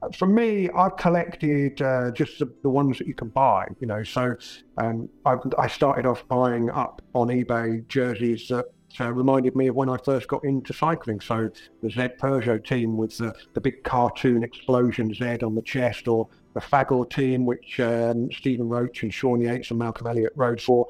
Uh, 0.01 0.09
For 0.11 0.29
me, 0.29 0.70
I've 0.70 0.97
collected 0.97 1.83
uh, 1.83 2.12
just 2.12 2.39
the, 2.39 2.47
the 2.62 2.70
ones 2.70 2.99
that 2.99 3.09
you 3.09 3.14
can 3.14 3.31
buy. 3.31 3.66
You 3.81 3.89
know, 3.89 4.05
so 4.05 4.37
um, 4.76 5.09
I, 5.26 5.35
I 5.59 5.66
started 5.66 6.07
off 6.07 6.26
buying 6.29 6.70
up 6.70 7.03
on 7.14 7.29
eBay 7.29 7.87
jerseys 7.89 8.47
that 8.49 8.66
uh, 9.01 9.12
reminded 9.12 9.57
me 9.57 9.66
of 9.66 9.74
when 9.74 9.91
I 9.91 9.97
first 9.97 10.29
got 10.29 10.45
into 10.45 10.72
cycling. 10.72 11.20
So 11.20 11.51
the 11.83 11.91
Z 11.91 12.11
Peugeot 12.20 12.64
team 12.64 12.97
with 12.97 13.18
the, 13.18 13.35
the 13.55 13.61
big 13.61 13.83
cartoon 13.83 14.45
explosion 14.45 15.12
Z 15.12 15.39
on 15.43 15.57
the 15.57 15.62
chest, 15.62 16.07
or 16.07 16.29
the 16.59 16.66
Fagor 16.66 17.09
team, 17.09 17.46
which 17.46 17.78
um, 17.80 18.30
Stephen 18.32 18.68
Roche 18.68 19.02
and 19.02 19.14
Sean 19.14 19.40
Yates 19.40 19.70
and 19.70 19.78
Malcolm 19.78 20.06
Elliott 20.06 20.32
rode 20.34 20.61
for. 20.61 20.86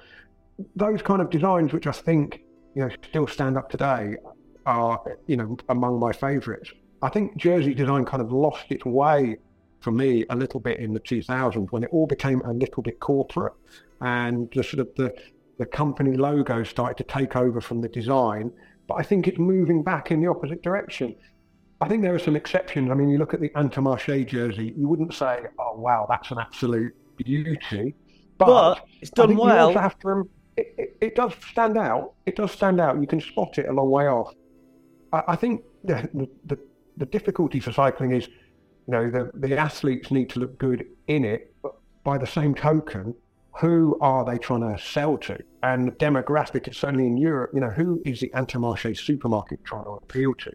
Those 0.74 1.02
kind 1.02 1.20
of 1.20 1.30
designs, 1.30 1.72
which 1.72 1.86
I 1.86 1.92
think 1.92 2.42
you 2.74 2.82
know 2.82 2.90
still 3.08 3.26
stand 3.26 3.56
up 3.56 3.70
today, 3.70 4.16
are 4.66 5.00
you 5.26 5.36
know 5.36 5.56
among 5.68 6.00
my 6.00 6.12
favourites. 6.12 6.72
I 7.02 7.10
think 7.10 7.36
jersey 7.36 7.74
design 7.74 8.04
kind 8.04 8.22
of 8.22 8.32
lost 8.32 8.66
its 8.70 8.84
way 8.84 9.38
for 9.80 9.92
me 9.92 10.24
a 10.30 10.36
little 10.36 10.58
bit 10.58 10.80
in 10.80 10.92
the 10.92 11.00
2000s 11.00 11.70
when 11.70 11.84
it 11.84 11.90
all 11.92 12.08
became 12.08 12.40
a 12.40 12.52
little 12.52 12.82
bit 12.82 12.98
corporate 12.98 13.52
and 14.00 14.50
the 14.52 14.64
sort 14.64 14.80
of 14.80 14.92
the 14.96 15.14
the 15.58 15.66
company 15.66 16.16
logo 16.16 16.64
started 16.64 16.96
to 16.96 17.04
take 17.04 17.36
over 17.36 17.60
from 17.60 17.80
the 17.80 17.88
design. 17.88 18.52
But 18.86 18.94
I 18.94 19.02
think 19.02 19.28
it's 19.28 19.38
moving 19.38 19.82
back 19.82 20.10
in 20.10 20.20
the 20.20 20.28
opposite 20.28 20.62
direction. 20.62 21.16
I 21.80 21.88
think 21.88 22.02
there 22.02 22.14
are 22.14 22.18
some 22.18 22.36
exceptions. 22.36 22.90
I 22.90 22.94
mean, 22.94 23.08
you 23.08 23.18
look 23.18 23.34
at 23.34 23.40
the 23.40 23.50
Intermarché 23.50 24.26
jersey, 24.26 24.74
you 24.76 24.88
wouldn't 24.88 25.14
say, 25.14 25.46
"Oh, 25.58 25.76
wow, 25.76 26.06
that's 26.08 26.30
an 26.30 26.38
absolute 26.38 26.94
beauty," 27.16 27.94
but, 28.36 28.46
But 28.46 28.86
it's 29.00 29.10
done 29.10 29.36
well. 29.36 29.72
to 29.72 30.28
it, 30.56 30.74
it, 30.76 30.96
it 31.00 31.14
does 31.14 31.32
stand 31.50 31.78
out. 31.78 32.14
It 32.26 32.36
does 32.36 32.52
stand 32.52 32.80
out. 32.80 33.00
You 33.00 33.06
can 33.06 33.20
spot 33.20 33.58
it 33.58 33.68
a 33.68 33.72
long 33.72 33.90
way 33.90 34.08
off. 34.08 34.34
I, 35.12 35.22
I 35.28 35.36
think 35.36 35.62
the, 35.84 36.08
the, 36.44 36.58
the, 36.96 37.06
difficulty 37.06 37.60
for 37.60 37.72
cycling 37.72 38.12
is, 38.12 38.26
you 38.26 38.92
know, 38.92 39.10
the, 39.10 39.30
the 39.34 39.56
athletes 39.56 40.10
need 40.10 40.30
to 40.30 40.40
look 40.40 40.58
good 40.58 40.86
in 41.06 41.24
it, 41.24 41.54
but 41.62 41.76
by 42.02 42.18
the 42.18 42.26
same 42.26 42.54
token, 42.54 43.14
who 43.60 43.98
are 44.00 44.24
they 44.24 44.38
trying 44.38 44.60
to 44.60 44.80
sell 44.82 45.16
to? 45.18 45.38
And 45.62 45.88
the 45.88 45.92
demographic 45.92 46.68
is 46.68 46.76
certainly 46.76 47.06
in 47.06 47.16
Europe, 47.16 47.50
you 47.54 47.60
know, 47.60 47.70
who 47.70 48.00
is 48.04 48.20
the 48.20 48.30
Intermarché 48.30 48.96
supermarket 48.96 49.64
trying 49.64 49.84
to 49.84 49.90
appeal 49.90 50.34
to? 50.34 50.52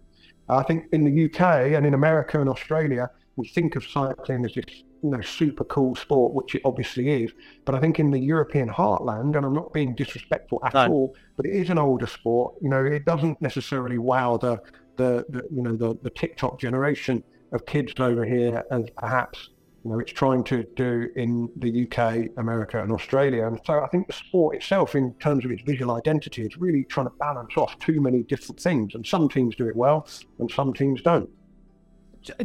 I 0.49 0.63
think 0.63 0.85
in 0.91 1.03
the 1.05 1.25
UK 1.25 1.41
and 1.73 1.85
in 1.85 1.93
America 1.93 2.39
and 2.39 2.49
Australia, 2.49 3.09
we 3.35 3.47
think 3.47 3.75
of 3.75 3.83
cycling 3.85 4.45
as 4.45 4.53
this, 4.53 4.65
you 5.01 5.09
know, 5.09 5.21
super 5.21 5.63
cool 5.65 5.95
sport, 5.95 6.33
which 6.33 6.55
it 6.55 6.61
obviously 6.65 7.23
is. 7.23 7.31
But 7.65 7.75
I 7.75 7.79
think 7.79 7.99
in 7.99 8.11
the 8.11 8.19
European 8.19 8.69
heartland, 8.69 9.35
and 9.35 9.45
I'm 9.45 9.53
not 9.53 9.73
being 9.73 9.95
disrespectful 9.95 10.59
at 10.65 10.73
No. 10.73 10.87
all, 10.87 11.15
but 11.35 11.45
it 11.45 11.53
is 11.55 11.69
an 11.69 11.77
older 11.77 12.07
sport. 12.07 12.55
You 12.61 12.69
know, 12.69 12.83
it 12.85 13.05
doesn't 13.05 13.41
necessarily 13.41 13.97
wow 13.97 14.37
the 14.37 14.59
the, 14.97 15.25
the 15.29 15.41
you 15.51 15.63
know 15.63 15.75
the, 15.75 15.97
the 16.03 16.09
TikTok 16.11 16.59
generation 16.59 17.23
of 17.51 17.65
kids 17.65 17.93
over 17.99 18.23
here 18.25 18.63
as 18.71 18.83
perhaps 18.97 19.49
you 19.83 19.91
know 19.91 19.99
it's 19.99 20.13
trying 20.13 20.43
to 20.45 20.63
do 20.75 21.09
in 21.15 21.49
the 21.57 21.83
UK, 21.83 22.29
America, 22.37 22.81
and 22.81 22.91
Australia. 22.91 23.47
And 23.47 23.59
so 23.65 23.81
I 23.81 23.87
think 23.87 24.07
the 24.07 24.13
sport 24.13 24.55
itself, 24.55 24.95
in 24.95 25.13
terms 25.15 25.43
of 25.43 25.51
its 25.51 25.61
visual 25.63 25.95
identity, 25.95 26.43
is 26.43 26.57
really 26.57 26.85
trying 26.85 27.07
to 27.07 27.13
balance 27.19 27.57
off 27.57 27.77
too 27.79 27.99
many 27.99 28.23
different 28.23 28.59
things. 28.61 28.95
And 28.95 29.05
some 29.05 29.27
teams 29.27 29.55
do 29.55 29.67
it 29.67 29.75
well, 29.75 30.07
and 30.39 30.49
some 30.49 30.73
teams 30.73 31.01
don't. 31.01 31.29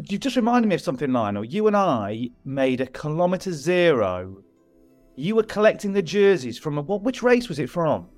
You 0.09 0.19
just 0.19 0.35
reminded 0.35 0.69
me 0.69 0.75
of 0.75 0.81
something, 0.81 1.13
Lionel. 1.13 1.45
You 1.45 1.69
and 1.69 1.77
I 1.77 2.31
made 2.45 2.81
a 2.81 2.87
kilometre 2.87 3.53
zero. 3.53 4.43
You 5.15 5.37
were 5.37 5.45
collecting 5.45 5.93
the 5.93 6.03
jerseys 6.03 6.59
from 6.59 6.79
a, 6.79 6.83
what? 6.83 7.03
Which 7.03 7.23
race 7.23 7.49
was 7.49 7.61
it 7.61 7.71
from? 7.71 8.09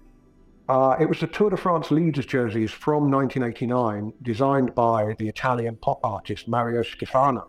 Uh, 0.70 0.96
it 1.00 1.06
was 1.06 1.20
the 1.20 1.26
Tour 1.26 1.50
de 1.50 1.56
France 1.56 1.90
leaders 1.90 2.24
jerseys 2.24 2.70
from 2.70 3.10
1989, 3.10 4.12
designed 4.22 4.74
by 4.74 5.14
the 5.18 5.28
Italian 5.28 5.76
pop 5.76 5.98
artist 6.04 6.48
Mario 6.48 6.82
Schifano. 6.82 7.42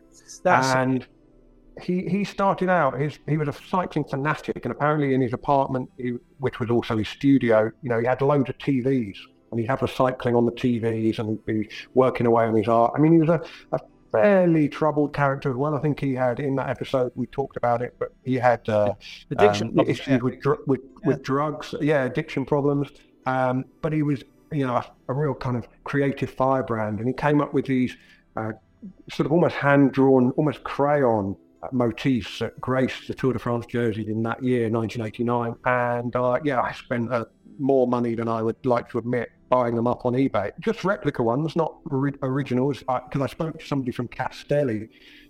That's 0.43 0.73
and 0.73 1.05
he 1.81 2.07
he 2.07 2.23
started 2.23 2.69
out 2.69 2.99
his 2.99 3.19
he 3.27 3.37
was 3.37 3.47
a 3.47 3.53
cycling 3.53 4.03
fanatic 4.03 4.59
and 4.63 4.71
apparently 4.71 5.13
in 5.13 5.21
his 5.21 5.33
apartment 5.33 5.89
he, 5.97 6.17
which 6.39 6.59
was 6.59 6.69
also 6.69 6.97
his 6.97 7.07
studio 7.07 7.71
you 7.81 7.89
know 7.89 7.99
he 7.99 8.05
had 8.05 8.21
loads 8.21 8.49
of 8.49 8.57
tvs 8.57 9.17
and 9.51 9.59
he'd 9.59 9.67
have 9.67 9.79
the 9.79 9.87
cycling 9.87 10.35
on 10.35 10.45
the 10.45 10.51
tvs 10.51 11.19
and 11.19 11.43
be 11.45 11.69
working 11.93 12.25
away 12.25 12.45
on 12.45 12.55
his 12.55 12.67
art. 12.67 12.93
I 12.95 12.99
mean 12.99 13.13
he 13.13 13.19
was 13.19 13.29
a, 13.29 13.41
a 13.71 13.79
fairly 14.11 14.67
troubled 14.67 15.13
character 15.13 15.49
as 15.49 15.55
well 15.55 15.73
i 15.73 15.79
think 15.79 15.97
he 15.97 16.13
had 16.13 16.41
in 16.41 16.53
that 16.57 16.69
episode 16.69 17.13
we 17.15 17.25
talked 17.27 17.55
about 17.55 17.81
it 17.81 17.95
but 17.97 18.11
he 18.25 18.35
had 18.35 18.67
uh, 18.67 18.93
addiction 19.31 19.67
um, 19.67 19.73
problems, 19.75 19.99
issues 19.99 20.07
yeah. 20.07 20.17
with, 20.17 20.41
dr- 20.41 20.59
with 20.67 20.81
with 21.05 21.23
drugs 21.23 21.73
yeah 21.79 22.03
addiction 22.03 22.45
problems. 22.45 22.89
Um, 23.25 23.65
but 23.81 23.93
he 23.93 24.01
was 24.01 24.23
you 24.51 24.67
know 24.67 24.75
a, 24.75 24.91
a 25.07 25.13
real 25.13 25.33
kind 25.33 25.55
of 25.55 25.67
creative 25.85 26.29
firebrand 26.29 26.99
and 26.99 27.07
he 27.07 27.13
came 27.13 27.39
up 27.39 27.53
with 27.53 27.65
these 27.65 27.95
uh, 28.35 28.51
sort 29.09 29.25
of 29.25 29.31
almost 29.31 29.55
hand 29.55 29.91
drawn 29.93 30.31
almost 30.31 30.63
crayon 30.63 31.37
motifs 31.71 32.39
that 32.39 32.59
graced 32.59 33.07
the 33.07 33.13
Tour 33.13 33.33
de 33.33 33.39
France 33.39 33.65
jerseys 33.65 34.07
in 34.07 34.23
that 34.23 34.43
year, 34.43 34.69
1989. 34.69 35.55
And 35.65 36.15
uh, 36.15 36.39
yeah, 36.43 36.61
I 36.61 36.71
spent 36.73 37.11
uh, 37.11 37.25
more 37.59 37.87
money 37.87 38.15
than 38.15 38.27
I 38.27 38.41
would 38.41 38.65
like 38.65 38.89
to 38.91 38.97
admit 38.97 39.31
buying 39.49 39.75
them 39.75 39.87
up 39.87 40.05
on 40.05 40.13
eBay. 40.13 40.51
Just 40.59 40.83
replica 40.83 41.21
ones, 41.21 41.55
not 41.55 41.75
ori- 41.91 42.17
originals. 42.23 42.79
Because 42.79 43.21
I, 43.21 43.27
spoke 43.27 43.59
to 43.59 43.65
somebody 43.65 43.91
from 43.91 44.07
Castelli 44.07 44.89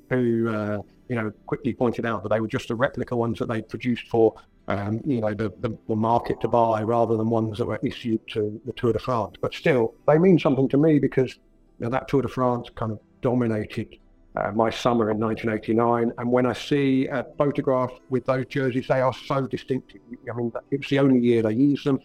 who, 0.09 0.49
uh, 0.49 0.77
you 1.09 1.15
know, 1.15 1.31
quickly 1.47 1.73
pointed 1.73 2.05
out 2.05 2.23
that 2.23 2.29
they 2.29 2.39
were 2.39 2.47
just 2.47 2.67
the 2.67 2.75
replica 2.75 3.15
ones 3.15 3.39
that 3.39 3.47
they 3.47 3.61
produced 3.61 4.07
for, 4.07 4.35
um, 4.67 5.01
you 5.05 5.21
know, 5.21 5.33
the, 5.33 5.51
the, 5.59 5.75
the 5.87 5.95
market 5.95 6.39
to 6.41 6.47
buy 6.47 6.83
rather 6.83 7.17
than 7.17 7.29
ones 7.29 7.57
that 7.57 7.65
were 7.65 7.79
issued 7.83 8.21
to 8.27 8.61
the 8.65 8.73
Tour 8.73 8.93
de 8.93 8.99
France. 8.99 9.35
But 9.41 9.53
still, 9.53 9.95
they 10.07 10.17
mean 10.17 10.37
something 10.37 10.69
to 10.69 10.77
me 10.77 10.99
because 10.99 11.39
you 11.79 11.85
know, 11.85 11.89
that 11.89 12.07
Tour 12.07 12.21
de 12.21 12.27
France 12.27 12.69
kind 12.75 12.91
of 12.91 12.99
dominated 13.21 13.97
uh, 14.35 14.51
my 14.53 14.69
summer 14.69 15.11
in 15.11 15.19
1989. 15.19 16.13
And 16.17 16.31
when 16.31 16.45
I 16.45 16.53
see 16.53 17.07
a 17.07 17.25
photograph 17.37 17.91
with 18.09 18.25
those 18.25 18.45
jerseys, 18.47 18.87
they 18.87 19.01
are 19.01 19.13
so 19.13 19.47
distinctive. 19.47 20.01
I 20.29 20.35
mean, 20.35 20.51
it 20.71 20.79
was 20.79 20.89
the 20.89 20.99
only 20.99 21.19
year 21.19 21.41
they 21.41 21.53
used 21.53 21.85
them. 21.85 21.99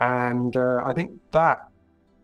And 0.00 0.56
uh, 0.56 0.82
I 0.84 0.92
think 0.92 1.12
that 1.32 1.68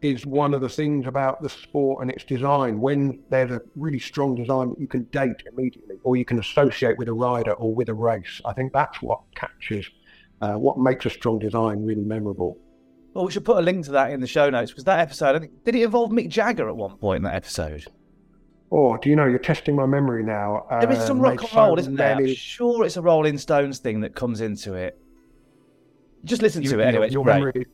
is 0.01 0.25
one 0.25 0.55
of 0.55 0.61
the 0.61 0.69
things 0.69 1.07
about 1.07 1.43
the 1.43 1.49
sport 1.49 2.03
and 2.03 2.11
its 2.11 2.25
design. 2.25 2.81
When 2.81 3.21
there's 3.31 3.51
a 3.51 3.61
really 3.75 3.99
strong 3.99 4.35
design 4.35 4.71
that 4.71 4.81
you 4.81 4.87
can 4.87 5.05
date 5.05 5.43
immediately 5.51 5.97
or 6.05 6.17
you 6.17 6.25
can 6.25 6.39
associate 6.39 6.99
with 6.99 7.09
a 7.09 7.13
rider 7.13 7.53
or 7.53 7.75
with 7.75 7.89
a 7.89 7.95
race, 7.95 8.41
I 8.45 8.53
think 8.53 8.73
that's 8.73 9.01
what 9.03 9.21
catches, 9.35 9.89
uh, 10.41 10.55
what 10.55 10.79
makes 10.79 11.07
a 11.07 11.11
strong 11.11 11.39
design 11.39 11.85
really 11.85 12.05
memorable. 12.05 12.59
Well, 13.15 13.25
we 13.25 13.33
should 13.33 13.45
put 13.45 13.57
a 13.57 13.63
link 13.63 13.87
to 13.87 13.93
that 13.93 14.13
in 14.13 14.21
the 14.21 14.27
show 14.27 14.51
notes 14.51 14.71
because 14.71 14.85
that 14.85 15.01
episode, 15.01 15.35
I 15.35 15.39
think, 15.41 15.65
did 15.65 15.75
it 15.75 15.83
involve 15.83 16.11
Mick 16.11 16.29
Jagger 16.29 16.69
at 16.69 16.77
one 16.77 16.97
point 16.99 17.19
in 17.19 17.23
that 17.25 17.35
episode? 17.35 17.87
Oh, 18.71 18.97
do 18.99 19.09
you 19.09 19.17
know, 19.17 19.27
you're 19.27 19.39
testing 19.39 19.75
my 19.75 19.87
memory 19.87 20.23
now. 20.23 20.67
There 20.71 20.91
is 20.93 20.99
Uh, 20.99 21.07
some 21.07 21.21
rock 21.21 21.41
and 21.43 21.55
roll, 21.55 21.77
so 21.77 21.81
isn't 21.81 21.97
there? 21.97 22.17
I'm 22.17 22.27
sure 22.35 22.85
it's 22.85 22.97
a 22.99 23.03
Rolling 23.03 23.39
Stones 23.39 23.79
thing 23.79 24.01
that 24.01 24.15
comes 24.15 24.41
into 24.43 24.75
it. 24.75 24.99
Just 26.25 26.43
listen 26.43 26.63
You- 26.63 26.71
to 26.71 26.75
it 26.77 26.79
your- 26.81 26.89
anyway. 26.89 27.11
Your 27.11 27.25
great. 27.25 27.35
memory, 27.35 27.67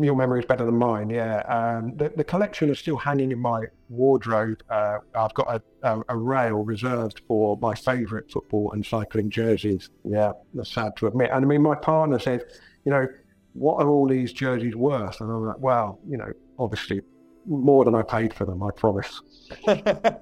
Your 0.00 0.16
memory 0.16 0.40
is 0.40 0.46
better 0.46 0.64
than 0.64 0.76
mine. 0.76 1.10
Yeah, 1.10 1.36
um, 1.42 1.94
the 1.96 2.08
the 2.16 2.24
collection 2.24 2.70
is 2.70 2.80
still 2.80 2.96
hanging 2.96 3.30
in 3.30 3.38
my 3.38 3.66
wardrobe. 3.88 4.60
Uh, 4.68 4.98
I've 5.14 5.32
got 5.34 5.46
a, 5.48 5.62
a, 5.88 6.02
a 6.08 6.16
rail 6.16 6.64
reserved 6.64 7.20
for 7.28 7.56
my 7.58 7.72
favourite 7.76 8.28
football 8.32 8.72
and 8.72 8.84
cycling 8.84 9.30
jerseys. 9.30 9.90
Yeah, 10.02 10.32
that's 10.54 10.72
sad 10.72 10.96
to 10.96 11.06
admit. 11.06 11.30
And 11.32 11.44
I 11.44 11.46
mean, 11.48 11.62
my 11.62 11.76
partner 11.76 12.18
said, 12.18 12.42
you 12.84 12.90
know, 12.90 13.06
what 13.52 13.80
are 13.80 13.88
all 13.88 14.08
these 14.08 14.32
jerseys 14.32 14.74
worth? 14.74 15.20
And 15.20 15.30
I'm 15.30 15.46
like, 15.46 15.60
well, 15.60 16.00
you 16.08 16.16
know, 16.16 16.32
obviously 16.58 17.02
more 17.46 17.84
than 17.84 17.94
I 17.94 18.02
paid 18.02 18.34
for 18.34 18.44
them. 18.44 18.62
I 18.62 18.70
promise. 18.70 19.20
well, 19.66 20.20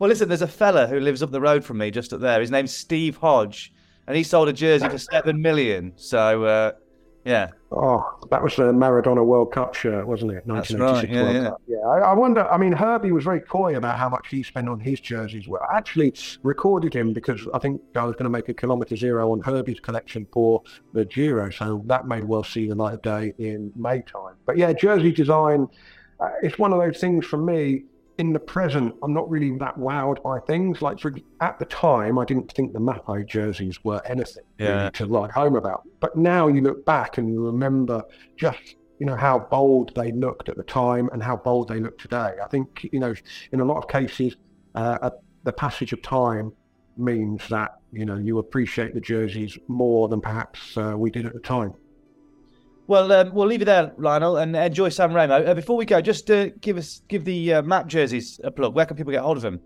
listen, 0.00 0.28
there's 0.28 0.42
a 0.42 0.48
fella 0.48 0.86
who 0.86 1.00
lives 1.00 1.22
up 1.22 1.30
the 1.30 1.40
road 1.40 1.64
from 1.64 1.78
me, 1.78 1.90
just 1.90 2.12
up 2.12 2.20
there. 2.20 2.40
His 2.40 2.50
name's 2.50 2.74
Steve 2.74 3.16
Hodge, 3.16 3.72
and 4.06 4.16
he 4.16 4.22
sold 4.22 4.48
a 4.48 4.52
jersey 4.52 4.88
for 4.88 4.98
seven 4.98 5.40
million. 5.40 5.92
So. 5.96 6.44
Uh, 6.44 6.72
yeah. 7.24 7.48
Oh, 7.72 8.18
that 8.30 8.42
was 8.42 8.54
the 8.54 8.64
Maradona 8.64 9.24
World 9.24 9.50
Cup 9.50 9.74
shirt, 9.74 10.06
wasn't 10.06 10.32
it? 10.32 10.46
1986 10.46 10.78
right. 10.78 11.08
yeah, 11.08 11.22
World 11.22 11.34
yeah. 11.34 11.50
Cup. 11.50 11.62
Yeah. 11.66 11.78
I, 11.78 12.10
I, 12.10 12.12
wonder. 12.12 12.46
I 12.50 12.58
mean, 12.58 12.72
Herbie 12.72 13.12
was 13.12 13.24
very 13.24 13.40
coy 13.40 13.76
about 13.76 13.98
how 13.98 14.08
much 14.08 14.28
he 14.28 14.42
spent 14.42 14.68
on 14.68 14.78
his 14.78 15.00
jerseys. 15.00 15.48
Well, 15.48 15.62
I 15.70 15.76
actually 15.78 16.12
recorded 16.42 16.94
him 16.94 17.12
because 17.12 17.46
I 17.54 17.58
think 17.58 17.80
I 17.96 18.04
was 18.04 18.12
going 18.12 18.24
to 18.24 18.30
make 18.30 18.48
a 18.50 18.54
kilometre 18.54 18.96
zero 18.96 19.32
on 19.32 19.40
Herbie's 19.40 19.80
collection 19.80 20.26
for 20.32 20.62
the 20.92 21.04
Giro, 21.06 21.50
so 21.50 21.82
that 21.86 22.06
may 22.06 22.20
well 22.20 22.44
see 22.44 22.68
the 22.68 22.74
light 22.74 22.94
of 22.94 23.02
day 23.02 23.32
in 23.38 23.72
May 23.74 24.02
time. 24.02 24.34
But 24.44 24.58
yeah, 24.58 24.72
jersey 24.74 25.10
design. 25.10 25.66
Uh, 26.20 26.30
it's 26.42 26.58
one 26.58 26.72
of 26.72 26.78
those 26.78 26.98
things 26.98 27.26
for 27.26 27.36
me 27.36 27.84
in 28.18 28.32
the 28.32 28.38
present, 28.38 28.94
I'm 29.02 29.12
not 29.12 29.28
really 29.28 29.56
that 29.58 29.76
wowed 29.76 30.22
by 30.22 30.38
things. 30.40 30.80
Like 30.80 31.00
for, 31.00 31.12
at 31.40 31.58
the 31.58 31.64
time, 31.64 32.18
I 32.18 32.24
didn't 32.24 32.52
think 32.52 32.72
the 32.72 32.78
Mapei 32.78 33.26
jerseys 33.26 33.82
were 33.82 34.00
anything 34.06 34.44
yeah. 34.58 34.78
really 34.78 34.90
to 34.92 35.06
write 35.06 35.30
home 35.32 35.56
about. 35.56 35.82
But 36.00 36.16
now 36.16 36.46
you 36.46 36.60
look 36.60 36.84
back 36.84 37.18
and 37.18 37.28
you 37.28 37.44
remember 37.44 38.04
just 38.36 38.76
you 39.00 39.06
know 39.06 39.16
how 39.16 39.40
bold 39.40 39.92
they 39.96 40.12
looked 40.12 40.48
at 40.48 40.56
the 40.56 40.62
time 40.62 41.10
and 41.12 41.22
how 41.22 41.36
bold 41.36 41.68
they 41.68 41.80
look 41.80 41.98
today. 41.98 42.34
I 42.42 42.46
think 42.48 42.88
you 42.92 43.00
know 43.00 43.14
in 43.50 43.60
a 43.60 43.64
lot 43.64 43.78
of 43.78 43.88
cases, 43.88 44.36
uh, 44.74 45.10
the 45.42 45.52
passage 45.52 45.92
of 45.92 46.00
time 46.00 46.52
means 46.96 47.48
that 47.48 47.72
you 47.92 48.04
know 48.04 48.16
you 48.16 48.38
appreciate 48.38 48.94
the 48.94 49.00
jerseys 49.00 49.58
more 49.66 50.08
than 50.08 50.20
perhaps 50.20 50.76
uh, 50.76 50.94
we 50.96 51.10
did 51.10 51.26
at 51.26 51.32
the 51.32 51.40
time. 51.40 51.74
Well, 52.86 53.10
um, 53.12 53.32
we'll 53.32 53.46
leave 53.46 53.62
it 53.62 53.66
there, 53.66 53.92
Lionel, 53.96 54.36
and 54.36 54.54
enjoy 54.54 54.90
San 54.90 55.14
Remo. 55.14 55.42
Uh, 55.42 55.54
before 55.54 55.76
we 55.76 55.86
go, 55.86 56.02
just 56.02 56.30
uh, 56.30 56.48
give 56.60 56.76
us 56.76 57.00
give 57.08 57.24
the 57.24 57.54
uh, 57.54 57.62
MAAP 57.62 57.86
jerseys 57.86 58.40
a 58.44 58.50
plug. 58.50 58.74
Where 58.74 58.84
can 58.84 58.96
people 58.96 59.12
get 59.12 59.22
hold 59.22 59.38
of 59.38 59.42
them? 59.42 59.60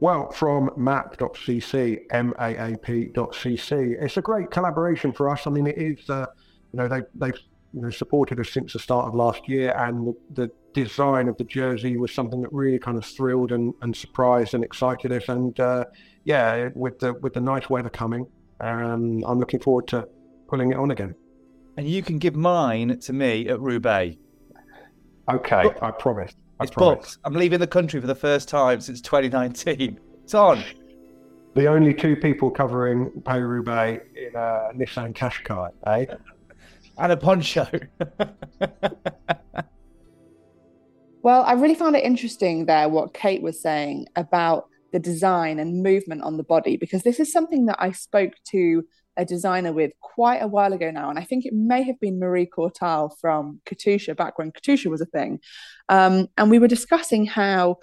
Well, 0.00 0.30
from 0.32 0.70
maap.cc, 0.70 1.98
M-A-A-P.cc. 2.10 4.02
It's 4.02 4.16
a 4.16 4.22
great 4.22 4.50
collaboration 4.50 5.12
for 5.12 5.28
us. 5.28 5.46
I 5.46 5.50
mean, 5.50 5.66
it 5.66 5.76
is, 5.76 6.08
uh, 6.08 6.26
you 6.72 6.78
know, 6.78 6.88
they, 6.88 7.02
they've 7.14 7.38
you 7.72 7.82
know, 7.82 7.90
supported 7.90 8.38
us 8.38 8.50
since 8.50 8.72
the 8.72 8.78
start 8.78 9.06
of 9.06 9.14
last 9.14 9.48
year, 9.48 9.72
and 9.76 10.08
the, 10.08 10.14
the, 10.42 10.50
design 10.74 11.26
of 11.26 11.36
the 11.38 11.44
jersey 11.44 11.96
was 11.96 12.12
something 12.12 12.40
that 12.42 12.52
really 12.52 12.78
kind 12.78 12.96
of 12.96 13.04
thrilled 13.04 13.50
and, 13.50 13.74
and 13.82 13.96
surprised 13.96 14.54
and 14.54 14.62
excited 14.62 15.10
us. 15.10 15.28
And 15.28 15.58
uh, 15.58 15.86
yeah, 16.24 16.68
with 16.74 17.00
the 17.00 17.14
with 17.14 17.34
the 17.34 17.40
nice 17.40 17.68
weather 17.68 17.88
coming, 17.88 18.26
um, 18.60 19.24
I'm 19.26 19.40
looking 19.40 19.58
forward 19.58 19.88
to 19.88 20.06
pulling 20.46 20.70
it 20.70 20.76
on 20.76 20.92
again 20.92 21.16
and 21.78 21.88
you 21.88 22.02
can 22.02 22.18
give 22.18 22.34
mine 22.34 22.98
to 22.98 23.12
me 23.12 23.48
at 23.48 23.60
Roubaix. 23.60 24.16
Okay, 25.30 25.62
but 25.62 25.80
I 25.80 25.92
promise. 25.92 26.34
I 26.58 26.64
it's 26.64 26.72
promise. 26.72 26.96
booked. 26.96 27.18
I'm 27.24 27.34
leaving 27.34 27.60
the 27.60 27.68
country 27.68 28.00
for 28.00 28.08
the 28.08 28.16
first 28.16 28.48
time 28.48 28.80
since 28.80 29.00
2019. 29.00 30.00
It's 30.24 30.34
on. 30.34 30.64
The 31.54 31.68
only 31.68 31.94
two 31.94 32.16
people 32.16 32.50
covering 32.50 33.22
Paris 33.24 33.44
Roubaix 33.44 34.04
in 34.16 34.34
a 34.34 34.70
Nissan 34.74 35.14
Qashqai, 35.14 35.70
eh? 35.86 36.06
and 36.98 37.12
a 37.12 37.16
poncho. 37.16 37.68
well, 41.22 41.42
I 41.42 41.52
really 41.52 41.76
found 41.76 41.94
it 41.94 42.02
interesting 42.02 42.66
there 42.66 42.88
what 42.88 43.14
Kate 43.14 43.40
was 43.40 43.62
saying 43.62 44.08
about 44.16 44.68
the 44.92 44.98
design 44.98 45.60
and 45.60 45.84
movement 45.84 46.22
on 46.22 46.38
the 46.38 46.42
body 46.42 46.76
because 46.76 47.04
this 47.04 47.20
is 47.20 47.32
something 47.32 47.66
that 47.66 47.76
I 47.78 47.92
spoke 47.92 48.32
to 48.48 48.82
a 49.18 49.24
designer 49.24 49.72
with 49.72 49.92
quite 50.00 50.38
a 50.38 50.46
while 50.46 50.72
ago 50.72 50.90
now, 50.90 51.10
and 51.10 51.18
I 51.18 51.24
think 51.24 51.44
it 51.44 51.52
may 51.52 51.82
have 51.82 52.00
been 52.00 52.18
Marie 52.18 52.46
Courtal 52.46 53.10
from 53.20 53.60
Katusha 53.66 54.16
back 54.16 54.38
when 54.38 54.52
Katusha 54.52 54.86
was 54.86 55.00
a 55.00 55.06
thing. 55.06 55.40
Um, 55.88 56.28
and 56.38 56.50
we 56.50 56.58
were 56.58 56.68
discussing 56.68 57.26
how 57.26 57.78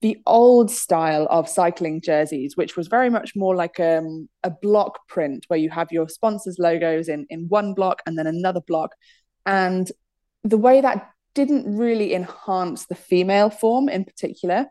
the 0.00 0.16
old 0.26 0.70
style 0.70 1.26
of 1.30 1.48
cycling 1.48 2.00
jerseys, 2.00 2.56
which 2.56 2.76
was 2.76 2.88
very 2.88 3.10
much 3.10 3.32
more 3.36 3.54
like 3.54 3.78
um, 3.80 4.28
a 4.44 4.50
block 4.50 5.06
print 5.08 5.44
where 5.48 5.58
you 5.58 5.70
have 5.70 5.88
your 5.90 6.08
sponsors' 6.08 6.58
logos 6.58 7.08
in, 7.08 7.26
in 7.30 7.48
one 7.48 7.74
block 7.74 8.00
and 8.06 8.18
then 8.18 8.26
another 8.26 8.60
block. 8.60 8.92
And 9.44 9.90
the 10.44 10.58
way 10.58 10.80
that 10.80 11.10
didn't 11.34 11.76
really 11.76 12.14
enhance 12.14 12.86
the 12.86 12.94
female 12.94 13.50
form 13.50 13.88
in 13.88 14.04
particular 14.04 14.66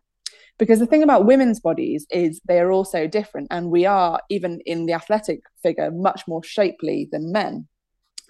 because 0.57 0.79
the 0.79 0.87
thing 0.87 1.03
about 1.03 1.25
women's 1.25 1.59
bodies 1.59 2.05
is 2.09 2.41
they 2.47 2.59
are 2.59 2.71
also 2.71 3.07
different 3.07 3.47
and 3.51 3.69
we 3.69 3.85
are 3.85 4.19
even 4.29 4.59
in 4.65 4.85
the 4.85 4.93
athletic 4.93 5.41
figure 5.61 5.91
much 5.91 6.23
more 6.27 6.43
shapely 6.43 7.07
than 7.11 7.31
men. 7.31 7.67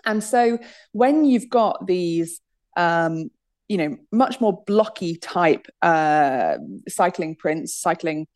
And 0.05 0.23
so 0.23 0.59
when 0.91 1.25
you've 1.25 1.49
got 1.49 1.87
these 1.87 2.41
um, 2.75 3.29
you 3.67 3.77
know 3.77 3.97
much 4.11 4.39
more 4.39 4.63
blocky 4.65 5.15
type 5.17 5.67
uh, 5.81 6.57
cycling 6.87 7.35
prints 7.35 7.75
cycling 7.75 8.27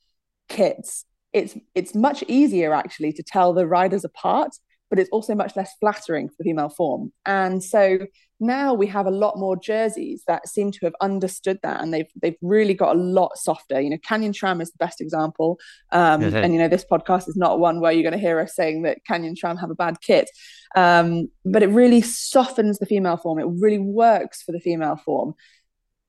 kits 0.49 1.05
it's 1.31 1.57
it's 1.75 1.95
much 1.95 2.23
easier 2.27 2.73
actually 2.73 3.13
to 3.13 3.23
tell 3.23 3.53
the 3.53 3.65
riders 3.65 4.03
apart 4.03 4.51
but 4.91 4.99
it's 4.99 5.09
also 5.11 5.33
much 5.33 5.55
less 5.55 5.73
flattering 5.79 6.27
for 6.27 6.35
the 6.37 6.43
female 6.43 6.69
form. 6.69 7.13
And 7.25 7.63
so 7.63 7.99
now 8.41 8.73
we 8.73 8.87
have 8.87 9.05
a 9.05 9.11
lot 9.11 9.37
more 9.37 9.55
jerseys 9.55 10.23
that 10.27 10.49
seem 10.49 10.71
to 10.71 10.79
have 10.83 10.93
understood 10.99 11.59
that, 11.63 11.81
and 11.81 11.93
they've 11.93 12.11
they've 12.21 12.35
really 12.41 12.73
got 12.73 12.95
a 12.95 12.99
lot 12.99 13.37
softer. 13.37 13.79
You 13.79 13.91
know, 13.91 13.97
Canyon 14.03 14.33
SRAM 14.33 14.61
is 14.61 14.71
the 14.71 14.77
best 14.77 14.99
example, 14.99 15.59
um, 15.91 16.21
and 16.21 16.53
you 16.53 16.59
know 16.59 16.67
this 16.67 16.85
podcast 16.91 17.29
is 17.29 17.37
not 17.37 17.59
one 17.59 17.79
where 17.79 17.93
you're 17.93 18.03
going 18.03 18.19
to 18.19 18.19
hear 18.19 18.39
us 18.39 18.53
saying 18.53 18.81
that 18.81 19.05
Canyon 19.07 19.35
SRAM 19.35 19.59
have 19.59 19.69
a 19.69 19.75
bad 19.75 20.01
kit, 20.01 20.29
um, 20.75 21.29
but 21.45 21.63
it 21.63 21.69
really 21.69 22.01
softens 22.01 22.79
the 22.79 22.85
female 22.85 23.17
form. 23.17 23.39
It 23.39 23.47
really 23.47 23.79
works 23.79 24.41
for 24.43 24.51
the 24.51 24.59
female 24.59 24.97
form. 24.97 25.35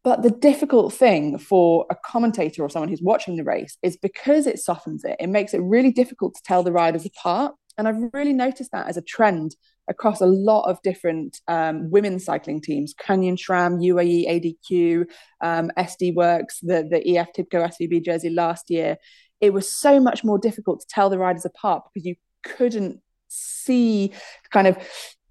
But 0.04 0.22
the 0.22 0.30
difficult 0.30 0.92
thing 0.92 1.38
for 1.38 1.86
a 1.88 1.94
commentator 2.04 2.62
or 2.62 2.68
someone 2.68 2.88
who's 2.88 3.02
watching 3.02 3.36
the 3.36 3.44
race 3.44 3.78
is 3.82 3.96
because 3.96 4.48
it 4.48 4.59
softens 4.59 5.04
it, 5.04 5.16
it 5.20 5.28
makes 5.28 5.54
it 5.54 5.60
really 5.60 5.92
difficult 5.92 6.34
to 6.34 6.42
tell 6.44 6.64
the 6.64 6.72
riders 6.72 7.06
apart. 7.06 7.54
And 7.78 7.88
I've 7.88 8.10
really 8.12 8.32
noticed 8.32 8.72
that 8.72 8.88
as 8.88 8.96
a 8.96 9.02
trend 9.02 9.56
across 9.88 10.20
a 10.20 10.26
lot 10.26 10.68
of 10.68 10.80
different 10.82 11.40
um, 11.48 11.90
women's 11.90 12.24
cycling 12.24 12.60
teams. 12.60 12.94
Canyon 12.94 13.36
SRAM, 13.36 13.80
UAE 13.80 14.28
ADQ, 14.28 15.06
um, 15.40 15.70
SD 15.76 16.14
Worx, 16.14 16.58
the, 16.62 16.86
the 16.88 17.16
EF 17.16 17.28
Tibco 17.36 17.68
SVB 17.68 18.04
jersey 18.04 18.30
last 18.30 18.70
year. 18.70 18.96
It 19.40 19.52
was 19.52 19.70
so 19.70 19.98
much 19.98 20.22
more 20.22 20.38
difficult 20.38 20.80
to 20.80 20.86
tell 20.88 21.10
the 21.10 21.18
riders 21.18 21.44
apart 21.44 21.84
because 21.92 22.06
you 22.06 22.14
couldn't 22.42 23.00
see 23.28 24.12
kind 24.50 24.66
of 24.66 24.76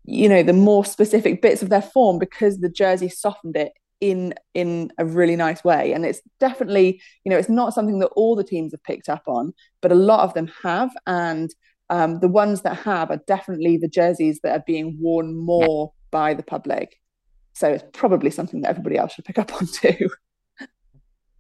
you 0.04 0.28
know 0.28 0.42
the 0.42 0.54
more 0.54 0.84
specific 0.84 1.42
bits 1.42 1.62
of 1.62 1.70
their 1.70 1.82
form 1.82 2.18
because 2.18 2.58
the 2.58 2.70
jersey 2.70 3.08
softened 3.08 3.56
it 3.56 3.72
in 4.02 4.34
in 4.54 4.92
a 4.98 5.06
really 5.06 5.36
nice 5.36 5.64
way. 5.64 5.94
And 5.94 6.06
it's 6.06 6.22
definitely 6.40 7.02
you 7.24 7.30
know 7.30 7.38
it's 7.38 7.50
not 7.50 7.74
something 7.74 8.00
that 8.00 8.08
all 8.08 8.36
the 8.36 8.44
teams 8.44 8.74
have 8.74 8.84
picked 8.84 9.08
up 9.08 9.24
on 9.28 9.54
but 9.82 9.92
a 9.92 9.96
lot 9.96 10.22
of 10.22 10.34
them 10.34 10.52
have. 10.64 10.92
And 11.08 11.54
um, 11.92 12.20
the 12.22 12.28
ones 12.30 12.62
that 12.62 12.78
have 12.78 13.12
are 13.12 13.22
definitely 13.28 13.78
the 13.78 13.88
jerseys 13.88 14.40
that 14.42 14.58
are 14.58 14.64
being 14.66 14.98
worn 15.00 15.38
more 15.38 15.94
by 16.10 16.34
the 16.34 16.42
public. 16.42 16.98
So 17.54 17.70
it's 17.70 17.84
probably 17.92 18.32
something 18.32 18.62
that 18.62 18.70
everybody 18.70 18.98
else 18.98 19.14
should 19.14 19.26
pick 19.26 19.38
up 19.38 19.54
on 19.54 19.68
too. 19.68 20.10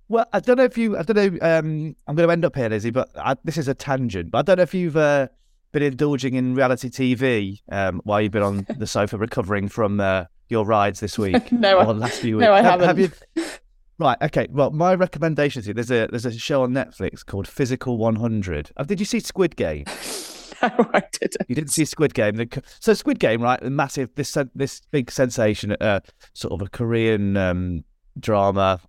Well, 0.10 0.26
I 0.34 0.42
don't 0.42 0.58
know 0.58 0.66
if 0.66 0.78
you, 0.78 0.98
I 0.98 1.04
don't 1.04 1.16
know, 1.16 1.40
um, 1.42 1.96
I'm 2.06 2.16
going 2.18 2.28
to 2.28 2.34
end 2.34 2.44
up 2.44 2.58
here, 2.58 2.68
Lizzy, 2.68 2.90
but 2.90 3.08
I, 3.18 3.38
this 3.46 3.58
is 3.58 3.70
a 3.70 3.74
tangent. 3.74 4.30
But 4.30 4.40
I 4.40 4.42
don't 4.42 4.58
know 4.58 4.64
if 4.64 4.74
you've 4.74 4.98
uh, 4.98 5.30
been 5.72 5.84
indulging 5.84 6.34
in 6.34 6.54
reality 6.54 6.90
TV 6.90 7.62
um, 7.72 8.02
while 8.04 8.20
you've 8.20 8.34
been 8.34 8.44
on 8.44 8.68
the 8.78 8.88
sofa 8.88 9.18
recovering 9.18 9.70
from 9.70 10.02
uh, 10.02 10.26
your 10.50 10.66
rides 10.66 11.00
this 11.00 11.18
week. 11.18 11.54
no, 11.54 11.80
or 11.80 11.94
last 11.94 12.20
few 12.20 12.36
weeks. 12.36 12.46
No, 12.46 12.52
I 12.52 12.62
haven't. 12.62 12.88
Have 12.88 13.00
you? 13.00 13.10
Right. 14.00 14.18
Okay. 14.22 14.48
Well, 14.52 14.72
my 14.72 14.96
recommendation 14.96 15.62
to 15.62 15.70
you 15.70 15.74
there's 15.76 15.92
a 15.92 16.08
there's 16.08 16.26
a 16.26 16.38
show 16.38 16.64
on 16.64 16.74
Netflix 16.74 17.26
called 17.26 17.48
Physical 17.48 17.98
100. 17.98 18.72
Uh, 18.76 18.84
did 18.84 19.00
you 19.00 19.06
see 19.06 19.22
Squid 19.22 19.56
Game? 19.56 19.86
I 20.94 21.04
didn't. 21.12 21.38
You 21.48 21.56
didn't 21.56 21.72
see 21.72 21.86
Squid 21.86 22.14
Game. 22.14 22.48
So 22.80 22.94
Squid 22.94 23.20
Game, 23.20 23.42
right? 23.42 23.62
Massive. 23.64 24.10
This 24.16 24.38
this 24.54 24.82
big 24.92 25.12
sensation. 25.12 25.76
Uh, 25.80 26.02
sort 26.34 26.54
of 26.54 26.66
a 26.66 26.70
Korean 26.70 27.36
um, 27.36 27.84
drama, 28.20 28.80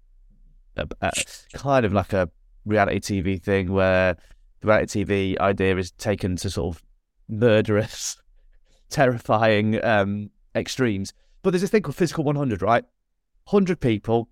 uh, 0.76 0.84
uh, 1.00 1.10
kind 1.54 1.84
of 1.84 1.92
like 1.92 2.12
a 2.12 2.28
reality 2.64 3.22
TV 3.22 3.42
thing 3.42 3.72
where 3.72 4.16
the 4.60 4.66
reality 4.66 5.04
TV 5.04 5.38
idea 5.38 5.76
is 5.76 5.92
taken 5.92 6.36
to 6.36 6.50
sort 6.50 6.76
of 6.76 6.82
murderous, 7.28 8.20
terrifying 8.90 9.82
um, 9.84 10.30
extremes. 10.54 11.12
But 11.42 11.50
there's 11.50 11.62
this 11.62 11.70
thing 11.70 11.82
called 11.82 11.96
Physical 11.96 12.24
100, 12.24 12.62
right? 12.62 12.84
100 13.48 13.80
people, 13.80 14.28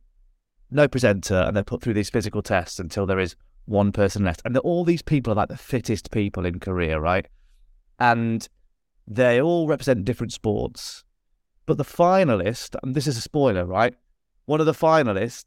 no 0.70 0.86
presenter, 0.86 1.42
and 1.46 1.56
they're 1.56 1.64
put 1.64 1.82
through 1.82 1.94
these 1.94 2.10
physical 2.10 2.42
tests 2.42 2.78
until 2.78 3.06
there 3.06 3.18
is 3.18 3.34
one 3.70 3.92
person 3.92 4.24
left. 4.24 4.42
And 4.44 4.56
all 4.58 4.84
these 4.84 5.02
people 5.02 5.32
are 5.32 5.36
like 5.36 5.48
the 5.48 5.56
fittest 5.56 6.10
people 6.10 6.44
in 6.44 6.58
Korea, 6.60 6.98
right? 7.00 7.26
And 7.98 8.46
they 9.06 9.40
all 9.40 9.66
represent 9.66 10.04
different 10.04 10.32
sports. 10.32 11.04
but 11.66 11.76
the 11.78 11.84
finalist, 11.84 12.74
and 12.82 12.94
this 12.94 13.06
is 13.06 13.16
a 13.16 13.20
spoiler, 13.20 13.64
right? 13.64 13.94
One 14.46 14.60
of 14.60 14.66
the 14.66 14.72
finalists 14.72 15.44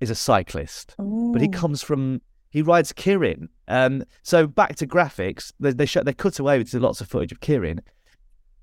is 0.00 0.10
a 0.10 0.14
cyclist, 0.16 0.94
but 0.98 1.40
he 1.40 1.48
comes 1.48 1.80
from 1.82 2.20
he 2.50 2.60
rides 2.60 2.92
Keirin. 2.92 3.48
Um, 3.68 4.02
so 4.22 4.46
back 4.46 4.74
to 4.76 4.86
graphics, 4.86 5.52
they 5.60 5.72
they, 5.72 5.86
show, 5.86 6.02
they 6.02 6.12
cut 6.12 6.38
away 6.40 6.58
with 6.58 6.74
lots 6.74 7.00
of 7.00 7.08
footage 7.08 7.32
of 7.32 7.40
Keirin. 7.40 7.78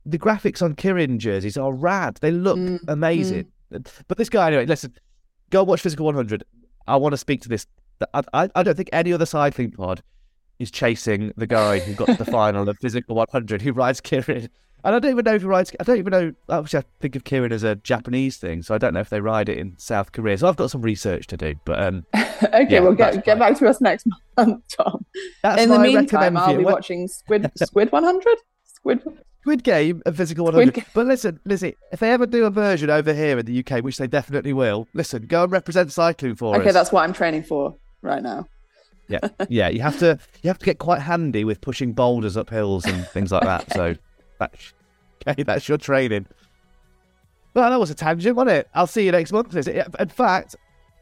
The 0.05 0.19
graphics 0.19 0.61
on 0.61 0.75
Keirin 0.75 1.17
jerseys 1.17 1.57
are 1.57 1.73
rad. 1.73 2.17
They 2.21 2.31
look 2.31 2.57
Mm, 2.59 2.79
amazing. 2.87 3.45
But 4.07 4.17
this 4.17 4.29
guy, 4.29 4.47
anyway, 4.47 4.65
listen, 4.65 4.93
go 5.49 5.63
watch 5.63 5.81
Physical 5.81 6.05
100. 6.07 6.43
I 6.87 6.95
want 6.97 7.13
to 7.13 7.17
speak 7.17 7.41
to 7.43 7.49
this. 7.49 7.65
I, 8.13 8.49
I, 8.55 8.63
don't 8.63 8.75
think 8.75 8.89
any 8.93 9.13
other 9.13 9.25
cycling 9.25 9.71
pod 9.71 10.01
is 10.59 10.71
chasing 10.71 11.33
the 11.37 11.47
guy 11.47 11.79
who 11.79 11.93
got 11.93 12.07
to 12.07 12.23
the 12.23 12.25
final 12.31 12.67
of 12.67 12.77
Physical 12.79 13.15
100 13.15 13.61
who 13.61 13.71
rides 13.71 14.01
Keirin. 14.01 14.49
And 14.83 14.95
I 14.95 14.99
don't 14.99 15.11
even 15.11 15.25
know 15.25 15.35
if 15.35 15.41
he 15.41 15.47
rides. 15.47 15.75
I 15.79 15.83
don't 15.83 15.97
even 15.97 16.11
know. 16.11 16.33
Obviously, 16.47 16.79
I 16.79 16.83
think 17.01 17.15
of 17.17 17.25
Keirin 17.25 17.51
as 17.51 17.63
a 17.63 17.75
Japanese 17.75 18.37
thing, 18.37 18.61
so 18.61 18.73
I 18.73 18.77
don't 18.77 18.93
know 18.93 19.01
if 19.01 19.09
they 19.09 19.19
ride 19.19 19.49
it 19.49 19.57
in 19.57 19.75
South 19.77 20.13
Korea. 20.13 20.37
So 20.37 20.47
I've 20.47 20.55
got 20.55 20.71
some 20.71 20.81
research 20.81 21.27
to 21.27 21.37
do. 21.37 21.55
But 21.65 21.83
um, 21.83 22.05
okay, 22.15 22.65
Yeah, 22.69 22.79
well, 22.79 22.93
get 22.93 23.25
get 23.25 23.37
back 23.39 23.57
to 23.57 23.67
us 23.67 23.81
next 23.81 24.07
month, 24.37 24.63
Tom. 24.77 25.05
that's 25.43 25.61
In 25.61 25.69
the 25.69 25.79
meantime, 25.79 26.37
I'll 26.37 26.55
be 26.55 26.63
watching 26.63 27.09
Squid 27.09 27.51
Squid 27.57 27.91
100. 27.91 28.37
Squid. 28.63 29.03
Squid 29.41 29.63
Game 29.63 30.01
and 30.05 30.15
Physical 30.15 30.47
Squid 30.47 30.67
100. 30.67 30.73
Ga- 30.75 30.91
But 30.93 31.07
listen, 31.07 31.39
Lizzy, 31.43 31.75
if 31.91 31.99
they 31.99 32.11
ever 32.11 32.25
do 32.25 32.45
a 32.45 32.49
version 32.49 32.89
over 32.89 33.13
here 33.13 33.37
in 33.37 33.45
the 33.45 33.59
UK, 33.59 33.83
which 33.83 33.97
they 33.97 34.07
definitely 34.07 34.53
will, 34.53 34.87
listen, 34.93 35.27
go 35.27 35.43
and 35.43 35.51
represent 35.51 35.91
cycling 35.91 36.35
for 36.35 36.55
us. 36.55 36.61
Okay, 36.61 36.71
that's 36.71 36.91
what 36.93 37.03
I'm 37.03 37.13
training 37.13 37.43
for 37.43 37.75
right 38.01 38.21
now. 38.23 38.47
Yeah, 39.07 39.19
yeah. 39.49 39.69
You 39.69 39.81
have 39.81 39.97
to 39.99 40.19
you 40.43 40.47
have 40.49 40.59
to 40.59 40.65
get 40.65 40.77
quite 40.79 41.01
handy 41.01 41.43
with 41.43 41.61
pushing 41.61 41.93
boulders 41.93 42.37
up 42.37 42.49
hills 42.49 42.85
and 42.85 43.05
things 43.07 43.31
like 43.31 43.43
that. 43.43 43.71
So 43.73 43.95
that's 44.39 44.73
okay. 45.27 45.43
That's 45.43 45.67
your 45.67 45.77
training. 45.77 46.27
Well, 47.53 47.69
that 47.69 47.79
was 47.79 47.89
a 47.89 47.95
tangent, 47.95 48.35
wasn't 48.35 48.51
it? 48.57 48.69
I'll 48.75 48.87
see 48.87 49.05
you 49.05 49.11
next 49.11 49.31
month. 49.31 49.55
Is 49.55 49.67
it? 49.67 49.87
In 49.99 50.09
fact, 50.09 50.55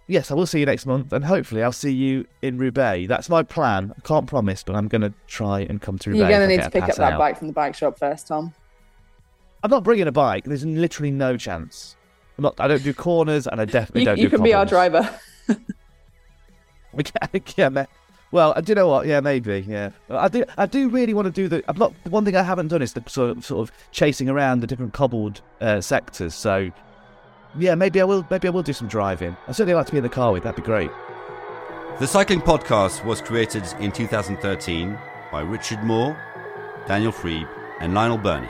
yes, 0.07 0.31
I 0.31 0.33
will 0.33 0.45
see 0.45 0.61
you 0.61 0.65
next 0.65 0.85
month, 0.85 1.11
and 1.11 1.23
hopefully, 1.25 1.61
I'll 1.61 1.73
see 1.73 1.91
you 1.91 2.25
in 2.41 2.57
Roubaix. 2.57 3.07
That's 3.09 3.29
my 3.29 3.43
plan. 3.43 3.93
I 3.97 3.99
can't 4.07 4.25
promise, 4.27 4.63
but 4.63 4.75
I'm 4.75 4.87
going 4.87 5.01
to 5.01 5.13
try 5.27 5.59
and 5.61 5.81
come 5.81 5.97
to 5.99 6.09
Roubaix. 6.11 6.21
You're 6.21 6.39
going 6.39 6.49
to 6.49 6.55
need 6.55 6.63
to 6.63 6.69
pick 6.71 6.83
up 6.83 6.95
that 6.95 7.13
out. 7.13 7.19
bike 7.19 7.37
from 7.37 7.47
the 7.47 7.53
bike 7.53 7.75
shop 7.75 7.99
first, 7.99 8.27
Tom. 8.27 8.53
I'm 9.61 9.69
not 9.69 9.83
bringing 9.83 10.07
a 10.07 10.11
bike. 10.11 10.45
There's 10.45 10.65
literally 10.65 11.11
no 11.11 11.35
chance. 11.35 11.97
I'm 12.37 12.43
not. 12.43 12.55
I 12.59 12.69
don't 12.69 12.83
do 12.83 12.93
corners, 12.93 13.47
and 13.47 13.59
I 13.59 13.65
definitely 13.65 14.01
You, 14.01 14.05
don't 14.05 14.17
you 14.17 14.29
do. 14.29 14.37
can 14.37 14.43
be 14.43 14.53
our 14.53 14.65
driver. 14.65 15.09
Yeah, 17.57 17.85
Well, 18.31 18.53
uh, 18.55 18.61
do 18.61 18.71
you 18.71 18.75
know 18.75 18.87
what? 18.87 19.07
Yeah, 19.07 19.19
maybe. 19.19 19.65
Yeah, 19.67 19.91
I 20.09 20.27
do. 20.27 20.43
I 20.57 20.65
do 20.65 20.89
really 20.89 21.13
want 21.13 21.25
to 21.27 21.31
do 21.31 21.47
the. 21.47 21.63
I'm 21.67 21.77
not. 21.77 21.93
The 22.03 22.09
one 22.09 22.25
thing 22.25 22.35
I 22.35 22.43
haven't 22.43 22.67
done 22.69 22.81
is 22.81 22.93
the 22.93 23.03
sort 23.07 23.37
of, 23.37 23.45
sort 23.45 23.67
of 23.67 23.75
chasing 23.91 24.29
around 24.29 24.59
the 24.61 24.67
different 24.67 24.93
cobbled 24.93 25.41
uh, 25.61 25.81
sectors. 25.81 26.33
So, 26.33 26.71
yeah, 27.57 27.75
maybe 27.75 28.01
I 28.01 28.03
will. 28.03 28.25
Maybe 28.29 28.47
I 28.47 28.51
will 28.51 28.63
do 28.63 28.73
some 28.73 28.87
driving. 28.87 29.35
I 29.47 29.51
certainly 29.51 29.73
like 29.73 29.85
to 29.87 29.91
be 29.91 29.97
in 29.97 30.03
the 30.03 30.09
car 30.09 30.31
with. 30.31 30.43
That'd 30.43 30.57
be 30.57 30.65
great. 30.65 30.91
The 31.99 32.07
Cycling 32.07 32.41
Podcast 32.41 33.03
was 33.05 33.21
created 33.21 33.63
in 33.79 33.91
2013 33.91 34.97
by 35.31 35.41
Richard 35.41 35.83
Moore, 35.83 36.15
Daniel 36.87 37.11
Friebe, 37.11 37.49
and 37.79 37.93
Lionel 37.93 38.19
Birnie. 38.19 38.49